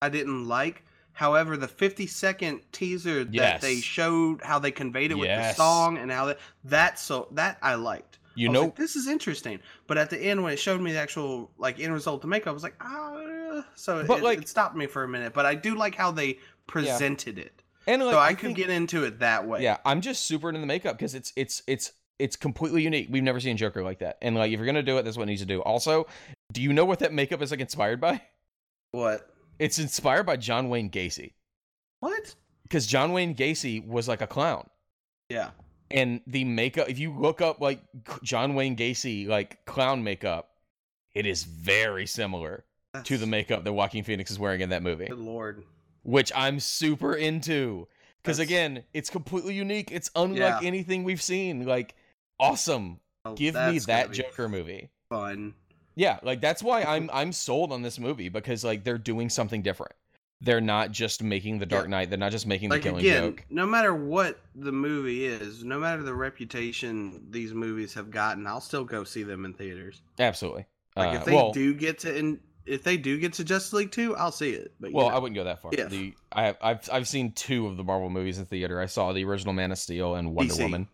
I 0.02 0.10
didn't 0.10 0.48
like. 0.48 0.84
However, 1.14 1.58
the 1.58 1.68
50 1.68 2.08
second 2.08 2.62
teaser 2.72 3.24
that 3.26 3.62
they 3.62 3.76
showed 3.76 4.42
how 4.42 4.58
they 4.58 4.72
conveyed 4.72 5.12
it 5.12 5.16
with 5.16 5.28
the 5.30 5.54
song 5.54 5.98
and 5.98 6.12
how 6.12 6.26
that 6.26 6.40
that 6.64 6.98
so 6.98 7.28
that 7.34 7.60
I 7.62 7.76
liked. 7.76 8.18
You 8.34 8.50
I 8.50 8.54
know, 8.54 8.62
like, 8.62 8.76
this 8.78 8.96
is 8.96 9.08
interesting. 9.08 9.60
But 9.88 9.98
at 9.98 10.10
the 10.10 10.18
end, 10.18 10.42
when 10.42 10.54
it 10.54 10.58
showed 10.58 10.82
me 10.82 10.94
the 10.94 11.00
actual 11.00 11.52
like 11.60 11.80
end 11.80 11.94
result 11.94 12.16
of 12.16 12.22
the 12.22 12.28
makeup, 12.28 12.48
I 12.48 12.54
was 12.54 12.64
like, 12.64 12.76
ah. 12.82 13.66
So 13.76 14.04
But, 14.08 14.20
it, 14.20 14.24
like- 14.24 14.40
it 14.40 14.48
stopped 14.50 14.76
me 14.76 14.88
for 14.88 15.04
a 15.04 15.08
minute. 15.08 15.34
But 15.34 15.46
I 15.46 15.54
do 15.54 15.76
like 15.76 15.94
how 15.94 16.12
they 16.12 16.40
presented 16.66 17.38
it. 17.38 17.62
and 17.86 18.04
like 18.04 18.14
so 18.14 18.20
I, 18.20 18.28
I 18.28 18.34
could 18.34 18.48
think- 18.48 18.58
get 18.58 18.70
into 18.72 19.04
it 19.04 19.20
that 19.20 19.46
way. 19.48 19.62
Yeah, 19.62 19.78
I'm 19.86 20.02
just 20.02 20.26
super 20.26 20.50
into 20.50 20.62
the 20.62 20.66
makeup 20.66 20.98
because 20.98 21.14
it's 21.14 21.32
it's 21.36 21.62
it's 21.68 21.92
it's 22.18 22.36
completely 22.38 22.82
unique. 22.84 23.08
We've 23.12 23.22
never 23.22 23.40
seen 23.40 23.58
Joker 23.58 23.84
like 23.84 24.00
that. 24.00 24.18
And 24.22 24.36
like 24.36 24.52
if 24.52 24.58
you're 24.58 24.66
gonna 24.66 24.82
do 24.82 24.98
it, 24.98 25.04
that's 25.04 25.18
what 25.18 25.24
it 25.24 25.28
needs 25.28 25.42
to 25.42 25.48
do. 25.48 25.62
Also, 25.62 26.08
do 26.52 26.62
you 26.62 26.72
know 26.74 26.86
what 26.86 27.00
that 27.00 27.14
makeup 27.14 27.42
is 27.44 27.52
like 27.52 27.60
inspired 27.60 28.00
by? 28.02 28.22
What? 28.92 29.30
It's 29.60 29.80
inspired 29.80 30.26
by 30.26 30.38
John 30.38 30.70
Wayne 30.70 30.90
Gacy. 30.90 31.34
What? 32.00 32.36
Because 32.64 32.88
John 32.88 33.12
Wayne 33.14 33.36
Gacy 33.36 33.86
was 33.86 34.08
like 34.08 34.22
a 34.22 34.28
clown. 34.28 34.70
Yeah. 35.30 35.52
And 35.90 36.22
the 36.26 36.46
makeup, 36.46 36.90
if 36.90 37.00
you 37.00 37.14
look 37.14 37.42
up 37.42 37.60
like 37.62 37.82
John 38.24 38.56
Wayne 38.56 38.76
Gacy, 38.76 39.28
like 39.28 39.66
clown 39.66 40.04
makeup, 40.04 40.50
it 41.14 41.26
is 41.26 41.44
very 41.44 42.06
similar 42.08 42.64
to 43.04 43.18
the 43.18 43.28
makeup 43.28 43.64
that 43.64 43.74
Joaquin 43.74 44.04
Phoenix 44.04 44.32
is 44.32 44.40
wearing 44.40 44.62
in 44.62 44.70
that 44.70 44.84
movie, 44.84 45.08
Good 45.08 45.18
lord. 45.20 45.64
which 46.04 46.32
I'm 46.36 46.60
super 46.60 47.14
into. 47.14 47.88
Because 48.24 48.40
again, 48.40 48.84
it's 48.94 49.10
completely 49.10 49.54
unique. 49.54 49.92
It's 49.92 50.10
unlike 50.16 50.40
Yeah. 50.40 50.60
anything 50.64 51.04
we've 51.04 51.22
seen. 51.22 51.66
Like, 51.66 51.96
awesome. 52.40 53.00
Oh, 53.26 53.34
Give 53.34 53.56
me 53.56 53.80
that 53.80 54.12
Joker 54.12 54.48
movie. 54.50 54.90
Fun. 55.10 55.54
Yeah, 55.96 56.20
like 56.24 56.42
that's 56.42 56.64
why 56.64 56.84
I'm 56.84 57.10
I'm 57.14 57.32
sold 57.32 57.72
on 57.72 57.82
this 57.82 58.00
movie 58.00 58.30
because 58.30 58.64
like 58.64 58.84
they're 58.84 58.98
doing 58.98 59.30
something 59.30 59.62
different. 59.62 59.94
They're 60.44 60.62
not 60.62 60.92
just 60.92 61.22
making 61.22 61.60
the 61.60 61.68
Dark 61.68 61.88
Knight. 61.88 62.10
They're 62.10 62.18
not 62.18 62.32
just 62.32 62.48
making 62.48 62.72
Like 62.72 62.82
the 62.82 62.90
Killing 62.90 63.06
again, 63.06 63.24
Joke. 63.24 63.46
no 63.52 63.68
matter 63.68 63.94
what 63.94 64.40
the 64.56 64.72
movie 64.72 65.26
is, 65.26 65.64
no 65.64 65.78
matter 65.78 66.02
the 66.02 66.16
reputation 66.16 67.28
these 67.30 67.54
movies 67.54 67.94
have 67.94 68.10
gotten, 68.10 68.48
I'll 68.48 68.60
still 68.62 68.84
go 68.84 69.04
see 69.04 69.22
them 69.22 69.46
in 69.46 69.54
theaters. 69.54 70.02
Absolutely. 70.18 70.66
Like 70.96 71.16
Uh, 71.16 71.20
if 71.20 71.26
they 71.26 71.36
well, 71.36 71.52
do 71.52 71.76
get 71.76 72.00
to 72.00 72.16
in, 72.18 72.40
if 72.66 72.82
they 72.82 72.98
do 72.98 73.20
get 73.20 73.34
to 73.34 73.44
Justice 73.44 73.74
League 73.74 73.92
2, 73.92 74.16
I'll 74.16 74.32
see 74.32 74.52
it. 74.52 74.74
But 74.80 74.94
well, 74.94 75.10
know. 75.10 75.16
I 75.16 75.20
wouldn't 75.20 75.36
go 75.36 75.44
that 75.44 75.62
far. 75.62 75.72
Yeah. 75.78 75.86
The 75.86 76.14
I 76.32 76.46
have, 76.46 76.58
I've 76.60 76.90
I've 76.92 77.08
seen 77.08 77.34
two 77.34 77.68
of 77.68 77.78
the 77.78 77.84
Marvel 77.84 78.10
movies 78.10 78.40
in 78.40 78.46
theater. 78.46 78.82
I 78.82 78.88
saw 78.88 79.14
the 79.14 79.24
original 79.26 79.54
Man 79.54 79.72
of 79.72 79.78
Steel 79.78 80.16
and 80.16 80.34
Wonder 80.34 80.54
DC. 80.56 80.62
Woman. 80.64 80.88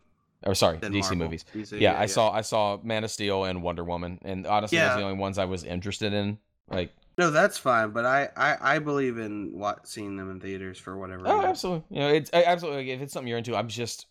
Or 0.45 0.53
sorry, 0.55 0.77
DC 0.77 0.91
Marvel. 0.93 1.17
movies. 1.17 1.45
DC, 1.53 1.79
Yeah, 1.79 1.99
I 1.99 2.05
saw 2.05 2.31
I 2.31 2.41
saw 2.41 2.77
Man 2.83 3.03
of 3.03 3.11
Steel 3.11 3.43
and 3.45 3.61
Wonder 3.63 3.83
Woman, 3.83 4.19
and 4.23 4.45
honestly, 4.45 4.77
those 4.77 4.91
are 4.91 4.99
the 4.99 5.03
only 5.03 5.17
ones 5.17 5.37
I 5.37 5.45
was 5.45 5.63
interested 5.63 6.13
in. 6.13 6.37
Like, 6.69 6.93
No, 7.17 7.31
that's 7.31 7.57
fine, 7.57 7.89
but 7.91 8.05
I 8.05 8.29
I, 8.37 8.75
I 8.75 8.79
believe 8.79 9.17
in 9.17 9.57
what 9.57 9.87
seeing 9.87 10.15
them 10.17 10.29
in 10.29 10.39
theaters 10.39 10.77
for 10.77 10.97
whatever. 10.97 11.23
oh, 11.27 11.33
reason. 11.35 11.49
absolutely. 11.49 11.83
You 11.89 11.99
know, 12.03 12.09
it's 12.09 12.29
I, 12.33 12.43
absolutely. 12.43 12.83
Like, 12.85 12.95
if 12.95 13.01
it's 13.01 13.13
something 13.13 13.27
you're 13.27 13.37
into, 13.39 13.55
I'm 13.55 13.67
just, 13.67 14.05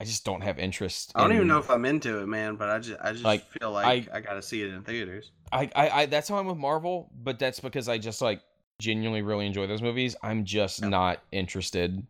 I 0.00 0.04
just 0.04 0.24
don't 0.24 0.40
have 0.40 0.58
interest. 0.58 1.12
I 1.14 1.20
don't 1.22 1.34
even 1.34 1.46
know 1.46 1.58
if 1.58 1.70
I'm 1.70 1.84
into 1.84 2.18
it, 2.18 2.26
man. 2.26 2.56
But 2.56 2.68
I 2.70 2.78
just 2.80 3.00
I 3.00 3.12
just 3.12 3.24
Like, 3.24 3.46
feel 3.50 3.70
like 3.70 4.08
I, 4.12 4.20
gotta 4.20 4.42
see 4.42 4.62
it 4.62 4.72
in 4.72 4.82
theaters. 4.82 5.30
I, 5.52 5.70
I, 5.76 5.90
I 5.90 6.06
that's 6.06 6.28
how 6.28 6.36
I'm 6.38 6.46
with 6.46 6.56
Marvel, 6.56 7.10
but 7.22 7.38
that's 7.38 7.60
because 7.60 7.88
I 7.88 7.98
just 7.98 8.20
like 8.22 8.40
genuinely 8.80 9.22
really 9.22 9.46
enjoy 9.46 9.66
those 9.66 9.82
movies. 9.82 10.16
I'm 10.22 10.44
just 10.44 10.80
Yeah. 10.80 10.88
not 10.88 11.22
interested. 11.32 12.02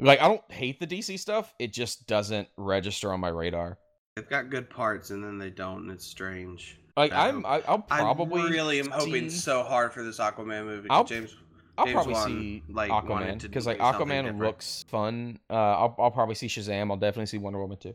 Like 0.00 0.20
I 0.20 0.28
don't 0.28 0.50
hate 0.50 0.80
the 0.80 0.86
DC 0.86 1.18
stuff. 1.18 1.54
It 1.58 1.72
just 1.72 2.06
doesn't 2.06 2.48
register 2.56 3.12
on 3.12 3.20
my 3.20 3.28
radar. 3.28 3.78
They've 4.16 4.28
got 4.28 4.50
good 4.50 4.68
parts, 4.68 5.10
and 5.10 5.22
then 5.22 5.38
they 5.38 5.50
don't, 5.50 5.82
and 5.82 5.90
it's 5.90 6.06
strange. 6.06 6.78
Like 6.96 7.12
I 7.12 7.28
I'm, 7.28 7.46
I, 7.46 7.62
I'll 7.68 7.78
probably 7.78 8.42
I 8.42 8.48
really 8.48 8.80
am 8.80 8.90
hoping 8.90 9.30
see- 9.30 9.36
so 9.36 9.62
hard 9.62 9.92
for 9.92 10.02
this 10.02 10.18
Aquaman 10.18 10.64
movie. 10.64 10.88
I'll- 10.90 11.04
James, 11.04 11.36
I'll 11.78 11.86
James 11.86 11.94
probably 11.94 12.12
Wan, 12.14 12.28
see 12.28 12.62
like, 12.68 12.90
Aquaman 12.90 13.40
because 13.40 13.66
like 13.66 13.78
Aquaman 13.78 14.08
different. 14.24 14.38
looks 14.40 14.84
fun. 14.88 15.38
Uh, 15.48 15.54
I'll, 15.54 15.94
I'll 15.98 16.10
probably 16.10 16.34
see 16.34 16.48
Shazam. 16.48 16.90
I'll 16.90 16.96
definitely 16.96 17.26
see 17.26 17.38
Wonder 17.38 17.60
Woman 17.60 17.78
too. 17.78 17.94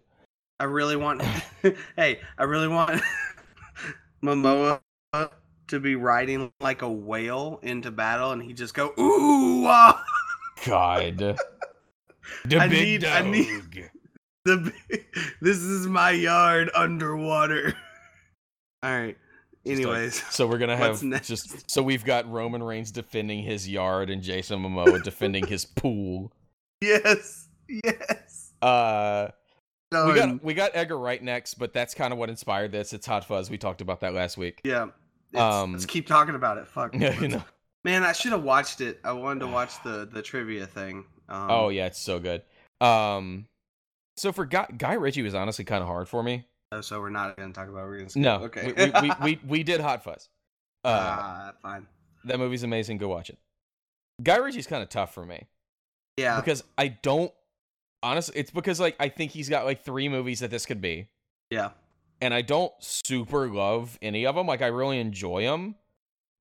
I 0.59 0.63
really 0.65 0.95
want. 0.95 1.21
hey, 1.95 2.19
I 2.37 2.43
really 2.43 2.67
want 2.67 3.01
Momoa 4.23 4.79
to 5.67 5.79
be 5.79 5.95
riding 5.95 6.51
like 6.59 6.81
a 6.81 6.89
whale 6.89 7.59
into 7.63 7.91
battle, 7.91 8.31
and 8.31 8.41
he 8.41 8.53
just 8.53 8.73
go 8.73 8.93
ooh 8.99 9.65
ah. 9.67 10.03
God, 10.65 11.37
the 12.45 12.57
I 12.59 12.67
big 12.67 12.81
need- 13.01 13.05
I 13.05 13.21
dog. 13.21 13.31
need- 13.31 13.89
The 14.45 14.71
this 15.41 15.57
is 15.57 15.87
my 15.87 16.11
yard 16.11 16.69
underwater. 16.75 17.73
All 18.83 18.91
right. 18.91 19.17
Just 19.65 19.79
like- 19.83 19.87
Anyways, 19.87 20.23
So 20.29 20.45
we're 20.45 20.59
gonna 20.59 20.77
have 20.77 21.01
just 21.23 21.69
so 21.71 21.81
we've 21.81 22.05
got 22.05 22.29
Roman 22.31 22.61
Reigns 22.61 22.91
defending 22.91 23.41
his 23.41 23.67
yard 23.67 24.11
and 24.11 24.21
Jason 24.21 24.59
Momoa 24.61 25.01
defending 25.01 25.47
his 25.47 25.65
pool. 25.75 26.31
yes, 26.81 27.47
yes. 27.67 28.53
Uh, 28.61 29.29
we 29.91 30.13
got 30.13 30.43
we 30.43 30.53
got 30.53 30.71
Edgar 30.75 30.99
Wright 30.99 31.23
next, 31.23 31.55
but 31.55 31.73
that's 31.73 31.95
kind 31.95 32.13
of 32.13 32.19
what 32.19 32.29
inspired 32.29 32.71
this. 32.71 32.93
It's 32.93 33.07
Hot 33.07 33.25
Fuzz. 33.25 33.49
We 33.49 33.57
talked 33.57 33.81
about 33.81 34.01
that 34.01 34.13
last 34.13 34.37
week. 34.37 34.61
Yeah. 34.63 34.89
It's- 35.33 35.41
Um, 35.53 35.71
let's 35.73 35.87
keep 35.87 36.05
talking 36.05 36.35
about 36.35 36.59
it. 36.59 36.67
Fuck. 36.67 36.93
Yeah, 36.93 37.19
you 37.19 37.29
know. 37.29 37.43
Man, 37.83 38.03
I 38.03 38.11
should 38.11 38.31
have 38.31 38.43
watched 38.43 38.81
it. 38.81 38.99
I 39.03 39.11
wanted 39.13 39.39
to 39.39 39.47
watch 39.51 39.81
the 39.83 40.07
the 40.11 40.21
trivia 40.21 40.67
thing. 40.67 41.05
Um, 41.29 41.47
oh 41.49 41.69
yeah, 41.69 41.85
it's 41.87 41.99
so 41.99 42.19
good. 42.19 42.41
Um, 42.81 43.47
so 44.17 44.31
for 44.31 44.45
Guy, 44.45 44.67
Guy 44.77 44.93
Ritchie 44.93 45.21
was 45.21 45.33
honestly 45.35 45.65
kind 45.65 45.81
of 45.81 45.87
hard 45.87 46.07
for 46.07 46.21
me. 46.23 46.45
oh, 46.71 46.81
So 46.81 46.99
we're 46.99 47.09
not 47.09 47.35
gonna 47.37 47.53
talk 47.53 47.67
about. 47.69 47.85
We're 47.87 47.97
gonna 47.97 48.09
skip. 48.09 48.21
No, 48.21 48.35
Okay. 48.43 48.71
we, 48.71 48.85
we, 48.85 48.91
we, 49.01 49.11
we 49.21 49.39
we 49.47 49.63
did 49.63 49.81
Hot 49.81 50.03
Fuzz. 50.03 50.29
Uh, 50.83 50.89
Ah, 50.89 51.53
fine. 51.61 51.87
that 52.25 52.37
movie's 52.37 52.63
amazing. 52.63 52.97
Go 52.97 53.07
watch 53.07 53.29
it. 53.29 53.37
Guy 54.23 54.37
Ritchie's 54.37 54.67
kind 54.67 54.81
of 54.83 54.89
tough 54.89 55.13
for 55.13 55.25
me 55.25 55.45
Yeah. 56.17 56.39
because 56.39 56.63
I 56.77 56.89
don't 56.89 57.31
honestly. 58.03 58.35
It's 58.37 58.51
because 58.51 58.79
like 58.79 58.95
I 58.99 59.09
think 59.09 59.31
he's 59.31 59.49
got 59.49 59.65
like 59.65 59.83
three 59.83 60.07
movies 60.09 60.39
that 60.41 60.51
this 60.51 60.65
could 60.65 60.79
be, 60.81 61.07
yeah. 61.49 61.71
and 62.21 62.33
I 62.33 62.41
don't 62.43 62.71
super 62.79 63.49
love 63.49 63.97
any 64.01 64.25
of 64.25 64.35
them. 64.35 64.45
Like 64.47 64.61
I 64.61 64.67
really 64.67 64.99
enjoy 64.99 65.43
them, 65.43 65.75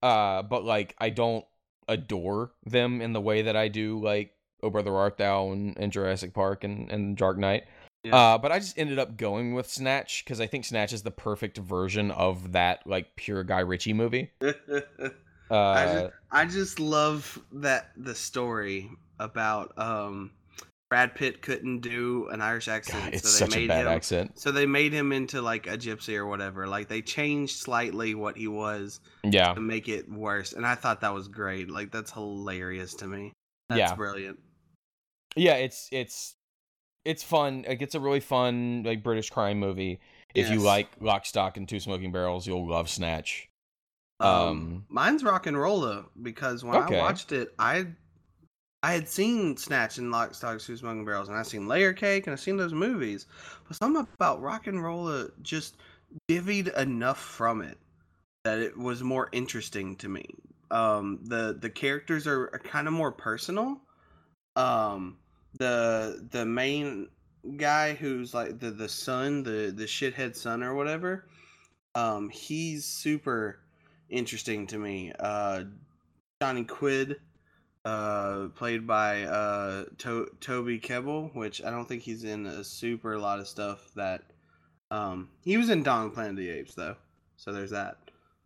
uh, 0.02 0.42
but 0.42 0.64
like 0.64 0.94
I 0.98 1.08
don't 1.10 1.44
adore 1.88 2.52
them 2.64 3.00
in 3.00 3.12
the 3.12 3.20
way 3.20 3.42
that 3.42 3.56
I 3.56 3.68
do 3.68 3.98
like 3.98 4.33
Oh 4.64 4.70
Brother 4.70 4.94
Art 4.96 5.18
Thou 5.18 5.50
and, 5.52 5.76
and 5.78 5.92
Jurassic 5.92 6.32
Park 6.34 6.64
and 6.64 6.90
and 6.90 7.16
Dark 7.16 7.38
Knight. 7.38 7.64
Yeah. 8.02 8.16
Uh, 8.16 8.38
but 8.38 8.52
I 8.52 8.58
just 8.58 8.78
ended 8.78 8.98
up 8.98 9.16
going 9.16 9.54
with 9.54 9.70
Snatch 9.70 10.24
because 10.24 10.40
I 10.40 10.46
think 10.46 10.64
Snatch 10.64 10.92
is 10.92 11.02
the 11.02 11.10
perfect 11.10 11.56
version 11.58 12.10
of 12.10 12.52
that 12.52 12.86
like 12.86 13.16
pure 13.16 13.44
Guy 13.44 13.60
Ritchie 13.60 13.92
movie. 13.92 14.30
Uh, 15.50 15.56
I 15.70 15.84
just, 15.84 16.12
I 16.30 16.46
just 16.46 16.80
love 16.80 17.38
that 17.52 17.90
the 17.98 18.14
story 18.14 18.90
about 19.20 19.78
um 19.78 20.30
Brad 20.88 21.14
Pitt 21.14 21.42
couldn't 21.42 21.80
do 21.80 22.28
an 22.28 22.40
Irish 22.40 22.66
accent, 22.66 23.04
God, 23.04 23.14
it's 23.14 23.28
so 23.28 23.44
they 23.44 23.50
such 23.50 23.56
a 23.56 23.60
made 23.60 23.68
bad 23.68 23.86
him. 23.86 23.88
accent. 23.88 24.38
So 24.40 24.50
they 24.52 24.64
made 24.64 24.92
him 24.92 25.12
into 25.12 25.42
like 25.42 25.66
a 25.66 25.76
gypsy 25.76 26.16
or 26.16 26.26
whatever. 26.26 26.66
Like 26.66 26.88
they 26.88 27.02
changed 27.02 27.58
slightly 27.58 28.14
what 28.14 28.36
he 28.38 28.48
was 28.48 29.00
Yeah, 29.22 29.52
to 29.54 29.60
make 29.60 29.88
it 29.88 30.10
worse, 30.10 30.54
and 30.54 30.66
I 30.66 30.76
thought 30.76 31.02
that 31.02 31.12
was 31.12 31.28
great. 31.28 31.68
Like 31.70 31.92
that's 31.92 32.10
hilarious 32.10 32.94
to 32.94 33.06
me. 33.06 33.32
That's 33.68 33.78
Yeah. 33.78 33.94
brilliant. 33.94 34.38
Yeah, 35.36 35.54
it's 35.54 35.88
it's 35.92 36.36
it's 37.04 37.22
fun. 37.22 37.64
Like 37.68 37.82
it's 37.82 37.94
a 37.94 38.00
really 38.00 38.20
fun 38.20 38.82
like 38.84 39.02
British 39.02 39.30
crime 39.30 39.58
movie. 39.58 40.00
If 40.34 40.50
you 40.50 40.62
like 40.62 40.90
Lock, 41.00 41.26
Stock, 41.26 41.56
and 41.56 41.68
Two 41.68 41.80
Smoking 41.80 42.12
Barrels, 42.12 42.46
you'll 42.46 42.68
love 42.68 42.90
Snatch. 42.90 43.50
Um, 44.20 44.70
Um, 44.70 44.86
mine's 44.88 45.22
RocknRolla 45.22 46.06
because 46.22 46.64
when 46.64 46.76
Okay. 46.76 46.78
I 46.78 46.90
watched 46.90 47.32
it, 47.32 47.54
I 47.58 47.86
I 48.82 48.92
had 48.94 49.08
seen 49.08 49.56
Snatch 49.56 49.98
and 49.98 50.10
Lock, 50.10 50.34
Stock, 50.34 50.52
and 50.52 50.60
Two 50.60 50.76
Smoking 50.76 51.04
Barrels, 51.04 51.28
and 51.28 51.38
I 51.38 51.42
seen 51.42 51.68
Layer 51.68 51.92
Cake, 51.92 52.26
and 52.26 52.32
I 52.34 52.36
seen 52.36 52.56
those 52.56 52.74
movies. 52.74 53.26
But 53.68 53.76
something 53.76 54.06
about 54.14 54.42
RocknRolla 54.42 55.32
just 55.42 55.76
divvied 56.28 56.74
enough 56.78 57.20
from 57.20 57.62
it 57.62 57.78
that 58.44 58.60
it 58.60 58.76
was 58.78 59.02
more 59.02 59.28
interesting 59.32 59.96
to 59.96 60.08
me. 60.08 60.26
Um, 60.70 61.20
the 61.24 61.56
the 61.60 61.70
characters 61.70 62.26
are, 62.26 62.50
are 62.52 62.60
kind 62.60 62.88
of 62.88 62.94
more 62.94 63.12
personal. 63.12 63.80
Um, 64.56 65.18
the 65.58 66.26
the 66.30 66.44
main 66.44 67.08
guy 67.56 67.94
who's 67.94 68.34
like 68.34 68.58
the 68.58 68.70
the 68.70 68.88
son, 68.88 69.42
the 69.42 69.72
the 69.74 69.84
shithead 69.84 70.36
son 70.36 70.62
or 70.62 70.74
whatever. 70.74 71.26
Um, 71.94 72.28
he's 72.28 72.84
super 72.84 73.60
interesting 74.08 74.66
to 74.68 74.78
me. 74.78 75.12
Uh, 75.18 75.64
Johnny 76.42 76.64
Quid, 76.64 77.20
uh, 77.84 78.48
played 78.56 78.86
by 78.86 79.22
uh 79.22 79.84
to- 79.98 80.30
Toby 80.40 80.78
Kebbell, 80.80 81.34
which 81.34 81.62
I 81.62 81.70
don't 81.70 81.86
think 81.86 82.02
he's 82.02 82.24
in 82.24 82.46
a 82.46 82.64
super 82.64 83.18
lot 83.18 83.38
of 83.40 83.48
stuff 83.48 83.90
that. 83.94 84.22
Um, 84.90 85.30
he 85.42 85.56
was 85.56 85.70
in 85.70 85.82
Dawn 85.82 86.04
of 86.04 86.10
the 86.10 86.14
Planet 86.14 86.32
of 86.32 86.36
the 86.36 86.50
Apes 86.50 86.74
though, 86.74 86.94
so 87.36 87.52
there's 87.52 87.70
that. 87.70 87.96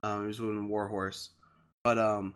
Um, 0.02 0.22
he 0.22 0.26
was 0.28 0.38
in 0.38 0.68
Warhorse, 0.68 1.30
but 1.84 1.98
um, 1.98 2.34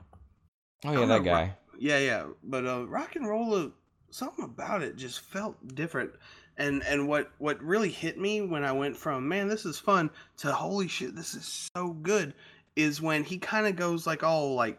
Oh 0.85 0.93
yeah, 0.93 1.07
that 1.07 1.25
guy. 1.25 1.55
yeah, 1.79 1.99
yeah, 1.99 2.25
but 2.43 2.67
uh, 2.67 2.87
rock 2.87 3.17
and 3.17 3.27
roll, 3.27 3.71
something 4.13 4.45
about 4.45 4.83
it 4.83 4.97
just 4.97 5.21
felt 5.21 5.75
different. 5.75 6.13
And 6.59 6.83
and 6.85 7.09
what 7.09 7.31
what 7.39 7.63
really 7.63 7.89
hit 7.91 8.19
me 8.19 8.43
when 8.43 8.65
I 8.65 8.73
went 8.73 8.97
from 8.97 9.27
man, 9.29 9.49
this 9.49 9.65
is 9.65 9.79
fun 9.79 10.11
to 10.39 10.53
holy 10.53 10.89
shit, 10.89 11.17
this 11.17 11.35
is 11.35 11.71
so 11.75 11.89
good, 11.95 12.35
is 12.77 13.01
when 13.01 13.25
he 13.25 13.39
kind 13.39 13.67
of 13.67 13.77
goes 13.77 14.07
like 14.07 14.23
all 14.23 14.55
like 14.55 14.79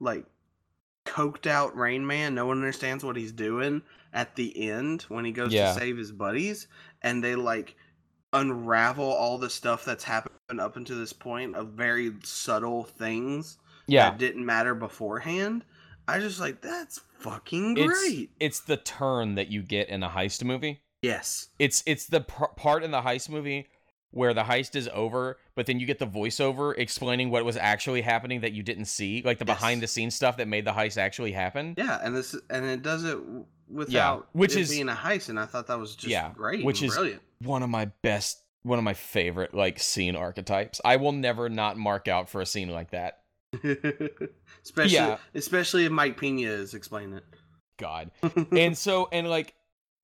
like 0.00 0.26
coked 1.06 1.46
out 1.46 1.76
Rain 1.76 2.06
Man. 2.06 2.34
No 2.34 2.46
one 2.46 2.58
understands 2.58 3.04
what 3.04 3.16
he's 3.16 3.32
doing 3.32 3.82
at 4.12 4.36
the 4.36 4.70
end 4.70 5.02
when 5.08 5.24
he 5.24 5.32
goes 5.32 5.52
Yeah. 5.52 5.72
to 5.72 5.78
save 5.80 5.96
his 5.96 6.12
buddies, 6.12 6.66
and 7.02 7.24
they 7.24 7.34
like 7.34 7.76
unravel 8.32 9.04
all 9.04 9.38
the 9.38 9.50
stuff 9.50 9.84
that's 9.84 10.04
happened 10.04 10.60
up 10.60 10.76
until 10.76 10.98
this 10.98 11.12
point 11.12 11.54
of 11.54 11.68
very 11.68 12.12
subtle 12.22 12.84
things 12.84 13.58
Yeah, 13.86 14.10
that 14.10 14.18
didn't 14.18 14.44
matter 14.44 14.74
beforehand. 14.74 15.64
I 16.06 16.18
just 16.20 16.40
like 16.40 16.60
that's 16.60 17.00
fucking 17.20 17.76
it's 17.78 17.86
great. 17.86 18.30
it's 18.40 18.60
the 18.60 18.76
turn 18.76 19.36
that 19.36 19.48
you 19.48 19.62
get 19.62 19.88
in 19.88 20.02
a 20.02 20.08
heist 20.08 20.44
movie. 20.44 20.80
yes. 21.02 21.48
It's 21.58 21.82
it's 21.86 22.06
the 22.06 22.20
par- 22.20 22.52
part 22.56 22.82
in 22.82 22.90
the 22.90 23.00
heist 23.02 23.28
movie 23.28 23.68
where 24.10 24.32
the 24.32 24.44
heist 24.44 24.76
is 24.76 24.88
over, 24.92 25.38
but 25.56 25.66
then 25.66 25.80
you 25.80 25.86
get 25.86 25.98
the 25.98 26.06
voiceover 26.06 26.72
explaining 26.78 27.30
what 27.30 27.44
was 27.44 27.56
actually 27.56 28.00
happening 28.00 28.42
that 28.42 28.52
you 28.52 28.62
didn't 28.62 28.84
see, 28.84 29.22
like 29.24 29.38
the 29.38 29.44
Yes. 29.44 29.56
behind 29.58 29.82
the 29.82 29.88
scenes 29.88 30.14
stuff 30.14 30.36
that 30.36 30.46
made 30.46 30.64
the 30.64 30.70
heist 30.72 30.98
actually 30.98 31.32
happen. 31.32 31.74
Yeah, 31.76 31.98
and 32.02 32.14
this 32.14 32.36
and 32.50 32.64
it 32.64 32.82
does 32.82 33.02
it 33.04 33.18
without 33.68 34.28
which 34.32 34.54
it 34.56 34.60
is- 34.60 34.70
being 34.70 34.88
a 34.88 34.94
heist, 34.94 35.30
and 35.30 35.40
I 35.40 35.46
thought 35.46 35.66
that 35.66 35.78
was 35.80 35.96
just 35.96 36.06
Yeah, 36.08 36.30
great, 36.34 36.64
which 36.64 36.82
is- 36.82 36.94
brilliant. 36.94 37.22
One 37.40 37.62
of 37.64 37.70
my 37.70 37.86
best, 38.02 38.40
one 38.62 38.78
of 38.78 38.84
my 38.84 38.94
favorite 38.94 39.52
like 39.52 39.80
scene 39.80 40.14
archetypes. 40.16 40.80
I 40.84 40.96
will 40.96 41.12
never 41.12 41.48
not 41.48 41.76
mark 41.76 42.06
out 42.06 42.28
for 42.28 42.40
a 42.40 42.46
scene 42.46 42.68
like 42.68 42.90
that. 42.92 43.20
especially 44.64 44.94
Yeah. 44.94 45.18
especially 45.34 45.84
if 45.84 45.92
Mike 45.92 46.16
Pena 46.18 46.48
is 46.48 46.74
explaining 46.74 47.16
it. 47.16 47.24
God. 47.78 48.10
and 48.52 48.76
so 48.76 49.08
and 49.12 49.28
like 49.28 49.54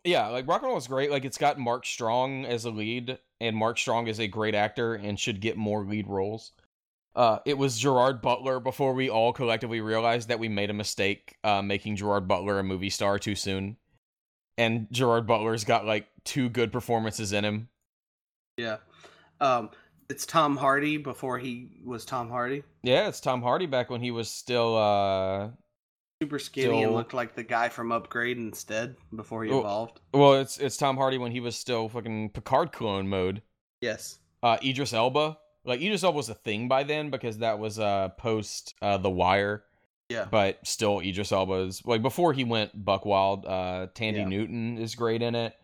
yeah 0.04 0.26
like 0.28 0.46
rock 0.48 0.62
and 0.62 0.68
roll 0.68 0.78
is 0.78 0.86
great 0.86 1.10
like 1.10 1.24
it's 1.24 1.38
got 1.38 1.58
mark 1.58 1.84
strong 1.86 2.44
as 2.46 2.64
a 2.64 2.70
lead 2.70 3.18
and 3.40 3.54
mark 3.56 3.78
strong 3.78 4.06
is 4.06 4.18
a 4.18 4.26
great 4.26 4.54
actor 4.54 4.94
and 4.94 5.20
should 5.20 5.40
get 5.40 5.56
more 5.58 5.84
lead 5.84 6.08
roles 6.08 6.52
uh 7.14 7.38
it 7.44 7.58
was 7.58 7.78
gerard 7.78 8.22
butler 8.22 8.60
before 8.60 8.94
we 8.94 9.10
all 9.10 9.32
collectively 9.34 9.82
realized 9.82 10.28
that 10.28 10.38
we 10.38 10.48
made 10.48 10.70
a 10.70 10.72
mistake 10.72 11.36
uh 11.44 11.60
making 11.60 11.96
gerard 11.96 12.26
butler 12.26 12.58
a 12.58 12.64
movie 12.64 12.88
star 12.88 13.18
too 13.18 13.34
soon 13.34 13.76
and 14.56 14.86
gerard 14.90 15.26
butler's 15.26 15.64
got 15.64 15.84
like 15.84 16.08
two 16.24 16.48
good 16.48 16.72
performances 16.72 17.32
in 17.34 17.44
him 17.44 17.68
yeah. 18.56 18.78
Um 19.38 19.70
it's 20.10 20.26
Tom 20.26 20.56
Hardy 20.56 20.96
before 20.96 21.38
he 21.38 21.68
was 21.84 22.04
Tom 22.04 22.28
Hardy. 22.28 22.62
yeah 22.82 23.08
it's 23.08 23.20
tom 23.20 23.40
hardy 23.42 23.66
back 23.66 23.88
when 23.90 24.00
he 24.00 24.10
was 24.10 24.28
still 24.28 24.76
uh 24.76 25.48
Super 26.22 26.38
skinny 26.38 26.82
and 26.82 26.92
looked 26.92 27.14
like 27.14 27.34
the 27.34 27.42
guy 27.42 27.70
from 27.70 27.90
Upgrade 27.92 28.36
instead 28.36 28.96
before 29.14 29.44
he 29.44 29.50
Oh. 29.50 29.60
evolved. 29.60 30.00
well 30.12 30.34
it's 30.34 30.58
it's 30.58 30.76
tom 30.76 30.96
hardy 30.96 31.16
when 31.16 31.32
he 31.32 31.40
was 31.40 31.56
still 31.56 31.88
fucking 31.88 32.30
picard 32.30 32.72
clone 32.72 33.08
mode 33.08 33.40
Yes. 33.80 34.18
uh 34.42 34.58
Idris 34.62 34.92
Elba. 34.92 35.38
Like 35.64 35.80
Idris 35.80 36.02
Elba 36.04 36.16
was 36.16 36.28
a 36.28 36.34
thing 36.34 36.68
by 36.68 36.82
then 36.82 37.10
because 37.10 37.38
that 37.38 37.58
was 37.58 37.78
uh 37.78 38.08
post 38.18 38.74
uh 38.82 38.96
The 38.98 39.08
Wire, 39.10 39.64
Yeah. 40.10 40.26
but 40.30 40.58
still 40.66 41.00
Idris 41.00 41.32
Elba 41.32 41.54
is 41.68 41.84
like 41.86 42.02
before 42.02 42.32
he 42.34 42.44
went 42.44 42.84
buck 42.84 43.04
wild. 43.06 43.46
Uh 43.46 43.86
Thandie 43.94 44.16
Yeah. 44.18 44.24
Newton 44.28 44.76
is 44.78 44.94
great 44.94 45.22
in 45.22 45.34
it. 45.34 45.54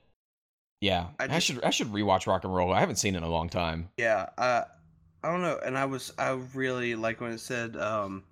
Yeah, 0.81 1.09
I 1.19 1.36
I, 1.36 1.39
should 1.39 1.62
I 1.65 1.70
should 1.70 1.89
rewatch 1.89 2.27
Rock 2.27 2.44
and 2.44 2.55
Roll. 2.55 2.73
I 2.73 2.81
haven't 2.81 2.97
seen 2.97 3.15
it 3.15 3.19
in 3.19 3.24
a 3.24 3.31
long 3.31 3.48
time. 3.48 3.89
Yeah, 3.97 4.27
uh, 4.36 4.65
I 5.23 5.31
don't 5.31 5.43
know, 5.43 5.59
and 5.65 5.77
I 5.77 5.86
was 5.86 6.12
I 6.19 6.31
really 6.55 6.94
like 6.94 7.20
when 7.20 7.32
it 7.32 7.40
said 7.40 7.77
um, 7.77 8.24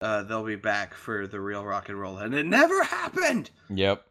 uh, 0.00 0.22
they'll 0.22 0.44
be 0.44 0.56
back 0.56 0.94
for 0.94 1.26
the 1.26 1.40
real 1.40 1.64
rock 1.64 1.88
and 1.88 1.98
roll, 1.98 2.18
and 2.18 2.34
it 2.34 2.46
never 2.46 2.82
happened. 2.84 3.50
Yep. 3.70 4.04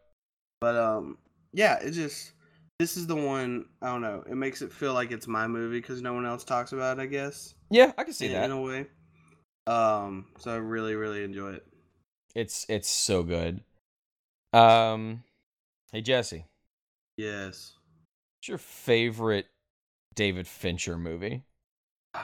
But 0.59 0.75
um, 0.75 1.17
yeah, 1.53 1.79
it 1.79 1.91
just 1.91 2.33
this 2.79 2.97
is 2.97 3.07
the 3.07 3.15
one 3.15 3.65
I 3.81 3.87
don't 3.91 4.01
know. 4.01 4.23
It 4.29 4.35
makes 4.35 4.61
it 4.61 4.71
feel 4.71 4.93
like 4.93 5.11
it's 5.11 5.27
my 5.27 5.47
movie 5.47 5.79
because 5.79 6.01
no 6.01 6.13
one 6.13 6.25
else 6.25 6.43
talks 6.43 6.73
about 6.73 6.99
it. 6.99 7.01
I 7.01 7.05
guess 7.05 7.55
Yeah, 7.69 7.93
I 7.97 8.03
can 8.03 8.13
see 8.13 8.27
in, 8.27 8.33
that. 8.33 8.45
in 8.45 8.51
a 8.51 8.61
way. 8.61 8.87
Um, 9.67 10.25
so 10.39 10.51
I 10.51 10.57
really 10.57 10.95
really 10.95 11.23
enjoy 11.23 11.53
it. 11.53 11.65
It's 12.35 12.65
it's 12.67 12.89
so 12.89 13.23
good. 13.23 13.61
Um, 14.51 15.23
hey 15.91 16.01
Jesse, 16.01 16.45
Yes. 17.17 17.73
what's 18.39 18.47
your 18.47 18.57
favorite 18.57 19.47
David 20.15 20.47
Fincher 20.47 20.97
movie? 20.97 21.43
All 22.15 22.21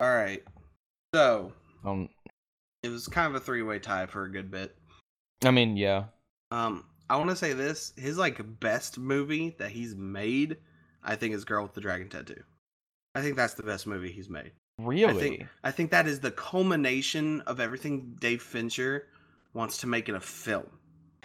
right. 0.00 0.42
So 1.14 1.52
Um, 1.84 2.08
it 2.82 2.88
was 2.88 3.08
kind 3.08 3.28
of 3.28 3.34
a 3.40 3.44
three 3.44 3.62
way 3.62 3.78
tie 3.78 4.06
for 4.06 4.24
a 4.24 4.30
good 4.30 4.50
bit. 4.50 4.76
I 5.44 5.50
mean, 5.50 5.76
yeah, 5.76 6.04
Um, 6.50 6.84
I 7.08 7.16
want 7.16 7.30
to 7.30 7.36
say 7.36 7.52
this: 7.52 7.92
his 7.96 8.18
like 8.18 8.60
best 8.60 8.98
movie 8.98 9.54
that 9.58 9.70
he's 9.70 9.94
made, 9.94 10.56
I 11.02 11.14
think, 11.16 11.34
is 11.34 11.44
Girl 11.44 11.62
with 11.62 11.74
the 11.74 11.80
Dragon 11.80 12.08
Tattoo. 12.08 12.42
I 13.14 13.22
think 13.22 13.36
that's 13.36 13.54
the 13.54 13.62
best 13.62 13.86
movie 13.86 14.10
he's 14.10 14.28
made. 14.28 14.52
really. 14.78 15.10
I 15.10 15.14
think 15.14 15.46
I 15.64 15.70
think 15.70 15.90
that 15.90 16.06
is 16.06 16.20
the 16.20 16.30
culmination 16.30 17.40
of 17.42 17.60
everything 17.60 18.16
Dave 18.20 18.42
Fincher 18.42 19.06
wants 19.54 19.78
to 19.78 19.86
make 19.86 20.08
in 20.08 20.14
a 20.16 20.20
film. 20.20 20.66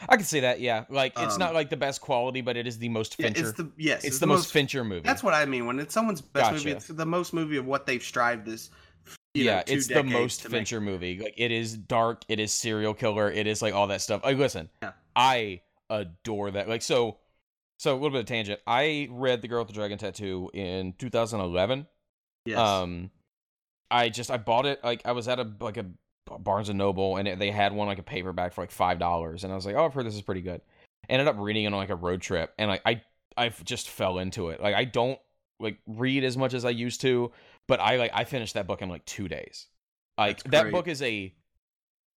I 0.10 0.16
can 0.16 0.26
see 0.26 0.42
that. 0.42 0.60
Yeah, 0.60 0.86
like 0.90 1.14
it's 1.18 1.38
not 1.38 1.50
Um, 1.50 1.56
like 1.56 1.70
the 1.70 1.78
best 1.78 2.02
quality, 2.02 2.42
but 2.42 2.58
it 2.58 2.68
is 2.68 2.78
the 2.78 2.90
most 2.90 3.16
Fincher. 3.16 3.42
it's 3.42 3.54
the 3.54 3.72
yes, 3.78 4.04
it's, 4.04 4.20
the, 4.20 4.28
most, 4.28 4.52
Fincher 4.52 4.84
movie. 4.84 5.02
That's 5.02 5.24
what 5.24 5.34
I 5.34 5.46
mean 5.46 5.66
when 5.66 5.80
it's 5.80 5.94
someone's 5.94 6.22
best 6.22 6.52
movie. 6.52 6.72
It's 6.72 6.88
the 6.88 7.06
most 7.06 7.34
movie 7.34 7.58
of 7.58 7.66
what 7.66 7.86
they've 7.86 8.04
strived 8.04 8.46
this 8.46 8.70
you 9.34 9.46
know, 9.46 9.52
yeah, 9.52 9.62
two 9.64 9.74
it's 9.74 9.88
the 9.88 10.04
most 10.04 10.42
to 10.42 10.50
make- 10.50 10.60
Fincher 10.60 10.82
movie. 10.82 11.20
Like 11.20 11.36
it 11.38 11.52
is 11.52 11.78
dark, 11.78 12.24
it 12.28 12.40
is 12.40 12.54
serial 12.54 12.94
killer, 12.94 13.32
it 13.32 13.48
is 13.48 13.62
like 13.62 13.74
all 13.74 13.88
that 13.88 14.02
stuff. 14.02 14.24
Like 14.24 14.38
listen, 14.38 14.70
Yeah. 14.82 14.92
I 15.16 15.62
adore 15.90 16.52
that. 16.52 16.68
Like 16.68 16.82
so, 16.82 17.18
so 17.80 17.94
a 17.94 17.96
little 17.96 18.12
bit 18.12 18.20
of 18.22 18.26
tangent. 18.26 18.60
I 18.68 19.08
read 19.12 19.42
The 19.42 19.48
Girl 19.48 19.60
with 19.60 19.70
the 19.70 19.74
Dragon 19.74 19.98
Tattoo 19.98 20.50
in 20.54 20.94
2011. 20.98 21.88
Yes. 22.46 22.58
Um, 22.58 23.12
I 23.90 24.10
just 24.10 24.32
I 24.32 24.38
bought 24.38 24.66
it 24.66 24.84
like 24.84 25.02
I 25.06 25.12
was 25.14 25.28
at 25.28 25.40
a 25.40 25.50
like 25.60 25.78
a 25.78 25.86
Barnes 26.40 26.70
and 26.70 26.78
Noble 26.78 27.18
and 27.18 27.40
they 27.40 27.52
had 27.52 27.74
one 27.74 27.88
like 27.88 28.00
a 28.00 28.04
paperback 28.04 28.54
for 28.54 28.62
like 28.62 28.72
five 28.72 29.00
dollars 29.00 29.44
and 29.44 29.52
I 29.52 29.56
was 29.56 29.66
like, 29.66 29.76
oh, 29.76 29.86
I've 29.86 29.94
heard 29.94 30.06
this 30.06 30.16
is 30.16 30.22
pretty 30.22 30.42
good. 30.42 30.62
Ended 31.10 31.28
up 31.28 31.36
reading 31.40 31.66
it 31.66 31.68
on 31.68 31.74
like 31.74 31.90
a 31.90 31.96
road 31.96 32.22
trip 32.22 32.54
and 32.58 32.70
like 32.70 32.82
I 32.86 33.02
I 33.38 33.50
just 33.64 33.90
fell 33.90 34.20
into 34.20 34.50
it. 34.50 34.62
Like 34.62 34.76
I 34.76 34.86
don't 34.86 35.20
like 35.60 35.78
read 35.88 36.24
as 36.24 36.38
much 36.38 36.54
as 36.54 36.66
I 36.66 36.70
used 36.72 37.02
to, 37.02 37.32
but 37.68 37.80
I 37.80 37.98
like 37.98 38.12
I 38.14 38.24
finished 38.24 38.54
that 38.54 38.68
book 38.68 38.82
in 38.82 38.90
like 38.90 39.06
two 39.06 39.28
days. 39.28 39.68
Like 40.18 40.44
that 40.44 40.72
book 40.72 40.88
is 40.88 41.02
a 41.02 41.34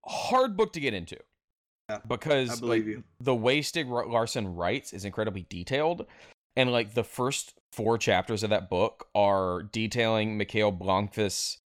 hard 0.07 0.57
book 0.57 0.73
to 0.75 0.81
get 0.81 0.95
into. 0.95 1.17
Yeah, 1.91 1.99
because 2.07 2.63
I 2.63 2.67
like 2.67 2.85
you. 2.85 3.05
the 3.21 3.35
way 3.35 3.61
Stieg 3.61 3.89
Larsson 3.89 4.55
writes 4.55 4.93
is 4.93 5.05
incredibly 5.05 5.47
detailed, 5.49 6.07
and 6.57 6.73
like 6.73 6.95
the 6.95 7.05
first 7.05 7.55
four 7.73 7.99
chapters 7.99 8.43
of 8.43 8.51
that 8.51 8.71
book 8.71 9.09
are 9.15 9.65
detailing 9.65 10.39
Mikael 10.39 10.73
Blomkvist's 10.73 11.59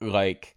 like 0.00 0.55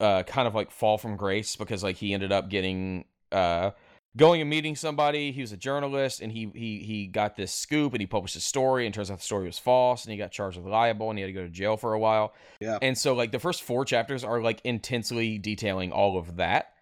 uh 0.00 0.22
kind 0.24 0.48
of 0.48 0.54
like 0.54 0.70
fall 0.70 0.98
from 0.98 1.16
grace 1.16 1.56
because 1.56 1.82
like 1.84 1.96
he 1.96 2.14
ended 2.14 2.32
up 2.32 2.48
getting 2.48 3.04
uh 3.30 3.70
going 4.16 4.40
and 4.40 4.50
meeting 4.50 4.74
somebody. 4.74 5.30
He 5.32 5.40
was 5.40 5.52
a 5.52 5.56
journalist 5.56 6.20
and 6.20 6.32
he 6.32 6.50
he 6.54 6.78
he 6.80 7.06
got 7.06 7.36
this 7.36 7.52
scoop 7.52 7.92
and 7.92 8.00
he 8.00 8.06
published 8.06 8.36
a 8.36 8.40
story 8.40 8.86
and 8.86 8.94
turns 8.94 9.10
out 9.10 9.18
the 9.18 9.24
story 9.24 9.46
was 9.46 9.58
false 9.58 10.04
and 10.04 10.12
he 10.12 10.18
got 10.18 10.32
charged 10.32 10.56
with 10.58 10.66
libel 10.66 11.10
and 11.10 11.18
he 11.18 11.22
had 11.22 11.28
to 11.28 11.32
go 11.32 11.42
to 11.42 11.48
jail 11.48 11.76
for 11.76 11.92
a 11.92 11.98
while. 11.98 12.34
Yeah. 12.60 12.78
and 12.82 12.96
so 12.96 13.14
like 13.14 13.32
the 13.32 13.38
first 13.38 13.62
four 13.62 13.84
chapters 13.84 14.24
are 14.24 14.40
like 14.42 14.60
intensely 14.64 15.38
detailing 15.38 15.92
all 15.92 16.18
of 16.18 16.36
that. 16.36 16.72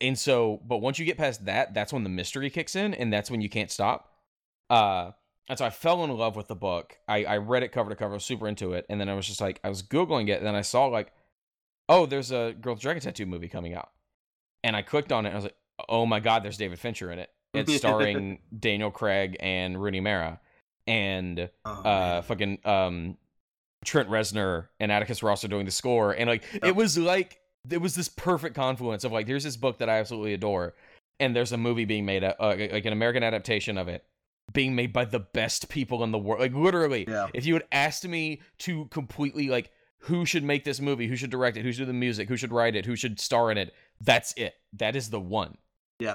And 0.00 0.18
so 0.18 0.60
but 0.66 0.78
once 0.78 0.98
you 0.98 1.04
get 1.04 1.18
past 1.18 1.44
that 1.44 1.74
that's 1.74 1.92
when 1.92 2.04
the 2.04 2.10
mystery 2.10 2.50
kicks 2.50 2.74
in 2.74 2.94
and 2.94 3.12
that's 3.12 3.30
when 3.30 3.40
you 3.40 3.48
can't 3.48 3.70
stop. 3.70 4.10
Uh 4.68 5.12
and 5.48 5.58
so 5.58 5.64
i 5.64 5.70
fell 5.70 6.04
in 6.04 6.10
love 6.16 6.36
with 6.36 6.48
the 6.48 6.56
book. 6.56 6.96
I 7.06 7.24
i 7.24 7.36
read 7.36 7.62
it 7.62 7.68
cover 7.72 7.90
to 7.90 7.96
cover 7.96 8.12
I 8.12 8.14
was 8.14 8.24
super 8.24 8.48
into 8.48 8.72
it 8.72 8.86
and 8.88 9.00
then 9.00 9.08
i 9.08 9.14
was 9.14 9.26
just 9.26 9.40
like 9.40 9.60
i 9.62 9.68
was 9.68 9.82
googling 9.82 10.28
it 10.28 10.38
and 10.38 10.46
then 10.46 10.54
i 10.54 10.62
saw 10.62 10.86
like 10.86 11.12
oh 11.90 12.06
there's 12.06 12.30
a 12.32 12.54
girl 12.60 12.72
with 12.74 12.82
dragon 12.82 13.02
tattoo 13.02 13.26
movie 13.26 13.48
coming 13.48 13.74
out 13.74 13.90
and 14.64 14.74
i 14.74 14.80
clicked 14.82 15.12
on 15.12 15.26
it 15.26 15.28
and 15.30 15.34
i 15.34 15.38
was 15.38 15.44
like 15.44 15.56
oh 15.88 16.06
my 16.06 16.20
god 16.20 16.42
there's 16.42 16.56
david 16.56 16.78
fincher 16.78 17.10
in 17.12 17.18
it 17.18 17.28
it's 17.52 17.74
starring 17.76 18.38
daniel 18.58 18.90
craig 18.90 19.36
and 19.40 19.80
rooney 19.82 20.00
mara 20.00 20.40
and 20.86 21.50
Oh, 21.64 21.70
uh 21.70 22.22
fucking 22.22 22.58
um 22.64 23.16
Trent 23.82 24.10
Reznor 24.10 24.66
and 24.78 24.92
Atticus 24.92 25.22
Ross 25.22 25.42
are 25.42 25.48
doing 25.48 25.64
the 25.64 25.70
score 25.70 26.12
and 26.12 26.28
like 26.28 26.42
Yep. 26.52 26.64
it 26.64 26.76
was 26.76 26.98
like 26.98 27.40
it 27.70 27.80
was 27.80 27.94
this 27.94 28.08
perfect 28.08 28.54
confluence 28.54 29.04
of 29.04 29.12
like 29.12 29.26
there's 29.26 29.44
this 29.44 29.56
book 29.56 29.78
that 29.78 29.88
I 29.88 29.98
absolutely 29.98 30.34
adore 30.34 30.74
and 31.18 31.34
there's 31.34 31.52
a 31.52 31.56
movie 31.56 31.86
being 31.86 32.04
made 32.04 32.22
uh, 32.22 32.34
like 32.38 32.84
an 32.84 32.92
American 32.92 33.22
adaptation 33.22 33.78
of 33.78 33.88
it 33.88 34.04
being 34.52 34.74
made 34.74 34.92
by 34.92 35.06
the 35.06 35.20
best 35.20 35.68
people 35.70 36.04
in 36.04 36.10
the 36.12 36.18
world 36.18 36.40
like 36.40 36.52
literally 36.54 37.06
Yeah. 37.08 37.28
if 37.32 37.46
you 37.46 37.54
had 37.54 37.64
asked 37.72 38.06
me 38.06 38.40
to 38.58 38.84
completely 38.86 39.48
like 39.48 39.70
who 40.04 40.24
should 40.26 40.42
make 40.44 40.64
this 40.64 40.80
movie 40.80 41.06
who 41.06 41.16
should 41.16 41.30
direct 41.30 41.56
it 41.56 41.62
who 41.62 41.72
should 41.72 41.82
do 41.82 41.86
the 41.86 41.92
music 41.92 42.28
who 42.28 42.36
should 42.36 42.52
write 42.52 42.74
it 42.76 42.86
who 42.86 42.96
should 42.96 43.20
star 43.20 43.50
in 43.50 43.58
it 43.58 43.72
that's 44.00 44.32
it 44.36 44.54
that 44.74 44.96
is 44.96 45.10
the 45.10 45.20
one 45.20 45.56
Yeah. 45.98 46.14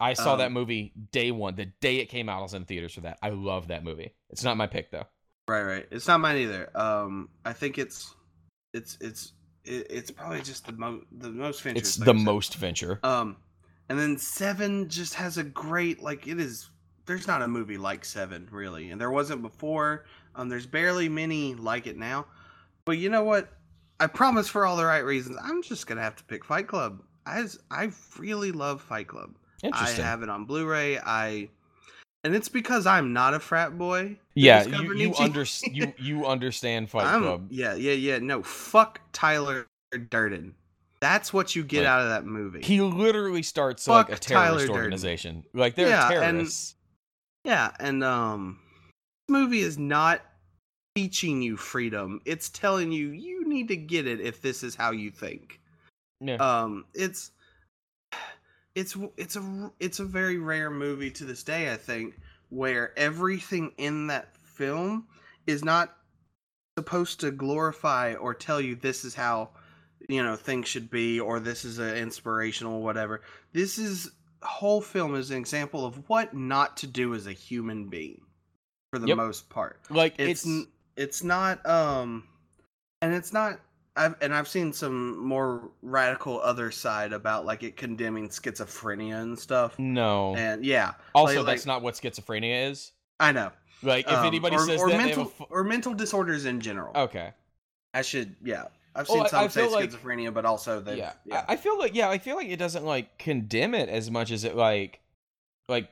I 0.00 0.14
saw 0.14 0.32
Um, 0.32 0.38
that 0.38 0.52
movie 0.52 0.92
day 1.12 1.30
one 1.30 1.54
the 1.54 1.66
day 1.66 1.96
it 1.98 2.06
came 2.06 2.28
out 2.28 2.38
I 2.38 2.42
was 2.42 2.54
in 2.54 2.64
theaters 2.64 2.94
for 2.94 3.00
that 3.02 3.18
I 3.22 3.30
love 3.30 3.68
that 3.68 3.84
movie 3.84 4.14
it's 4.30 4.44
not 4.44 4.56
my 4.56 4.66
pick 4.66 4.90
though 4.90 5.06
Right, 5.46 5.62
right. 5.62 5.86
It's 5.90 6.08
not 6.08 6.20
mine 6.20 6.38
either. 6.38 6.70
Um, 6.74 7.28
I 7.44 7.52
think 7.52 7.76
it's, 7.76 8.14
it's, 8.72 8.96
it's, 9.02 9.34
it's 9.62 10.10
probably 10.10 10.40
just 10.40 10.64
the 10.66 10.72
most, 10.72 11.04
the 11.12 11.28
most 11.28 11.60
Fincher. 11.60 11.78
it's 11.78 11.98
like 11.98 12.06
the 12.06 12.14
most 12.14 12.56
Fincher. 12.56 12.98
Um, 13.02 13.36
and 13.90 13.98
then 13.98 14.16
Seven 14.16 14.88
just 14.88 15.12
has 15.16 15.36
a 15.36 15.44
great 15.44 16.02
like 16.02 16.26
it 16.26 16.40
is. 16.40 16.70
There's 17.04 17.26
not 17.26 17.42
a 17.42 17.46
movie 17.48 17.76
like 17.76 18.06
Seven 18.06 18.48
really, 18.50 18.90
and 18.90 18.98
there 18.98 19.10
wasn't 19.10 19.42
before. 19.42 20.06
Um, 20.34 20.48
there's 20.48 20.66
barely 20.66 21.10
many 21.10 21.54
like 21.54 21.86
it 21.86 21.98
now. 21.98 22.24
But 22.86 22.98
you 22.98 23.08
know 23.08 23.24
what? 23.24 23.48
I 24.00 24.06
promise 24.06 24.48
for 24.48 24.66
all 24.66 24.76
the 24.76 24.84
right 24.84 25.04
reasons, 25.04 25.38
I'm 25.42 25.62
just 25.62 25.86
gonna 25.86 26.02
have 26.02 26.16
to 26.16 26.24
pick 26.24 26.44
Fight 26.44 26.66
Club. 26.66 27.02
I 27.26 27.44
I 27.70 27.90
really 28.18 28.52
love 28.52 28.82
Fight 28.82 29.08
Club. 29.08 29.34
I 29.72 29.88
have 29.92 30.22
it 30.22 30.28
on 30.28 30.44
Blu-ray. 30.44 30.98
I, 30.98 31.48
and 32.22 32.34
it's 32.34 32.50
because 32.50 32.86
I'm 32.86 33.14
not 33.14 33.32
a 33.32 33.40
frat 33.40 33.78
boy. 33.78 34.18
yeah, 34.34 34.64
you 34.64 34.94
you 34.94 35.14
under 35.18 35.44
you 35.70 35.92
you 35.98 36.26
understand 36.26 36.90
Fight 36.90 37.06
I'm- 37.06 37.22
Club. 37.22 37.46
Yeah, 37.50 37.74
yeah, 37.74 37.92
yeah. 37.92 38.18
No, 38.18 38.42
fuck 38.42 39.00
Tyler 39.12 39.66
Durden. 40.10 40.54
That's 41.00 41.32
what 41.32 41.54
you 41.54 41.64
get 41.64 41.80
Like, 41.80 41.88
out 41.88 42.00
of 42.02 42.08
that 42.08 42.24
movie. 42.26 42.62
He 42.62 42.80
literally 42.80 43.42
starts 43.42 43.86
like 43.86 44.08
a 44.08 44.12
Fuck 44.12 44.20
Tyler 44.20 44.44
terrorist 44.46 44.66
Durden. 44.66 44.76
organization. 44.82 45.44
Like 45.54 45.74
they're 45.76 45.88
Yeah, 45.88 46.10
and- 46.10 46.20
terrorists. 46.38 46.74
Yeah, 47.44 47.70
and 47.78 48.02
um 48.04 48.58
this 49.28 49.32
movie 49.34 49.60
is 49.60 49.78
not 49.78 50.20
teaching 50.94 51.42
you 51.42 51.56
freedom. 51.56 52.20
It's 52.24 52.48
telling 52.50 52.92
you 52.92 53.08
you 53.08 53.48
need 53.48 53.68
to 53.68 53.76
get 53.76 54.06
it 54.06 54.20
if 54.20 54.40
this 54.40 54.62
is 54.62 54.74
how 54.76 54.92
you 54.92 55.10
think. 55.10 55.60
yeah. 56.20 56.36
Um 56.36 56.84
it's 56.94 57.32
it's 58.74 58.96
it's 59.16 59.36
a 59.36 59.72
it's 59.80 59.98
a 60.00 60.04
very 60.04 60.38
rare 60.38 60.70
movie 60.70 61.10
to 61.12 61.24
this 61.24 61.42
day 61.42 61.72
I 61.72 61.76
think 61.76 62.18
where 62.50 62.96
everything 62.98 63.72
in 63.78 64.06
that 64.08 64.36
film 64.36 65.06
is 65.46 65.64
not 65.64 65.96
supposed 66.78 67.20
to 67.20 67.30
glorify 67.30 68.14
or 68.14 68.34
tell 68.34 68.60
you 68.60 68.74
this 68.76 69.04
is 69.04 69.14
how 69.14 69.50
you 70.08 70.22
know 70.22 70.36
things 70.36 70.68
should 70.68 70.90
be 70.90 71.18
or 71.20 71.40
this 71.40 71.64
is 71.64 71.78
an 71.78 71.96
inspirational 71.96 72.82
whatever. 72.82 73.22
This 73.52 73.78
is 73.78 74.10
whole 74.42 74.80
film 74.80 75.14
is 75.16 75.30
an 75.30 75.38
example 75.38 75.86
of 75.86 76.08
what 76.08 76.34
not 76.34 76.76
to 76.76 76.86
do 76.86 77.14
as 77.14 77.26
a 77.26 77.32
human 77.32 77.88
being 77.88 78.20
for 78.92 78.98
the 78.98 79.06
Yep. 79.08 79.16
most 79.16 79.48
part 79.48 79.80
like 79.88 80.14
it's 80.18 80.44
it's, 80.44 80.66
it's 80.96 81.22
not 81.24 81.64
um 81.66 82.24
and 83.02 83.12
it's 83.14 83.32
not 83.32 83.60
I've 83.96 84.16
and 84.20 84.34
I've 84.34 84.48
seen 84.48 84.72
some 84.72 85.18
more 85.24 85.70
radical 85.82 86.40
other 86.40 86.70
side 86.72 87.12
about 87.12 87.46
like 87.46 87.62
it 87.62 87.76
condemning 87.76 88.28
schizophrenia 88.28 89.22
and 89.22 89.38
stuff. 89.38 89.78
no. 89.78 90.34
And 90.36 90.64
yeah, 90.64 90.94
also, 91.14 91.36
like- 91.38 91.46
that's 91.46 91.66
not 91.66 91.82
what 91.82 91.94
schizophrenia 91.94 92.70
is. 92.70 92.90
I 93.20 93.30
know. 93.30 93.52
Like 93.82 94.06
if 94.06 94.12
Um, 94.12 94.26
anybody 94.26 94.56
or, 94.56 94.60
says 94.66 94.80
or 94.80 94.88
that, 94.90 94.96
mental 94.96 95.26
fu- 95.26 95.44
or 95.50 95.62
mental 95.62 95.94
disorders 95.94 96.44
in 96.46 96.60
general. 96.60 96.92
okay. 96.96 97.32
I 97.92 98.02
should 98.02 98.34
yeah. 98.42 98.64
I've 98.96 99.06
seen 99.06 99.22
I- 99.22 99.26
some 99.28 99.44
I 99.44 99.48
say 99.48 99.60
feel 99.62 99.72
like- 99.72 99.90
schizophrenia, 99.90 100.34
but 100.34 100.44
also 100.44 100.80
that 100.80 100.96
yeah, 100.96 101.12
yeah. 101.24 101.44
I, 101.48 101.52
I 101.52 101.56
feel 101.56 101.78
like 101.78 101.94
yeah, 101.94 102.08
I 102.10 102.18
feel 102.18 102.34
like 102.34 102.48
it 102.48 102.56
doesn't 102.58 102.84
like 102.84 103.16
condemn 103.18 103.74
it 103.74 103.88
as 103.88 104.10
much 104.10 104.32
as 104.32 104.42
it 104.42 104.56
like 104.56 105.00
like 105.68 105.88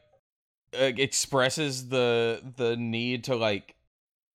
uh, 0.76 0.90
expresses 0.96 1.88
the 1.88 2.42
the 2.56 2.76
need 2.76 3.24
to 3.24 3.36
like 3.36 3.74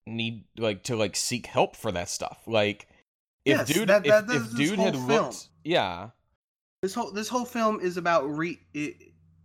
need 0.06 0.44
like 0.56 0.82
to 0.84 0.96
like 0.96 1.16
seek 1.16 1.46
help 1.46 1.76
for 1.76 1.92
that 1.92 2.08
stuff. 2.08 2.42
Like 2.46 2.88
if 3.44 3.58
Yes, 3.58 3.68
dude 3.68 3.88
that- 3.88 4.06
if, 4.06 4.26
that- 4.26 4.34
if 4.34 4.50
this 4.50 4.54
dude 4.70 4.78
had 4.78 4.94
whole 4.94 5.06
looked 5.06 5.48
yeah. 5.64 6.10
This 6.82 6.94
whole 6.94 7.10
this 7.12 7.28
whole 7.28 7.46
film 7.46 7.80
is 7.80 7.96
about 7.96 8.24
re 8.24 8.58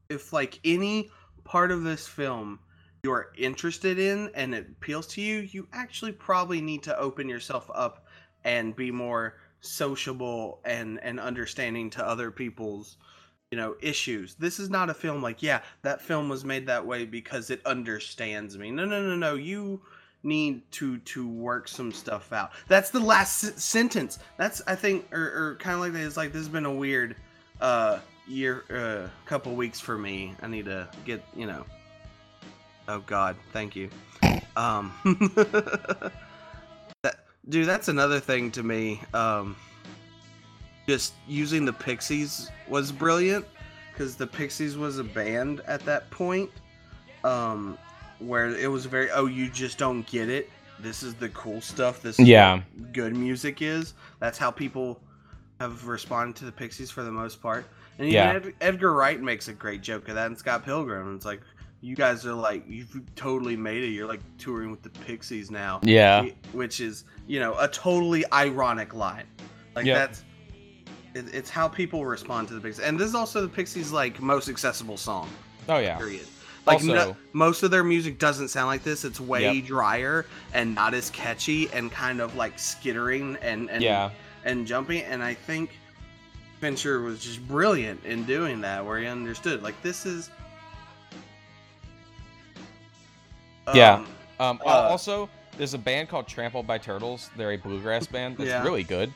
if 0.10 0.34
like 0.34 0.60
any 0.65 1.10
part 1.44 1.72
of 1.72 1.84
this 1.84 2.07
film 2.07 2.60
you're 3.03 3.31
interested 3.38 3.98
in 3.98 4.30
and 4.36 4.53
it 4.53 4.68
appeals 4.69 5.07
to 5.07 5.22
you 5.22 5.48
you 5.52 5.68
actually 5.72 6.11
probably 6.11 6.60
need 6.60 6.84
to 6.84 6.98
open 6.99 7.30
yourself 7.30 7.72
up 7.73 8.06
and 8.44 8.76
be 8.76 8.91
more 8.91 9.36
sociable 9.61 10.60
and 10.65 10.99
and 11.02 11.19
understanding 11.19 11.90
to 11.90 12.06
other 12.06 12.30
people's 12.31 12.98
you 13.52 13.57
know 13.57 13.76
issues. 13.81 14.36
This 14.36 14.60
is 14.60 14.69
not 14.69 14.90
a 14.90 14.94
film 14.94 15.22
like 15.22 15.41
yeah 15.41 15.61
that 15.81 16.02
film 16.02 16.27
was 16.27 16.44
made 16.44 16.68
that 16.68 16.86
way 16.86 17.06
because 17.06 17.49
it 17.49 17.65
understands 17.65 18.57
me. 18.57 18.69
No 18.69 18.84
no 18.86 19.02
no 19.02 19.15
no 19.15 19.36
you 19.36 19.81
need 20.23 20.61
to 20.71 20.97
to 20.99 21.27
work 21.27 21.67
some 21.67 21.91
stuff 21.91 22.33
out. 22.33 22.51
That's 22.67 22.89
the 22.89 22.99
last 22.99 23.43
s- 23.43 23.63
sentence. 23.63 24.19
That's 24.37 24.61
i 24.67 24.75
think 24.75 25.07
or, 25.13 25.21
or 25.21 25.57
kind 25.59 25.75
of 25.75 25.81
like 25.81 25.93
that. 25.93 26.03
It's 26.03 26.17
like 26.17 26.31
this 26.31 26.39
has 26.39 26.49
been 26.49 26.65
a 26.65 26.73
weird 26.73 27.15
uh 27.61 27.99
year 28.27 28.63
uh 28.69 29.07
couple 29.25 29.55
weeks 29.55 29.79
for 29.79 29.97
me. 29.97 30.35
I 30.41 30.47
need 30.47 30.65
to 30.65 30.87
get 31.05 31.23
you 31.35 31.47
know. 31.47 31.65
Oh 32.87 32.99
god. 32.99 33.35
Thank 33.53 33.75
you. 33.75 33.89
Um 34.57 34.91
that 37.01 37.25
dude 37.47 37.67
that's 37.67 37.87
another 37.87 38.19
thing 38.19 38.51
to 38.51 38.63
me. 38.63 39.01
Um 39.13 39.55
just 40.87 41.13
using 41.27 41.65
the 41.65 41.73
pixies 41.73 42.49
was 42.67 42.91
brilliant 42.91 43.45
because 43.93 44.15
the 44.15 44.27
pixies 44.27 44.75
was 44.75 44.97
a 44.97 45.03
band 45.03 45.61
at 45.67 45.81
that 45.85 46.09
point. 46.11 46.49
Um 47.23 47.77
where 48.19 48.47
it 48.55 48.69
was 48.69 48.85
very 48.85 49.09
oh 49.11 49.25
you 49.25 49.49
just 49.49 49.77
don't 49.77 50.05
get 50.07 50.29
it 50.29 50.49
this 50.79 51.03
is 51.03 51.13
the 51.15 51.29
cool 51.29 51.61
stuff 51.61 52.01
this 52.01 52.19
Yeah. 52.19 52.61
good 52.91 53.15
music 53.15 53.61
is 53.61 53.93
that's 54.19 54.37
how 54.37 54.51
people 54.51 54.99
have 55.59 55.85
responded 55.87 56.35
to 56.37 56.45
the 56.45 56.51
pixies 56.51 56.89
for 56.91 57.03
the 57.03 57.11
most 57.11 57.41
part 57.41 57.65
and 57.97 58.07
even 58.07 58.13
Yeah. 58.13 58.31
Ed- 58.33 58.53
edgar 58.61 58.93
wright 58.93 59.21
makes 59.21 59.47
a 59.47 59.53
great 59.53 59.81
joke 59.81 60.07
of 60.09 60.15
that 60.15 60.27
and 60.27 60.37
scott 60.37 60.63
pilgrim 60.63 61.15
it's 61.15 61.25
like 61.25 61.41
you 61.81 61.95
guys 61.95 62.25
are 62.25 62.33
like 62.33 62.63
you've 62.67 62.99
totally 63.15 63.55
made 63.55 63.81
it. 63.85 63.87
You're 63.91 64.05
like 64.05 64.19
touring 64.37 64.69
with 64.69 64.81
the 64.81 64.89
Pixies 64.89 65.49
now. 65.49 65.79
Yeah. 65.81 66.25
Which 66.51 66.81
is, 66.81 67.05
you 67.25 67.39
know, 67.39 67.55
a 67.57 67.69
totally 67.69 68.25
ironic 68.33 68.93
line. 68.93 69.23
Like 69.77 69.85
Yep. 69.85 69.95
that's 69.97 70.23
it, 71.15 71.33
it's 71.33 71.49
how 71.49 71.69
people 71.69 72.05
respond 72.05 72.49
to 72.49 72.53
the 72.53 72.59
Pixies. 72.59 72.83
And 72.83 72.99
this 72.99 73.07
is 73.07 73.15
also 73.15 73.39
the 73.41 73.47
Pixies 73.47 73.93
like 73.93 74.21
most 74.21 74.49
accessible 74.49 74.97
song. 74.97 75.29
Oh 75.69 75.77
yeah. 75.77 75.97
Period. 75.97 76.27
Like 76.65 76.84
no- 76.84 77.15
most 77.34 77.64
of 77.64 77.72
their 77.72 77.84
music 77.84 78.19
doesn't 78.19 78.49
sound 78.49 78.68
like 78.68 78.84
this. 78.84 79.03
It's 79.06 79.19
way 79.19 79.56
Yep. 79.56 79.65
drier 79.65 80.26
and 80.53 80.76
not 80.76 80.94
as 80.94 81.10
catchy 81.10 81.69
and 81.72 81.91
kind 81.91 82.19
of 82.22 82.36
like 82.36 82.60
skittering 82.60 83.38
and 83.41 83.69
and 83.69 83.81
Yeah. 83.84 84.11
and 84.45 84.68
jumping. 84.68 85.02
And 85.03 85.23
I 85.23 85.34
think 85.34 85.72
Fincher 86.60 87.02
was 87.02 87.23
just 87.23 87.45
brilliant 87.48 88.03
in 88.06 88.23
doing 88.26 88.61
that, 88.61 88.86
where 88.86 88.99
he 88.99 89.07
understood 89.07 89.64
like 89.64 89.81
this 89.81 90.06
is. 90.06 90.30
Yeah. 93.73 93.95
Um, 93.95 94.07
Um, 94.40 94.61
Uh, 94.65 94.69
also, 94.69 95.30
there's 95.57 95.73
a 95.73 95.77
band 95.77 96.07
called 96.07 96.26
Trampled 96.27 96.65
by 96.65 96.77
Turtles. 96.77 97.30
They're 97.36 97.52
a 97.52 97.57
bluegrass 97.57 98.07
band 98.07 98.38
that's 98.38 98.49
Yeah. 98.49 98.64
really 98.64 98.84
good. 98.86 99.14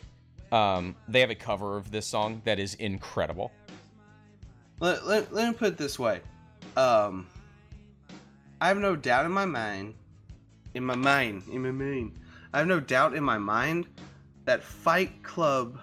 Um, 0.51 0.95
they 1.07 1.21
have 1.21 1.29
a 1.29 1.35
cover 1.35 1.77
of 1.77 1.91
this 1.91 2.05
song 2.05 2.41
that 2.45 2.59
is 2.59 2.73
incredible. 2.75 3.51
let, 4.79 5.05
let, 5.07 5.33
let 5.33 5.47
me 5.47 5.53
put 5.53 5.69
it 5.69 5.77
this 5.77 5.97
way. 5.97 6.19
Um, 6.75 7.25
I 8.63 8.67
have 8.69 8.77
no 8.77 8.95
doubt 8.95 9.25
in 9.25 9.31
my 9.33 9.43
mind, 9.43 9.93
in 10.73 10.85
my 10.85 10.95
mind, 10.95 11.43
in 11.51 11.61
my 11.63 11.71
mind, 11.71 12.13
I 12.53 12.59
have 12.59 12.67
no 12.67 12.79
doubt 12.79 13.13
in 13.13 13.21
my 13.21 13.37
mind 13.37 13.87
that 14.45 14.63
Fight 14.63 15.21
Club 15.21 15.77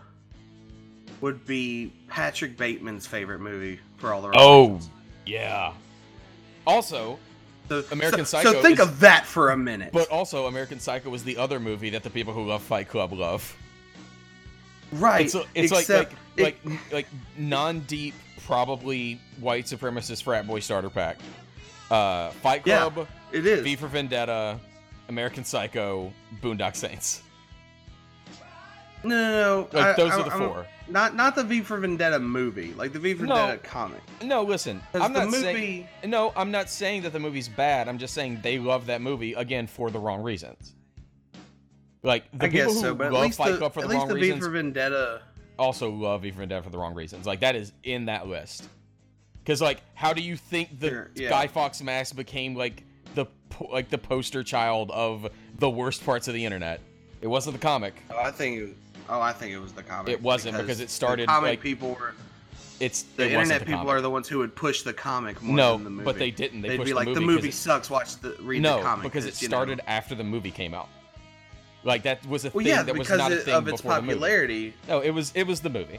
would 1.21 1.45
be 1.47 1.93
Patrick 2.09 2.57
Bateman's 2.57 3.07
favorite 3.07 3.41
movie 3.41 3.79
for 3.99 4.15
all 4.15 4.23
the 4.23 4.29
right 4.31 4.39
Oh, 4.41 4.63
reasons. 4.71 4.91
yeah. 5.27 5.75
Also, 6.67 7.19
So, 7.69 7.85
American 7.93 8.25
so, 8.25 8.39
Psycho 8.39 8.53
So 8.55 8.63
think 8.63 8.79
is- 8.81 8.87
of 8.87 9.01
that 9.01 9.27
for 9.27 9.51
a 9.51 9.59
minute. 9.59 9.93
but 9.93 10.09
also, 10.09 10.47
American 10.47 10.81
Psycho 10.81 11.11
was 11.11 11.23
the 11.23 11.37
other 11.37 11.61
movie 11.61 11.91
that 11.91 12.03
the 12.03 12.09
people 12.09 12.33
who 12.33 12.47
love 12.47 12.63
Fight 12.63 12.89
Club 12.89 13.13
love. 13.13 13.55
right, 14.93 15.27
It's, 15.27 15.35
it's 15.55 15.71
like 15.71 15.81
except 15.83 16.15
like 16.39 16.57
it- 16.65 16.71
like 16.73 16.93
like 16.93 17.07
non-deep, 17.37 18.15
probably 18.47 19.21
white 19.39 19.67
supremacist 19.67 20.23
frat 20.23 20.47
boy 20.47 20.61
starter 20.61 20.89
pack. 20.89 21.19
Uh, 21.91 22.31
Fight 22.43 22.63
Yeah. 22.67 22.89
Club, 22.91 23.09
it 23.33 23.47
is. 23.47 23.63
V 23.65 23.77
for 23.77 23.89
Vendetta, 23.89 24.59
American 25.09 25.45
Psycho, 25.45 26.13
Boondock 26.41 26.77
Saints. 26.77 27.23
no, 29.03 29.09
no, 29.09 29.31
no. 29.63 29.69
Like 29.73 29.87
I- 29.87 29.93
those 29.95 30.13
I- 30.13 30.21
are 30.21 30.25
the 30.25 30.31
I'm- 30.31 30.39
four. 30.39 30.67
Not 30.89 31.15
not 31.15 31.37
the 31.37 31.45
V 31.45 31.61
for 31.63 31.79
Vendetta 31.79 32.19
movie, 32.19 32.75
like 32.75 32.93
the 32.93 32.99
V 32.99 33.15
for 33.15 33.25
No. 33.25 33.35
Vendetta 33.37 33.59
comic. 33.69 34.01
No, 34.23 34.43
listen, 34.43 34.83
I'm 34.93 35.13
not 35.13 35.31
saying. 35.33 35.55
movie. 35.55 35.89
No, 36.05 36.33
I'm 36.35 36.51
not 36.51 36.69
saying 36.69 37.03
that 37.03 37.13
the 37.13 37.21
movie's 37.21 37.49
bad. 37.49 37.89
I'm 37.89 37.97
just 37.99 38.13
saying 38.13 38.41
they 38.43 38.59
love 38.59 38.87
that 38.87 39.01
movie 39.01 39.35
again 39.35 39.69
for 39.69 39.91
the 39.91 40.01
wrong 40.01 40.21
reasons. 40.23 40.75
Like 42.03 42.25
the 42.33 42.47
I 42.47 42.51
people 42.51 42.67
guess 42.73 42.75
who 42.75 42.81
so, 42.81 42.95
but 42.97 43.13
love 43.13 43.35
Fight 43.37 43.53
the, 43.53 43.59
Club 43.59 43.73
for 43.75 43.81
at 43.81 43.83
the 43.85 43.89
least 43.89 43.99
wrong 44.01 44.09
the 44.09 44.15
V 44.15 44.21
reasons 44.23 44.45
for 44.45 44.51
Vendetta. 44.51 45.23
also 45.59 45.91
love 45.91 46.23
V 46.23 46.33
for 46.33 46.39
Vendetta 46.41 46.63
for 46.65 46.71
the 46.71 46.79
wrong 46.79 46.95
reasons. 46.95 47.25
Like 47.27 47.41
that 47.41 47.55
is 47.55 47.73
in 47.85 48.07
that 48.07 48.27
list. 48.27 48.69
Because 49.43 49.61
like, 49.61 49.83
how 49.95 50.13
do 50.13 50.23
you 50.23 50.37
think 50.37 50.79
the 50.81 50.89
Sure, 50.89 51.11
yeah. 51.15 51.29
Guy 51.31 51.47
Fawkes 51.47 51.83
mask 51.83 52.15
became 52.17 52.55
like 52.55 52.83
the 53.15 53.27
like 53.71 53.91
the 53.91 53.99
poster 53.99 54.43
child 54.43 54.91
of 54.91 55.29
the 55.59 55.69
worst 55.71 56.05
parts 56.05 56.29
of 56.29 56.35
the 56.35 56.45
internet? 56.45 56.81
It 57.21 57.27
wasn't 57.27 57.55
the 57.57 57.61
comic. 57.63 57.95
Oh, 58.11 58.19
I 58.19 58.31
think. 58.31 58.59
It, 58.61 58.77
oh, 59.09 59.21
I 59.21 59.33
think 59.33 59.53
it 59.53 59.59
was 59.59 59.73
the 59.73 59.83
comic. 59.83 60.13
It 60.13 60.23
wasn't, 60.23 60.57
because 60.57 60.81
it 60.81 60.89
the 60.89 60.93
started, 60.93 61.29
comic 61.29 61.49
like, 61.51 61.61
people 61.61 61.91
were 62.01 62.15
It's 62.81 63.03
the 63.03 63.25
it 63.25 63.33
internet 63.33 63.61
the 63.61 63.67
people 63.67 63.81
comic. 63.81 63.95
are 63.95 64.01
the 64.01 64.11
ones 64.11 64.29
who 64.29 64.39
would 64.39 64.55
push 64.57 64.83
the 64.83 64.93
comic 64.95 65.43
more 65.43 65.57
no, 65.57 65.73
than 65.75 65.85
the 65.85 65.91
movie. 65.91 66.05
but 66.05 66.19
they 66.19 66.31
didn't. 66.31 66.63
They 66.63 66.69
They'd 66.71 66.77
pushed 66.79 66.87
be 66.89 66.95
like, 66.95 67.09
the 67.09 67.15
the 67.15 67.21
movie. 67.21 67.35
movie 67.35 67.49
'cause 67.49 67.55
sucks. 67.57 67.91
Watch 67.91 68.17
the 68.21 68.37
read 68.41 68.63
no, 68.63 68.77
the 68.79 68.83
comic 68.85 69.03
because 69.05 69.27
it 69.27 69.41
you 69.43 69.49
know. 69.49 69.57
started 69.57 69.81
after 69.87 70.15
the 70.15 70.25
movie 70.25 70.51
came 70.51 70.73
out. 70.75 70.89
Like 71.83 72.03
that 72.05 72.25
was 72.27 72.45
a 72.45 72.51
Well, 72.51 72.63
thing 72.65 72.73
yeah, 72.73 72.83
that 72.83 72.97
was 72.97 73.07
because 73.09 73.19
not 73.19 73.33
a 73.33 73.37
thing 73.37 73.55
of 73.55 73.67
its 73.69 73.81
before 73.81 73.97
the 73.97 74.03
movie. 74.03 74.13
popularity. 74.15 74.75
No, 74.89 75.01
it 75.01 75.11
was 75.11 75.33
it 75.35 75.47
was 75.47 75.61
the 75.61 75.71
movie. 75.71 75.99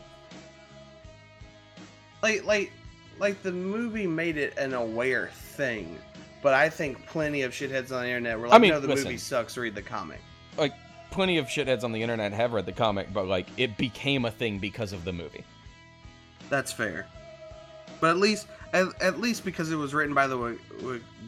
Like, 2.24 2.46
like, 2.46 2.72
like 3.22 3.42
the 3.44 3.52
movie 3.52 4.08
made 4.08 4.36
it 4.36 4.58
an 4.58 4.74
aware 4.74 5.30
thing. 5.34 5.98
But 6.42 6.56
I 6.56 6.70
think 6.70 7.06
plenty 7.06 7.44
of 7.44 7.52
shitheads 7.54 7.92
on 7.92 8.02
the 8.02 8.08
internet 8.08 8.40
were 8.40 8.48
like, 8.48 8.60
mean, 8.60 8.72
"No, 8.72 8.80
the 8.80 8.88
listen. 8.88 9.06
movie 9.06 9.18
sucks. 9.18 9.56
Read 9.56 9.76
the 9.76 9.82
comic." 9.82 10.20
Like 10.58 10.74
plenty 11.12 11.38
of 11.38 11.46
shitheads 11.46 11.84
on 11.84 11.92
the 11.92 12.02
internet 12.02 12.34
have 12.34 12.54
read 12.54 12.66
the 12.66 12.72
comic, 12.72 13.14
but 13.14 13.28
like 13.28 13.48
it 13.58 13.78
became 13.78 14.26
a 14.26 14.32
thing 14.32 14.58
because 14.58 14.92
of 14.92 15.06
the 15.06 15.14
movie. 15.14 15.44
That's 16.50 16.72
fair. 16.72 17.08
But 18.00 18.10
at 18.10 18.18
least, 18.18 18.48
at, 18.74 18.88
at 19.02 19.20
least 19.22 19.46
because 19.46 19.72
it 19.72 19.76
was 19.76 19.94
written 19.94 20.16
by 20.16 20.26
the 20.26 20.58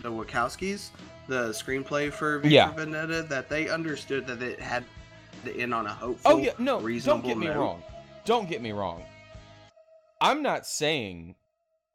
the 0.01 0.09
Wachowskis, 0.11 0.89
the 1.27 1.49
screenplay 1.49 2.11
for 2.11 2.39
V 2.39 2.49
Yeah. 2.49 2.71
Vendetta, 2.71 3.21
that 3.29 3.49
they 3.49 3.69
understood 3.69 4.25
that 4.27 4.41
it 4.41 4.59
had 4.59 4.83
to 5.45 5.55
end 5.55 5.73
on 5.73 5.85
a 5.85 5.93
hopeful, 5.93 6.31
Oh 6.31 6.37
yeah, 6.37 6.51
no, 6.57 6.79
don't 6.99 7.23
get 7.23 7.37
me 7.37 7.45
note. 7.47 7.57
wrong. 7.59 7.83
Don't 8.25 8.49
get 8.49 8.61
me 8.61 8.71
wrong. 8.71 9.03
I'm 10.21 10.41
not 10.41 10.65
saying 10.65 11.35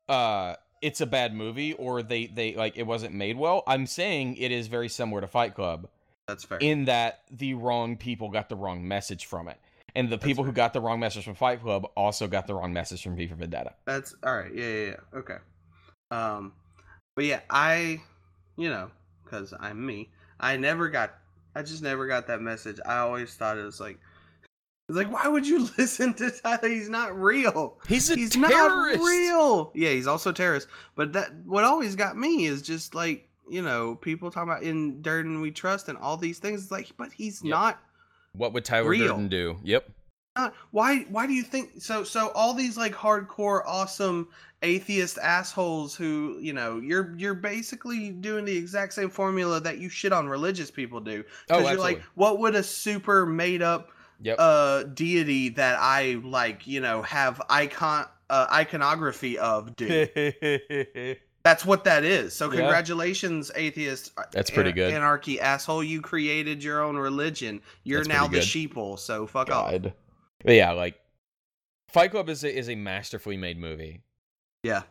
uh 0.09 0.55
it's 0.81 1.01
a 1.01 1.07
bad 1.07 1.35
movie 1.35 1.73
or 1.75 2.03
they 2.03 2.27
they 2.27 2.55
like 2.55 2.77
it 2.77 2.85
wasn't 2.85 3.15
made 3.15 3.37
well. 3.37 3.63
I'm 3.67 3.87
saying 3.87 4.37
it 4.37 4.53
is 4.53 4.69
very 4.69 4.89
similar 4.89 5.21
to 5.21 5.27
Fight 5.27 5.55
Club 5.55 5.89
That's 6.27 6.45
fair. 6.45 6.59
in 6.59 6.85
that 6.87 7.23
the 7.31 7.55
wrong 7.55 7.97
people 7.97 8.31
got 8.31 8.49
the 8.49 8.57
wrong 8.57 8.87
message 8.87 9.27
from 9.27 9.49
it. 9.49 9.59
And 9.95 10.11
the 10.11 10.19
people 10.19 10.45
who 10.45 10.53
got 10.53 10.75
the 10.75 10.81
wrong 10.81 11.01
message 11.01 11.25
from 11.25 11.35
Fight 11.35 11.61
Club 11.61 11.87
also 11.97 12.29
got 12.29 12.47
the 12.47 12.55
wrong 12.55 12.73
message 12.73 13.03
from 13.03 13.17
V 13.17 13.27
for 13.27 13.35
Vendetta. 13.35 13.75
That's 13.85 14.15
all 14.23 14.37
right. 14.37 14.55
Yeah, 14.55 14.67
yeah, 14.67 14.87
yeah. 14.87 15.19
Okay. 15.19 15.37
Um, 16.11 16.53
but 17.17 17.25
yeah, 17.25 17.41
I, 17.51 18.01
you 18.57 18.69
know, 18.69 18.91
because 19.25 19.53
I'm 19.59 19.85
me, 19.85 20.11
I 20.39 20.57
never 20.57 20.89
got, 20.89 21.15
I 21.57 21.63
just 21.63 21.83
never 21.83 22.07
got 22.07 22.29
that 22.29 22.41
message. 22.41 22.79
I 22.87 22.99
always 22.99 23.35
thought 23.35 23.59
it 23.59 23.65
was 23.65 23.81
like, 23.81 23.99
it's 24.89 24.97
like, 24.97 25.13
why 25.13 25.29
would 25.29 25.47
you 25.47 25.69
listen 25.79 26.15
to 26.15 26.31
Tyler? 26.31 26.69
He's 26.69 26.89
not 26.89 27.19
real. 27.21 27.79
He's 27.87 28.11
a 28.11 28.15
he's 28.17 28.31
terrorist. 28.31 28.99
not 29.01 29.07
real. 29.07 29.71
Yeah, 29.75 29.91
he's 29.91 30.07
also 30.07 30.31
a 30.31 30.35
terrorist. 30.35 30.69
But 30.95 31.13
that 31.13 31.35
what 31.45 31.65
always 31.65 31.95
got 31.95 32.17
me 32.17 32.47
is 32.47 32.63
just 32.63 32.95
like 32.95 33.29
you 33.51 33.63
know 33.63 33.97
people 33.97 34.31
talking 34.31 34.51
about 34.51 34.63
in 34.63 35.03
Durden 35.03 35.41
we 35.41 35.51
trust 35.51 35.89
and 35.89 35.99
all 35.99 36.17
these 36.17 36.39
things. 36.39 36.63
It's 36.63 36.71
like, 36.71 36.91
but 36.97 37.13
he's 37.13 37.43
Yep. 37.43 37.51
not. 37.51 37.79
What 38.33 38.53
would 38.53 38.65
Tyler 38.65 38.91
Real. 38.91 39.09
Durden 39.09 39.29
do? 39.29 39.57
Yep. 39.63 39.91
Not 40.37 40.55
why? 40.71 41.01
Why 41.11 41.27
do 41.27 41.33
you 41.33 41.43
think 41.43 41.83
so? 41.83 42.05
So 42.05 42.31
all 42.35 42.55
these 42.55 42.77
like 42.77 42.95
hardcore, 42.95 43.63
awesome 43.67 44.29
atheist 44.63 45.19
assholes 45.19 45.95
who 45.95 46.39
you 46.41 46.53
know 46.53 46.79
you're 46.81 47.15
you're 47.17 47.35
basically 47.35 48.11
doing 48.11 48.45
the 48.45 48.57
exact 48.57 48.93
same 48.93 49.09
formula 49.11 49.61
that 49.61 49.79
you 49.79 49.89
shit 49.89 50.13
on 50.13 50.29
religious 50.29 50.71
people 50.71 51.01
do. 51.01 51.25
Oh, 51.51 51.59
you're 51.59 51.79
like, 51.79 52.03
what 52.15 52.39
would 52.39 52.55
a 52.55 52.63
super 52.63 53.27
made 53.27 53.63
up 53.63 53.91
Yep. 54.21 54.37
uh 54.39 54.83
deity 54.85 55.51
that 55.51 55.79
I 55.81 56.21
like 56.25 56.67
you 56.67 56.81
know 56.81 57.03
have 57.03 57.41
icon 57.49 58.07
uh, 58.31 58.47
iconography 58.53 59.39
of 59.39 59.75
dude. 59.77 60.11
That's 61.45 61.65
what 61.65 61.85
that 61.85 62.05
is. 62.05 62.35
So 62.35 62.51
Yeah. 62.53 62.59
congratulations, 62.61 63.51
atheist. 63.55 64.13
uh, 64.19 64.25
That's 64.33 64.51
pretty 64.51 64.71
an- 64.71 64.77
good. 64.77 64.93
Anarchy 64.93 65.41
asshole. 65.41 65.83
You 65.83 66.03
created 66.03 66.63
your 66.63 66.83
own 66.83 66.97
religion. 66.97 67.63
You're 67.85 68.01
That's 68.01 68.09
now 68.09 68.27
the 68.29 68.39
sheeple. 68.41 68.99
So 68.99 69.27
fuck 69.27 69.51
off. 69.51 69.73
But 69.81 69.95
yeah, 70.55 70.73
like 70.73 71.01
Fight 71.89 72.11
Club 72.11 72.29
is 72.29 72.45
a, 72.45 72.55
is 72.55 72.69
a 72.69 72.75
masterfully 72.75 73.37
made 73.39 73.59
movie. 73.59 74.03
Yeah. 74.63 74.83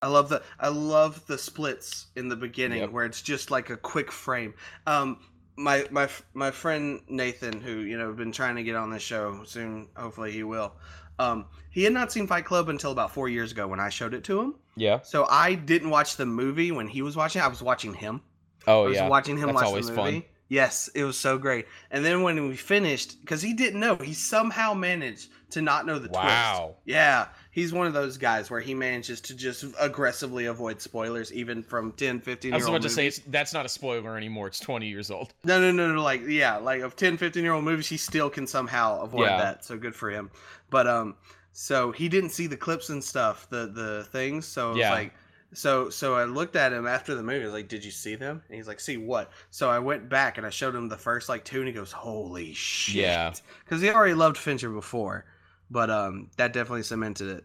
I 0.00 0.08
love 0.08 0.28
the 0.30 0.42
I 0.58 0.68
love 0.68 1.26
the 1.26 1.36
splits 1.36 2.06
in 2.16 2.28
the 2.28 2.36
beginning 2.36 2.80
Yep. 2.80 2.90
where 2.92 3.04
it's 3.04 3.20
just 3.20 3.50
like 3.50 3.68
a 3.70 3.76
quick 3.76 4.10
frame. 4.12 4.54
Um 4.86 5.18
my 5.56 5.86
my 5.90 6.08
my 6.34 6.50
friend 6.50 7.00
Nathan 7.08 7.60
who, 7.60 7.80
you 7.80 7.98
know, 7.98 8.12
been 8.12 8.32
trying 8.32 8.56
to 8.56 8.62
get 8.62 8.76
on 8.76 8.90
this 8.90 9.02
show 9.02 9.42
soon, 9.44 9.88
hopefully 9.96 10.32
he 10.32 10.42
will. 10.42 10.72
Um 11.18 11.46
he 11.70 11.84
had 11.84 11.92
not 11.92 12.12
seen 12.12 12.26
Fight 12.26 12.44
Club 12.44 12.68
until 12.68 12.90
about 12.92 13.12
4 13.12 13.28
years 13.28 13.52
ago 13.52 13.66
when 13.66 13.80
I 13.80 13.90
showed 13.90 14.14
it 14.14 14.24
to 14.24 14.40
him. 14.40 14.54
Yeah. 14.76 15.00
So 15.02 15.26
I 15.30 15.54
didn't 15.54 15.90
watch 15.90 16.16
the 16.16 16.26
movie 16.26 16.72
when 16.72 16.88
he 16.88 17.02
was 17.02 17.16
watching. 17.16 17.42
I 17.42 17.48
was 17.48 17.62
watching 17.62 17.94
him. 17.94 18.22
I 18.66 18.72
Oh 18.72 18.84
was 18.84 18.96
yeah. 18.96 19.08
watching 19.08 19.36
him 19.36 19.52
That's 19.52 19.62
watch 19.70 19.86
the 19.86 19.92
fun. 19.92 20.04
movie. 20.04 20.28
Yes, 20.48 20.88
it 20.94 21.02
was 21.04 21.18
so 21.18 21.38
great. 21.38 21.66
And 21.90 22.04
then 22.04 22.22
when 22.22 22.48
we 22.48 22.56
finished, 22.56 23.20
because 23.20 23.42
he 23.42 23.52
didn't 23.52 23.80
know, 23.80 23.96
he 23.96 24.14
somehow 24.14 24.74
managed 24.74 25.28
to 25.50 25.60
not 25.60 25.86
know 25.86 25.98
the 25.98 26.08
twist. 26.08 26.22
Wow. 26.22 26.76
Yeah, 26.84 27.26
he's 27.56 27.72
one 27.72 27.86
of 27.86 27.94
those 27.94 28.18
guys 28.18 28.50
where 28.50 28.60
he 28.60 28.74
manages 28.74 29.18
to 29.18 29.34
just 29.34 29.64
aggressively 29.80 30.44
avoid 30.44 30.78
spoilers, 30.78 31.32
even 31.32 31.62
from 31.62 31.90
10, 31.92 32.20
15 32.20 32.52
I 32.52 32.56
was 32.58 32.66
about 32.68 32.82
to 32.82 32.90
say 32.90 33.06
it's, 33.06 33.20
that's 33.28 33.54
not 33.54 33.64
a 33.64 33.68
spoiler 33.70 34.14
anymore. 34.14 34.46
It's 34.46 34.60
20 34.60 34.86
years 34.86 35.10
old. 35.10 35.32
No, 35.42 35.58
no, 35.58 35.72
no, 35.72 35.94
no. 35.94 36.02
Like, 36.02 36.20
yeah, 36.28 36.58
like 36.58 36.82
of 36.82 36.96
10, 36.96 37.16
15 37.16 37.42
year 37.42 37.54
old 37.54 37.64
movies, 37.64 37.88
he 37.88 37.96
still 37.96 38.28
can 38.28 38.46
somehow 38.46 39.00
avoid 39.00 39.24
Yeah. 39.30 39.38
that. 39.38 39.64
So 39.64 39.78
good 39.78 39.94
for 39.94 40.10
him. 40.10 40.30
But, 40.68 40.86
um, 40.86 41.14
so 41.54 41.92
he 41.92 42.10
didn't 42.10 42.30
see 42.30 42.46
the 42.46 42.58
clips 42.58 42.90
and 42.90 43.02
stuff, 43.02 43.48
the 43.48 43.68
the 43.68 44.04
things. 44.12 44.44
So 44.46 44.74
Yeah. 44.76 44.90
like, 44.90 45.14
so 45.54 45.88
so 45.88 46.14
I 46.14 46.24
looked 46.24 46.56
at 46.56 46.74
him 46.74 46.86
after 46.86 47.14
the 47.14 47.22
movie. 47.22 47.40
I 47.40 47.46
was 47.46 47.54
like, 47.54 47.68
"Did 47.68 47.82
you 47.82 47.90
see 47.90 48.16
them?" 48.16 48.42
And 48.48 48.56
he's 48.56 48.68
like, 48.68 48.80
"See 48.80 48.98
what?" 48.98 49.32
So 49.50 49.70
I 49.70 49.78
went 49.78 50.10
back 50.10 50.36
and 50.36 50.46
I 50.46 50.50
showed 50.50 50.74
him 50.74 50.90
the 50.90 50.98
first 50.98 51.30
like 51.30 51.42
two, 51.46 51.60
and 51.60 51.66
he 51.66 51.72
goes, 51.72 51.90
"Holy 51.92 52.52
shit!" 52.52 52.96
Yeah. 52.96 53.32
because 53.64 53.80
he 53.80 53.88
already 53.88 54.12
loved 54.12 54.36
Fincher 54.36 54.68
before, 54.68 55.24
but 55.70 55.90
um, 55.90 56.30
that 56.36 56.52
definitely 56.52 56.82
cemented 56.82 57.38
it, 57.38 57.44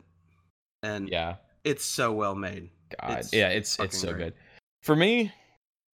and 0.84 1.10
Yeah. 1.10 1.36
it's 1.64 1.86
so 1.86 2.12
well 2.12 2.36
made. 2.36 2.70
God, 3.00 3.20
It's 3.20 3.34
yeah, 3.34 3.50
it's 3.50 3.80
it's 3.80 4.00
so 4.00 4.14
great. 4.14 4.18
good. 4.26 4.34
For 4.84 4.96
me, 4.96 5.32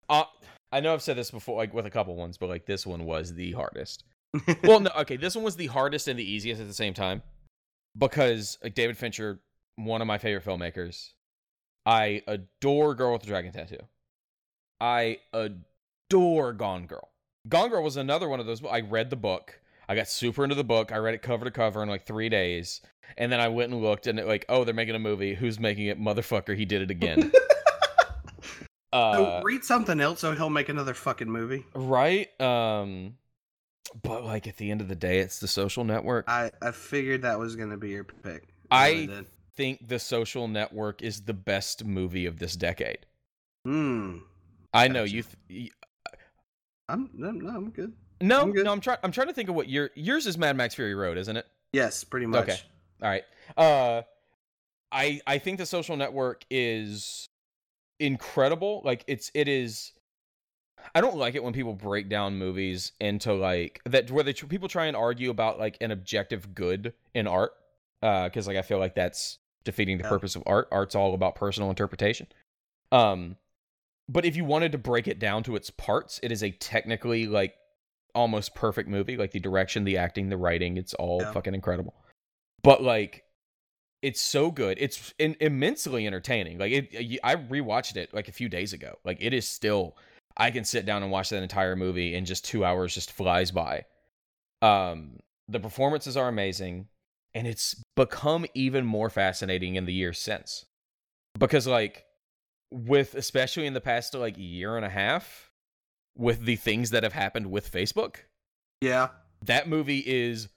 uh, 0.10 0.26
I 0.72 0.80
know 0.80 0.94
I've 0.94 1.02
said 1.02 1.18
this 1.18 1.32
before, 1.32 1.58
like 1.58 1.74
with 1.74 1.86
a 1.86 1.90
couple 1.90 2.16
ones, 2.16 2.38
but 2.38 2.50
like 2.50 2.66
this 2.66 2.86
one 2.86 3.06
was 3.06 3.34
the 3.34 3.52
hardest. 3.54 4.04
well, 4.64 4.80
no, 4.80 4.92
okay, 5.00 5.18
this 5.18 5.36
one 5.36 5.44
was 5.44 5.56
the 5.56 5.68
hardest 5.68 6.08
and 6.08 6.20
the 6.20 6.30
easiest 6.30 6.62
at 6.62 6.68
the 6.68 6.74
same 6.74 6.94
time 6.94 7.22
because 7.98 8.58
like 8.64 8.76
David 8.76 8.98
Fincher, 8.98 9.40
one 9.78 10.02
of 10.02 10.08
my 10.08 10.18
favorite 10.18 10.46
filmmakers. 10.46 11.12
I 11.86 12.24
adore 12.28 12.96
Girl 12.96 13.14
with 13.14 13.22
the 13.22 13.28
Dragon 13.28 13.52
Tattoo. 13.52 13.78
I 14.82 15.20
adore 15.34 16.54
Gone 16.54 16.88
Girl. 16.88 17.10
Gone 17.48 17.70
Girl 17.70 17.84
was 17.84 17.96
another 17.98 18.28
one 18.28 18.40
of 18.40 18.46
those. 18.46 18.64
I 18.66 18.82
read 18.82 19.10
the 19.10 19.16
book. 19.16 19.60
I 19.88 19.96
got 19.96 20.08
super 20.08 20.44
into 20.44 20.56
the 20.56 20.64
book. 20.64 20.92
I 20.92 20.98
read 20.98 21.14
it 21.16 21.22
cover 21.22 21.46
to 21.46 21.52
cover 21.52 21.82
in 21.84 21.90
like 21.90 22.06
three 22.06 22.30
days, 22.30 22.82
and 23.18 23.32
then 23.32 23.40
I 23.40 23.48
went 23.50 23.72
and 23.72 23.82
looked, 23.82 24.08
and 24.08 24.20
it 24.20 24.26
like, 24.28 24.46
oh, 24.50 24.64
they're 24.64 24.74
making 24.74 24.96
a 24.96 25.00
movie. 25.00 25.34
Who's 25.36 25.60
making 25.60 25.88
it? 25.88 26.00
Motherfucker, 26.00 26.56
he 26.56 26.66
did 26.66 26.82
it 26.82 26.92
again. 26.92 27.32
uh, 28.94 29.14
So 29.14 29.42
read 29.44 29.64
something 29.64 30.00
else 30.00 30.20
so 30.22 30.34
he'll 30.34 30.50
make 30.50 30.70
another 30.70 30.94
fucking 30.94 31.30
movie. 31.30 31.66
right? 31.76 32.30
Um, 32.42 33.18
but 34.02 34.24
like 34.24 34.48
at 34.48 34.58
the 34.58 34.72
end 34.72 34.82
of 34.82 34.88
the 34.88 34.96
day, 34.96 35.20
it's 35.20 35.40
the 35.40 35.48
Social 35.48 35.84
Network. 35.84 36.26
I, 36.28 36.52
I 36.62 36.72
figured 36.72 37.22
that 37.24 37.40
was 37.40 37.56
gonna 37.56 37.78
be 37.78 37.90
your 37.90 38.04
pick. 38.04 38.50
I- 38.72 39.10
think 39.56 39.88
the 39.88 40.00
Social 40.00 40.50
Network 40.50 41.02
is 41.02 41.22
the 41.22 41.34
best 41.34 41.86
movie 41.86 42.26
of 42.26 42.40
this 42.40 42.58
decade. 42.58 43.06
Hmm. 43.64 44.18
I 44.74 44.90
know 44.90 45.04
you. 45.06 45.24
Th- 45.48 45.72
I'm 46.90 47.10
no, 47.14 47.30
I'm 47.30 47.70
good. 47.70 47.94
No, 48.28 48.46
no. 48.46 48.72
I'm 48.72 48.82
trying. 48.82 48.98
I'm 49.04 49.12
trying 49.12 49.28
to 49.28 49.34
think 49.34 49.50
of 49.50 49.56
what 49.56 49.70
your 49.70 49.92
yours 49.96 50.26
is. 50.28 50.38
Mad 50.38 50.56
Max 50.56 50.76
Fury 50.76 50.96
Road, 50.96 51.18
isn't 51.18 51.36
it? 51.38 51.46
Yes, 51.74 52.04
pretty 52.04 52.26
much. 52.26 52.44
Okay. 52.50 52.58
All 53.02 53.10
right. 53.10 53.24
Uh, 53.58 54.02
I 54.92 55.22
I 55.28 55.38
think 55.40 55.58
the 55.58 55.66
Social 55.66 55.98
Network 55.98 56.46
is 56.50 57.30
incredible. 58.00 58.82
Like 58.84 59.04
it's 59.08 59.32
it 59.34 59.48
is. 59.48 59.92
I 60.94 61.02
don't 61.02 61.18
like 61.18 61.34
it 61.36 61.44
when 61.44 61.54
people 61.54 61.74
break 61.74 62.10
down 62.10 62.38
movies 62.38 62.92
into 63.00 63.34
like 63.34 63.82
that 63.86 64.12
where 64.12 64.24
they 64.24 64.34
tr- 64.34 64.46
people 64.46 64.68
try 64.68 64.86
and 64.86 64.96
argue 64.96 65.32
about 65.32 65.58
like 65.60 65.78
an 65.82 65.92
objective 65.92 66.54
good 66.54 66.94
in 67.14 67.28
art. 67.28 67.54
Uh, 68.04 68.26
because 68.26 68.48
like 68.48 68.58
I 68.58 68.62
feel 68.62 68.78
like 68.78 68.94
that's 68.96 69.40
defeating 69.64 69.98
the 69.98 70.04
Yeah. 70.04 70.10
purpose 70.10 70.36
of 70.36 70.44
art. 70.46 70.68
Art's 70.72 70.94
all 70.94 71.14
about 71.16 71.36
personal 71.36 71.70
interpretation. 71.72 72.28
Um, 72.92 73.38
but 74.08 74.26
if 74.26 74.36
you 74.36 74.46
wanted 74.46 74.74
to 74.74 74.78
break 74.78 75.08
it 75.08 75.18
down 75.18 75.42
to 75.44 75.56
its 75.56 75.72
parts, 75.72 76.20
it 76.22 76.32
is 76.32 76.44
a 76.44 76.52
technically 76.52 77.26
like 77.26 77.56
almost 78.16 78.56
perfect 78.56 78.90
movie. 78.90 79.18
Like 79.18 79.32
the 79.32 79.40
direction, 79.40 79.84
the 79.84 79.98
acting, 79.98 80.30
the 80.30 80.38
writing, 80.38 80.78
it's 80.78 80.94
all 80.96 81.22
Yeah. 81.22 81.32
fucking 81.32 81.54
incredible. 81.54 81.94
But 82.64 82.82
like, 82.82 83.24
it's 84.02 84.22
so 84.22 84.52
good. 84.52 84.78
It's 84.80 85.14
in- 85.20 85.36
immensely 85.40 86.08
entertaining. 86.08 86.58
Like 86.58 86.72
it, 86.72 87.20
I 87.24 87.36
rewatched 87.36 87.96
it 87.96 88.14
like 88.14 88.28
a 88.28 88.32
few 88.32 88.50
days 88.50 88.74
ago. 88.74 88.98
Like 89.04 89.18
it 89.20 89.34
is 89.34 89.48
still. 89.48 89.98
I 90.38 90.52
can 90.52 90.66
sit 90.66 90.86
down 90.86 91.02
and 91.02 91.12
watch 91.12 91.30
that 91.30 91.44
entire 91.44 91.76
movie 91.76 92.14
in 92.14 92.26
just 92.26 92.44
two 92.44 92.66
hours. 92.66 92.94
Just 92.94 93.12
flies 93.12 93.52
by. 93.52 93.86
Um, 94.62 95.20
the 95.48 95.60
performances 95.60 96.18
are 96.18 96.28
amazing, 96.28 96.88
and 97.34 97.48
it's 97.48 97.82
become 97.96 98.46
even 98.54 98.86
more 98.86 99.10
fascinating 99.10 99.76
in 99.76 99.86
the 99.86 99.94
years 99.94 100.20
since. 100.20 100.66
Because 101.40 101.68
like, 101.68 102.06
with 102.72 103.16
especially 103.16 103.66
in 103.66 103.74
the 103.74 103.82
past 103.82 104.14
like 104.14 104.36
year 104.38 104.76
and 104.76 104.86
a 104.86 104.90
half, 104.90 105.50
with 106.18 106.46
the 106.46 106.56
things 106.56 106.90
that 106.92 107.04
have 107.04 107.14
happened 107.14 107.52
with 107.52 107.72
Facebook, 107.72 108.16
Yeah. 108.82 109.10
that 109.44 109.68
movie 109.68 110.04
is 110.06 110.48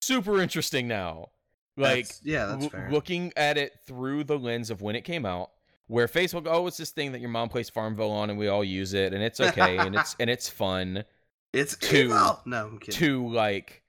super 0.00 0.40
interesting 0.40 0.88
now. 0.88 1.30
Like 1.76 2.06
that's, 2.06 2.20
yeah, 2.24 2.46
that's 2.46 2.66
fair. 2.68 2.88
looking 2.90 3.32
at 3.36 3.58
it 3.58 3.74
through 3.86 4.24
the 4.24 4.38
lens 4.38 4.70
of 4.70 4.80
when 4.80 4.96
it 4.96 5.02
came 5.02 5.26
out, 5.26 5.50
where 5.88 6.06
Facebook, 6.08 6.46
oh, 6.50 6.66
it's 6.66 6.78
this 6.78 6.90
thing 6.90 7.12
that 7.12 7.20
your 7.20 7.28
mom 7.28 7.48
plays 7.50 7.68
Farmville 7.68 8.10
on, 8.10 8.30
and 8.30 8.38
we 8.38 8.48
all 8.48 8.64
use 8.64 8.94
it, 8.94 9.12
and 9.12 9.22
it's 9.22 9.40
okay, 9.40 9.76
and 9.76 9.94
it's 9.94 10.16
and 10.20 10.30
it's 10.30 10.48
fun. 10.48 11.04
it's 11.52 11.76
to- 11.76 12.04
evil. 12.06 12.40
No, 12.46 12.66
I'm 12.68 12.78
kidding. 12.78 12.98
To 13.00 13.28
like, 13.28 13.82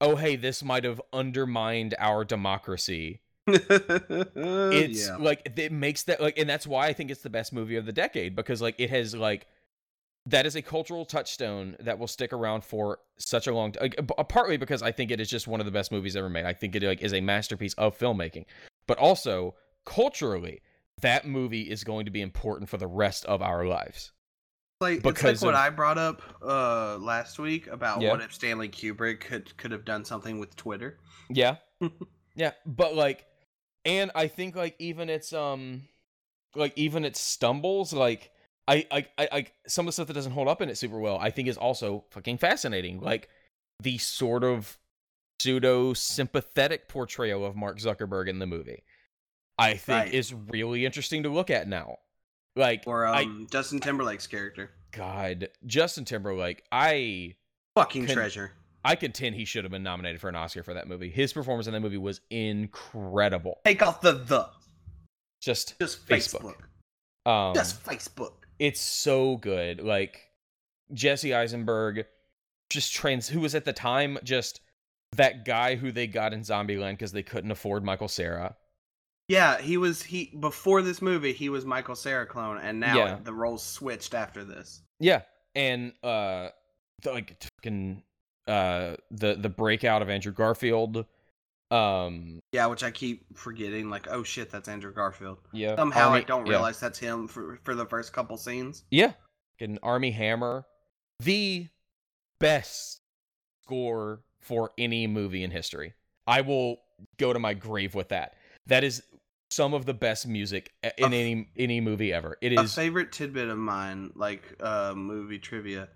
oh, 0.00 0.16
hey, 0.16 0.34
this 0.34 0.64
might 0.64 0.82
have 0.82 1.00
undermined 1.12 1.94
our 1.98 2.24
democracy. 2.24 3.20
It's 3.46 5.08
yeah. 5.08 5.16
like 5.16 5.52
it 5.56 5.72
makes 5.72 6.02
that 6.04 6.20
like, 6.20 6.38
and 6.38 6.48
that's 6.48 6.66
why 6.66 6.86
I 6.88 6.92
think 6.92 7.10
it's 7.10 7.22
the 7.22 7.30
best 7.30 7.52
movie 7.52 7.76
of 7.76 7.86
the 7.86 7.92
decade 7.92 8.34
because 8.36 8.60
like 8.60 8.74
it 8.78 8.90
has 8.90 9.14
like 9.14 9.46
that 10.26 10.46
is 10.46 10.54
a 10.56 10.62
cultural 10.62 11.04
touchstone 11.04 11.76
that 11.80 11.98
will 11.98 12.06
stick 12.06 12.32
around 12.32 12.62
for 12.64 12.98
such 13.18 13.46
a 13.46 13.54
long 13.54 13.72
time. 13.72 13.90
partly 14.28 14.56
because 14.56 14.82
I 14.82 14.92
think 14.92 15.10
it 15.10 15.20
is 15.20 15.28
just 15.30 15.48
one 15.48 15.60
of 15.60 15.66
the 15.66 15.72
best 15.72 15.90
movies 15.90 16.14
ever 16.16 16.28
made. 16.28 16.44
I 16.44 16.52
think 16.52 16.76
it 16.76 16.82
like 16.82 17.00
is 17.02 17.14
a 17.14 17.20
masterpiece 17.20 17.74
of 17.74 17.98
filmmaking, 17.98 18.44
but 18.86 18.98
also 18.98 19.54
culturally, 19.86 20.60
that 21.00 21.26
movie 21.26 21.62
is 21.62 21.84
going 21.84 22.04
to 22.04 22.10
be 22.10 22.20
important 22.20 22.68
for 22.68 22.76
the 22.76 22.86
rest 22.86 23.24
of 23.24 23.40
our 23.40 23.64
lives. 23.66 24.12
like 24.80 24.96
it's 24.98 25.02
because 25.02 25.42
like 25.42 25.46
what 25.46 25.54
of- 25.54 25.60
I 25.66 25.70
brought 25.70 25.98
up 25.98 26.22
uh 26.42 26.96
last 26.98 27.38
week 27.38 27.66
about 27.66 28.00
Yeah. 28.02 28.10
what 28.10 28.20
if 28.20 28.32
Stanley 28.34 28.68
Kubrick 28.68 29.20
could 29.20 29.56
could 29.56 29.72
have 29.72 29.84
done 29.84 30.04
something 30.04 30.38
with 30.38 30.54
Twitter. 30.56 30.98
Yeah. 31.30 31.56
yeah, 32.36 32.52
but 32.66 32.94
like 32.94 33.24
and 33.86 34.10
I 34.14 34.26
think 34.28 34.54
like 34.54 34.76
even 34.78 35.08
its 35.08 35.32
um 35.32 35.82
like 36.54 36.72
even 36.76 37.04
its 37.06 37.20
stumbles 37.20 37.92
like 37.94 38.30
I 38.68 38.86
I 38.90 39.06
I, 39.18 39.28
I 39.32 39.46
some 39.66 39.86
of 39.86 39.88
the 39.88 39.92
stuff 39.92 40.06
that 40.08 40.14
doesn't 40.14 40.32
hold 40.32 40.48
up 40.48 40.60
in 40.62 40.68
it 40.68 40.76
super 40.78 40.98
well 40.98 41.18
I 41.18 41.30
think 41.30 41.48
is 41.48 41.56
also 41.56 42.04
fucking 42.10 42.38
fascinating 42.38 43.00
like 43.00 43.28
the 43.82 43.98
sort 43.98 44.44
of 44.44 44.78
pseudo 45.40 45.94
sympathetic 45.94 46.88
portrayal 46.88 47.44
of 47.44 47.56
Mark 47.56 47.78
Zuckerberg 47.78 48.28
in 48.28 48.38
the 48.38 48.46
movie 48.46 48.84
I 49.58 49.74
think 49.74 49.98
Right. 49.98 50.14
is 50.14 50.32
really 50.34 50.84
interesting 50.86 51.22
to 51.24 51.28
look 51.30 51.50
at 51.50 51.66
now 51.68 51.98
like 52.56 52.84
Or 52.86 53.06
I 53.06 53.22
um 53.22 53.46
Justin 53.50 53.80
Timberlake's 53.80 54.26
character. 54.26 54.70
god 54.92 55.48
Justin 55.66 56.04
Timberlake 56.04 56.62
I 56.70 57.34
Fucking 57.76 58.06
treasure. 58.08 58.52
I 58.84 58.96
contend 58.96 59.36
he 59.36 59.44
should 59.44 59.64
have 59.64 59.70
been 59.70 59.82
nominated 59.82 60.20
for 60.20 60.28
an 60.28 60.34
Oscar 60.36 60.62
for 60.62 60.74
that 60.74 60.88
movie 60.88 61.10
his 61.10 61.32
performance 61.32 61.66
in 61.66 61.72
that 61.72 61.80
movie 61.80 61.96
was 61.96 62.20
incredible 62.30 63.60
Take 63.64 63.82
off 63.82 64.00
the 64.00 64.12
the. 64.12 64.48
just 65.40 65.78
Just 65.80 66.06
Facebook. 66.06 66.54
Facebook. 67.26 67.30
um 67.30 67.54
Just 67.54 67.82
Facebook. 67.84 68.32
It's 68.60 68.80
so 68.80 69.36
good 69.38 69.80
like 69.80 70.28
jesse 70.92 71.34
eisenberg 71.34 72.04
just 72.68 72.92
trans 72.92 73.28
who 73.28 73.40
was 73.40 73.54
at 73.54 73.64
the 73.64 73.72
time 73.72 74.18
just 74.22 74.60
that 75.16 75.44
guy 75.44 75.74
who 75.76 75.90
they 75.92 76.06
got 76.06 76.32
in 76.32 76.40
zombieland 76.42 76.92
because 76.92 77.12
they 77.12 77.22
couldn't 77.22 77.50
afford 77.50 77.82
michael 77.84 78.06
cera 78.08 78.56
Yeah, 79.28 79.60
he 79.60 79.76
was 79.76 80.02
he 80.02 80.32
before 80.40 80.82
this 80.82 81.00
movie 81.00 81.32
he 81.32 81.48
was 81.48 81.64
Michael 81.64 81.94
Cera 81.94 82.26
clone 82.26 82.58
and 82.58 82.80
now 82.80 82.96
Yeah. 82.96 83.18
the 83.22 83.32
roles 83.32 83.62
switched 83.62 84.12
after 84.14 84.44
this. 84.44 84.82
yeah 84.98 85.22
and 85.54 85.92
uh 86.02 86.48
the, 87.02 87.12
like 87.12 87.42
fucking 87.58 88.02
uh 88.48 88.96
the 89.10 89.36
the 89.36 89.48
breakout 89.48 90.02
of 90.02 90.08
andrew 90.10 90.32
garfield 90.32 91.06
um 91.70 92.40
Yeah, 92.52 92.66
which 92.66 92.82
I 92.82 92.90
keep 92.90 93.36
forgetting 93.36 93.90
like 93.90 94.08
oh 94.10 94.22
shit 94.22 94.50
that's 94.50 94.68
Andrew 94.68 94.92
Garfield. 94.92 95.38
yeah 95.52 95.76
Somehow 95.76 96.12
I 96.12 96.22
don't 96.22 96.46
yeah. 96.46 96.52
realize 96.52 96.80
that's 96.80 96.98
him 96.98 97.28
for 97.28 97.58
for 97.62 97.74
the 97.74 97.86
first 97.86 98.12
couple 98.12 98.36
scenes. 98.36 98.84
Yeah. 98.90 99.12
An 99.60 99.78
Armie 99.82 100.10
Hammer. 100.10 100.64
The 101.20 101.68
best 102.38 103.00
score 103.64 104.22
for 104.40 104.70
any 104.78 105.06
movie 105.06 105.44
in 105.44 105.50
history. 105.50 105.94
I 106.26 106.40
will 106.40 106.78
go 107.18 107.32
to 107.32 107.38
my 107.38 107.54
grave 107.54 107.94
with 107.94 108.08
that. 108.08 108.34
That 108.66 108.84
is 108.84 109.02
some 109.50 109.74
of 109.74 109.84
the 109.84 109.94
best 109.94 110.26
music 110.26 110.72
in 110.82 110.90
f- 110.98 111.12
any 111.12 111.48
any 111.56 111.80
movie 111.80 112.12
ever. 112.12 112.36
It 112.40 112.52
is 112.52 112.58
A 112.72 112.80
favorite 112.80 113.12
tidbit 113.12 113.48
of 113.48 113.58
mine, 113.58 114.12
like 114.14 114.42
uh 114.60 114.94
movie 114.96 115.38
trivia 115.38 115.88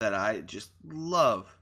that 0.00 0.14
I 0.14 0.40
just 0.40 0.70
love, 0.84 1.56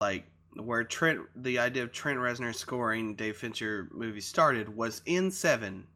like 0.00 0.24
where 0.64 0.84
Trent 0.84 1.20
the 1.36 1.58
idea 1.58 1.82
of 1.82 1.92
Trent 1.92 2.18
Reznor 2.18 2.54
scoring 2.54 3.14
Dave 3.14 3.36
Fincher 3.36 3.88
movie 3.92 4.20
started 4.20 4.68
was 4.74 5.02
in 5.06 5.30
Seven 5.30 5.86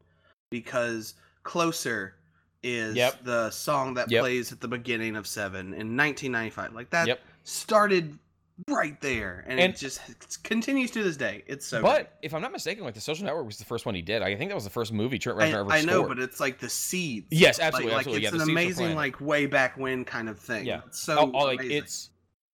because 0.49 1.15
Closer 1.43 2.15
is 2.63 2.95
Yep. 2.95 3.23
the 3.23 3.49
song 3.49 3.93
that 3.95 4.11
Yep. 4.11 4.21
plays 4.21 4.51
at 4.51 4.59
the 4.61 4.67
beginning 4.67 5.15
of 5.15 5.25
Seven 5.25 5.73
in 5.73 5.95
1995. 5.95 6.73
Like 6.73 6.89
that 6.91 7.07
Yep. 7.07 7.19
started 7.43 8.19
right 8.67 8.99
there, 9.01 9.43
and, 9.47 9.59
And- 9.59 9.73
it 9.73 9.77
just 9.79 10.01
it 10.07 10.37
continues 10.43 10.91
to 10.91 11.01
this 11.03 11.17
day. 11.17 11.43
It's 11.47 11.65
so. 11.65 11.81
But 11.81 12.19
if 12.21 12.33
I'm 12.35 12.41
not 12.43 12.51
mistaken, 12.51 12.83
like 12.83 12.93
the 12.93 13.01
Social 13.01 13.25
Network 13.25 13.47
was 13.47 13.57
the 13.57 13.65
first 13.65 13.87
one 13.87 13.95
he 13.95 14.03
did. 14.03 14.21
I 14.21 14.35
think 14.35 14.51
that 14.51 14.55
was 14.55 14.65
the 14.65 14.69
first 14.69 14.93
movie 14.93 15.17
Trent. 15.17 15.39
Reznor 15.39 15.55
I, 15.55 15.59
ever 15.61 15.71
I 15.71 15.81
know, 15.81 16.07
but 16.07 16.19
it's 16.19 16.39
like 16.39 16.59
the 16.59 16.69
seeds. 16.69 17.25
Yes, 17.31 17.57
Like- 17.57 17.67
absolutely, 17.67 17.93
like, 17.95 18.07
it's 18.07 18.19
yeah, 18.19 18.27
an 18.29 18.33
the 18.37 18.39
seeds 18.41 18.47
were 18.47 18.51
amazing 18.51 18.95
like 18.95 19.19
way 19.19 19.47
back 19.47 19.77
when 19.77 20.05
kind 20.05 20.29
of 20.29 20.37
thing. 20.39 20.65
Yeah. 20.67 20.81
It's 20.85 20.99
so 20.99 21.17
Oh, 21.17 21.31
oh, 21.33 21.45
like 21.45 21.63
it's 21.63 22.09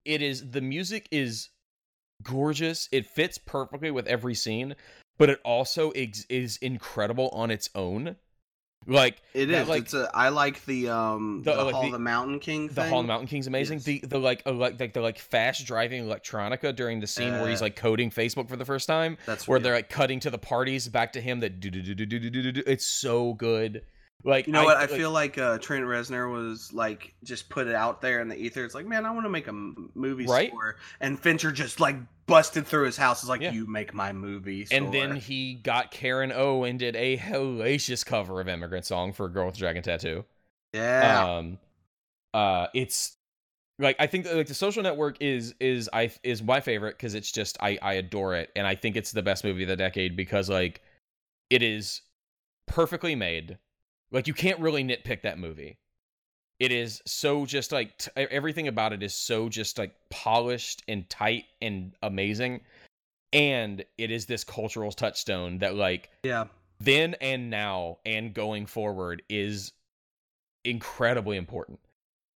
it 0.05 0.21
is 0.21 0.49
the 0.51 0.61
music 0.61 1.09
is 1.11 1.49
gorgeous. 2.23 2.89
It 2.91 3.05
fits 3.05 3.37
perfectly 3.37 3.91
with 3.91 4.07
every 4.07 4.35
scene, 4.35 4.75
but 5.17 5.29
it 5.29 5.39
also 5.43 5.91
is, 5.91 6.25
is 6.29 6.57
incredible 6.57 7.29
on 7.33 7.51
its 7.51 7.69
own. 7.75 8.15
Like 8.87 9.21
it 9.33 9.51
is. 9.51 9.67
Like, 9.67 9.83
it's 9.83 9.93
a. 9.93 10.09
I 10.13 10.29
like 10.29 10.63
the 10.65 10.87
um 10.87 11.41
the, 11.43 11.53
the 11.53 11.63
like 11.65 11.73
Hall 11.73 11.83
the, 11.83 11.91
the, 11.91 11.99
Mountain 11.99 12.39
King. 12.39 12.69
Thing. 12.69 12.75
The 12.75 12.89
Hall 12.89 13.01
of 13.01 13.05
the 13.05 13.09
Mountain 13.09 13.27
King's 13.27 13.47
amazing. 13.47 13.79
Yes. 13.79 13.83
The 13.83 13.99
the 14.07 14.17
uh, 14.17 14.19
like 14.19 14.43
like 14.79 14.93
the 14.93 15.01
like 15.01 15.19
fast 15.19 15.65
driving 15.65 16.05
electronica 16.05 16.73
during 16.73 17.01
the 17.01 17.07
scene 17.07 17.33
uh, 17.33 17.41
where 17.41 17.49
he's 17.49 17.61
uh, 17.61 17.65
like 17.65 17.75
coding 17.75 18.09
Facebook 18.09 18.47
for 18.47 18.55
the 18.55 18.63
first 18.63 18.87
time. 18.87 19.17
That's 19.25 19.45
where 19.45 19.59
yeah. 19.59 19.63
they're 19.63 19.73
like 19.73 19.89
cutting 19.89 20.21
to 20.21 20.29
the 20.29 20.37
parties 20.37 20.87
back 20.87 21.11
to 21.13 21.21
him. 21.21 21.41
That 21.41 21.59
do 21.59 21.69
do 21.69 21.81
do 21.81 21.95
do 21.95 22.05
do 22.05 22.29
do 22.29 22.51
do. 22.51 22.63
It's 22.65 22.85
so 22.85 23.33
good. 23.33 23.83
Like 24.23 24.47
You 24.47 24.53
know 24.53 24.63
what? 24.65 24.77
I 24.77 24.81
like- 24.81 24.89
feel 24.89 25.11
like 25.11 25.37
uh, 25.37 25.57
Trent 25.59 25.85
Reznor 25.85 26.31
was 26.31 26.73
like 26.73 27.13
just 27.23 27.49
put 27.49 27.67
it 27.67 27.75
out 27.75 28.01
there 28.01 28.19
in 28.19 28.27
the 28.27 28.35
ether. 28.35 28.65
It's 28.65 28.75
like, 28.75 28.85
man, 28.85 29.05
I 29.05 29.11
want 29.11 29.25
to 29.25 29.29
make 29.29 29.47
a 29.47 29.53
movie 29.53 30.25
Right? 30.25 30.49
score, 30.49 30.77
and 30.99 31.19
Fincher 31.19 31.51
just 31.51 31.79
like 31.79 31.95
busted 32.25 32.65
through 32.67 32.85
his 32.85 32.97
house. 32.97 33.21
It's 33.21 33.29
like, 33.29 33.41
Yeah. 33.41 33.51
you 33.51 33.67
make 33.67 33.93
my 33.93 34.11
movie. 34.11 34.67
And 34.71 34.93
then 34.93 35.15
he 35.15 35.53
got 35.53 35.91
Karen 35.91 36.31
O 36.33 36.63
and 36.63 36.77
did 36.77 36.95
a 36.95 37.15
hellacious 37.17 38.05
cover 38.05 38.41
of 38.41 38.49
Immigrant 38.49 38.85
Song 38.85 39.13
for 39.13 39.27
a 39.27 39.29
Girl 39.29 39.45
with 39.45 39.55
a 39.55 39.59
Dragon 39.59 39.83
Tattoo. 39.83 40.25
yeah, 40.73 41.37
Um, 41.37 41.59
uh, 42.33 42.67
it's 42.73 43.15
like 43.79 43.95
I 43.99 44.07
think 44.07 44.25
like 44.29 44.47
the 44.47 44.53
Social 44.55 44.81
Network 44.83 45.21
is 45.21 45.53
is 45.59 45.89
I 45.93 46.11
is 46.23 46.41
my 46.43 46.59
favorite 46.59 46.97
because 46.97 47.13
it's 47.13 47.31
just 47.31 47.57
I 47.61 47.77
I 47.81 47.93
adore 47.93 48.33
it 48.35 48.51
and 48.55 48.65
I 48.65 48.73
think 48.75 48.95
it's 48.97 49.11
the 49.11 49.21
best 49.21 49.43
movie 49.43 49.61
of 49.63 49.69
the 49.69 49.75
decade 49.75 50.17
because 50.17 50.49
like 50.49 50.81
it 51.51 51.61
is 51.61 52.01
perfectly 52.65 53.13
made. 53.15 53.59
Like 54.11 54.27
you 54.27 54.33
can't 54.33 54.59
really 54.59 54.83
nitpick 54.83 55.21
that 55.23 55.37
movie. 55.39 55.77
It 56.59 56.71
is 56.71 57.01
so 57.05 57.45
just 57.45 57.71
like 57.71 57.97
t- 57.97 58.11
everything 58.15 58.67
about 58.67 58.93
it 58.93 59.03
is 59.03 59.13
so 59.13 59.47
just 59.49 59.77
like 59.77 59.93
polished 60.09 60.81
and 60.87 61.07
tight 61.09 61.45
and 61.61 61.93
amazing. 62.01 62.61
And 63.33 63.83
it 63.97 64.09
is 64.09 64.25
this 64.25 64.43
cultural 64.43 64.91
touchstone 64.91 65.59
that 65.59 65.75
like 65.75 66.09
yeah, 66.23 66.45
then 66.79 67.15
and 67.21 67.49
now 67.49 67.97
and 68.05 68.33
going 68.33 68.65
forward 68.65 69.21
is 69.29 69.73
incredibly 70.63 71.37
important. 71.37 71.79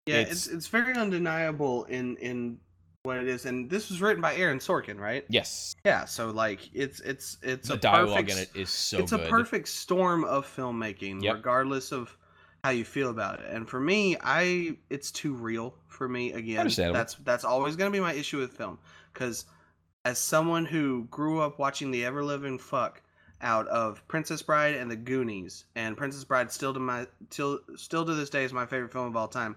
yeah. 0.05 0.15
it's- 0.17 0.45
It's 0.45 0.47
it's 0.47 0.67
very 0.67 0.93
undeniable 0.93 1.85
in 1.85 2.17
in 2.17 2.59
what 3.03 3.17
it 3.17 3.27
is, 3.27 3.45
and 3.45 3.69
this 3.69 3.89
was 3.89 4.01
written 4.01 4.21
by 4.21 4.35
Aaron 4.35 4.59
Sorkin, 4.59 4.99
right? 4.99 5.25
Yes, 5.29 5.75
Yeah. 5.83 6.05
So 6.05 6.29
like, 6.29 6.69
it's 6.73 6.99
it's 7.01 7.37
it's 7.41 7.67
the 7.67 7.75
a 7.75 7.77
dialogue 7.77 8.27
perfect, 8.27 8.31
in 8.55 8.61
it 8.61 8.61
is 8.61 8.69
so 8.69 8.99
it's 8.99 9.11
good. 9.11 9.21
a 9.21 9.29
perfect 9.29 9.67
storm 9.67 10.23
of 10.23 10.45
filmmaking, 10.45 11.23
Yep. 11.23 11.33
regardless 11.35 11.91
of 11.91 12.15
how 12.63 12.69
you 12.69 12.85
feel 12.85 13.09
about 13.09 13.39
it. 13.39 13.47
And 13.51 13.67
for 13.67 13.79
me, 13.79 14.17
I 14.21 14.77
it's 14.89 15.11
too 15.11 15.33
real 15.33 15.73
for 15.87 16.07
me. 16.07 16.33
Again, 16.33 16.69
that's 16.77 17.15
that's 17.15 17.43
always 17.43 17.75
going 17.75 17.91
to 17.91 17.95
be 17.95 18.01
my 18.01 18.13
issue 18.13 18.37
with 18.37 18.53
film 18.53 18.77
because 19.13 19.45
as 20.05 20.19
someone 20.19 20.65
who 20.65 21.05
grew 21.05 21.41
up 21.41 21.57
watching 21.59 21.89
the 21.91 22.05
ever 22.05 22.23
living 22.23 22.57
fuck 22.59 23.01
out 23.43 23.67
of 23.69 24.07
Princess 24.07 24.43
Bride 24.43 24.75
and 24.75 24.91
The 24.91 24.95
Goonies, 24.95 25.65
and 25.75 25.97
Princess 25.97 26.23
Bride 26.23 26.51
still 26.51 26.75
to 26.75 26.79
my 26.79 27.07
till 27.31 27.59
still 27.75 28.05
to 28.05 28.13
this 28.13 28.29
day 28.29 28.43
is 28.43 28.53
my 28.53 28.67
favorite 28.67 28.91
film 28.91 29.07
of 29.07 29.15
all 29.15 29.27
time. 29.27 29.55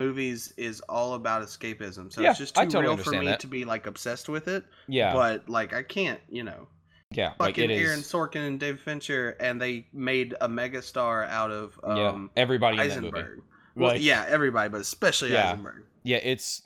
Movies 0.00 0.52
is 0.56 0.80
all 0.82 1.14
about 1.14 1.42
escapism, 1.42 2.12
so 2.12 2.20
Yeah, 2.20 2.30
it's 2.30 2.38
just 2.38 2.54
too 2.54 2.62
totally 2.62 2.84
real 2.84 2.96
for 2.98 3.12
me 3.12 3.26
that. 3.26 3.40
to 3.40 3.46
be 3.46 3.64
like 3.64 3.86
obsessed 3.86 4.28
with 4.28 4.46
it. 4.48 4.64
yeah, 4.86 5.12
But 5.14 5.48
like, 5.48 5.72
I 5.72 5.82
can't, 5.82 6.20
you 6.28 6.44
know 6.44 6.68
yeah, 7.10 7.28
like 7.40 7.54
fucking 7.56 7.70
it 7.70 7.70
is. 7.70 7.88
Aaron 7.88 8.00
Sorkin 8.00 8.46
and 8.46 8.60
David 8.60 8.80
Fincher, 8.80 9.30
and 9.40 9.60
they 9.60 9.86
made 9.94 10.34
a 10.42 10.48
megastar 10.48 11.26
out 11.28 11.50
of 11.50 11.80
yeah, 11.86 12.08
um, 12.08 12.30
everybody 12.36 12.78
in 12.78 12.86
that 12.88 12.94
movie. 12.96 13.08
Eisenberg. 13.16 13.42
Well, 13.74 13.92
Like, 13.92 14.02
yeah, 14.02 14.26
everybody, 14.28 14.68
but 14.68 14.80
especially 14.82 15.32
Yeah. 15.32 15.52
Eisenberg. 15.52 15.84
yeah, 16.02 16.18
it's 16.18 16.62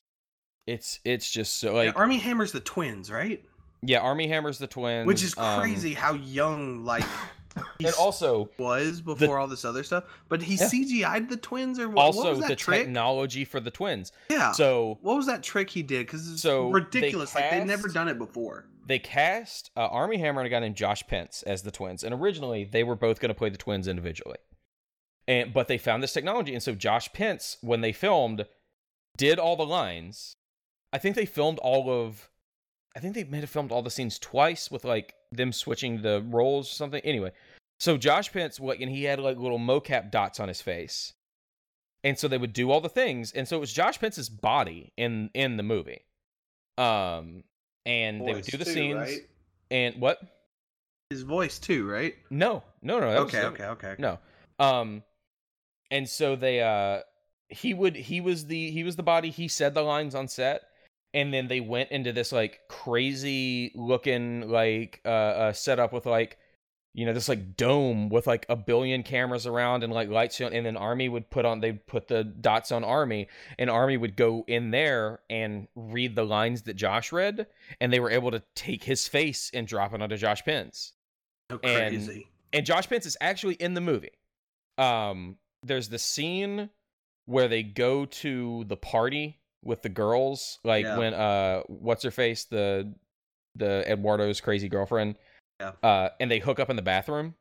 it's 0.67 0.99
it's 1.05 1.31
just 1.31 1.57
so 1.61 1.75
like 1.75 1.97
Armie 1.97 2.19
Hammer's 2.19 2.51
the 2.53 2.61
twins, 2.61 3.11
right? 3.11 3.45
yeah, 3.83 3.99
Armie 3.99 4.27
Hammers 4.29 4.59
the 4.59 4.67
twins, 4.67 5.07
Which 5.07 5.23
is 5.23 5.37
um, 5.39 5.61
crazy 5.61 5.95
how 5.95 6.15
young 6.15 6.85
like 6.85 7.05
and 7.57 7.95
also 7.99 8.51
was 8.59 9.01
before 9.01 9.39
all 9.39 9.47
this 9.47 9.65
other 9.65 9.83
stuff. 9.83 10.05
But 10.29 10.43
he 10.43 10.55
Yeah. 10.55 10.69
CGI'd 10.69 11.29
the 11.29 11.37
twins, 11.37 11.79
or 11.79 11.89
what, 11.89 12.03
also 12.03 12.21
what 12.25 12.31
was 12.31 12.39
that 12.41 12.49
the 12.49 12.57
trick? 12.57 12.85
technology 12.85 13.45
for 13.45 13.61
the 13.61 13.71
twins. 13.71 14.13
yeah. 14.31 14.53
So 14.53 14.99
what 15.03 15.17
was 15.17 15.27
that 15.27 15.43
trick 15.43 15.71
he 15.71 15.83
did? 15.83 16.07
Because 16.07 16.31
it's 16.33 16.43
So, 16.43 16.67
they 16.69 16.73
ridiculous. 16.73 17.35
like 17.35 17.51
they'd 17.51 17.65
never 17.67 17.89
done 17.89 18.09
it 18.09 18.19
before. 18.19 18.67
they 18.87 18.99
cast 18.99 19.71
uh, 19.77 19.87
Armie 19.87 20.19
Hammer 20.19 20.41
and 20.41 20.47
a 20.47 20.51
guy 20.51 20.59
named 20.61 20.77
Josh 20.77 21.03
Pence 21.07 21.43
as 21.45 21.63
the 21.63 21.71
twins, 21.71 22.03
and 22.03 22.15
originally 22.15 22.65
they 22.65 22.83
were 22.85 22.97
both 22.97 23.21
going 23.21 23.29
to 23.29 23.35
play 23.35 23.49
the 23.49 23.57
twins 23.59 23.87
individually, 23.87 24.39
and 25.29 25.53
but 25.53 25.69
they 25.69 25.79
found 25.79 26.03
this 26.03 26.13
technology, 26.13 26.53
and 26.55 26.63
so 26.63 26.75
Josh 26.75 27.13
Pence, 27.13 27.59
when 27.61 27.81
they 27.81 27.93
filmed, 27.93 28.47
did 29.17 29.39
all 29.39 29.57
the 29.57 29.67
lines. 29.67 30.37
I 30.93 30.99
think 30.99 31.17
they 31.17 31.25
filmed 31.27 31.59
all 31.61 31.89
of, 31.89 32.29
I 32.97 33.01
think 33.01 33.15
they 33.15 33.25
may 33.25 33.41
have 33.41 33.49
filmed 33.51 33.73
all 33.73 33.83
the 33.83 33.91
scenes 33.91 34.19
twice 34.19 34.71
with 34.71 34.85
like 34.85 35.15
them 35.33 35.53
switching 35.53 36.03
the 36.03 36.23
roles 36.29 36.71
or 36.71 36.75
something. 36.75 37.01
Anyway, 37.05 37.33
so 37.81 37.97
Josh 37.97 38.33
Pence, 38.33 38.61
like, 38.61 38.81
and 38.81 38.91
he 38.91 39.05
had 39.05 39.19
like 39.19 39.39
little 39.39 39.59
mocap 39.59 40.11
dots 40.11 40.39
on 40.41 40.49
his 40.49 40.61
face, 40.61 41.13
and 42.05 42.19
so 42.19 42.29
they 42.29 42.39
would 42.39 42.53
do 42.53 42.71
all 42.71 42.81
the 42.81 42.89
things, 42.89 43.33
and 43.33 43.47
so 43.49 43.57
it 43.57 43.61
was 43.61 43.73
Josh 43.73 43.99
Pence's 43.99 44.29
body 44.29 44.93
in 44.97 45.31
in 45.35 45.57
the 45.57 45.63
movie, 45.63 46.05
um, 46.79 47.45
and 47.87 48.27
they 48.27 48.35
would 48.35 48.45
do 48.45 48.57
the 48.57 48.65
too, 48.65 48.71
scenes, 48.73 48.97
right? 48.97 49.29
and 49.71 50.01
what? 50.01 50.21
His 51.11 51.23
voice 51.23 51.59
too, 51.59 51.89
right? 51.89 52.15
No, 52.31 52.63
no, 52.81 53.01
no. 53.01 53.07
Okay, 53.23 53.41
him. 53.41 53.53
okay, 53.53 53.65
okay. 53.67 53.95
No. 53.99 54.19
Um 54.59 55.03
and 55.91 56.09
so 56.09 56.37
they 56.37 56.63
uh 56.63 57.01
he 57.49 57.75
would 57.75 57.97
he 57.97 58.21
was 58.21 58.47
the 58.47 58.71
he 58.71 58.83
was 58.83 58.97
the 58.97 59.03
body, 59.03 59.31
he 59.31 59.47
said 59.47 59.75
the 59.75 59.83
lines 59.83 60.15
on 60.15 60.27
set 60.27 60.63
and 61.15 61.33
then 61.33 61.49
they 61.49 61.61
went 61.61 61.91
into 61.91 62.13
this 62.13 62.33
like 62.33 62.61
crazy 62.69 63.73
looking 63.75 64.49
like 64.49 65.01
uh, 65.05 65.09
uh 65.09 65.53
setup 65.53 65.93
with 65.93 66.07
like 66.07 66.39
you 66.95 67.07
know 67.07 67.13
this 67.15 67.29
like 67.29 67.57
dome 67.57 68.09
with 68.11 68.27
like 68.27 68.45
a 68.49 68.57
billion 68.57 69.03
cameras 69.03 69.47
around 69.47 69.83
and 69.83 69.93
like 69.93 70.09
lights 70.11 70.41
on 70.41 70.53
and 70.53 70.67
then 70.67 70.77
armie 70.77 71.09
would 71.09 71.31
put 71.31 71.45
on 71.47 71.61
they'd 71.61 71.87
put 71.87 72.07
the 72.09 72.23
dots 72.23 72.71
on 72.71 72.85
armie 72.85 73.29
and 73.59 73.71
armie 73.71 73.97
would 73.97 74.15
go 74.17 74.45
in 74.47 74.71
there 74.71 75.21
and 75.31 75.69
read 75.75 76.15
the 76.15 76.25
lines 76.25 76.63
that 76.63 76.75
josh 76.75 77.11
read 77.13 77.47
and 77.81 77.93
they 77.93 78.01
were 78.01 78.11
able 78.11 78.31
to 78.31 78.43
take 78.55 78.85
his 78.85 79.09
face 79.09 79.51
and 79.55 79.67
drop 79.67 79.95
it 79.95 80.03
onto 80.03 80.17
josh 80.19 80.45
pence 80.45 80.93
So 81.51 81.59
And- 81.63 81.95
crazy. 81.95 82.27
and 82.53 82.67
Josh 82.67 82.89
Pence 82.89 83.07
is 83.07 83.17
actually 83.21 83.55
in 83.55 83.73
the 83.75 83.81
movie. 83.81 84.13
Um, 84.79 85.37
there's 85.63 85.89
the 85.89 85.99
scene 85.99 86.69
where 87.27 87.49
they 87.49 87.63
go 87.63 88.05
to 88.07 88.65
the 88.69 88.77
party 88.77 89.39
with 89.65 89.83
the 89.83 89.89
girls, 89.89 90.59
like 90.65 90.85
Yeah. 90.85 90.99
when 90.99 91.15
uh, 91.15 91.63
what's 91.69 92.03
her 92.05 92.11
face, 92.11 92.45
the 92.45 92.93
the 93.55 93.85
Eduardo's 93.91 94.41
crazy 94.41 94.69
girlfriend, 94.69 95.17
Yeah. 95.61 95.73
uh, 95.83 96.09
and 96.21 96.31
they 96.31 96.39
hook 96.39 96.59
up 96.59 96.71
in 96.71 96.77
the 96.77 96.83
bathroom, 96.83 97.35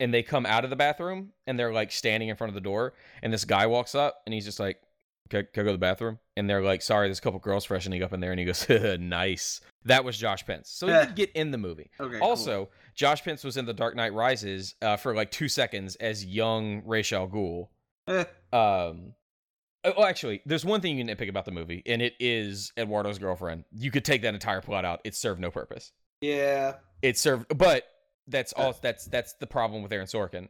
and 0.00 0.12
they 0.12 0.22
come 0.22 0.44
out 0.46 0.64
of 0.64 0.70
the 0.70 0.76
bathroom, 0.76 1.32
and 1.46 1.58
they're 1.58 1.72
like 1.72 1.92
standing 1.92 2.28
in 2.28 2.36
front 2.36 2.48
of 2.50 2.54
the 2.54 2.60
door, 2.60 2.94
and 3.22 3.32
this 3.32 3.44
guy 3.44 3.66
walks 3.66 3.94
up, 3.94 4.22
and 4.26 4.34
he's 4.34 4.44
just 4.44 4.60
like. 4.60 4.80
Can, 5.28 5.44
can 5.52 5.62
I 5.62 5.64
go 5.64 5.70
to 5.70 5.72
the 5.72 5.78
bathroom? 5.78 6.20
And 6.36 6.48
they're 6.48 6.62
like, 6.62 6.82
sorry, 6.82 7.08
there's 7.08 7.18
a 7.18 7.20
couple 7.20 7.40
girls 7.40 7.64
freshening 7.64 8.00
up 8.00 8.12
in 8.12 8.20
there. 8.20 8.30
And 8.30 8.38
he 8.38 8.46
goes, 8.46 8.64
nice. 9.00 9.60
That 9.84 10.04
was 10.04 10.16
Josh 10.16 10.46
Pence. 10.46 10.70
So 10.70 10.86
he 10.86 10.92
did 11.06 11.16
get 11.16 11.32
in 11.32 11.50
the 11.50 11.58
movie. 11.58 11.90
Okay. 11.98 12.20
cool. 12.20 12.28
Also, 12.28 12.68
Josh 12.94 13.24
Pence 13.24 13.42
was 13.42 13.56
in 13.56 13.64
The 13.66 13.74
Dark 13.74 13.96
Knight 13.96 14.14
Rises 14.14 14.76
uh, 14.82 14.96
for 14.96 15.16
like 15.16 15.32
two 15.32 15.48
seconds 15.48 15.96
as 15.96 16.24
young 16.24 16.80
Ra's 16.86 17.12
al 17.12 17.26
Ghul. 17.26 17.66
Um, 18.52 19.14
oh, 19.96 20.04
actually, 20.04 20.42
there's 20.46 20.64
one 20.64 20.80
thing 20.80 20.96
you 20.98 21.04
can 21.04 21.14
nitpick 21.14 21.28
about 21.28 21.44
the 21.44 21.50
movie, 21.52 21.82
and 21.86 22.00
it 22.02 22.14
is 22.18 22.72
Eduardo's 22.76 23.18
girlfriend. 23.18 23.64
You 23.72 23.90
could 23.90 24.04
take 24.04 24.22
that 24.22 24.34
entire 24.34 24.60
plot 24.60 24.84
out; 24.84 25.00
it 25.04 25.14
served 25.14 25.40
no 25.40 25.50
purpose. 25.50 25.92
yeah. 26.20 26.74
It 27.02 27.18
served, 27.18 27.56
but 27.56 27.84
that's 28.26 28.52
all. 28.54 28.74
That's 28.80 29.04
that's 29.06 29.34
the 29.34 29.46
problem 29.46 29.82
with 29.82 29.92
Aaron 29.92 30.06
Sorkin. 30.06 30.48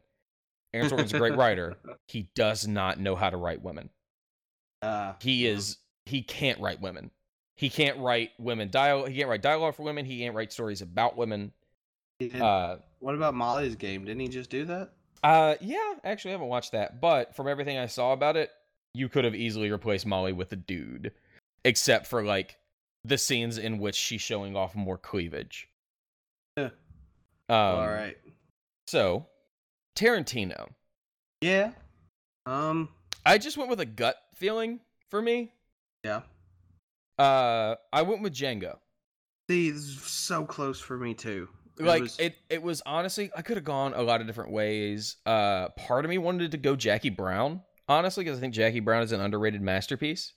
Aaron 0.72 0.88
Sorkin's 0.88 1.12
a 1.12 1.18
great 1.18 1.36
writer. 1.36 1.74
He 2.06 2.30
does 2.36 2.68
not 2.68 3.00
know 3.00 3.16
how 3.16 3.30
to 3.30 3.36
write 3.36 3.62
women. 3.62 3.90
Uh, 4.80 5.14
He 5.20 5.46
is 5.46 5.78
he 6.04 6.22
can't 6.22 6.60
write 6.60 6.80
women. 6.80 7.10
He 7.56 7.68
can't 7.68 7.98
write 7.98 8.30
women 8.38 8.70
dialogue. 8.70 9.08
He 9.10 9.16
can't 9.16 9.28
write 9.28 9.42
dialogue 9.42 9.74
for 9.74 9.82
women. 9.82 10.04
He 10.04 10.20
can't 10.20 10.34
write 10.36 10.52
stories 10.52 10.82
about 10.82 11.16
women. 11.16 11.52
Uh, 12.40 12.76
what 13.00 13.14
about 13.14 13.34
Molly's 13.34 13.74
game? 13.74 14.04
Didn't 14.04 14.20
he 14.20 14.28
just 14.28 14.48
do 14.50 14.64
that? 14.66 14.92
Uh, 15.22 15.56
yeah, 15.60 15.94
actually, 16.04 16.30
I 16.30 16.32
haven't 16.32 16.48
watched 16.48 16.72
that, 16.72 17.00
but 17.00 17.34
from 17.34 17.48
everything 17.48 17.76
I 17.76 17.86
saw 17.86 18.12
about 18.12 18.36
it, 18.36 18.50
you 18.96 19.08
could 19.08 19.24
have 19.24 19.34
easily 19.34 19.70
replaced 19.70 20.06
Molly 20.06 20.32
with 20.32 20.52
a 20.52 20.56
dude, 20.56 21.12
except 21.64 22.06
for 22.06 22.24
like 22.24 22.56
the 23.04 23.18
scenes 23.18 23.58
in 23.58 23.78
which 23.78 23.94
she's 23.94 24.20
showing 24.22 24.56
off 24.56 24.74
more 24.74 24.98
cleavage. 24.98 25.68
Yeah. 26.56 26.70
Um, 27.48 27.56
All 27.56 27.86
right. 27.88 28.16
So, 28.86 29.26
Tarantino. 29.96 30.68
Yeah. 31.40 31.72
Um. 32.46 32.88
I 33.24 33.38
just 33.38 33.56
went 33.56 33.70
with 33.70 33.80
a 33.80 33.86
gut 33.86 34.16
feeling 34.34 34.80
for 35.10 35.20
me. 35.20 35.52
Yeah. 36.04 36.22
Uh, 37.18 37.74
I 37.92 38.02
went 38.02 38.22
with 38.22 38.34
Django. 38.34 38.78
See, 39.50 39.72
so 39.76 40.44
close 40.44 40.80
for 40.80 40.96
me 40.96 41.14
too. 41.14 41.48
It 41.78 41.84
like 41.84 42.02
was- 42.02 42.18
it 42.18 42.36
it 42.48 42.62
was 42.62 42.82
honestly 42.86 43.30
i 43.36 43.42
could 43.42 43.58
have 43.58 43.64
gone 43.64 43.92
a 43.92 44.00
lot 44.00 44.22
of 44.22 44.26
different 44.26 44.50
ways 44.50 45.16
uh 45.26 45.68
part 45.76 46.06
of 46.06 46.08
me 46.08 46.16
wanted 46.16 46.52
to 46.52 46.56
go 46.56 46.74
jackie 46.74 47.10
brown 47.10 47.60
honestly 47.88 48.24
because 48.24 48.38
i 48.38 48.40
think 48.40 48.54
jackie 48.54 48.80
brown 48.80 49.02
is 49.02 49.12
an 49.12 49.20
underrated 49.20 49.62
masterpiece 49.62 50.32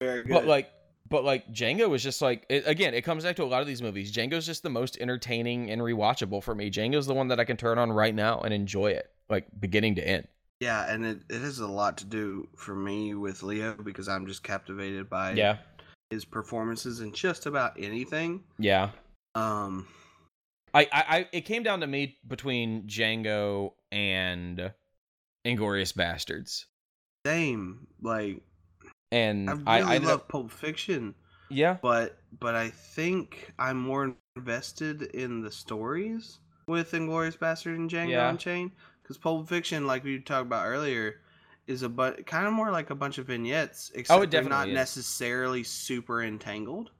very 0.00 0.22
good. 0.22 0.32
but 0.32 0.46
like 0.46 0.70
but 1.08 1.24
like 1.24 1.46
django 1.52 1.88
was 1.88 2.02
just 2.02 2.20
like 2.22 2.44
it, 2.48 2.64
again 2.66 2.94
it 2.94 3.02
comes 3.02 3.24
back 3.24 3.36
to 3.36 3.42
a 3.42 3.46
lot 3.46 3.60
of 3.60 3.66
these 3.66 3.82
movies 3.82 4.14
django's 4.14 4.46
just 4.46 4.62
the 4.62 4.70
most 4.70 4.96
entertaining 5.00 5.70
and 5.70 5.80
rewatchable 5.80 6.42
for 6.42 6.54
me 6.54 6.70
django's 6.70 7.06
the 7.06 7.14
one 7.14 7.28
that 7.28 7.40
i 7.40 7.44
can 7.44 7.56
turn 7.56 7.78
on 7.78 7.92
right 7.92 8.14
now 8.14 8.40
and 8.40 8.52
enjoy 8.52 8.90
it 8.90 9.10
like 9.28 9.46
beginning 9.58 9.94
to 9.96 10.06
end. 10.06 10.28
Yeah, 10.60 10.90
and 10.90 11.04
it, 11.04 11.22
it 11.28 11.40
has 11.40 11.58
a 11.58 11.66
lot 11.66 11.98
to 11.98 12.04
do 12.04 12.48
for 12.56 12.74
me 12.74 13.14
with 13.14 13.42
Leo 13.42 13.74
because 13.74 14.08
I'm 14.08 14.26
just 14.26 14.42
captivated 14.42 15.10
by 15.10 15.32
Yeah, 15.32 15.58
his 16.10 16.24
performances 16.24 17.00
in 17.00 17.12
just 17.12 17.46
about 17.46 17.74
anything. 17.78 18.44
yeah. 18.58 18.90
Um, 19.34 19.88
I, 20.72 20.82
I, 20.92 21.04
I 21.08 21.28
it 21.32 21.40
came 21.42 21.64
down 21.64 21.80
to 21.80 21.86
me 21.86 22.16
between 22.26 22.86
Django 22.86 23.72
and 23.90 24.72
Inglourious 25.44 25.92
Basterds, 25.92 26.64
same. 27.26 27.86
Like 28.02 28.42
and 29.12 29.48
I 29.66 29.78
really 29.78 29.82
I, 29.82 29.94
I 29.94 29.98
love 29.98 30.20
up, 30.20 30.28
Pulp 30.28 30.50
Fiction, 30.50 31.14
yeah, 31.48 31.78
but 31.82 32.18
but 32.40 32.54
I 32.54 32.70
think 32.70 33.52
I'm 33.58 33.78
more 33.78 34.14
invested 34.36 35.02
in 35.02 35.40
the 35.42 35.50
stories 35.50 36.38
with 36.66 36.92
Inglourious 36.92 37.38
Basterd 37.38 37.76
and 37.76 37.90
Django 37.90 38.10
Yeah. 38.10 38.30
Unchained 38.30 38.72
because 39.02 39.16
Pulp 39.18 39.48
Fiction, 39.48 39.86
like 39.86 40.04
we 40.04 40.18
talked 40.20 40.46
about 40.46 40.66
earlier, 40.66 41.20
is 41.66 41.82
a 41.82 41.88
but 41.88 42.26
kind 42.26 42.46
of 42.46 42.52
more 42.52 42.70
like 42.70 42.90
a 42.90 42.94
bunch 42.94 43.18
of 43.18 43.26
vignettes, 43.26 43.92
except 43.94 44.20
Oh, 44.20 44.26
they're 44.26 44.42
not 44.42 44.68
is. 44.68 44.74
necessarily 44.74 45.62
super 45.62 46.22
entangled. 46.22 46.90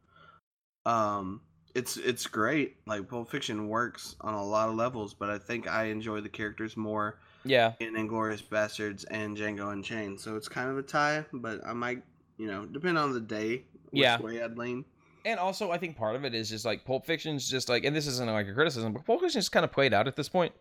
Um, 0.87 1.41
it's 1.75 1.97
it's 1.97 2.27
great. 2.27 2.77
Like 2.87 3.09
Pulp 3.09 3.31
Fiction 3.31 3.69
works 3.69 4.17
on 4.21 4.35
a 4.35 4.45
lot 4.45 4.69
of 4.69 4.75
levels, 4.77 5.15
but 5.15 5.31
I 5.31 5.39
think 5.39 5.67
I 5.67 5.85
enjoy 5.85 6.21
the 6.21 6.29
characters 6.29 6.77
more 6.77 7.19
yeah. 7.45 7.73
And 7.81 7.97
Inglourious 7.97 8.43
Basterds 8.43 9.05
and 9.11 9.37
Django 9.37 9.73
Unchained. 9.73 10.21
So 10.21 10.37
it's 10.37 10.49
kind 10.49 10.71
of 10.71 10.79
a 10.79 10.83
tie, 10.83 11.25
but 11.33 11.61
I 11.67 11.73
might, 11.73 12.03
you 12.39 12.47
know, 12.47 12.67
depend 12.67 12.99
on 12.99 13.13
the 13.13 13.21
day, 13.21 13.65
which 13.91 14.03
Yeah. 14.03 14.21
way 14.21 14.43
I'd 14.43 14.57
lean. 14.57 14.85
And 15.27 15.41
also, 15.41 15.71
I 15.71 15.79
think 15.79 15.97
part 15.97 16.17
of 16.17 16.25
it 16.25 16.35
is 16.35 16.51
just 16.51 16.65
like 16.65 16.85
Pulp 16.85 17.07
Fiction's 17.07 17.49
just 17.49 17.69
like, 17.69 17.85
and 17.85 17.97
this 17.97 18.07
isn't 18.07 18.31
like 18.31 18.47
a 18.47 18.53
criticism, 18.53 18.93
but 18.93 19.07
Pulp 19.07 19.21
Fiction's 19.21 19.49
kind 19.49 19.65
of 19.65 19.73
played 19.73 19.95
out 19.95 20.07
at 20.07 20.17
this 20.17 20.29
point. 20.29 20.53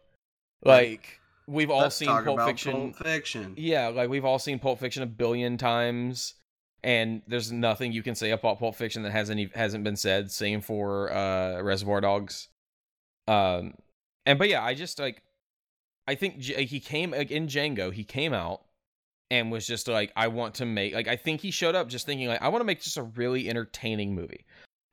Like 0.64 1.19
we've 1.47 1.69
all 1.69 1.81
Let's 1.81 1.95
seen 1.95 2.07
Pulp 2.07 2.39
Fiction. 2.41 2.93
Pulp 2.93 2.97
Fiction. 2.97 3.53
Yeah, 3.57 3.88
like 3.88 4.10
we've 4.10 4.23
all 4.23 4.39
seen 4.39 4.60
Pulp 4.60 4.80
Fiction 4.80 5.03
a 5.03 5.07
billion 5.07 5.57
times, 5.57 6.35
and 6.84 7.22
there's 7.27 7.51
nothing 7.51 7.91
you 7.91 8.03
can 8.03 8.15
say 8.15 8.31
about 8.31 8.60
Pulp 8.60 8.76
Fiction 8.76 9.03
that 9.03 9.11
hasn't 9.11 9.53
hasn't 9.55 9.84
been 9.84 9.97
said. 9.97 10.31
Same 10.31 10.61
for 10.61 11.11
uh, 11.11 11.61
Reservoir 11.61 11.99
Dogs. 11.99 12.47
Um, 13.27 13.73
and 14.26 14.39
but 14.39 14.47
yeah, 14.47 14.64
I 14.64 14.73
just 14.73 14.99
like, 14.99 15.22
I 16.07 16.15
think 16.15 16.39
J- 16.39 16.65
he 16.65 16.80
came 16.80 17.11
like 17.11 17.31
in 17.31 17.47
Django. 17.47 17.91
He 17.93 18.03
came 18.03 18.34
out 18.34 18.61
and 19.31 19.51
was 19.51 19.65
just 19.65 19.88
like, 19.88 20.11
I 20.15 20.27
want 20.27 20.55
to 20.55 20.65
make 20.65 20.93
like 20.93 21.07
I 21.07 21.15
think 21.15 21.41
he 21.41 21.51
showed 21.51 21.75
up 21.75 21.88
just 21.89 22.05
thinking 22.05 22.27
like 22.27 22.41
I 22.41 22.49
want 22.49 22.61
to 22.61 22.65
make 22.65 22.81
just 22.81 22.97
a 22.97 23.03
really 23.03 23.49
entertaining 23.49 24.13
movie, 24.15 24.45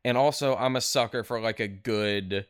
and 0.04 0.16
also 0.16 0.56
I'm 0.56 0.76
a 0.76 0.80
sucker 0.80 1.24
for 1.24 1.40
like 1.40 1.60
a 1.60 1.68
good, 1.68 2.46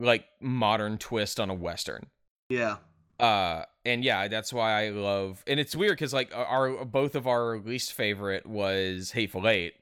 like 0.00 0.24
modern 0.40 0.98
twist 0.98 1.38
on 1.38 1.50
a 1.50 1.54
western 1.54 2.06
Yeah. 2.48 2.76
uh 3.20 3.64
and 3.84 4.02
yeah 4.04 4.26
that's 4.28 4.52
why 4.52 4.84
i 4.84 4.88
love 4.90 5.42
and 5.46 5.60
it's 5.60 5.76
weird 5.76 5.92
because 5.92 6.12
like 6.14 6.32
our 6.34 6.84
both 6.84 7.14
of 7.14 7.26
our 7.28 7.58
least 7.58 7.92
favorite 7.92 8.46
was 8.46 9.10
hateful 9.12 9.46
eight 9.48 9.74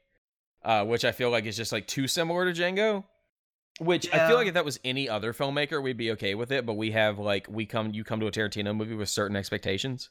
uh 0.63 0.85
which 0.85 1.05
i 1.05 1.13
feel 1.13 1.31
like 1.31 1.45
is 1.47 1.57
just 1.57 1.71
like 1.73 1.87
too 1.87 2.07
similar 2.09 2.51
to 2.53 2.59
django 2.61 3.05
which 3.81 4.13
i 4.15 4.29
feel 4.29 4.37
like 4.37 4.47
if 4.47 4.55
that 4.55 4.65
was 4.65 4.79
any 4.85 5.09
other 5.09 5.33
filmmaker 5.33 5.83
we'd 5.83 5.97
be 5.97 6.13
okay 6.13 6.35
with 6.35 6.53
it 6.53 6.65
but 6.65 6.75
we 6.75 6.93
have 6.93 7.19
like 7.19 7.47
we 7.51 7.67
come 7.67 7.91
you 7.93 8.05
come 8.05 8.21
to 8.21 8.27
a 8.27 8.31
tarantino 8.31 8.77
movie 8.77 8.95
with 8.95 9.09
certain 9.09 9.37
expectations 9.37 10.11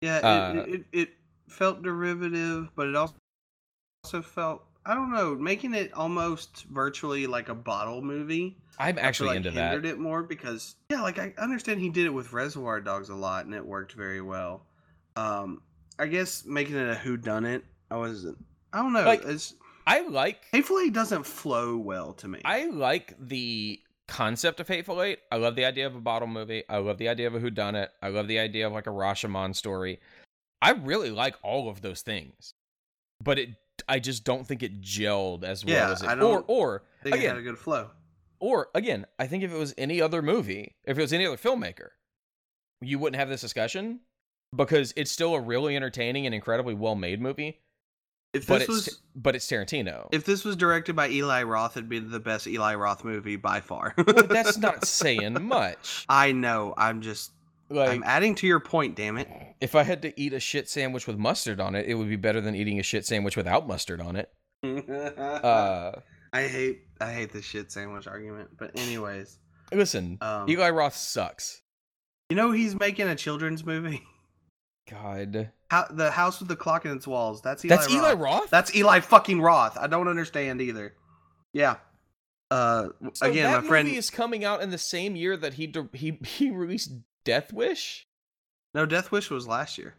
Yeah, 0.00 0.18
it, 0.18 0.24
Uh, 0.24 0.62
it, 0.62 0.68
it, 0.74 0.84
it 0.92 1.08
felt 1.48 1.82
derivative, 1.82 2.70
but 2.74 2.88
it 2.88 2.96
also 2.96 3.14
also 4.04 4.22
felt 4.22 4.64
I 4.84 4.94
don't 4.94 5.12
know, 5.12 5.36
making 5.36 5.74
it 5.74 5.92
almost 5.94 6.64
virtually 6.64 7.28
like 7.28 7.48
a 7.48 7.54
bottle 7.54 8.02
movie. 8.02 8.56
i'm 8.80 8.98
actually 8.98 9.28
like 9.28 9.36
into 9.36 9.52
hindered 9.52 9.84
that 9.84 9.90
it 9.90 9.98
more 9.98 10.24
because 10.24 10.74
yeah, 10.90 11.02
like 11.02 11.18
I 11.18 11.32
understand 11.38 11.80
he 11.80 11.88
did 11.88 12.06
it 12.06 12.10
with 12.10 12.32
Reservoir 12.32 12.80
Dogs 12.80 13.08
a 13.08 13.14
lot 13.14 13.44
and 13.44 13.54
it 13.54 13.64
worked 13.64 13.92
very 13.92 14.20
well. 14.20 14.66
Um, 15.14 15.62
I 15.98 16.06
guess 16.06 16.44
making 16.44 16.76
it 16.76 16.88
a 16.88 16.94
who 16.94 17.16
done 17.16 17.44
it, 17.44 17.64
I 17.90 17.96
wasn't. 17.96 18.38
I 18.72 18.78
don't 18.78 18.92
know. 18.92 19.04
Like, 19.04 19.24
it's 19.24 19.54
i 19.86 20.00
like 20.08 20.46
Hateful 20.52 20.78
Eight 20.80 20.92
doesn't 20.92 21.24
flow 21.24 21.76
well 21.76 22.12
to 22.14 22.28
me. 22.28 22.40
I 22.44 22.66
like 22.66 23.14
the 23.18 23.80
concept 24.08 24.60
of 24.60 24.68
Hateful 24.68 25.02
Eight. 25.02 25.20
I 25.30 25.36
love 25.36 25.56
the 25.56 25.64
idea 25.64 25.86
of 25.86 25.94
a 25.96 26.00
bottle 26.00 26.28
movie. 26.28 26.62
I 26.68 26.78
love 26.78 26.98
the 26.98 27.08
idea 27.08 27.26
of 27.26 27.34
a 27.34 27.40
whodunit. 27.40 27.88
I 28.02 28.08
love 28.08 28.28
the 28.28 28.38
idea 28.38 28.66
of 28.66 28.72
like 28.72 28.86
a 28.86 28.90
Rashomon 28.90 29.54
story. 29.56 30.00
I 30.60 30.72
really 30.72 31.10
like 31.10 31.34
all 31.42 31.68
of 31.68 31.82
those 31.82 32.02
things, 32.02 32.54
but 33.22 33.38
it 33.38 33.50
I 33.88 33.98
just 33.98 34.24
don't 34.24 34.46
think 34.46 34.62
it 34.62 34.80
gelled 34.80 35.42
as 35.44 35.64
well 35.64 35.74
Yeah, 35.74 35.90
as 35.92 36.02
it. 36.02 36.08
I 36.08 36.20
Or 36.20 36.44
or 36.46 36.82
think 37.02 37.16
it 37.16 37.18
again, 37.18 37.30
had 37.36 37.38
a 37.38 37.42
good 37.42 37.58
flow. 37.58 37.90
or 38.38 38.68
again, 38.74 39.06
I 39.18 39.26
think 39.26 39.42
if 39.42 39.50
it 39.52 39.56
was 39.58 39.74
any 39.76 40.00
other 40.00 40.22
movie, 40.22 40.76
if 40.84 40.98
it 40.98 41.00
was 41.00 41.12
any 41.12 41.26
other 41.26 41.36
filmmaker, 41.36 41.88
you 42.80 42.98
wouldn't 42.98 43.18
have 43.18 43.28
this 43.28 43.40
discussion 43.40 44.00
because 44.54 44.92
it's 44.96 45.10
still 45.10 45.34
a 45.34 45.40
really 45.40 45.74
entertaining 45.74 46.26
and 46.26 46.34
incredibly 46.34 46.74
well 46.74 46.94
made 46.94 47.20
movie. 47.20 47.60
If 48.32 48.46
But 48.46 48.60
this 48.60 48.68
it's 48.68 48.86
was 48.86 49.00
but 49.14 49.34
it's 49.36 49.46
Tarantino. 49.46 50.08
if 50.10 50.24
this 50.24 50.42
was 50.44 50.56
directed 50.56 50.96
by 50.96 51.10
Eli 51.10 51.42
Roth, 51.42 51.76
it'd 51.76 51.88
be 51.88 51.98
the 51.98 52.18
best 52.20 52.46
Eli 52.46 52.74
Roth 52.74 53.04
movie 53.04 53.36
by 53.36 53.60
far. 53.60 53.94
Well, 54.06 54.26
that's 54.26 54.56
not 54.58 54.84
saying 54.86 55.42
much. 55.46 56.06
I 56.08 56.32
know. 56.32 56.72
I'm 56.76 57.02
just. 57.02 57.32
Like 57.68 57.90
I'm 57.90 58.02
adding 58.04 58.34
to 58.36 58.46
your 58.46 58.60
point. 58.60 58.96
Damn 58.96 59.16
it. 59.18 59.28
If 59.60 59.74
I 59.74 59.82
had 59.82 60.02
to 60.02 60.20
eat 60.20 60.32
a 60.34 60.40
shit 60.40 60.68
sandwich 60.68 61.06
with 61.06 61.16
mustard 61.18 61.58
on 61.60 61.74
it, 61.74 61.86
it 61.86 61.94
would 61.94 62.08
be 62.08 62.16
better 62.16 62.40
than 62.42 62.54
eating 62.54 62.78
a 62.78 62.82
shit 62.82 63.06
sandwich 63.06 63.34
without 63.36 63.66
mustard 63.66 64.00
on 64.00 64.16
it. 64.16 64.30
Uh, 64.88 65.92
I 66.32 66.42
hate 66.48 66.82
I 67.00 67.12
hate 67.12 67.32
the 67.32 67.42
shit 67.42 67.70
sandwich 67.72 68.06
argument. 68.06 68.50
But 68.58 68.78
anyways, 68.78 69.38
listen, 69.72 70.18
um, 70.22 70.48
Eli 70.48 70.70
Roth 70.70 70.96
sucks. 70.96 71.60
you 72.30 72.36
know 72.36 72.52
he's 72.52 72.78
making 72.78 73.08
a 73.08 73.14
children's 73.16 73.64
movie. 73.64 74.02
God, 74.90 75.50
How, 75.70 75.86
the 75.90 76.10
house 76.10 76.38
with 76.40 76.48
the 76.48 76.56
clock 76.56 76.84
in 76.84 76.92
its 76.96 77.06
walls. 77.06 77.40
That's 77.40 77.64
Eli 77.64 77.76
that's 77.76 77.86
Roth. 77.88 77.96
Eli 78.02 78.12
Roth. 78.14 78.50
That's 78.50 78.74
Eli 78.74 79.00
fucking 79.00 79.40
Roth. 79.40 79.76
I 79.78 79.86
don't 79.86 80.08
understand 80.08 80.60
either. 80.60 80.94
Yeah. 81.52 81.76
Uh, 82.50 82.88
So 83.14 83.26
again, 83.30 83.50
my 83.62 83.66
friend. 83.66 83.86
movie 83.88 83.96
is 83.98 84.10
coming 84.10 84.44
out 84.44 84.60
in 84.62 84.70
the 84.70 84.78
same 84.78 85.16
year 85.16 85.36
that 85.36 85.54
he 85.54 85.66
di- 85.66 85.88
he 85.94 86.18
he 86.24 86.50
released 86.50 86.92
Death 87.24 87.52
Wish. 87.52 88.06
No, 88.74 88.84
Death 88.86 89.10
Wish 89.12 89.30
was 89.30 89.46
last 89.46 89.78
year. 89.78 89.94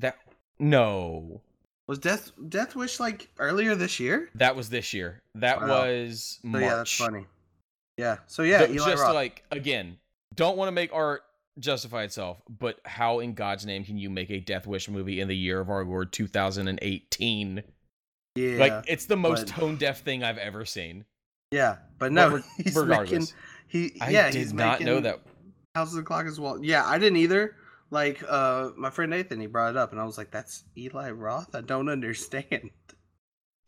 That 0.00 0.16
no, 0.58 1.40
Was 1.88 1.98
Death 1.98 2.32
Death 2.48 2.76
Wish 2.76 3.00
like 3.00 3.28
earlier 3.38 3.74
this 3.74 3.98
year? 3.98 4.28
that 4.34 4.54
was 4.54 4.68
this 4.68 4.92
year. 4.94 5.22
That 5.34 5.60
Wow. 5.62 5.68
was 5.68 6.38
So 6.42 6.48
March. 6.48 6.62
yeah, 6.62 6.74
that's 6.76 6.92
funny. 6.96 7.26
Yeah. 7.96 8.18
So 8.26 8.42
yeah, 8.42 8.58
Th- 8.66 8.70
Eli 8.70 8.90
just 8.90 9.02
Roth. 9.02 9.14
like 9.14 9.42
again, 9.50 9.96
don't 10.34 10.56
want 10.56 10.68
to 10.68 10.72
make 10.72 10.92
art 10.92 11.22
justify 11.58 12.02
itself, 12.04 12.40
but 12.48 12.78
how 12.84 13.20
in 13.20 13.34
God's 13.34 13.64
name 13.66 13.84
can 13.84 13.96
you 13.98 14.10
make 14.10 14.30
a 14.30 14.40
Death 14.40 14.66
Wish 14.66 14.88
movie 14.88 15.20
in 15.20 15.28
the 15.28 15.36
year 15.36 15.60
of 15.60 15.70
our 15.70 15.84
Lord 15.84 16.12
2018? 16.12 17.62
yeah, 18.34 18.56
like 18.58 18.84
it's 18.88 19.06
the 19.06 19.16
most 19.16 19.46
but- 19.46 19.54
tone 19.54 19.76
deaf 19.76 20.02
thing 20.02 20.22
I've 20.24 20.38
ever 20.38 20.64
seen. 20.64 21.04
yeah, 21.50 21.76
but 21.98 22.12
no, 22.12 22.30
But 22.30 22.42
he's 22.64 22.74
regardless, 22.76 23.10
making 23.10 23.34
he 23.68 24.00
I 24.00 24.10
yeah 24.10 24.30
did 24.30 24.38
he's 24.38 24.52
not 24.52 24.80
know 24.80 25.00
that. 25.00 25.20
House 25.74 25.90
of 25.90 25.96
the 25.96 26.02
Clock 26.02 26.26
as 26.26 26.38
well. 26.40 26.62
Yeah, 26.62 26.84
I 26.86 26.98
didn't 26.98 27.18
either. 27.18 27.56
Like 27.90 28.22
uh, 28.28 28.70
my 28.76 28.90
friend 28.90 29.10
Nathan, 29.10 29.40
he 29.40 29.46
brought 29.46 29.70
it 29.70 29.76
up, 29.76 29.92
and 29.92 30.00
I 30.00 30.04
was 30.04 30.18
like, 30.18 30.30
"That's 30.30 30.64
Eli 30.76 31.10
Roth." 31.10 31.54
I 31.54 31.60
don't 31.60 31.88
understand. 31.88 32.70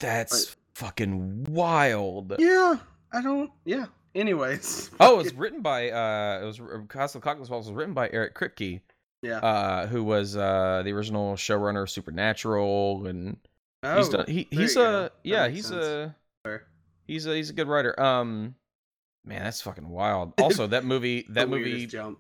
That's 0.01 0.57
fucking 0.75 1.45
wild. 1.45 2.35
Yeah, 2.39 2.77
I 3.13 3.21
don't. 3.23 3.51
Yeah. 3.65 3.87
Anyways. 4.15 4.91
Oh, 5.01 5.15
it 5.21 5.25
was 5.25 5.35
written 5.37 5.63
by 5.63 5.91
uh, 5.91 6.41
it 6.43 6.45
was 6.45 6.61
Castle 6.89 7.21
Clockwork 7.21 7.49
was 7.51 7.71
written 7.71 7.95
by 7.95 8.09
Eric 8.13 8.35
Kripke, 8.35 8.81
yeah. 9.23 9.39
uh, 9.39 9.87
who 9.87 10.03
was 10.05 10.37
uh 10.37 10.83
the 10.85 10.93
original 10.93 11.35
showrunner 11.35 11.83
of 11.83 11.91
Supernatural, 11.91 13.07
and 13.07 13.37
oh, 13.83 13.97
he's 13.99 14.09
done. 14.09 14.25
He, 14.27 14.49
he's 14.51 14.73
a 14.77 14.77
go. 14.77 15.11
Yeah, 15.23 15.49
he's 15.49 15.67
sense. 15.69 15.85
a 15.85 16.17
Sure. 16.47 16.63
he's 17.07 17.27
a 17.27 17.35
he's 17.35 17.51
a 17.51 17.53
good 17.53 17.69
writer. 17.69 17.99
Um, 18.01 18.55
man, 19.25 19.45
that's 19.45 19.61
fucking 19.61 19.89
wild. 19.89 20.33
Also, 20.41 20.67
that 20.67 20.85
movie 20.85 21.27
that 21.31 21.49
movie 21.49 21.87
jump. 21.87 22.19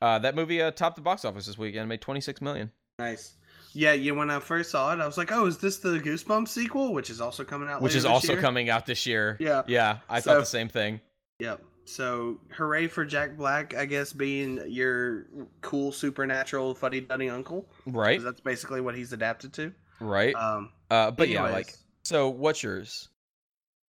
uh 0.00 0.18
that 0.20 0.34
movie 0.34 0.62
uh 0.62 0.70
topped 0.70 0.96
the 0.96 1.02
box 1.02 1.24
office 1.24 1.46
this 1.46 1.58
weekend, 1.58 1.88
made 1.88 2.00
twenty 2.00 2.20
six 2.20 2.40
million. 2.40 2.70
Nice. 2.98 3.34
Yeah, 3.76 3.92
yeah. 3.92 4.12
When 4.12 4.30
I 4.30 4.40
first 4.40 4.70
saw 4.70 4.92
it, 4.94 5.00
I 5.00 5.06
was 5.06 5.18
like, 5.18 5.30
"Oh, 5.32 5.44
is 5.46 5.58
this 5.58 5.78
the 5.78 5.98
Goosebumps 6.00 6.48
sequel?" 6.48 6.94
Which 6.94 7.10
is 7.10 7.20
also 7.20 7.44
coming 7.44 7.68
out. 7.68 7.82
which 7.82 7.94
is 7.94 8.04
also 8.06 8.32
year? 8.32 8.40
coming 8.40 8.70
out 8.70 8.86
this 8.86 9.04
year. 9.06 9.36
Yeah. 9.38 9.62
Yeah, 9.66 9.98
I 10.08 10.20
So- 10.20 10.32
thought 10.32 10.40
the 10.40 10.46
same 10.46 10.68
thing. 10.68 11.00
Yep. 11.40 11.62
So, 11.84 12.40
hooray 12.56 12.88
for 12.88 13.04
Jack 13.04 13.36
Black! 13.36 13.74
I 13.74 13.84
guess 13.84 14.12
being 14.12 14.60
your 14.66 15.26
cool 15.60 15.92
supernatural 15.92 16.74
fuddy 16.74 17.00
duddy 17.02 17.28
uncle. 17.28 17.68
Right, 17.86 18.20
That's 18.20 18.40
basically 18.40 18.80
what 18.80 18.96
he's 18.96 19.12
adapted 19.12 19.52
to. 19.54 19.72
right. 20.00 20.34
Um, 20.34 20.70
Uh, 20.90 21.10
but 21.12 21.28
yeah, 21.28 21.42
like, 21.42 21.74
so 22.02 22.28
what's 22.30 22.62
yours? 22.62 23.08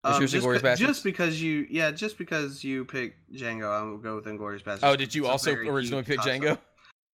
Um, 0.02 0.20
just, 0.20 0.34
Inglourious 0.34 0.62
be- 0.62 0.68
Basterds? 0.68 0.76
just 0.78 1.04
because 1.04 1.40
you, 1.40 1.66
yeah, 1.70 1.90
just 1.90 2.18
because 2.18 2.62
you 2.64 2.84
picked 2.84 3.32
Django, 3.32 3.70
I 3.70 3.82
will 3.82 3.98
go 3.98 4.16
with 4.16 4.24
Inglourious 4.26 4.62
Basterds. 4.62 4.80
Oh, 4.82 4.96
did 4.96 5.14
you 5.14 5.26
also 5.26 5.52
originally 5.54 6.02
pick. 6.02 6.18
Django? 6.20 6.58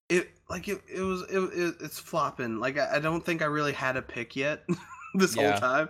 It 0.08 0.30
like 0.48 0.68
it, 0.68 0.82
it 0.88 1.00
was 1.00 1.22
it, 1.22 1.38
it 1.38 1.74
it's 1.80 1.98
flopping. 1.98 2.58
Like 2.60 2.78
I, 2.78 2.96
I 2.96 2.98
don't 3.00 3.24
think 3.24 3.42
I 3.42 3.46
really 3.46 3.72
had 3.72 3.96
a 3.96 4.02
pick 4.02 4.36
yet 4.36 4.64
this 5.14 5.34
Yeah. 5.34 5.42
whole 5.42 5.54
time. 5.54 5.88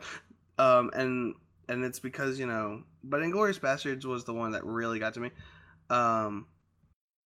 Um 0.58 0.90
and 0.94 1.34
and 1.68 1.84
it's 1.84 1.98
because, 2.00 2.38
you 2.38 2.46
know, 2.46 2.82
but 3.04 3.20
Inglourious 3.20 3.60
Basterds 3.60 4.04
was 4.04 4.24
the 4.24 4.32
one 4.32 4.52
that 4.52 4.64
really 4.64 4.98
got 4.98 5.14
to 5.14 5.20
me. 5.20 5.30
Um 5.90 6.46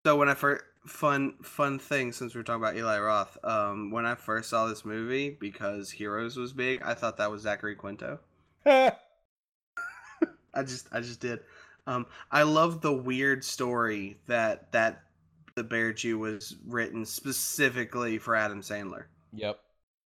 so 0.07 0.17
when 0.17 0.29
I 0.29 0.35
first 0.35 0.65
fun 0.87 1.35
fun 1.43 1.79
thing 1.79 2.12
since 2.12 2.35
we're 2.35 2.43
talking 2.43 2.62
about 2.62 2.77
Eli 2.77 2.99
Roth. 3.01 3.37
Um, 3.45 3.91
when 3.91 4.07
I 4.07 4.15
first 4.15 4.49
saw 4.51 4.67
this 4.67 4.85
movie, 4.85 5.31
because 5.31 5.91
Heroes 5.91 6.37
was 6.37 6.53
big, 6.55 6.83
I 6.83 6.95
thought 6.95 7.19
that 7.19 7.31
was 7.31 7.43
Zachary 7.43 7.75
Quinto. 7.77 8.19
I 8.67 8.93
just 10.65 10.89
I 10.93 11.01
just 11.01 11.21
did. 11.21 11.41
Um, 11.87 12.07
I 12.31 12.43
love 12.43 12.81
the 12.81 12.93
weird 12.93 13.45
story 13.45 14.19
that 14.27 14.73
that 14.73 15.03
the 15.61 15.65
Bear 15.65 15.93
Jew 15.93 16.19
was 16.19 16.57
written 16.66 17.05
specifically 17.05 18.16
for 18.16 18.35
Adam 18.35 18.62
Sandler. 18.62 19.05
yep. 19.31 19.61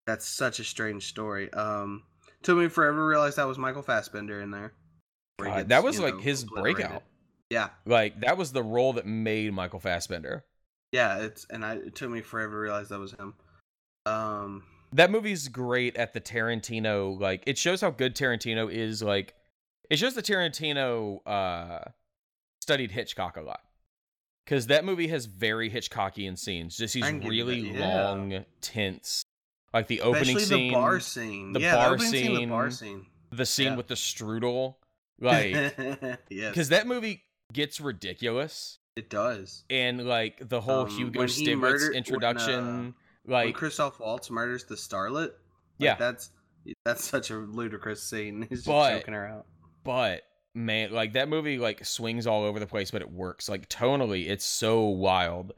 That's 0.06 0.28
such 0.28 0.60
a 0.60 0.64
strange 0.66 1.08
story. 1.08 1.52
Um, 1.54 2.04
took 2.42 2.58
me 2.58 2.68
forever 2.68 2.98
to 2.98 3.04
realize 3.04 3.36
that 3.36 3.48
was 3.48 3.58
Michael 3.58 3.82
Fassbender 3.82 4.42
in 4.42 4.52
there. 4.52 4.74
God, 5.40 5.56
gets, 5.56 5.70
that 5.70 5.84
was 5.86 6.02
like 6.02 6.16
know, 6.16 6.20
his 6.20 6.44
breakout. 6.44 7.04
Yeah, 7.50 7.70
Like 7.86 8.20
that 8.22 8.38
was 8.38 8.52
the 8.52 8.62
role 8.62 8.92
that 8.94 9.06
made 9.06 9.54
Michael 9.54 9.80
Fassbender. 9.80 10.44
yeah. 10.92 11.20
It's 11.20 11.46
and 11.50 11.66
I 11.66 11.76
it 11.76 11.96
took 11.96 12.10
me 12.10 12.20
forever 12.20 12.52
to 12.54 12.58
realize 12.58 12.90
that 12.90 13.00
was 13.00 13.14
him. 13.14 13.36
Um, 14.06 14.64
That 14.92 15.12
movie's 15.12 15.48
great 15.48 15.96
at 15.96 16.14
the 16.14 16.20
Tarantino. 16.20 17.18
Like 17.18 17.44
it 17.48 17.58
shows 17.58 17.80
how 17.80 17.92
good 17.92 18.16
Tarantino 18.16 18.70
is. 18.70 19.02
Like 19.02 19.34
it 19.90 19.98
shows 19.98 20.14
that 20.16 20.26
Tarantino 20.26 21.26
uh, 21.26 21.90
studied 22.62 22.92
Hitchcock 22.92 23.38
a 23.38 23.42
lot. 23.42 23.62
Because 24.48 24.68
that 24.68 24.86
movie 24.86 25.10
has 25.10 25.26
very 25.26 25.70
Hitchcockian 25.70 26.38
scenes. 26.38 26.78
Just 26.78 26.94
these 26.94 27.04
I 27.04 27.10
can 27.10 27.20
give 27.20 27.34
you 27.34 27.46
really 27.46 27.72
that, 27.74 27.80
yeah. 27.80 28.10
long, 28.10 28.46
tense. 28.62 29.24
Like 29.74 29.88
the 29.88 30.00
opening 30.02 30.40
scene, 30.40 30.70
the 30.70 30.74
bar 30.74 31.00
scene. 31.02 31.52
the 31.52 31.60
yeah, 31.60 31.76
bar 31.76 31.90
the 31.90 31.94
opening 31.96 32.12
scene, 32.12 32.36
the 32.36 32.46
bar 32.46 32.72
scene. 32.72 32.88
scene. 33.02 33.06
the 33.34 33.46
scene 33.46 33.66
yeah. 33.68 33.76
with 33.76 33.88
the 33.88 33.96
strudel. 33.96 34.76
Like, 35.20 35.52
yes, 36.30 36.52
because 36.52 36.70
that 36.70 36.86
movie 36.86 37.24
gets 37.52 37.82
ridiculous. 37.82 38.78
it 38.96 39.10
does. 39.10 39.64
and 39.70 40.06
like 40.08 40.48
the 40.48 40.62
whole 40.62 40.82
Um, 40.82 40.90
Hugo 40.92 41.24
Stiglitz 41.24 41.58
murdered- 41.58 41.82
when, 41.82 41.94
uh, 41.94 41.98
introduction, 41.98 42.66
when 42.66 42.94
like 43.26 43.56
Christoph 43.56 44.00
Waltz 44.00 44.30
murders 44.30 44.66
the 44.66 44.76
starlet, 44.76 45.22
like, 45.24 45.34
Yeah. 45.80 45.96
that's 45.96 46.30
that's 46.86 47.04
such 47.04 47.32
a 47.32 47.36
ludicrous 47.36 48.04
scene. 48.04 48.42
He's 48.50 48.60
just 48.60 48.68
But- 48.68 49.00
choking 49.00 49.16
her 49.16 49.26
out. 49.28 49.48
but 49.84 50.22
man, 50.58 50.92
like 50.92 51.14
that 51.14 51.30
movie 51.30 51.58
like 51.58 51.86
swings 51.86 52.28
all 52.28 52.44
over 52.44 52.60
the 52.60 52.68
place, 52.68 52.92
but 52.92 53.02
it 53.02 53.12
works. 53.12 53.48
Like 53.48 53.70
tonally, 53.70 54.28
it's 54.28 54.46
so 54.46 54.82
wild. 54.82 55.54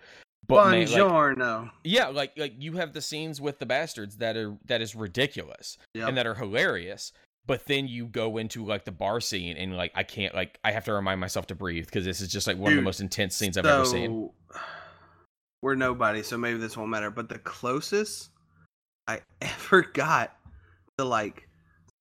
But 0.47 0.71
man, 0.71 0.87
like, 0.87 1.71
yeah, 1.83 2.07
like 2.07 2.33
like 2.37 2.53
you 2.57 2.73
have 2.73 2.93
the 2.93 3.01
scenes 3.01 3.39
with 3.39 3.59
the 3.59 3.65
bastards 3.65 4.17
that 4.17 4.35
are 4.35 4.57
that 4.65 4.81
is 4.81 4.95
ridiculous 4.95 5.77
Yep. 5.93 6.07
and 6.07 6.17
that 6.17 6.27
are 6.27 6.35
hilarious. 6.35 7.11
But 7.45 7.65
then 7.65 7.87
you 7.87 8.05
go 8.05 8.37
into 8.37 8.65
like 8.65 8.85
the 8.85 8.91
bar 8.91 9.21
scene 9.21 9.57
and 9.57 9.75
like 9.75 9.91
I 9.95 10.03
can't 10.03 10.35
like 10.35 10.59
I 10.63 10.71
have 10.71 10.85
to 10.85 10.93
remind 10.93 11.19
myself 11.19 11.47
to 11.47 11.55
breathe 11.55 11.85
because 11.85 12.05
this 12.05 12.21
is 12.21 12.29
just 12.29 12.47
like 12.47 12.57
one 12.57 12.71
of 12.71 12.75
the 12.75 12.81
most 12.83 12.99
intense 12.99 13.35
scenes 13.35 13.57
I've 13.57 13.65
ever 13.65 13.85
seen. 13.85 14.29
We're 15.61 15.75
nobody, 15.75 16.23
so 16.23 16.37
maybe 16.37 16.57
this 16.57 16.77
won't 16.77 16.89
matter. 16.89 17.11
But 17.11 17.27
the 17.27 17.39
closest 17.39 18.29
I 19.07 19.21
ever 19.41 19.81
got 19.81 20.35
to 20.97 21.05
like 21.05 21.48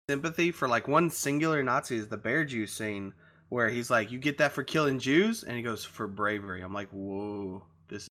sympathy 0.08 0.50
for 0.50 0.68
like 0.68 0.88
one 0.88 1.10
singular 1.10 1.62
Nazi 1.62 1.96
is 1.96 2.08
the 2.08 2.16
bear 2.16 2.44
Jew 2.44 2.66
scene 2.66 3.12
where 3.50 3.68
he's 3.68 3.90
like, 3.90 4.10
"You 4.10 4.18
get 4.18 4.38
that 4.38 4.52
for 4.52 4.62
killing 4.62 4.98
Jews," 4.98 5.44
and 5.44 5.56
he 5.56 5.62
goes 5.62 5.84
for 5.84 6.06
bravery. 6.06 6.62
I'm 6.62 6.72
like, 6.74 6.88
"Whoa, 6.90 7.62
this 7.88 8.02
is 8.04 8.08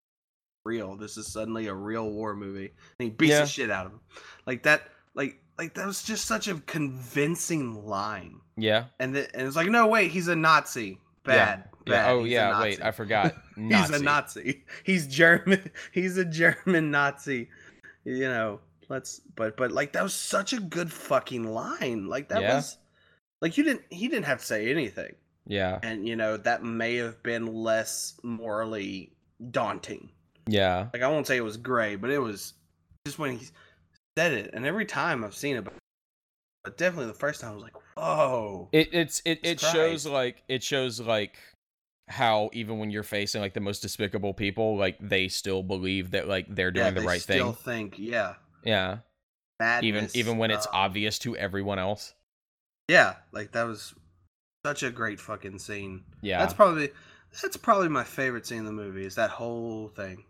real. 0.66 0.96
This 0.96 1.18
is 1.18 1.28
suddenly 1.28 1.68
a 1.68 1.74
real 1.74 2.10
war 2.10 2.36
movie." 2.36 2.72
And 3.00 3.06
he 3.06 3.10
beats 3.10 3.32
Yeah. 3.32 3.42
the 3.42 3.48
shit 3.48 3.72
out 3.72 3.88
of 3.88 3.92
him, 3.94 4.00
like 4.46 4.64
that. 4.64 4.90
Like, 5.16 5.42
like 5.58 5.74
that 5.74 5.88
was 5.88 6.04
just 6.04 6.26
such 6.26 6.48
a 6.48 6.56
convincing 6.68 7.86
line. 7.86 8.40
Yeah. 8.56 8.86
And 9.00 9.16
then 9.16 9.28
and 9.34 9.48
it's 9.48 9.56
like, 9.56 9.70
no, 9.70 9.88
wait, 9.88 10.12
he's 10.12 10.28
a 10.28 10.36
Nazi. 10.36 11.00
Bad. 11.24 11.64
Yeah. 11.88 11.92
bad. 11.92 12.12
Oh 12.12 12.24
He's 12.24 12.34
yeah. 12.34 12.62
Wait, 12.62 12.82
I 12.84 12.92
forgot. 12.92 13.36
He's 13.56 13.90
a 13.90 14.00
Nazi. 14.02 14.64
He's 14.84 15.08
German. 15.08 15.72
He's 15.92 16.18
a 16.18 16.24
German 16.26 16.92
Nazi. 16.92 17.50
You 18.06 18.30
know, 18.30 18.60
let's 18.90 19.22
but 19.36 19.58
but 19.58 19.72
like 19.72 19.94
that 19.94 20.04
was 20.04 20.14
such 20.14 20.54
a 20.54 20.60
good 20.60 20.92
fucking 20.92 21.44
line. 21.44 22.08
Like 22.08 22.30
that 22.30 22.42
Yeah. 22.42 22.56
was 22.56 22.78
like 23.42 23.58
you 23.58 23.64
didn't 23.64 23.84
he 23.90 24.08
didn't 24.08 24.26
have 24.26 24.40
to 24.40 24.46
say 24.46 24.70
anything. 24.72 25.16
Yeah. 25.46 25.80
And 25.84 26.08
you 26.08 26.16
know, 26.16 26.38
that 26.38 26.64
may 26.64 26.96
have 26.96 27.22
been 27.24 27.46
less 27.48 28.20
morally 28.24 29.12
daunting. 29.52 30.10
Yeah. 30.48 30.88
Like 30.94 31.02
I 31.04 31.08
won't 31.08 31.28
say 31.28 31.38
it 31.38 31.42
was 31.42 31.58
gray, 31.58 31.96
but 31.96 32.10
it 32.10 32.20
was 32.20 32.54
just 33.06 33.20
when 33.20 33.38
he 33.38 33.48
said 34.18 34.34
it 34.34 34.50
and 34.54 34.66
every 34.66 34.86
time 34.86 35.24
I've 35.24 35.36
seen 35.36 35.56
it 35.58 35.64
but, 35.64 35.74
but 36.64 36.78
definitely 36.78 37.08
the 37.08 37.14
first 37.14 37.40
time 37.42 37.52
I 37.52 37.54
was 37.54 37.64
like, 37.64 37.76
"Whoa." 37.96 38.68
It 38.72 38.90
it's 38.94 39.22
it, 39.26 39.40
it 39.44 39.60
shows 39.60 40.06
like 40.06 40.44
it 40.48 40.64
shows 40.64 41.00
like 41.00 41.38
how 42.10 42.50
even 42.54 42.80
when 42.80 42.90
you're 42.90 43.04
facing 43.04 43.42
like 43.42 43.54
the 43.54 43.60
most 43.60 43.82
despicable 43.82 44.34
people, 44.34 44.78
like 44.78 44.98
they 45.02 45.28
still 45.28 45.62
believe 45.64 46.12
that 46.12 46.28
like 46.28 46.46
they're 46.50 46.72
doing 46.72 46.86
Yeah, 46.88 46.92
the 46.92 47.02
right 47.02 47.22
thing. 47.22 47.38
they 47.38 47.42
still 47.44 47.54
think, 47.54 48.00
yeah. 48.00 48.34
Yeah. 48.64 48.98
Even 49.82 50.02
Madness, 50.02 50.16
even 50.16 50.38
when 50.38 50.52
it's 50.52 50.68
um, 50.68 50.74
obvious 50.76 51.18
to 51.20 51.36
everyone 51.36 51.80
else. 51.80 52.14
Yeah, 52.88 53.16
like 53.32 53.52
that 53.54 53.64
was 53.64 53.94
such 54.66 54.84
a 54.84 54.92
great 54.92 55.20
fucking 55.20 55.60
scene. 55.60 56.04
Yeah. 56.22 56.40
That's 56.40 56.54
probably 56.54 56.92
that's 57.42 57.58
probably 57.58 57.90
my 57.90 58.04
favorite 58.04 58.46
scene 58.46 58.60
in 58.60 58.66
the 58.66 58.72
movie. 58.72 59.06
Is 59.06 59.16
that 59.16 59.30
whole 59.32 59.90
thing? 59.90 60.24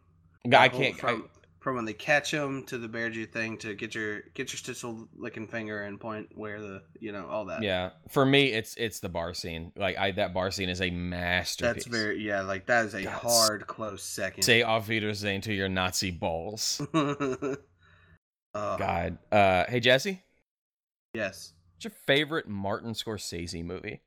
I 0.52 0.68
whole- 0.70 0.80
can't 0.80 0.96
I- 0.96 0.98
from 1.00 1.30
from 1.60 1.76
when 1.76 1.84
they 1.86 1.94
catch 1.94 2.32
him 2.32 2.64
to 2.68 2.78
the 2.78 2.88
bear 2.88 3.10
Jew 3.10 3.26
thing 3.26 3.58
to 3.58 3.76
get 3.76 3.94
your 3.94 4.22
get 4.34 4.54
your 4.54 4.58
stitzel 4.76 5.10
licking 5.18 5.48
finger 5.48 5.84
and 5.84 6.00
point 6.00 6.30
where 6.34 6.62
the 6.62 6.82
you 7.02 7.12
know 7.12 7.28
all 7.28 7.44
that. 7.46 7.62
yeah. 7.62 7.90
For 8.08 8.26
me 8.26 8.46
it's 8.54 8.76
it's 8.78 9.02
the 9.02 9.10
bar 9.10 9.34
scene. 9.34 9.74
Like 9.76 9.98
I 9.98 10.12
that 10.12 10.34
bar 10.34 10.52
scene 10.52 10.70
is 10.70 10.80
a 10.82 10.90
masterpiece. 10.90 11.84
that's 11.84 11.86
very 11.86 12.22
yeah. 12.26 12.42
Like 12.42 12.68
that 12.68 12.86
is 12.86 12.94
a 12.94 13.04
God, 13.04 13.12
hard 13.12 13.68
close 13.68 14.04
second. 14.04 14.44
Say 14.44 14.64
auf 14.64 14.88
Wiedersehen 14.88 15.42
to 15.42 15.54
your 15.54 15.68
Nazi 15.68 16.12
balls. 16.12 16.82
Uh, 18.58 18.76
God. 18.78 19.18
Uh 19.32 19.66
hey 19.70 19.80
Jesse, 19.80 20.24
Yes. 21.14 21.54
what's 21.76 21.86
your 21.86 21.92
favorite 21.92 22.48
Martin 22.48 22.94
Scorsese 22.94 23.64
movie? 23.64 24.02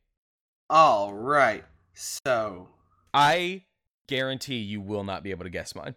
All 0.69 1.15
right. 1.15 1.65
So 1.95 2.69
I 3.15 3.63
guarantee 4.09 4.57
you 4.59 4.81
will 4.81 5.05
not 5.05 5.23
be 5.23 5.31
able 5.31 5.45
to 5.45 5.51
guess 5.51 5.75
mine. 5.77 5.95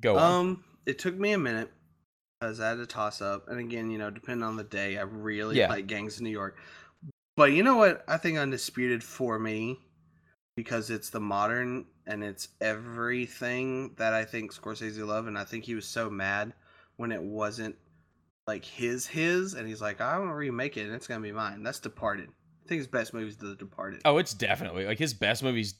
Go 0.00 0.18
on. 0.18 0.32
Um, 0.32 0.64
it 0.84 0.98
took 0.98 1.16
me 1.16 1.32
a 1.32 1.38
minute 1.38 1.70
because 2.40 2.58
I 2.60 2.70
had 2.70 2.78
to 2.78 2.86
toss 2.86 3.22
up, 3.22 3.48
and 3.48 3.60
again, 3.60 3.90
you 3.90 3.98
know, 3.98 4.10
depending 4.10 4.42
on 4.42 4.56
the 4.56 4.64
day, 4.64 4.98
I 4.98 5.02
really 5.02 5.56
Yeah. 5.58 5.68
like 5.68 5.86
Gangs 5.86 6.16
of 6.16 6.22
New 6.22 6.30
York. 6.30 6.58
But 7.36 7.52
you 7.52 7.62
know 7.62 7.76
what? 7.76 8.04
I 8.08 8.16
think 8.16 8.36
undisputed 8.38 9.02
for 9.04 9.38
me 9.38 9.78
because 10.56 10.90
it's 10.90 11.10
the 11.10 11.20
modern 11.20 11.86
and 12.06 12.24
it's 12.24 12.48
everything 12.60 13.94
that 13.96 14.12
I 14.12 14.24
think 14.24 14.52
Scorsese 14.52 15.06
loved, 15.06 15.28
and 15.28 15.38
I 15.38 15.44
think 15.44 15.64
he 15.64 15.74
was 15.76 15.86
so 15.86 16.10
mad 16.10 16.52
when 16.96 17.12
it 17.12 17.22
wasn't 17.22 17.76
like 18.46 18.64
his 18.64 19.06
his, 19.06 19.54
and 19.54 19.66
he's 19.68 19.80
like, 19.80 20.00
I 20.00 20.18
want 20.18 20.30
to 20.30 20.34
remake 20.34 20.76
it, 20.76 20.82
and 20.86 20.94
it's 20.94 21.06
gonna 21.06 21.20
be 21.20 21.32
mine. 21.32 21.62
That's 21.62 21.80
Departed. 21.80 22.28
I 22.28 22.68
think 22.68 22.78
his 22.78 22.86
best 22.88 23.14
movie 23.14 23.28
is 23.28 23.36
The 23.36 23.54
Departed. 23.54 24.02
Oh, 24.04 24.18
it's 24.18 24.34
definitely 24.34 24.86
like 24.86 24.98
his 24.98 25.14
best 25.14 25.42
movies. 25.42 25.74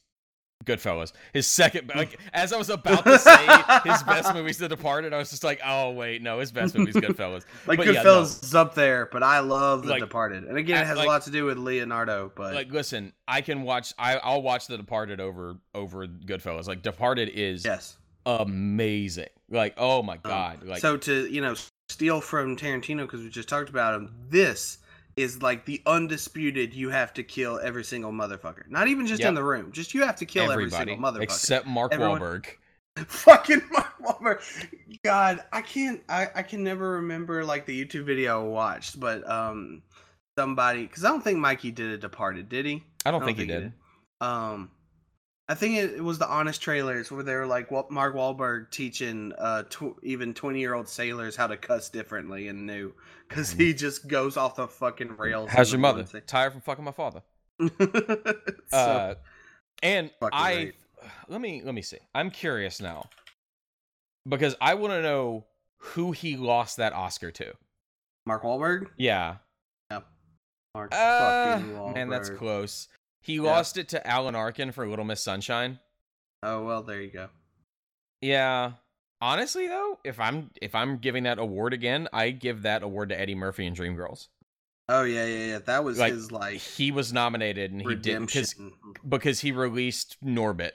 Goodfellas. 0.65 1.13
His 1.35 1.47
second, 1.47 1.93
like 1.95 2.19
as 2.33 2.53
I 2.53 2.57
was 2.57 2.71
about 2.71 3.05
to 3.05 3.19
say, 3.19 3.47
his 3.85 4.03
best 4.05 4.35
movie's 4.35 4.57
The 4.59 4.69
Departed. 4.69 5.13
I 5.13 5.19
was 5.19 5.29
just 5.31 5.45
like, 5.45 5.61
oh 5.65 5.91
wait, 5.93 6.23
no, 6.23 6.41
his 6.41 6.51
best 6.51 6.75
movie's 6.75 6.95
Goodfellas. 6.97 7.45
Like 7.67 7.77
But 7.79 7.87
yeah, 7.87 8.03
Goodfellas 8.03 8.43
is 8.43 8.55
up 8.55 8.75
there, 8.75 9.07
but 9.13 9.23
I 9.23 9.41
love 9.41 9.83
The 9.83 9.91
Like, 9.91 10.01
Departed, 10.01 10.45
and 10.45 10.57
again, 10.57 10.83
it 10.83 10.87
has 10.87 10.97
like- 10.97 11.07
a 11.07 11.11
lot 11.11 11.23
to 11.23 11.31
do 11.31 11.45
with 11.45 11.59
Leonardo. 11.59 12.33
But 12.35 12.55
Like, 12.55 12.73
listen, 12.73 13.13
I 13.29 13.43
can 13.43 13.63
watch. 13.63 13.93
I 13.99 14.17
I'll 14.17 14.43
watch 14.43 14.67
The 14.67 14.79
Departed 14.79 15.21
over 15.21 15.59
over 15.75 16.07
Goodfellas. 16.07 16.67
Like, 16.67 16.83
Departed 16.83 17.29
is 17.29 17.65
yes, 17.65 17.99
amazing. 18.27 19.29
Like, 19.49 19.75
oh 19.79 20.03
my 20.03 20.15
Um, 20.15 20.21
god. 20.23 20.63
Like, 20.65 20.81
so 20.81 20.97
to 20.97 21.27
you 21.33 21.41
know 21.41 21.55
steal 21.89 22.21
from 22.21 22.57
Tarantino 22.57 23.03
because 23.03 23.21
we 23.23 23.29
just 23.31 23.49
talked 23.49 23.71
about 23.71 23.95
him. 23.95 24.13
This 24.29 24.79
is 25.17 25.41
like 25.43 25.65
the 25.65 25.81
undisputed. 25.87 26.75
You 26.75 26.91
have 26.91 27.15
to 27.15 27.23
kill 27.23 27.59
every 27.63 27.85
single 27.85 28.13
motherfucker. 28.13 28.69
Not 28.69 28.89
even 28.89 29.07
just 29.07 29.21
Yep. 29.21 29.29
in 29.31 29.35
the 29.35 29.43
room. 29.45 29.73
Just 29.73 29.95
you 29.95 30.03
have 30.05 30.17
to 30.17 30.27
kill 30.27 30.51
every 30.51 30.65
everybody 30.65 30.91
single 30.93 31.13
motherfucker. 31.13 31.23
except 31.23 31.67
Mark 31.67 31.93
Everyone- 31.95 32.21
Wahlberg. 32.21 32.47
Fucking 33.07 33.61
Mark 33.71 33.93
Wahlberg. 34.03 34.69
God, 35.05 35.45
I 35.53 35.61
can't. 35.63 36.03
I 36.09 36.29
I 36.35 36.43
can 36.43 36.65
never 36.65 36.93
remember 36.93 37.45
like 37.45 37.67
the 37.67 37.85
YouTube 37.85 38.05
video 38.05 38.41
I 38.41 38.49
watched, 38.49 38.99
but 38.99 39.29
um, 39.31 39.83
somebody 40.39 40.83
because 40.87 41.05
I 41.05 41.09
don't 41.09 41.23
think 41.23 41.39
Mikey 41.39 41.71
did 41.73 41.91
a 41.93 41.99
Departed, 41.99 42.49
did 42.49 42.65
he? 42.67 42.83
I 43.05 43.11
don't, 43.11 43.25
think, 43.25 43.39
he 43.39 43.47
did. 43.47 43.61
did. 43.65 43.73
Um, 44.27 44.71
I 45.49 45.55
think 45.55 45.77
it, 45.77 45.95
it 45.95 46.01
was 46.05 46.19
the 46.19 46.29
honest 46.29 46.61
trailers 46.61 47.11
where 47.13 47.23
they 47.23 47.35
were 47.35 47.47
like, 47.47 47.71
"What 47.71 47.91
Mark 47.91 48.15
Wahlberg 48.17 48.71
teaching 48.71 49.33
uh 49.39 49.63
tw- 49.65 49.97
even 50.03 50.35
twenty 50.35 50.59
year 50.61 50.75
old 50.75 50.89
sailors 50.89 51.37
how 51.37 51.47
to 51.47 51.57
cuss 51.57 51.89
differently 51.89 52.49
and 52.49 52.67
new 52.67 52.93
because 53.29 53.53
he 53.53 53.73
just 53.73 54.09
goes 54.09 54.37
off 54.37 54.57
the 54.57 54.67
fucking 54.67 55.17
rails." 55.17 55.51
How's 55.51 55.71
your 55.71 55.79
mother? 55.81 56.03
Tired 56.27 56.53
from 56.53 56.63
fucking 56.63 56.85
my 56.85 56.93
father. 56.93 57.23
Uh, 58.73 59.15
and 59.83 60.11
I 60.33 60.55
great. 60.55 60.75
let 61.29 61.41
me 61.41 61.63
let 61.65 61.75
me 61.75 61.83
see. 61.83 61.99
I'm 62.15 62.31
curious 62.31 62.81
now 62.81 63.09
because 64.29 64.57
I 64.61 64.75
want 64.75 64.93
to 64.93 65.03
know 65.03 65.45
who 65.79 66.13
he 66.13 66.37
lost 66.37 66.79
that 66.79 66.93
Oscar 66.93 67.31
to. 67.31 67.53
Mark 68.27 68.43
Wahlberg. 68.43 68.89
Yeah, 68.97 69.37
Yep. 69.91 70.07
Mark 70.75 70.93
uh, 70.95 71.19
fucking 71.59 71.71
Wahlberg. 71.75 71.95
man, 71.95 72.09
that's 72.09 72.31
close. 72.31 72.89
He 73.23 73.35
Yeah. 73.37 73.43
lost 73.43 73.77
it 73.77 73.89
to 73.91 74.07
Alan 74.07 74.35
Arkin 74.35 74.73
for 74.73 74.87
Little 74.89 75.05
Miss 75.05 75.23
Sunshine. 75.23 75.81
Oh 76.43 76.65
well, 76.65 76.83
there 76.83 77.01
you 77.03 77.11
go. 77.11 77.29
Yeah. 78.21 78.73
Honestly 79.21 79.67
though, 79.67 79.99
if 80.05 80.21
I'm 80.21 80.51
if 80.61 80.75
I'm 80.75 80.99
giving 80.99 81.25
that 81.25 81.39
award 81.39 81.73
again, 81.73 82.09
I 82.13 82.31
give 82.31 82.63
that 82.63 82.83
award 82.83 83.09
to 83.09 83.19
Eddie 83.21 83.35
Murphy 83.35 83.67
in 83.67 83.75
Dreamgirls. 83.75 84.29
Oh 84.89 85.03
yeah, 85.03 85.25
yeah, 85.27 85.47
yeah. 85.47 85.59
That 85.59 85.83
was 85.85 85.99
Like, 85.99 86.13
his 86.13 86.31
like 86.31 86.59
He 86.59 86.93
was 86.93 87.13
nominated 87.13 87.73
and 87.73 87.81
he 87.83 87.95
didn't 87.95 88.27
because 88.27 88.55
because 89.09 89.41
he 89.41 89.53
released 89.53 90.17
Norbit 90.25 90.73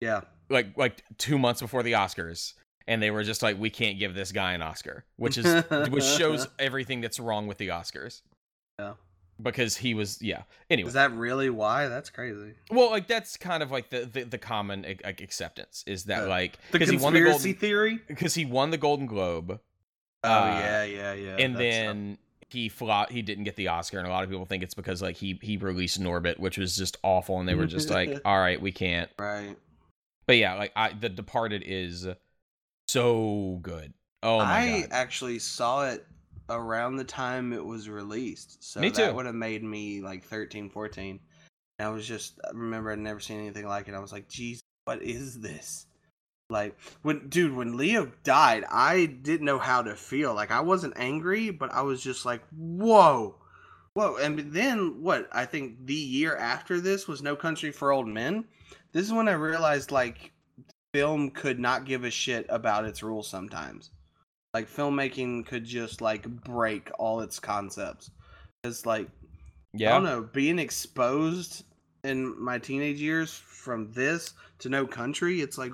Yeah, 0.00 0.22
like 0.48 0.76
like 0.78 1.02
two 1.18 1.38
months 1.38 1.60
before 1.60 1.82
the 1.82 1.92
Oscars, 1.92 2.54
and 2.86 3.02
they 3.02 3.10
were 3.10 3.24
just 3.24 3.42
like, 3.42 3.58
we 3.58 3.68
can't 3.68 3.98
give 3.98 4.14
this 4.14 4.32
guy 4.32 4.52
an 4.54 4.62
Oscar, 4.62 5.04
which 5.16 5.36
is 5.36 5.62
which 5.90 6.04
shows 6.04 6.46
everything 6.58 7.00
that's 7.02 7.20
wrong 7.20 7.46
with 7.48 7.58
the 7.58 7.68
Oscars. 7.68 8.22
Yeah. 8.78 8.94
Because 9.42 9.76
he 9.76 9.94
was 9.94 10.20
yeah. 10.20 10.42
Anyway, 10.68 10.88
Is 10.88 10.94
that 10.94 11.12
really 11.12 11.50
why? 11.50 11.88
That's 11.88 12.10
crazy. 12.10 12.54
well, 12.70 12.90
like 12.90 13.06
that's 13.06 13.36
kind 13.36 13.62
of 13.62 13.70
like 13.70 13.90
the 13.90 14.00
the, 14.06 14.24
the 14.24 14.38
common 14.38 14.82
like, 15.04 15.20
acceptance 15.20 15.84
is 15.86 16.04
that 16.04 16.24
Uh, 16.24 16.28
like 16.28 16.52
The 16.70 16.78
because 16.78 16.88
he 16.90 16.96
won 16.96 17.12
the 17.14 17.20
conspiracy 17.20 17.52
golden 17.52 17.60
theory. 17.60 17.98
because 18.08 18.34
he 18.34 18.44
won 18.44 18.70
the 18.70 18.78
Golden 18.78 19.06
Globe, 19.06 19.60
Oh 20.22 20.28
uh, 20.30 20.46
yeah, 20.60 20.84
yeah, 20.84 21.12
yeah. 21.14 21.36
and 21.38 21.54
that's, 21.54 21.60
then 21.60 22.18
he 22.48 22.68
flop 22.68 23.10
he 23.10 23.22
didn't 23.22 23.44
get 23.44 23.56
the 23.56 23.68
Oscar, 23.68 23.98
and 23.98 24.06
a 24.06 24.10
lot 24.10 24.24
of 24.24 24.30
people 24.30 24.44
think 24.44 24.62
it's 24.62 24.74
because 24.74 25.00
like 25.00 25.16
he 25.16 25.38
he 25.40 25.56
released 25.56 26.00
Norbit, 26.00 26.38
which 26.38 26.58
was 26.58 26.76
just 26.76 26.96
awful, 27.02 27.38
and 27.40 27.48
they 27.48 27.54
were 27.54 27.66
just 27.66 27.88
like, 27.90 28.20
all 28.24 28.38
right, 28.38 28.60
we 28.60 28.72
can't. 28.72 29.10
right. 29.18 29.56
But 30.26 30.36
yeah, 30.36 30.54
like 30.54 30.72
I 30.76 30.92
the 30.92 31.08
Departed 31.08 31.62
is 31.64 32.06
so 32.88 33.58
good. 33.62 33.92
Oh 34.22 34.38
my 34.38 34.44
I 34.44 34.80
god. 34.82 34.88
actually 34.92 35.38
saw 35.38 35.86
it 35.88 36.04
around 36.50 36.96
the 36.96 37.04
time 37.04 37.52
it 37.52 37.64
was 37.64 37.88
released. 37.88 38.62
So 38.62 38.80
Me 38.80 38.90
that 38.90 39.14
would 39.14 39.26
have 39.26 39.34
made 39.34 39.62
me 39.62 40.00
like 40.00 40.24
13, 40.24 40.68
14. 40.68 41.20
And 41.78 41.88
I 41.88 41.90
was 41.90 42.06
just 42.06 42.38
I 42.44 42.50
remember 42.50 42.90
I'd 42.90 42.98
never 42.98 43.20
seen 43.20 43.38
anything 43.38 43.66
like 43.66 43.88
it. 43.88 43.94
I 43.94 44.00
was 44.00 44.12
like, 44.12 44.28
geez, 44.28 44.60
what 44.84 45.02
is 45.02 45.40
this? 45.40 45.86
Like 46.50 46.76
when 47.02 47.28
dude, 47.28 47.54
when 47.54 47.76
Leo 47.76 48.10
died, 48.24 48.64
I 48.70 49.06
didn't 49.06 49.46
know 49.46 49.58
how 49.58 49.82
to 49.82 49.94
feel. 49.94 50.34
Like 50.34 50.50
I 50.50 50.60
wasn't 50.60 50.94
angry, 50.96 51.50
but 51.50 51.72
I 51.72 51.82
was 51.82 52.02
just 52.02 52.26
like, 52.26 52.42
whoa. 52.56 53.36
Whoa. 53.94 54.16
And 54.16 54.52
then 54.52 55.02
what 55.02 55.28
I 55.32 55.46
think 55.46 55.86
the 55.86 55.94
year 55.94 56.36
after 56.36 56.80
this 56.80 57.06
was 57.06 57.22
No 57.22 57.36
Country 57.36 57.70
for 57.70 57.92
Old 57.92 58.08
Men. 58.08 58.44
This 58.92 59.06
is 59.06 59.12
when 59.12 59.28
I 59.28 59.32
realized 59.32 59.92
like 59.92 60.32
film 60.92 61.30
could 61.30 61.60
not 61.60 61.84
give 61.84 62.02
a 62.02 62.10
shit 62.10 62.46
about 62.48 62.84
its 62.84 63.02
rules 63.02 63.28
sometimes 63.28 63.90
like 64.54 64.68
filmmaking 64.68 65.46
could 65.46 65.64
just 65.64 66.00
like 66.00 66.26
break 66.44 66.90
all 66.98 67.20
its 67.20 67.38
concepts 67.38 68.10
it's 68.64 68.86
like 68.86 69.08
yeah. 69.72 69.90
i 69.90 69.92
don't 69.94 70.04
know 70.04 70.22
being 70.32 70.58
exposed 70.58 71.64
in 72.04 72.40
my 72.42 72.58
teenage 72.58 73.00
years 73.00 73.32
from 73.32 73.92
this 73.92 74.34
to 74.58 74.68
no 74.68 74.86
country 74.86 75.40
it's 75.40 75.58
like 75.58 75.72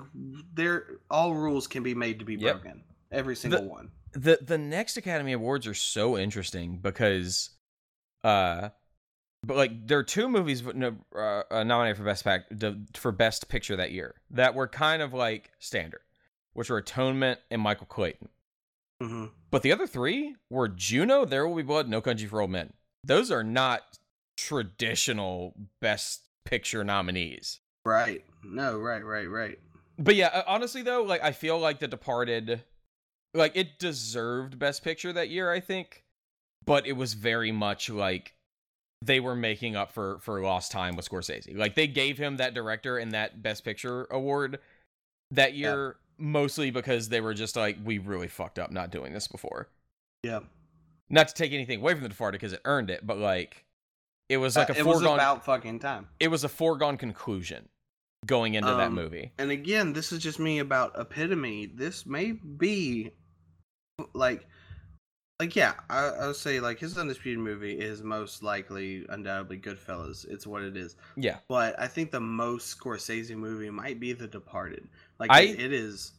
there 0.53 0.97
all 1.09 1.33
rules 1.33 1.67
can 1.67 1.83
be 1.83 1.95
made 1.95 2.19
to 2.19 2.25
be 2.25 2.35
Yep. 2.35 2.61
broken 2.61 2.83
every 3.11 3.35
single 3.35 3.67
one 3.67 3.89
the 4.13 4.39
the 4.41 4.57
next 4.57 4.97
Academy 4.97 5.33
Awards 5.33 5.67
are 5.67 5.73
so 5.73 6.17
interesting 6.17 6.79
because 6.79 7.51
uh 8.23 8.69
but 9.43 9.57
like 9.57 9.87
there 9.87 9.99
are 9.99 10.03
two 10.03 10.27
movies 10.27 10.65
uh, 10.65 10.91
uh, 11.15 11.63
nominated 11.63 11.97
for 11.97 12.03
best 12.03 12.23
pack 12.23 12.45
for 12.95 13.11
best 13.11 13.47
picture 13.47 13.75
that 13.75 13.91
year 13.91 14.15
that 14.31 14.55
were 14.55 14.67
kind 14.67 15.01
of 15.01 15.13
like 15.13 15.51
standard 15.59 16.01
which 16.53 16.69
were 16.69 16.77
Atonement 16.77 17.39
and 17.51 17.61
Michael 17.61 17.85
Clayton 17.85 18.29
hmm 19.01 19.25
but 19.49 19.61
the 19.61 19.71
other 19.71 19.87
three 19.87 20.35
were 20.49 20.67
Juno 20.67 21.25
There 21.25 21.47
Will 21.47 21.55
Be 21.55 21.63
Blood 21.63 21.87
No 21.87 22.01
Country 22.01 22.27
for 22.27 22.41
Old 22.41 22.51
Men. 22.51 22.73
Those 23.03 23.31
are 23.31 23.43
not 23.43 23.97
traditional 24.35 25.53
best 25.81 26.23
picture 26.45 26.83
nominees. 26.83 27.59
Right. 27.85 28.23
No 28.43 28.77
right 28.77 29.03
right 29.03 29.29
right. 29.29 29.59
But 29.97 30.15
yeah, 30.15 30.27
uh, 30.27 30.43
honestly 30.47 30.81
though, 30.81 31.03
like 31.03 31.23
I 31.23 31.31
feel 31.31 31.57
like 31.57 31.79
The 31.79 31.87
Departed, 31.87 32.61
like 33.33 33.53
it 33.55 33.79
deserved 33.79 34.59
Best 34.59 34.83
Picture 34.83 35.13
that 35.13 35.29
year, 35.29 35.51
I 35.51 35.59
think, 35.59 36.03
but 36.65 36.85
it 36.85 36.93
was 36.93 37.13
very 37.13 37.51
much 37.51 37.89
like 37.89 38.33
they 39.01 39.19
were 39.19 39.35
making 39.35 39.75
up 39.75 39.91
for 39.91 40.19
for 40.19 40.41
lost 40.41 40.71
time 40.71 40.95
with 40.95 41.09
Scorsese. 41.09 41.57
Like 41.57 41.75
they 41.75 41.87
gave 41.87 42.17
him 42.17 42.37
that 42.37 42.53
director 42.53 42.97
and 42.97 43.11
that 43.13 43.41
Best 43.41 43.63
Picture 43.63 44.05
award 44.11 44.59
that 45.31 45.53
year 45.53 45.97
mostly 46.17 46.71
because 46.71 47.09
they 47.09 47.21
were 47.21 47.33
just 47.33 47.55
like, 47.55 47.77
we 47.83 47.97
really 47.99 48.27
fucked 48.27 48.59
up 48.59 48.71
not 48.71 48.91
doing 48.91 49.13
this 49.13 49.27
before. 49.27 49.69
yeah 50.23 50.39
Not 51.09 51.27
to 51.29 51.33
take 51.33 51.53
anything 51.53 51.79
away 51.79 51.93
from 51.93 52.03
The 52.03 52.09
Departed 52.09 52.39
because 52.39 52.53
it 52.53 52.61
earned 52.65 52.89
it, 52.89 53.05
but 53.05 53.17
like 53.17 53.65
it 54.29 54.37
was 54.37 54.55
like 54.57 54.69
Uh, 54.69 54.73
a 54.73 54.77
it 54.77 54.85
was 54.85 54.95
foregone. 54.97 55.13
about 55.15 55.45
fucking 55.45 55.79
time 55.79 56.07
it 56.19 56.27
was 56.27 56.43
a 56.43 56.49
foregone 56.49 56.97
conclusion 56.97 57.69
going 58.25 58.55
into 58.55 58.69
that 58.69 58.87
Um, 58.87 58.95
movie. 58.95 59.31
and 59.37 59.51
again 59.51 59.93
this 59.93 60.11
is 60.11 60.19
just 60.21 60.39
me 60.39 60.59
about 60.59 60.99
epitome 60.99 61.67
this 61.67 62.05
may 62.05 62.31
be 62.33 63.11
like 64.13 64.45
like 65.39 65.55
yeah 65.55 65.73
I, 65.89 66.07
I 66.07 66.27
would 66.27 66.35
say 66.35 66.59
like 66.59 66.79
his 66.79 66.97
undisputed 66.97 67.39
movie 67.39 67.79
is 67.79 68.01
most 68.03 68.41
likely 68.43 69.05
undoubtedly 69.09 69.59
goodfellas 69.59 70.25
it's 70.27 70.45
what 70.47 70.63
it 70.63 70.75
is 70.75 70.95
Yeah. 71.15 71.37
but 71.47 71.79
i 71.79 71.87
think 71.87 72.11
the 72.11 72.19
most 72.19 72.77
scorsese 72.77 73.35
movie 73.35 73.69
might 73.69 73.99
be 73.99 74.13
the 74.13 74.27
departed 74.27 74.87
like 75.19 75.31
I- 75.31 75.41
it, 75.41 75.59
it 75.59 75.73
is 75.73 76.11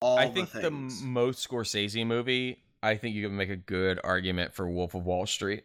all 0.00 0.18
I 0.18 0.28
think 0.28 0.50
the 0.50 0.60
the, 0.60 0.70
most 0.70 1.48
Scorsese 1.48 2.06
movie. 2.06 2.58
I 2.82 2.96
think 2.96 3.14
you 3.14 3.26
can 3.26 3.36
make 3.36 3.48
a 3.50 3.56
good 3.56 3.98
argument 4.04 4.54
for 4.54 4.68
Wolf 4.68 4.94
of 4.94 5.04
Wall 5.06 5.24
Street. 5.26 5.64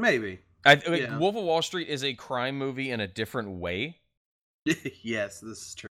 maybe 0.00 0.38
I 0.64 0.74
like 0.74 1.02
Yeah. 1.02 1.18
Wolf 1.18 1.36
of 1.36 1.44
Wall 1.44 1.60
Street 1.62 1.88
is 1.88 2.02
a 2.04 2.14
crime 2.14 2.56
movie 2.58 2.90
in 2.90 3.00
a 3.00 3.06
different 3.06 3.50
way, 3.60 3.98
yes 5.02 5.40
this 5.40 5.58
is 5.68 5.74
true 5.74 5.88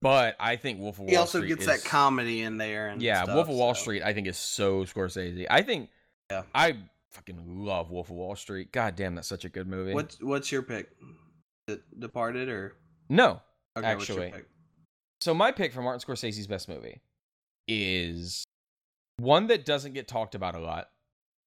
but 0.00 0.36
I 0.38 0.56
think 0.56 0.78
Wolf 0.80 0.94
of 0.96 1.00
Wall 1.00 1.06
Street. 1.08 1.10
he 1.14 1.16
also 1.16 1.38
Street 1.40 1.48
gets 1.48 1.60
is, 1.62 1.66
that 1.66 1.84
comedy 1.88 2.42
in 2.42 2.56
there 2.56 2.88
and 2.88 3.02
Yeah, 3.02 3.24
stuff, 3.24 3.34
Wolf 3.34 3.48
of 3.48 3.54
Wall 3.56 3.74
so- 3.74 3.80
Street 3.82 4.02
I 4.02 4.12
think 4.14 4.26
is 4.28 4.38
so 4.38 4.84
Scorsese. 4.84 5.46
I 5.50 5.62
think 5.62 5.90
Yeah. 6.30 6.42
I 6.54 6.76
fucking 7.10 7.64
love 7.64 7.90
Wolf 7.90 8.08
of 8.10 8.16
Wall 8.16 8.36
Street. 8.36 8.70
God 8.70 8.94
damn, 8.96 9.14
that's 9.16 9.26
such 9.28 9.44
a 9.44 9.48
good 9.48 9.66
movie. 9.66 9.92
what's 9.94 10.20
what's 10.22 10.52
your 10.52 10.62
pick 10.62 10.88
departed 11.98 12.48
or 12.48 12.76
No. 13.08 13.40
okay, 13.76 13.86
Actually. 13.86 14.32
So 15.20 15.34
my 15.34 15.50
pick 15.52 15.72
for 15.72 15.82
Martin 15.82 16.00
Scorsese's 16.00 16.46
best 16.46 16.68
movie 16.68 17.00
is 17.66 18.44
one 19.18 19.48
that 19.48 19.64
doesn't 19.64 19.92
get 19.94 20.08
talked 20.08 20.34
about 20.34 20.54
a 20.54 20.60
lot. 20.60 20.90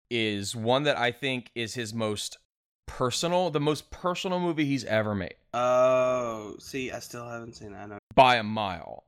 Is 0.10 0.54
one 0.56 0.84
that 0.84 0.98
I 0.98 1.12
think 1.12 1.52
is 1.56 1.74
his 1.74 1.94
most 1.94 2.38
personal, 2.86 3.50
the 3.50 3.62
most 3.62 3.90
personal 3.92 4.42
movie 4.42 4.66
he's 4.66 4.84
ever 4.84 5.16
made 5.16 5.36
Oh, 5.54 6.56
see, 6.60 6.92
I 6.92 7.00
still 7.00 7.26
haven't 7.28 7.56
seen. 7.56 7.74
I 7.74 7.86
know. 7.86 7.98
by 8.14 8.36
a 8.36 8.44
mile. 8.44 9.06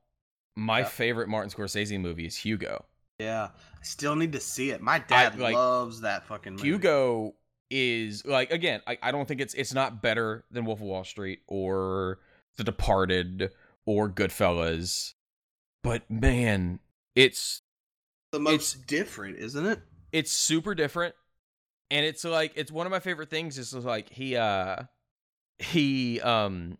My 0.56 0.80
Yeah. 0.80 0.84
favorite 0.86 1.28
Martin 1.28 1.50
Scorsese 1.50 2.00
movie 2.00 2.24
is 2.26 2.36
Hugo. 2.36 2.86
Yeah, 3.18 3.48
I 3.78 3.82
still 3.82 4.16
need 4.16 4.32
to 4.32 4.40
see 4.40 4.70
it. 4.70 4.80
My 4.80 4.98
dad 4.98 5.38
like, 5.38 5.54
loves 5.54 6.00
that 6.00 6.24
fucking 6.24 6.54
movie. 6.54 6.68
Hugo 6.68 7.34
is 7.70 8.24
like 8.24 8.50
again, 8.50 8.80
I, 8.86 8.96
I 9.02 9.12
don't 9.12 9.28
think 9.28 9.40
it's 9.42 9.52
it's 9.54 9.74
not 9.74 10.00
better 10.00 10.44
than 10.50 10.64
Wolf 10.64 10.80
of 10.80 10.86
Wall 10.86 11.04
Street 11.04 11.40
or 11.48 12.18
The 12.56 12.64
Departed 12.64 13.50
or 13.86 14.08
Goodfellas, 14.08 15.14
but 15.82 16.10
man, 16.10 16.80
it's 17.14 17.62
the 18.32 18.40
most 18.40 18.86
different, 18.86 19.38
isn't 19.38 19.66
it? 19.66 19.80
it's 20.14 20.30
super 20.30 20.76
different 20.76 21.12
and 21.90 22.06
it's 22.06 22.22
like 22.22 22.52
it's 22.54 22.70
one 22.70 22.86
of 22.86 22.92
my 22.92 23.00
favorite 23.00 23.28
things 23.28 23.58
is 23.58 23.74
like 23.74 24.08
he 24.10 24.36
uh 24.36 24.76
he 25.58 26.20
um 26.20 26.78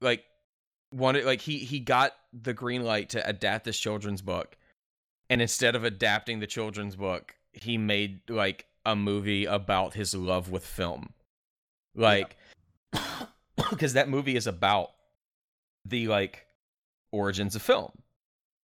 like 0.00 0.24
wanted 0.92 1.24
like 1.24 1.40
he 1.40 1.58
he 1.58 1.78
got 1.78 2.12
the 2.32 2.52
green 2.52 2.82
light 2.82 3.10
to 3.10 3.24
adapt 3.26 3.64
this 3.64 3.78
children's 3.78 4.20
book 4.20 4.56
and 5.30 5.40
instead 5.40 5.76
of 5.76 5.84
adapting 5.84 6.40
the 6.40 6.46
children's 6.46 6.96
book 6.96 7.36
he 7.52 7.78
made 7.78 8.18
like 8.28 8.66
a 8.84 8.96
movie 8.96 9.44
about 9.44 9.94
his 9.94 10.12
love 10.12 10.50
with 10.50 10.66
film 10.66 11.12
like 11.94 12.36
because 13.70 13.92
that 13.92 14.08
movie 14.08 14.34
is 14.34 14.48
about 14.48 14.90
the 15.88 16.08
like 16.08 16.46
origins 17.12 17.54
of 17.54 17.62
film 17.62 17.92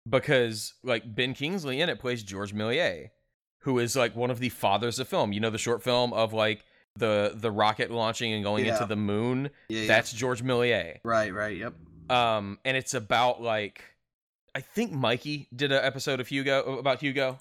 because 0.09 0.75
like 0.83 1.15
Ben 1.15 1.35
Kingsley 1.35 1.81
in 1.81 1.89
it 1.89 1.99
plays 2.01 2.23
George 2.23 2.55
Méliès 2.55 3.11
who 3.61 3.79
is 3.79 3.95
like 3.95 4.17
one 4.17 4.31
of 4.31 4.41
the 4.41 4.49
fathers 4.49 4.99
of 4.99 5.07
film. 5.07 5.33
You 5.33 5.39
know 5.41 5.51
the 5.51 5.59
short 5.59 5.83
film 5.83 6.13
of 6.13 6.33
like 6.33 6.65
the 6.97 7.33
the 7.35 7.51
rocket 7.51 7.91
launching 7.91 8.33
and 8.33 8.43
going 8.43 8.65
Yeah. 8.67 8.73
into 8.75 8.87
the 8.87 8.97
moon. 8.97 9.51
Yeah, 9.69 9.83
yeah. 9.83 9.87
That's 9.87 10.13
George 10.13 10.43
Méliès. 10.43 10.99
right, 11.05 11.33
right. 11.33 11.57
Yep. 11.57 11.75
Um, 12.11 12.59
and 12.65 12.77
it's 12.77 12.95
about 12.95 13.41
like 13.41 13.85
I 14.55 14.61
think 14.61 14.93
Mikey 14.93 15.49
did 15.55 15.71
an 15.73 15.83
episode 15.85 16.19
of 16.21 16.27
Hugo 16.29 16.79
about 16.79 17.01
Hugo. 17.01 17.39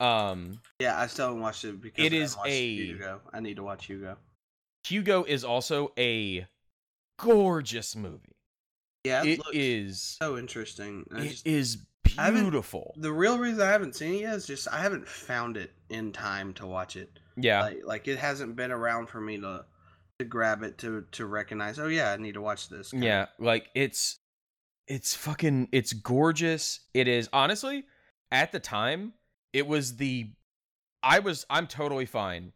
Um, 0.00 0.58
Yeah, 0.80 0.98
I 0.98 1.06
still 1.06 1.26
haven't 1.26 1.42
watched 1.42 1.64
it 1.64 1.80
because 1.80 2.04
It 2.04 2.12
is 2.14 2.34
a- 2.44 2.74
Hugo. 2.74 3.20
I 3.32 3.40
need 3.40 3.56
to 3.56 3.62
watch 3.62 3.86
Hugo. 3.86 4.16
Hugo 4.84 5.22
is 5.22 5.44
also 5.44 5.92
a 5.98 6.46
gorgeous 7.18 7.94
movie. 7.94 8.31
Yeah, 9.04 9.24
It 9.24 9.38
looks 9.38 9.50
is. 9.52 10.00
so 10.20 10.38
interesting. 10.38 11.06
I 11.12 11.22
It 11.22 11.28
just, 11.30 11.46
is 11.46 11.78
beautiful. 12.04 12.94
the 12.96 13.12
real 13.12 13.38
reason 13.38 13.60
I 13.62 13.70
haven't 13.70 13.96
seen 13.96 14.14
it 14.14 14.20
yet 14.22 14.34
is 14.34 14.46
just 14.46 14.68
I 14.68 14.80
haven't 14.80 15.08
found 15.08 15.56
it 15.56 15.72
in 15.88 16.12
time 16.12 16.52
to 16.54 16.66
watch 16.66 16.96
it. 16.96 17.18
Yeah. 17.36 17.62
Like, 17.62 17.80
like 17.84 18.08
it 18.08 18.18
hasn't 18.18 18.56
been 18.56 18.70
around 18.70 19.08
for 19.08 19.20
me 19.20 19.38
to 19.40 19.64
to 20.18 20.24
grab 20.24 20.62
it 20.62 20.78
to 20.78 21.04
to 21.12 21.26
recognize. 21.26 21.78
Oh 21.78 21.88
yeah, 21.88 22.12
I 22.12 22.16
need 22.16 22.34
to 22.34 22.40
watch 22.40 22.68
this. 22.68 22.92
Yeah, 22.92 23.26
like 23.38 23.68
it's 23.74 24.18
it's 24.86 25.14
fucking 25.16 25.68
it's 25.72 25.92
gorgeous. 25.92 26.80
It 26.94 27.08
is 27.08 27.28
honestly 27.32 27.84
at 28.30 28.52
the 28.52 28.60
time 28.60 29.14
it 29.52 29.66
was 29.66 29.96
the 29.96 30.30
I 31.02 31.18
was 31.18 31.44
I'm 31.50 31.66
totally 31.66 32.06
fine 32.06 32.52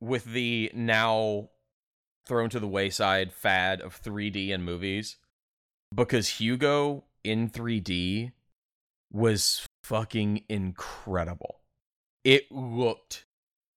with 0.00 0.24
the 0.26 0.70
now 0.74 1.48
thrown 2.26 2.50
to 2.50 2.60
the 2.60 2.68
wayside 2.68 3.32
fad 3.32 3.80
of 3.80 4.00
3D 4.00 4.50
in 4.50 4.62
movies 4.62 5.16
because 5.94 6.28
Hugo 6.28 7.04
in 7.24 7.48
3D 7.50 8.32
was 9.12 9.66
fucking 9.84 10.44
incredible. 10.48 11.60
It 12.24 12.50
looked 12.50 13.24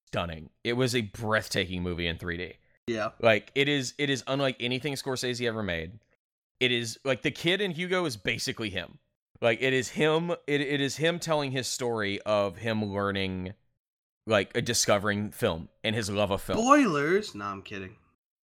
stunning. 0.08 0.50
It 0.64 0.74
was 0.74 0.96
a 0.96 1.02
breathtaking 1.02 1.84
movie 1.84 2.08
in 2.08 2.18
3D. 2.18 2.54
Yeah. 2.88 3.10
Like 3.20 3.52
it 3.56 3.68
is 3.68 3.94
it 3.98 4.10
is 4.10 4.24
unlike 4.28 4.58
anything 4.60 4.94
Scorsese 4.94 5.46
ever 5.48 5.64
made. 5.64 6.00
It 6.60 6.72
is 6.72 7.00
like 7.04 7.22
the 7.24 7.32
kid 7.32 7.60
in 7.60 7.72
Hugo 7.72 8.06
is 8.06 8.16
basically 8.16 8.70
him. 8.70 9.00
Like 9.42 9.62
it 9.62 9.74
is 9.74 9.90
him 9.90 10.32
it, 10.48 10.62
it 10.62 10.80
is 10.82 10.96
him 10.98 11.20
telling 11.20 11.52
his 11.52 11.68
story 11.68 12.22
of 12.22 12.58
him 12.58 12.86
learning 12.86 13.54
like 14.28 14.56
uh, 14.56 14.62
discovering 14.62 15.32
film 15.32 15.70
and 15.84 15.96
his 15.96 16.10
love 16.10 16.32
of 16.32 16.42
film. 16.42 16.60
Spoilers. 16.60 17.36
No, 17.36 17.46
I'm 17.46 17.62
kidding. 17.62 17.96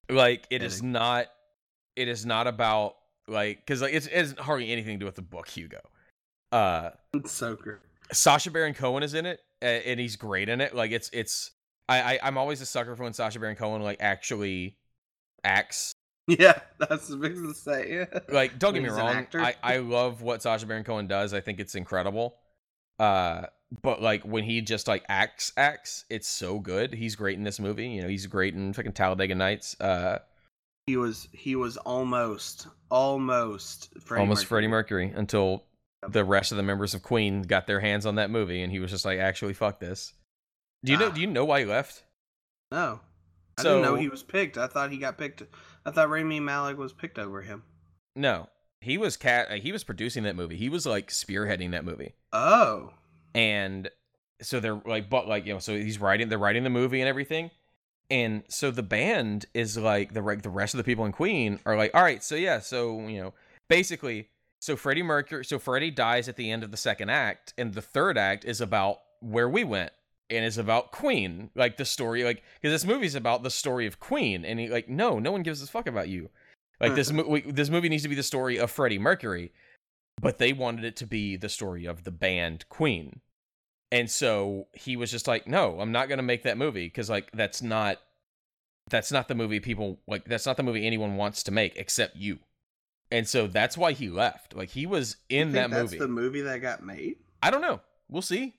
Like 0.09 0.47
it 0.51 0.63
is 0.63 0.77
Kidding. 0.77 0.93
not 0.93 1.27
it 1.97 2.09
is 2.09 2.25
not 2.27 2.47
about 2.47 2.97
like 3.29 3.67
cuz 3.67 3.83
like 3.83 3.95
it's, 3.95 4.07
it 4.07 4.13
has 4.13 4.35
hardly 4.39 4.71
anything 4.71 4.95
to 4.95 5.01
do 5.01 5.07
with 5.07 5.17
the 5.17 5.23
book 5.23 5.49
Hugo. 5.49 5.81
Uh 6.53 6.91
It's 7.15 7.33
so 7.33 7.57
great. 7.57 7.79
Sacha 8.13 8.51
Baron 8.51 8.75
Cohen 8.75 9.03
is 9.03 9.15
in 9.15 9.27
it, 9.27 9.41
and 9.61 9.99
he's 9.99 10.17
great 10.17 10.49
in 10.49 10.61
it. 10.61 10.75
Like 10.75 10.93
it's 10.93 11.11
it's 11.13 11.53
I, 11.89 12.15
I 12.15 12.19
I'm 12.23 12.39
always 12.39 12.61
a 12.61 12.67
sucker 12.67 12.95
for 12.97 13.05
when 13.05 13.13
Sacha 13.13 13.39
Baron 13.39 13.57
Cohen 13.57 13.83
like 13.83 13.99
actually 14.01 14.79
acts. 15.45 15.93
Yeah, 16.29 16.59
that's 16.79 17.07
the 17.09 17.17
big 17.17 17.35
to 17.35 17.55
say. 17.55 18.07
Like 18.29 18.59
don't 18.59 18.75
get 18.75 18.83
me 18.83 18.89
wrong. 18.89 19.27
I 19.35 19.55
I 19.63 19.77
love 19.79 20.23
what 20.23 20.43
Sacha 20.43 20.67
Baron 20.67 20.85
Cohen 20.85 21.07
does. 21.07 21.33
I 21.33 21.41
think 21.41 21.61
it's 21.61 21.75
incredible. 21.75 22.37
Uh, 22.99 23.47
but 23.83 24.01
like 24.01 24.25
when 24.25 24.45
he 24.45 24.61
just 24.61 24.89
like 24.89 25.05
acts 25.09 25.53
acts, 25.57 26.05
it's 26.11 26.29
so 26.29 26.59
good. 26.59 26.95
He's 26.95 27.15
great 27.17 27.39
in 27.39 27.45
this 27.45 27.61
movie. 27.61 27.89
You 27.89 28.03
know, 28.03 28.09
he's 28.09 28.27
great 28.27 28.55
in 28.55 28.73
fucking 28.73 28.93
Talladega 28.93 29.35
Nights. 29.35 29.81
Uh, 29.81 30.19
he 30.87 30.97
was 30.97 31.29
he 31.33 31.57
was 31.57 31.77
almost 31.79 32.69
almost 32.91 33.89
Freddie 34.01 34.21
almost 34.21 34.43
Mercury. 34.43 34.49
Freddie 34.49 34.69
Mercury 34.69 35.13
until 35.15 35.65
the 36.09 36.25
rest 36.25 36.53
of 36.53 36.57
the 36.57 36.63
members 36.63 36.95
of 36.95 37.03
Queen 37.03 37.43
got 37.43 37.67
their 37.67 37.81
hands 37.81 38.07
on 38.07 38.15
that 38.15 38.31
movie, 38.31 38.63
and 38.63 38.71
he 38.71 38.79
was 38.79 38.91
just 38.91 39.05
like, 39.05 39.19
actually, 39.19 39.55
fuck 39.55 39.81
this. 39.81 40.13
Do 40.85 40.93
you 40.93 40.99
know? 40.99 41.09
Ah. 41.09 41.11
Do 41.11 41.21
you 41.21 41.27
know 41.27 41.45
why 41.45 41.61
he 41.61 41.67
left? 41.67 42.05
No, 42.71 43.01
I 43.59 43.63
didn't 43.63 43.83
know 43.83 43.97
he 43.97 44.09
was 44.09 44.23
picked. 44.23 44.57
I 44.59 44.67
thought 44.69 44.93
he 44.93 44.99
got 44.99 45.19
picked. 45.19 45.43
I 45.85 45.91
thought 45.91 46.11
Rami 46.11 46.41
Malek 46.41 46.79
was 46.79 46.93
picked 46.93 47.19
over 47.19 47.43
him. 47.43 47.65
No, 48.15 48.49
he 48.81 48.99
was 48.99 49.17
cat. 49.17 49.51
He 49.59 49.73
was 49.73 49.83
producing 49.83 50.23
that 50.25 50.37
movie. 50.37 50.57
He 50.57 50.69
was 50.69 50.87
like 50.87 51.09
spearheading 51.09 51.73
that 51.73 51.85
movie, 51.85 52.15
Oh, 52.33 52.93
and 53.35 53.91
so 54.41 54.61
they're 54.61 54.81
like, 54.85 55.11
but 55.11 55.27
like 55.27 55.47
you 55.47 55.55
know, 55.55 55.59
so 55.59 55.77
he's 55.77 56.01
writing. 56.01 56.29
They're 56.29 56.39
writing 56.39 56.63
the 56.63 56.71
movie 56.71 57.01
and 57.01 57.09
everything, 57.09 57.51
and 58.11 58.43
so 58.49 58.71
the 58.71 58.83
band 58.83 59.47
is 59.55 59.77
like 59.77 60.15
the 60.15 60.23
the 60.43 60.51
rest 60.51 60.75
of 60.75 60.79
the 60.79 60.85
people 60.85 61.05
in 61.05 61.13
Queen 61.13 61.59
are 61.67 61.77
like, 61.77 61.91
all 61.95 62.03
right, 62.03 62.23
so 62.23 62.35
yeah, 62.35 62.61
so 62.61 63.07
you 63.07 63.21
know, 63.21 63.35
basically, 63.69 64.29
so 64.61 64.77
Freddie 64.77 65.03
Mercury, 65.03 65.45
so 65.45 65.59
Freddie 65.59 65.91
dies 65.91 66.29
at 66.29 66.37
the 66.37 66.51
end 66.51 66.63
of 66.63 66.71
the 66.71 66.77
second 66.77 67.11
act, 67.11 67.55
and 67.59 67.75
the 67.75 67.83
third 67.83 68.17
act 68.17 68.45
is 68.45 68.61
about 68.61 68.99
where 69.21 69.49
we 69.49 69.65
went. 69.65 69.93
And 70.29 70.45
is 70.45 70.59
about 70.59 70.91
Queen, 70.91 71.51
like 71.55 71.77
the 71.77 71.85
story, 71.85 72.25
like 72.25 72.43
because 72.61 72.75
this 72.75 72.85
movie's 72.85 73.15
about 73.15 73.45
the 73.45 73.51
story 73.51 73.87
of 73.87 74.01
Queen, 74.01 74.45
and 74.45 74.59
he 74.59 74.69
like, 74.69 74.89
no, 74.89 75.21
no 75.21 75.31
one 75.31 75.45
gives 75.45 75.63
a 75.63 75.69
fuck 75.69 75.87
about 75.87 76.09
you. 76.09 76.31
Like 76.81 76.97
this, 76.97 77.13
mo- 77.13 77.41
this 77.47 77.71
movie 77.71 77.89
needs 77.89 78.03
to 78.03 78.09
be 78.09 78.17
the 78.17 78.25
story 78.25 78.59
of 78.59 78.73
Freddie 78.73 78.99
Mercury, 78.99 79.53
but 80.21 80.39
they 80.39 80.53
wanted 80.53 80.85
it 80.85 80.97
to 80.97 81.07
be 81.07 81.37
the 81.37 81.49
story 81.49 81.87
of 81.87 82.03
the 82.03 82.11
band 82.11 82.69
Queen, 82.69 83.21
and 83.93 84.11
so 84.11 84.67
he 84.75 84.97
was 84.97 85.11
just 85.11 85.27
like, 85.29 85.47
"No, 85.47 85.81
I'm 85.81 85.93
not 85.93 86.09
gonna 86.09 86.23
make 86.23 86.43
that 86.45 86.59
movie 86.59 86.87
because 86.87 87.09
like 87.11 87.31
that's 87.33 87.63
not, 87.63 87.99
that's 88.91 89.11
not 89.13 89.29
the 89.29 89.35
movie 89.35 89.61
people 89.61 90.01
like. 90.07 90.25
That's 90.25 90.47
not 90.47 90.57
the 90.57 90.63
movie 90.63 90.87
anyone 90.87 91.17
wants 91.17 91.43
to 91.45 91.51
make 91.53 91.77
except 91.77 92.17
you." 92.17 92.39
And 93.13 93.29
so 93.29 93.47
that's 93.47 93.79
why 93.79 93.93
he 93.93 94.09
left. 94.11 94.55
Like 94.57 94.71
he 94.71 94.87
was 94.87 95.17
in 95.29 95.53
that 95.53 95.71
that's 95.71 95.83
movie. 95.93 95.99
the 95.99 96.09
movie 96.09 96.41
that 96.43 96.59
got 96.61 96.83
made. 96.85 97.17
I 97.43 97.51
don't 97.51 97.61
know. 97.61 97.81
We'll 98.09 98.23
see. 98.23 98.55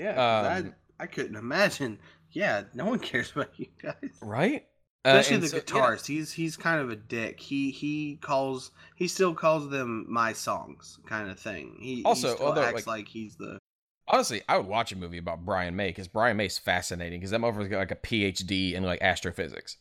Yeah, 0.00 0.10
Um, 0.12 0.74
I 0.98 1.04
I 1.04 1.06
couldn't 1.06 1.36
imagine. 1.36 1.98
Yeah, 2.30 2.64
no 2.74 2.84
one 2.86 2.98
cares 3.00 3.32
about 3.32 3.50
you 3.58 3.66
guys. 3.82 3.94
Right? 4.22 4.66
Uh, 5.04 5.10
Especially 5.18 5.34
and 5.34 5.44
the 5.44 5.48
so- 5.48 5.56
yeah. 5.56 5.62
guitarist. 5.62 6.06
He's 6.06 6.32
he's 6.32 6.56
kind 6.56 6.80
of 6.80 6.90
a 6.90 6.96
dick. 6.96 7.38
He 7.40 7.70
he 7.72 8.16
calls 8.22 8.70
he 8.96 9.06
still 9.08 9.34
calls 9.34 9.68
them 9.70 10.06
my 10.08 10.32
songs 10.32 10.98
kind 11.06 11.28
of 11.30 11.38
thing. 11.38 11.76
He 11.80 12.02
Also, 12.04 12.28
he 12.28 12.34
still 12.34 12.46
although, 12.46 12.62
acts 12.62 12.86
like- 12.86 12.98
like, 12.98 13.08
he's 13.08 13.36
the 13.36 13.58
Honestly, 14.06 14.42
I 14.48 14.56
would 14.58 14.66
watch 14.66 14.92
a 14.92 14.96
movie 14.96 15.18
about 15.18 15.44
Brian 15.44 15.76
May 15.76 15.88
because 15.88 16.08
Brian 16.08 16.36
May's 16.36 16.58
fascinating 16.58 17.20
because 17.20 17.30
that 17.30 17.40
motherfucker's 17.40 17.68
got 17.68 17.78
like 17.78 17.90
a 17.90 17.96
PhD 17.96 18.74
in 18.74 18.82
like 18.82 19.00
astrophysics. 19.00 19.78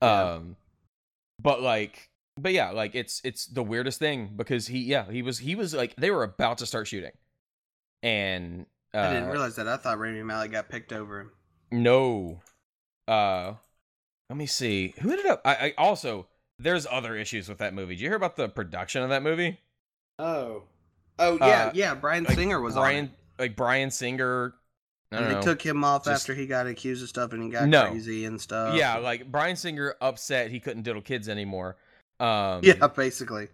Yeah. 0.00 0.34
Um, 0.34 0.56
but 1.42 1.60
like, 1.60 2.08
but 2.38 2.52
yeah, 2.52 2.70
like 2.70 2.94
it's 2.94 3.20
it's 3.24 3.46
the 3.46 3.62
weirdest 3.64 3.98
thing 3.98 4.32
because 4.36 4.68
he 4.68 4.78
yeah 4.80 5.10
he 5.10 5.22
was 5.22 5.38
he 5.38 5.54
was 5.56 5.74
like 5.74 5.96
they 5.96 6.10
were 6.10 6.22
about 6.22 6.58
to 6.58 6.66
start 6.66 6.86
shooting, 6.86 7.10
and 8.02 8.66
uh, 8.94 8.98
I 8.98 9.12
didn't 9.14 9.30
realize 9.30 9.56
that. 9.56 9.66
I 9.68 9.76
thought 9.76 9.98
Rami 9.98 10.22
Malek 10.22 10.52
got 10.52 10.68
picked 10.68 10.92
over 10.92 11.20
him. 11.20 11.30
no, 11.72 12.40
uh, 13.08 13.54
let 14.30 14.36
me 14.36 14.46
see 14.46 14.94
who 15.00 15.10
ended 15.10 15.26
up. 15.26 15.42
I, 15.44 15.54
I 15.54 15.74
also 15.78 16.28
there's 16.60 16.86
other 16.90 17.16
issues 17.16 17.48
with 17.48 17.58
that 17.58 17.74
movie. 17.74 17.94
Did 17.94 18.02
you 18.02 18.08
hear 18.08 18.16
about 18.16 18.36
the 18.36 18.48
production 18.48 19.02
of 19.02 19.08
that 19.10 19.22
movie? 19.22 19.58
Oh. 20.18 20.62
Oh 21.20 21.36
yeah, 21.40 21.64
Uh, 21.66 21.70
yeah. 21.74 21.94
Bryan 21.94 22.26
Singer 22.26 22.60
was 22.60 22.74
Brian 22.74 22.98
on. 22.98 23.04
it. 23.06 23.10
Like 23.38 23.56
Bryan 23.56 23.90
Singer. 23.90 24.54
I 25.12 25.16
And 25.16 25.28
know. 25.28 25.34
they 25.36 25.40
took 25.40 25.62
him 25.62 25.84
off 25.84 26.04
Just- 26.04 26.22
after 26.22 26.34
he 26.34 26.46
got 26.46 26.66
accused 26.66 27.02
of 27.02 27.08
stuff 27.08 27.32
and 27.32 27.42
he 27.42 27.48
got 27.48 27.66
No. 27.68 27.88
crazy 27.90 28.24
and 28.26 28.38
stuff. 28.40 28.74
yeah, 28.76 28.96
like 28.98 29.30
Bryan 29.30 29.56
Singer 29.56 29.94
upset 30.00 30.50
he 30.50 30.60
couldn't 30.60 30.82
diddle 30.82 31.00
kids 31.02 31.28
anymore. 31.28 31.76
Um, 32.20 32.60
yeah, 32.62 32.86
basically. 32.96 33.48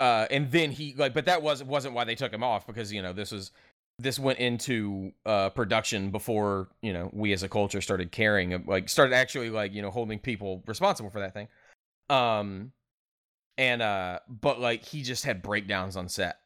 uh, 0.00 0.26
and 0.30 0.50
then 0.50 0.72
he 0.72 0.94
like, 0.96 1.14
but 1.14 1.26
that 1.26 1.42
was 1.42 1.62
wasn't 1.62 1.94
why 1.94 2.04
they 2.04 2.14
took 2.16 2.32
him 2.32 2.42
off 2.42 2.66
because 2.66 2.92
you 2.92 3.02
know 3.02 3.12
this 3.12 3.30
was 3.30 3.52
this 3.98 4.18
went 4.18 4.38
into 4.40 5.12
uh 5.24 5.48
production 5.50 6.10
before 6.10 6.68
you 6.82 6.92
know 6.92 7.08
we 7.14 7.32
as 7.32 7.42
a 7.42 7.48
culture 7.48 7.80
started 7.80 8.10
caring 8.12 8.52
uh, 8.52 8.58
like 8.66 8.88
started 8.90 9.14
actually 9.14 9.48
like 9.48 9.72
you 9.72 9.80
know 9.80 9.90
holding 9.90 10.18
people 10.18 10.62
responsible 10.66 11.08
for 11.08 11.20
that 11.20 11.32
thing 11.32 11.48
um 12.10 12.72
and 13.56 13.80
uh 13.80 14.18
but 14.28 14.60
like 14.60 14.84
he 14.84 15.02
just 15.02 15.24
had 15.24 15.40
breakdowns 15.40 15.96
on 15.96 16.10
set 16.10 16.40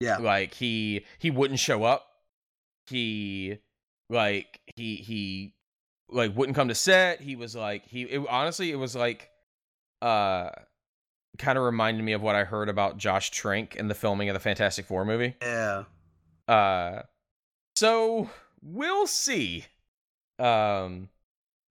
Yeah. 0.00 0.16
like 0.16 0.52
he 0.54 1.04
he 1.20 1.30
wouldn't 1.30 1.60
show 1.60 1.84
up 1.84 2.08
he 2.88 3.58
like 4.10 4.60
he 4.76 4.96
he 4.96 5.54
like 6.08 6.36
wouldn't 6.36 6.56
come 6.56 6.68
to 6.68 6.74
set. 6.74 7.20
He 7.20 7.36
was 7.36 7.54
like 7.54 7.86
he 7.86 8.02
it, 8.02 8.26
honestly 8.28 8.70
it 8.70 8.76
was 8.76 8.94
like 8.94 9.30
uh 10.02 10.50
kind 11.38 11.58
of 11.58 11.64
reminded 11.64 12.02
me 12.02 12.12
of 12.12 12.22
what 12.22 12.34
i 12.34 12.44
heard 12.44 12.70
about 12.70 12.96
josh 12.96 13.30
trank 13.30 13.76
in 13.76 13.88
the 13.88 13.94
filming 13.94 14.30
of 14.30 14.34
the 14.34 14.40
fantastic 14.40 14.86
four 14.86 15.04
movie. 15.04 15.34
Yeah. 15.42 15.84
uh 16.48 17.02
so 17.74 18.30
we'll 18.62 19.06
see. 19.06 19.64
Um 20.38 21.08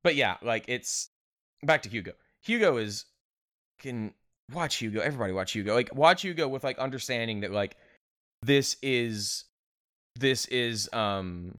but 0.04 0.16
yeah 0.16 0.38
like 0.42 0.66
it's 0.68 1.10
back 1.64 1.82
to 1.84 1.90
hugo. 1.90 2.12
Hugo 2.44 2.78
is 2.78 3.06
can 3.80 4.14
watch 4.54 4.76
hugo. 4.76 5.02
Everybody 5.02 5.34
watch 5.34 5.52
hugo. 5.54 5.74
Like 5.74 5.94
watch 5.96 6.22
hugo 6.22 6.48
with 6.48 6.64
like 6.64 6.78
understanding 6.78 7.42
that 7.42 7.52
like 7.52 7.76
this 8.44 8.78
is 8.84 9.46
this 10.20 10.46
is 10.46 10.90
um 10.94 11.58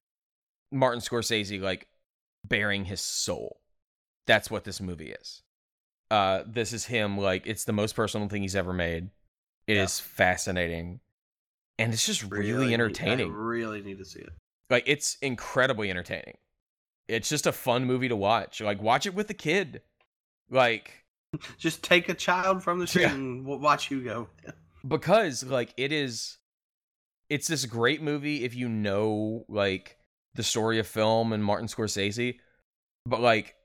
martin 0.71 0.99
scorsese 1.01 1.61
like 1.61 1.87
bearing 2.47 2.85
his 2.85 3.01
soul 3.01 3.59
that's 4.25 4.49
what 4.51 4.63
this 4.63 4.81
movie 4.81 5.11
is 5.11 5.41
uh 6.11 6.43
this 6.47 6.73
is 6.73 6.85
him 6.85 7.17
like 7.17 7.45
it's 7.47 7.65
the 7.65 7.73
most 7.73 7.95
personal 7.95 8.27
thing 8.27 8.41
he's 8.41 8.55
ever 8.55 8.73
made 8.73 9.09
It 9.67 9.77
is 9.77 9.99
Yeah. 9.99 10.13
fascinating 10.15 10.99
and 11.79 11.93
it's 11.93 12.05
just 12.05 12.23
really, 12.23 12.67
need- 12.67 12.73
entertaining 12.73 13.31
I 13.31 13.35
really 13.35 13.81
need 13.81 13.97
to 13.99 14.05
see 14.05 14.19
it. 14.19 14.29
like 14.69 14.83
it's 14.87 15.17
incredibly 15.21 15.89
entertaining 15.89 16.37
it's 17.07 17.29
just 17.29 17.45
a 17.47 17.51
fun 17.51 17.85
movie 17.85 18.07
to 18.09 18.15
watch 18.15 18.61
like 18.61 18.81
watch 18.81 19.05
it 19.05 19.13
with 19.13 19.29
a 19.29 19.33
kid 19.33 19.81
like 20.49 20.91
Just 21.57 21.83
take 21.83 22.07
a 22.07 22.13
child 22.13 22.63
from 22.63 22.79
the 22.79 22.87
street 22.91 23.03
Yeah. 23.03 23.13
and 23.13 23.45
watch 23.45 23.91
you 23.91 24.01
go. 24.01 24.29
because 24.87 25.43
like 25.43 25.73
it 25.75 25.91
is 25.91 26.37
it's 27.29 27.47
this 27.47 27.65
great 27.65 28.01
movie 28.01 28.43
if 28.43 28.55
you 28.55 28.69
know 28.69 29.45
like 29.49 29.97
the 30.35 30.43
story 30.43 30.79
of 30.79 30.87
film 30.87 31.33
and 31.33 31.43
Martin 31.43 31.67
Scorsese 31.67 32.39
but 33.05 33.19
like 33.21 33.55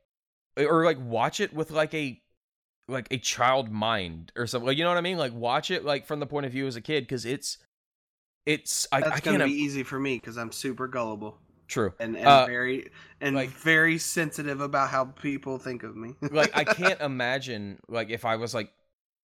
or 0.56 0.84
like 0.84 0.98
watch 1.00 1.40
it 1.40 1.52
with 1.52 1.70
like 1.70 1.94
a 1.94 2.20
like 2.88 3.08
a 3.10 3.18
child 3.18 3.70
mind 3.70 4.32
or 4.36 4.46
something 4.46 4.66
like 4.66 4.76
you 4.76 4.84
know 4.84 4.90
what 4.90 4.98
I 4.98 5.02
mean? 5.02 5.16
Like 5.18 5.32
watch 5.32 5.70
it 5.70 5.84
like 5.84 6.06
from 6.06 6.20
the 6.20 6.26
point 6.26 6.46
of 6.46 6.52
view 6.52 6.66
as 6.66 6.76
a 6.76 6.80
kid 6.80 7.08
cuz 7.08 7.24
it's 7.24 7.58
it's 8.44 8.86
I, 8.92 9.00
That's 9.00 9.16
I 9.16 9.20
gonna 9.20 9.38
can't 9.38 9.50
be 9.50 9.56
easy 9.56 9.82
for 9.82 9.98
me 10.00 10.16
because 10.16 10.36
I'm 10.36 10.50
super 10.52 10.88
gullible. 10.88 11.38
True. 11.68 11.94
And, 12.00 12.16
and 12.16 12.26
Uh, 12.26 12.46
very 12.46 12.90
and 13.20 13.34
like- 13.36 13.50
very 13.50 13.98
sensitive 13.98 14.60
about 14.60 14.90
how 14.90 15.06
people 15.06 15.58
think 15.58 15.84
of 15.84 15.96
me. 15.96 16.14
like 16.20 16.50
I 16.56 16.64
can't 16.80 17.00
imagine 17.00 17.78
like 17.88 18.10
if 18.10 18.24
I 18.24 18.36
was 18.36 18.52
like 18.52 18.72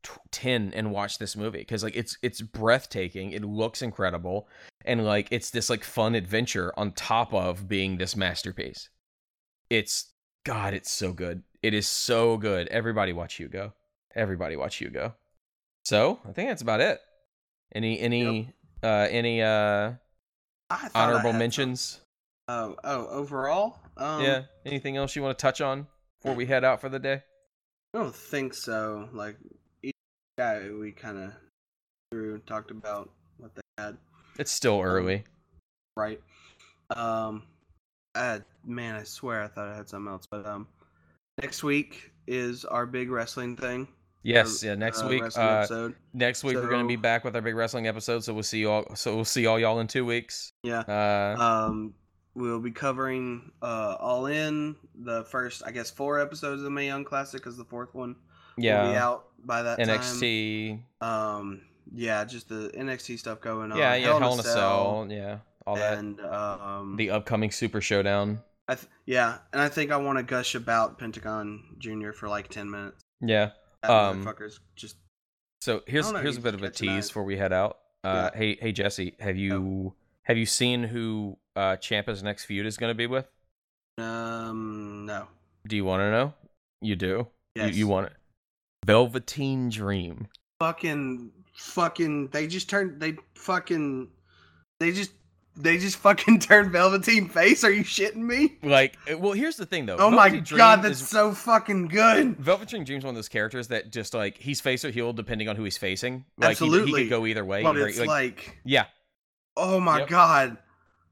t- 0.02 0.12
10 0.30 0.72
and 0.74 0.90
watch 0.90 1.18
this 1.18 1.36
movie 1.36 1.58
because 1.58 1.82
like 1.82 1.96
it's 1.96 2.16
it's 2.22 2.40
breathtaking 2.40 3.32
it 3.32 3.44
looks 3.44 3.82
incredible 3.82 4.48
and 4.84 5.04
like 5.04 5.28
it's 5.30 5.50
this 5.50 5.68
like 5.68 5.84
fun 5.84 6.14
adventure 6.14 6.72
on 6.76 6.92
top 6.92 7.32
of 7.34 7.68
being 7.68 7.98
this 7.98 8.16
masterpiece. 8.16 8.88
It's 9.70 10.12
god 10.44 10.74
it's 10.74 10.90
so 10.90 11.12
good. 11.12 11.42
It 11.62 11.74
is 11.74 11.86
so 11.86 12.36
good. 12.36 12.68
Everybody 12.68 13.12
watch 13.12 13.34
hugo. 13.34 13.74
Everybody 14.14 14.56
watch 14.56 14.76
hugo. 14.76 15.14
So 15.84 16.20
i 16.28 16.32
think 16.32 16.50
that's 16.50 16.62
about 16.62 16.80
it. 16.80 17.00
Any 17.74 18.00
any 18.00 18.52
uh 18.82 19.06
any 19.10 19.42
uh 19.42 19.92
I 20.70 20.76
thought 20.76 20.90
I 20.94 21.04
honorable 21.04 21.32
mentions? 21.32 22.00
Oh, 22.46 22.76
oh, 22.82 23.06
overall, 23.08 23.78
um, 23.96 24.22
yeah. 24.22 24.42
Anything 24.64 24.96
else 24.96 25.14
you 25.14 25.22
want 25.22 25.36
to 25.36 25.42
touch 25.42 25.60
on 25.60 25.86
before 26.18 26.34
we 26.34 26.46
head 26.46 26.64
out 26.64 26.80
for 26.80 26.88
the 26.88 26.98
day? 26.98 27.22
I 27.94 27.98
don't 27.98 28.14
think 28.14 28.54
so. 28.54 29.08
Like 29.12 29.36
guy, 30.38 30.70
we 30.70 30.92
kind 30.92 31.18
of 31.18 31.32
through 32.12 32.38
talked 32.46 32.70
about 32.70 33.10
what 33.38 33.54
they 33.54 33.60
had, 33.76 33.96
it's 34.38 34.52
still 34.52 34.80
early 34.80 35.24
right? 35.96 36.20
Um, 36.96 37.42
I, 38.14 38.40
man, 38.64 38.94
I 38.94 39.02
swear 39.02 39.42
I 39.42 39.48
thought 39.48 39.68
I 39.68 39.76
had 39.76 39.88
something 39.88 40.10
else, 40.12 40.26
but 40.30 40.46
um, 40.46 40.68
next 41.42 41.64
week 41.64 42.12
is 42.28 42.64
our 42.64 42.86
big 42.86 43.10
wrestling 43.10 43.56
thing. 43.56 43.88
yes 44.22 44.62
our, 44.62 44.68
yeah 44.70 44.74
next 44.76 45.02
uh, 45.02 45.08
week 45.08 45.22
uh 45.36 45.88
next 46.12 46.44
week 46.44 46.56
we're 46.56 46.68
gonna 46.68 46.86
be 46.86 46.96
back 46.96 47.24
with 47.24 47.34
our 47.34 47.40
big 47.42 47.54
wrestling 47.54 47.86
episode 47.86 48.22
so 48.22 48.34
we'll 48.34 48.42
see 48.42 48.58
you 48.58 48.70
all 48.70 48.84
so 48.94 49.14
we'll 49.14 49.24
see 49.24 49.46
all 49.46 49.58
y'all 49.58 49.80
in 49.80 49.86
two 49.86 50.04
weeks 50.04 50.52
Yeah. 50.64 50.80
uh 50.80 51.36
Um, 51.40 51.94
we'll 52.34 52.60
be 52.60 52.70
covering 52.70 53.50
uh 53.62 53.96
all 53.98 54.26
in 54.26 54.76
the 54.94 55.24
first, 55.24 55.62
I 55.66 55.70
guess, 55.72 55.90
four 55.90 56.20
episodes 56.20 56.60
of 56.60 56.64
the 56.64 56.70
Mae 56.70 56.86
Young 56.86 57.04
Classic, 57.04 57.40
because 57.40 57.56
the 57.56 57.64
fourth 57.64 57.94
one 57.94 58.14
will 58.58 58.88
be 58.88 58.94
yeah 58.94 59.04
out 59.04 59.26
by 59.44 59.62
that 59.62 59.78
time. 59.78 59.88
nxt 59.88 60.80
Um, 61.00 61.62
yeah, 61.94 62.24
just 62.24 62.48
the 62.48 62.70
NXT 62.76 63.18
stuff 63.18 63.40
going 63.40 63.72
on. 63.72 63.78
yeah 63.78 63.94
yeah 63.94 64.18
hell 64.18 64.32
in 64.34 64.40
a 64.40 64.42
Cell, 64.42 64.54
cell 64.54 65.06
yeah 65.10 65.38
all 65.66 65.76
that 65.76 65.98
and 65.98 66.20
um, 66.20 66.96
the 66.96 67.10
upcoming 67.10 67.50
super 67.50 67.80
showdown 67.80 68.40
I 68.70 68.74
th- 68.74 68.86
yeah, 69.06 69.38
and 69.54 69.62
I 69.62 69.68
think 69.70 69.90
I 69.90 69.96
want 69.96 70.18
to 70.18 70.22
gush 70.22 70.54
about 70.54 70.98
Pentagon 70.98 71.62
Junior 71.78 72.12
for 72.12 72.28
like 72.28 72.48
ten 72.48 72.70
minutes. 72.70 73.00
yeah 73.22 73.50
That 73.82 73.90
Um, 73.90 74.24
motherfucker's 74.24 74.60
just 74.76 74.96
so 75.62 75.82
here's 75.86 76.12
know, 76.12 76.18
here's 76.20 76.36
a 76.36 76.40
bit 76.40 76.54
of 76.54 76.62
a 76.62 76.70
tease 76.70 76.90
eyes. 76.90 77.08
before 77.08 77.24
we 77.24 77.36
head 77.38 77.52
out 77.52 77.78
uh 78.04 78.30
hey 78.34 78.56
hey 78.60 78.70
jesse 78.72 79.14
have 79.18 79.36
you 79.36 79.94
have 80.22 80.36
you 80.36 80.46
seen 80.46 80.84
who 80.84 81.36
uh 81.56 81.76
Ciampa's 81.76 82.22
next 82.22 82.44
feud 82.44 82.64
is 82.66 82.76
going 82.76 82.90
to 82.90 82.94
be 82.94 83.06
with 83.08 83.26
um 83.98 85.04
no. 85.06 85.26
do 85.66 85.74
you 85.76 85.84
want 85.84 86.00
to 86.00 86.10
know 86.10 86.32
you 86.80 86.96
do 86.96 87.26
Yes. 87.54 87.72
you, 87.74 87.80
you 87.80 87.88
want 87.88 88.06
it 88.06 88.12
velveteen 88.86 89.68
dream 89.68 90.28
fucking 90.60 91.30
fucking 91.54 92.28
they 92.28 92.46
just 92.46 92.68
turned 92.70 93.00
they 93.00 93.16
fucking 93.34 94.08
they 94.80 94.92
just 94.92 95.12
they 95.56 95.76
just 95.76 95.96
fucking 95.96 96.38
turned 96.40 96.70
Velveteen 96.70 97.28
face. 97.28 97.64
Are 97.64 97.70
you 97.72 97.82
shitting 97.82 98.16
me? 98.16 98.58
like 98.62 98.96
uh, 99.12 99.18
well 99.18 99.32
here's 99.32 99.56
the 99.56 99.66
thing 99.66 99.86
though 99.86 99.96
Oh 99.98 100.08
my 100.10 100.28
Dream 100.28 100.44
god, 100.56 100.82
that's 100.82 101.00
is- 101.00 101.08
so 101.08 101.32
fucking 101.32 101.88
good. 101.88 102.36
Velveteen 102.36 102.84
Dream's 102.84 103.04
one 103.04 103.10
of 103.10 103.16
those 103.16 103.28
characters 103.28 103.66
that 103.68 103.90
just 103.90 104.14
like 104.14 104.38
he's 104.38 104.60
face 104.60 104.84
or 104.84 104.90
heel 104.90 105.12
depending 105.12 105.48
on 105.48 105.56
who 105.56 105.64
he's 105.64 105.76
facing. 105.76 106.24
Like 106.38 106.58
he- 106.58 106.70
he, 106.84 106.92
could 106.92 107.08
go 107.10 107.26
either 107.26 107.44
way. 107.44 107.64
But 107.64 107.72
Very- 107.72 107.90
it's 107.90 107.98
like- 107.98 108.06
like, 108.08 108.58
yeah, 108.64 108.84
oh 109.56 109.80
my 109.80 109.98
Yep. 109.98 110.08
god, 110.08 110.58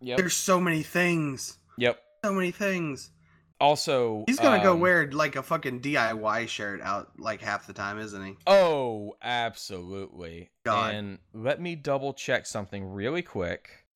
yep, 0.00 0.16
there's 0.16 0.34
so 0.36 0.60
many 0.60 0.84
things, 0.84 1.58
yep. 1.76 1.98
so 2.24 2.32
many 2.32 2.52
things. 2.52 3.10
Also, 3.58 4.24
He's 4.26 4.38
gonna 4.38 4.62
go 4.62 4.74
um, 4.74 4.80
wear 4.80 5.10
like 5.10 5.36
a 5.36 5.42
fucking 5.42 5.80
DIY 5.80 6.48
shirt 6.48 6.82
out 6.82 7.18
like 7.18 7.40
half 7.40 7.66
the 7.66 7.72
time, 7.72 7.98
isn't 7.98 8.24
he? 8.24 8.36
Oh, 8.46 9.16
absolutely. 9.22 10.50
God. 10.64 10.94
And 10.94 11.18
let 11.32 11.60
me 11.60 11.74
double 11.74 12.12
check 12.12 12.46
something 12.46 12.84
really 12.84 13.22
quick. 13.22 13.86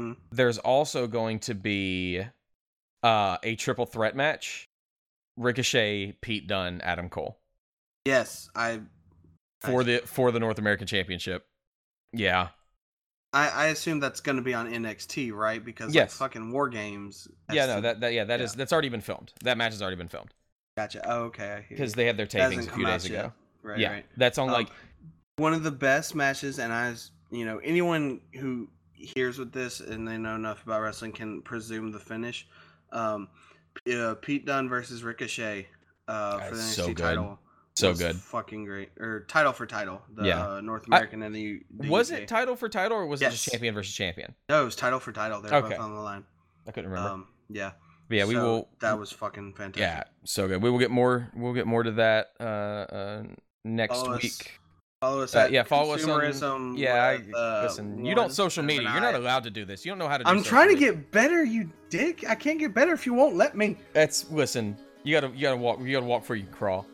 Hmm. 0.00 0.12
There's 0.30 0.58
also 0.58 1.06
going 1.06 1.40
to 1.40 1.54
be 1.54 2.22
uh, 3.02 3.36
a 3.42 3.56
triple 3.56 3.86
threat 3.86 4.16
match: 4.16 4.68
Ricochet, 5.36 6.16
Pete 6.22 6.46
Dunne, 6.46 6.80
Adam 6.82 7.10
Cole 7.10 7.38
Yes, 8.06 8.48
I 8.54 8.80
for 9.60 9.82
the 9.82 9.98
for 9.98 10.30
the 10.30 10.38
North 10.38 10.58
American 10.58 10.86
Championship. 10.86 11.44
Yeah, 12.12 12.48
I, 13.36 13.48
I 13.48 13.66
assume 13.66 14.00
that's 14.00 14.20
gonna 14.20 14.42
be 14.42 14.54
on 14.54 14.70
NXT, 14.70 15.32
right? 15.32 15.64
Because 15.64 15.94
Yes. 15.94 16.20
like 16.20 16.30
fucking 16.30 16.50
War 16.50 16.68
Games. 16.68 17.28
yeah, 17.52 17.66
no, 17.66 17.80
that, 17.80 18.00
that 18.00 18.12
yeah, 18.12 18.24
that 18.24 18.40
is 18.40 18.52
yeah. 18.52 18.58
that's 18.58 18.72
already 18.72 18.88
been 18.88 19.00
filmed. 19.00 19.32
That 19.44 19.58
match 19.58 19.72
has 19.72 19.82
already 19.82 19.96
been 19.96 20.08
filmed 20.08 20.32
gotcha. 20.76 21.00
Oh, 21.10 21.24
okay, 21.24 21.64
because 21.68 21.94
they 21.94 22.06
had 22.06 22.16
their 22.16 22.26
tapings 22.26 22.68
a 22.68 22.72
few 22.72 22.84
days 22.84 23.08
yet. 23.08 23.26
ago. 23.26 23.32
Right, 23.62 23.78
yeah, 23.78 23.92
right. 23.92 24.06
that's 24.16 24.38
on 24.38 24.48
Um, 24.48 24.54
like 24.54 24.68
one 25.36 25.52
of 25.54 25.62
the 25.62 25.70
best 25.70 26.14
matches, 26.14 26.58
and 26.58 26.72
I, 26.72 26.94
you 27.30 27.44
know, 27.44 27.58
anyone 27.58 28.20
who 28.34 28.68
hears 28.92 29.38
with 29.38 29.52
this 29.52 29.80
and 29.80 30.06
they 30.06 30.16
know 30.18 30.34
enough 30.34 30.62
about 30.64 30.82
wrestling 30.82 31.12
can 31.12 31.42
presume 31.42 31.92
the 31.92 31.98
finish. 31.98 32.46
Um, 32.92 33.28
uh, 33.92 34.14
Pete 34.20 34.46
Dunne 34.46 34.68
versus 34.68 35.02
Ricochet 35.02 35.66
uh, 36.08 36.38
for 36.40 36.54
the 36.54 36.62
NXT 36.62 36.74
so 36.74 36.94
title. 36.94 37.38
So 37.76 37.94
good. 37.94 38.16
Fucking 38.16 38.64
great, 38.64 38.90
or 38.98 39.20
title 39.28 39.52
for 39.52 39.66
title. 39.66 40.02
The 40.14 40.26
Yeah. 40.26 40.46
uh, 40.54 40.60
North 40.60 40.82
I- 40.90 40.96
American 40.96 41.22
and 41.22 41.34
the, 41.34 41.60
the 41.78 41.88
Was 41.88 42.10
UK. 42.10 42.20
it 42.22 42.28
title 42.28 42.56
for 42.56 42.68
title 42.68 42.96
or 42.98 43.06
was 43.06 43.22
it 43.22 43.30
just 43.30 43.50
champion 43.50 43.74
versus 43.74 43.94
champion? 43.94 44.34
No, 44.48 44.62
it 44.62 44.64
was 44.64 44.76
title 44.76 44.98
for 44.98 45.12
title. 45.12 45.40
They're 45.40 45.54
Okay. 45.54 45.70
both 45.76 45.78
on 45.80 45.94
the 45.94 46.00
line. 46.00 46.24
I 46.66 46.72
couldn't 46.72 46.90
remember. 46.90 47.10
Um, 47.10 47.26
yeah. 47.48 47.72
but 48.08 48.16
yeah, 48.16 48.24
we 48.24 48.34
So 48.34 48.42
will. 48.42 48.68
That 48.80 48.98
was 48.98 49.12
fucking 49.12 49.54
fantastic. 49.54 49.80
Yeah, 49.80 50.02
so 50.24 50.48
good. 50.48 50.62
We 50.62 50.70
will 50.70 50.78
get 50.78 50.90
more. 50.90 51.30
We'll 51.34 51.52
get 51.54 51.66
more 51.66 51.82
to 51.82 51.92
that 51.92 52.28
uh, 52.40 52.42
uh, 52.42 53.22
next 53.64 53.94
Follow 54.00 54.14
us 54.14 54.22
week. 54.22 54.58
Follow 55.00 55.22
us 55.22 55.34
Uh, 55.36 55.40
at 55.40 55.52
yeah, 55.52 55.62
follow 55.62 55.92
us 55.94 56.04
on- 56.42 56.76
Yeah, 56.76 57.12
with, 57.18 57.34
I, 57.34 57.38
uh, 57.38 57.62
listen. 57.64 58.04
You 58.04 58.14
don't 58.14 58.32
social 58.32 58.62
media. 58.64 58.90
You're 58.90 59.00
not 59.02 59.14
allowed 59.14 59.44
to 59.44 59.50
do 59.50 59.64
this. 59.66 59.84
You 59.84 59.90
don't 59.90 59.98
know 59.98 60.08
how 60.08 60.16
to. 60.16 60.24
do 60.24 60.30
I'm 60.30 60.42
trying 60.42 60.68
to 60.68 60.74
media. 60.74 60.92
get 60.94 61.10
better, 61.12 61.44
you 61.44 61.70
dick. 61.90 62.24
I 62.28 62.34
can't 62.34 62.58
get 62.58 62.72
better 62.72 62.92
if 62.92 63.04
you 63.04 63.12
won't 63.12 63.36
let 63.36 63.54
me. 63.56 63.76
That's 63.92 64.30
listen. 64.30 64.76
You 65.04 65.14
gotta. 65.20 65.28
You 65.34 65.42
gotta 65.42 65.56
walk. 65.58 65.80
You 65.80 65.92
gotta 65.92 66.06
walk 66.06 66.22
before 66.22 66.36
you 66.36 66.46
crawl. 66.46 66.86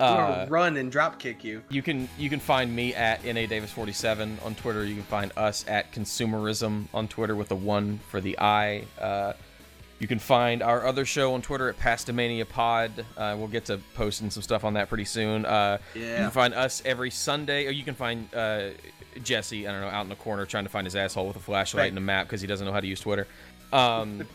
Uh, 0.00 0.46
run 0.48 0.76
and 0.76 0.90
drop 0.90 1.18
kick 1.18 1.44
you. 1.44 1.62
you 1.68 1.82
can 1.82 2.08
you 2.18 2.28
can 2.30 2.40
find 2.40 2.74
me 2.74 2.94
at 2.94 3.24
na 3.24 3.46
davis 3.46 3.70
47 3.70 4.38
on 4.44 4.54
Twitter. 4.54 4.84
You 4.84 4.94
can 4.94 5.02
find 5.04 5.30
us 5.36 5.64
at 5.68 5.92
consumerism 5.92 6.86
on 6.94 7.06
Twitter 7.08 7.36
with 7.36 7.50
a 7.50 7.54
one 7.56 8.00
for 8.08 8.20
the 8.20 8.38
I. 8.38 8.84
Uh, 9.00 9.32
you 9.98 10.06
can 10.08 10.18
find 10.18 10.62
our 10.62 10.86
other 10.86 11.04
show 11.04 11.34
on 11.34 11.42
Twitter 11.42 11.68
at 11.68 11.78
Pastamania 11.78 12.48
Pod. 12.48 13.04
Uh, 13.18 13.34
we'll 13.38 13.48
get 13.48 13.66
to 13.66 13.78
posting 13.94 14.30
some 14.30 14.42
stuff 14.42 14.64
on 14.64 14.72
that 14.74 14.88
pretty 14.88 15.04
soon. 15.04 15.44
Uh, 15.44 15.76
yeah. 15.94 16.00
You 16.02 16.16
can 16.22 16.30
find 16.30 16.54
us 16.54 16.80
every 16.86 17.10
Sunday, 17.10 17.66
or 17.66 17.70
you 17.70 17.84
can 17.84 17.94
find 17.94 18.26
uh, 18.34 18.68
Jesse, 19.22 19.68
I 19.68 19.72
don't 19.72 19.82
know, 19.82 19.88
out 19.88 20.00
in 20.04 20.08
the 20.08 20.14
corner 20.16 20.46
trying 20.46 20.64
to 20.64 20.70
find 20.70 20.86
his 20.86 20.96
asshole 20.96 21.26
with 21.26 21.36
a 21.36 21.40
flashlight 21.40 21.82
Right. 21.82 21.88
and 21.90 21.98
a 21.98 22.00
map 22.00 22.26
because 22.26 22.40
he 22.40 22.46
doesn't 22.46 22.66
know 22.66 22.72
how 22.72 22.80
to 22.80 22.86
use 22.86 23.00
Twitter. 23.00 23.26
Um, 23.74 24.26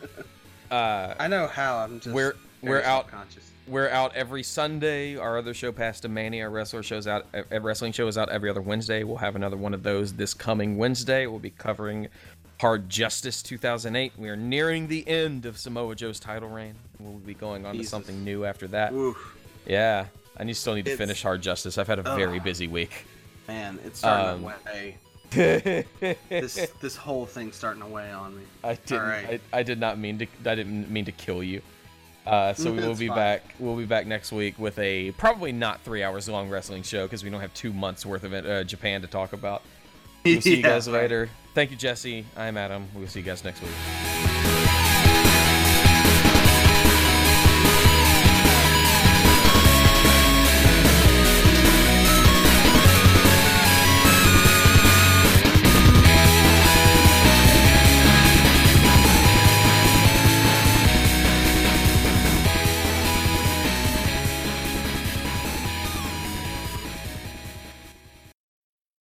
uh, 0.70 1.16
I 1.20 1.28
know 1.28 1.48
how. 1.48 1.78
I'm 1.78 2.00
just 2.00 2.14
We're- 2.14 2.34
very 2.62 2.72
we're 2.82 2.84
out- 2.84 3.10
self-conscious. 3.10 3.52
We're 3.68 3.90
out 3.90 4.16
every 4.16 4.44
Sunday. 4.44 5.18
Our 5.18 5.38
other 5.38 5.54
show, 5.54 5.72
Pastamania, 5.72 6.44
our 6.44 6.50
wrestler 6.50 6.84
shows 6.84 7.08
out. 7.08 7.26
A 7.52 7.60
wrestling 7.60 7.92
show 7.92 8.08
is 8.08 8.18
out 8.18 8.30
every 8.30 8.50
other 8.50 8.62
Wednesday. 8.62 9.04
We'll 9.04 9.18
have 9.18 9.36
another 9.36 9.58
one 9.58 9.74
of 9.74 9.84
those 9.84 10.14
this 10.14 10.34
coming 10.34 10.78
Wednesday. 10.78 11.28
We'll 11.28 11.40
be 11.40 11.50
covering 11.50 12.08
Hard 12.62 12.90
Justice 12.90 13.42
2008. 13.44 14.14
We 14.18 14.30
are 14.30 14.36
nearing 14.36 14.88
the 14.88 15.08
end 15.08 15.46
of 15.46 15.58
Samoa 15.58 15.96
Joe's 15.96 16.20
title 16.20 16.50
reign. 16.50 16.76
We'll 17.00 17.14
be 17.20 17.34
going 17.34 17.66
on 17.66 17.74
Jesus. 17.76 17.88
to 17.88 17.92
something 17.92 18.24
new 18.24 18.46
after 18.46 18.68
that. 18.70 18.94
Oof, 18.94 19.36
Yeah, 19.66 20.06
I 20.38 20.44
need 20.44 20.54
still 20.56 20.76
need 20.76 20.86
to 20.86 20.92
It's- 20.92 20.98
finish 20.98 21.22
Hard 21.24 21.42
Justice. 21.42 21.78
I've 21.78 21.88
had 21.88 22.00
a 22.00 22.08
Ugh. 22.08 22.18
very 22.18 22.40
busy 22.40 22.68
week. 22.68 23.06
man, 23.48 23.80
it's 23.84 24.00
starting 24.00 24.46
Um, 24.46 24.54
to 24.54 24.56
weigh. 24.72 24.98
this 25.32 25.86
This 26.30 26.70
this 26.82 26.96
whole 26.96 27.26
thing's 27.26 27.56
starting 27.56 27.82
to 27.82 27.88
weigh 27.88 28.12
on 28.12 28.38
me. 28.38 28.44
I 28.64 28.76
didn't. 28.76 29.04
right. 29.08 29.42
I, 29.54 29.60
I 29.60 29.64
did 29.64 29.80
not 29.80 29.98
mean 29.98 30.20
to. 30.20 30.28
I 30.46 30.56
didn't 30.56 30.90
mean 30.90 31.06
to 31.06 31.12
kill 31.12 31.44
you. 31.44 31.62
Uh, 32.26 32.53
so 32.53 32.72
we 32.72 32.77
will 32.85 32.95
be 32.95 33.07
fine. 33.07 33.18
back. 33.18 33.43
We'll 33.60 33.76
be 33.76 33.85
back 33.85 34.07
next 34.07 34.31
week 34.31 34.57
with 34.57 34.77
a 34.80 35.11
probably 35.11 35.52
not 35.52 35.81
three 35.81 36.03
hours 36.03 36.27
long 36.27 36.49
wrestling 36.49 36.84
show 36.84 37.06
because 37.06 37.23
we 37.23 37.30
don't 37.30 37.41
have 37.41 37.53
two 37.53 37.73
months 37.73 38.06
worth 38.06 38.23
of 38.23 38.34
it, 38.34 38.45
uh, 38.45 38.64
Japan 38.64 39.02
to 39.02 39.07
talk 39.07 39.34
about. 39.34 39.61
We'll 40.23 40.41
see 40.41 40.56
you 40.56 40.64
guys 40.64 40.88
later. 40.88 41.30
Thank 41.53 41.72
you, 41.72 41.77
Jesse. 41.77 42.26
I'm 42.35 42.57
Adam. 42.57 42.88
We'll 42.95 43.07
see 43.07 43.19
you 43.19 43.26
guys 43.26 43.43
next 43.43 43.61
week. 43.61 44.35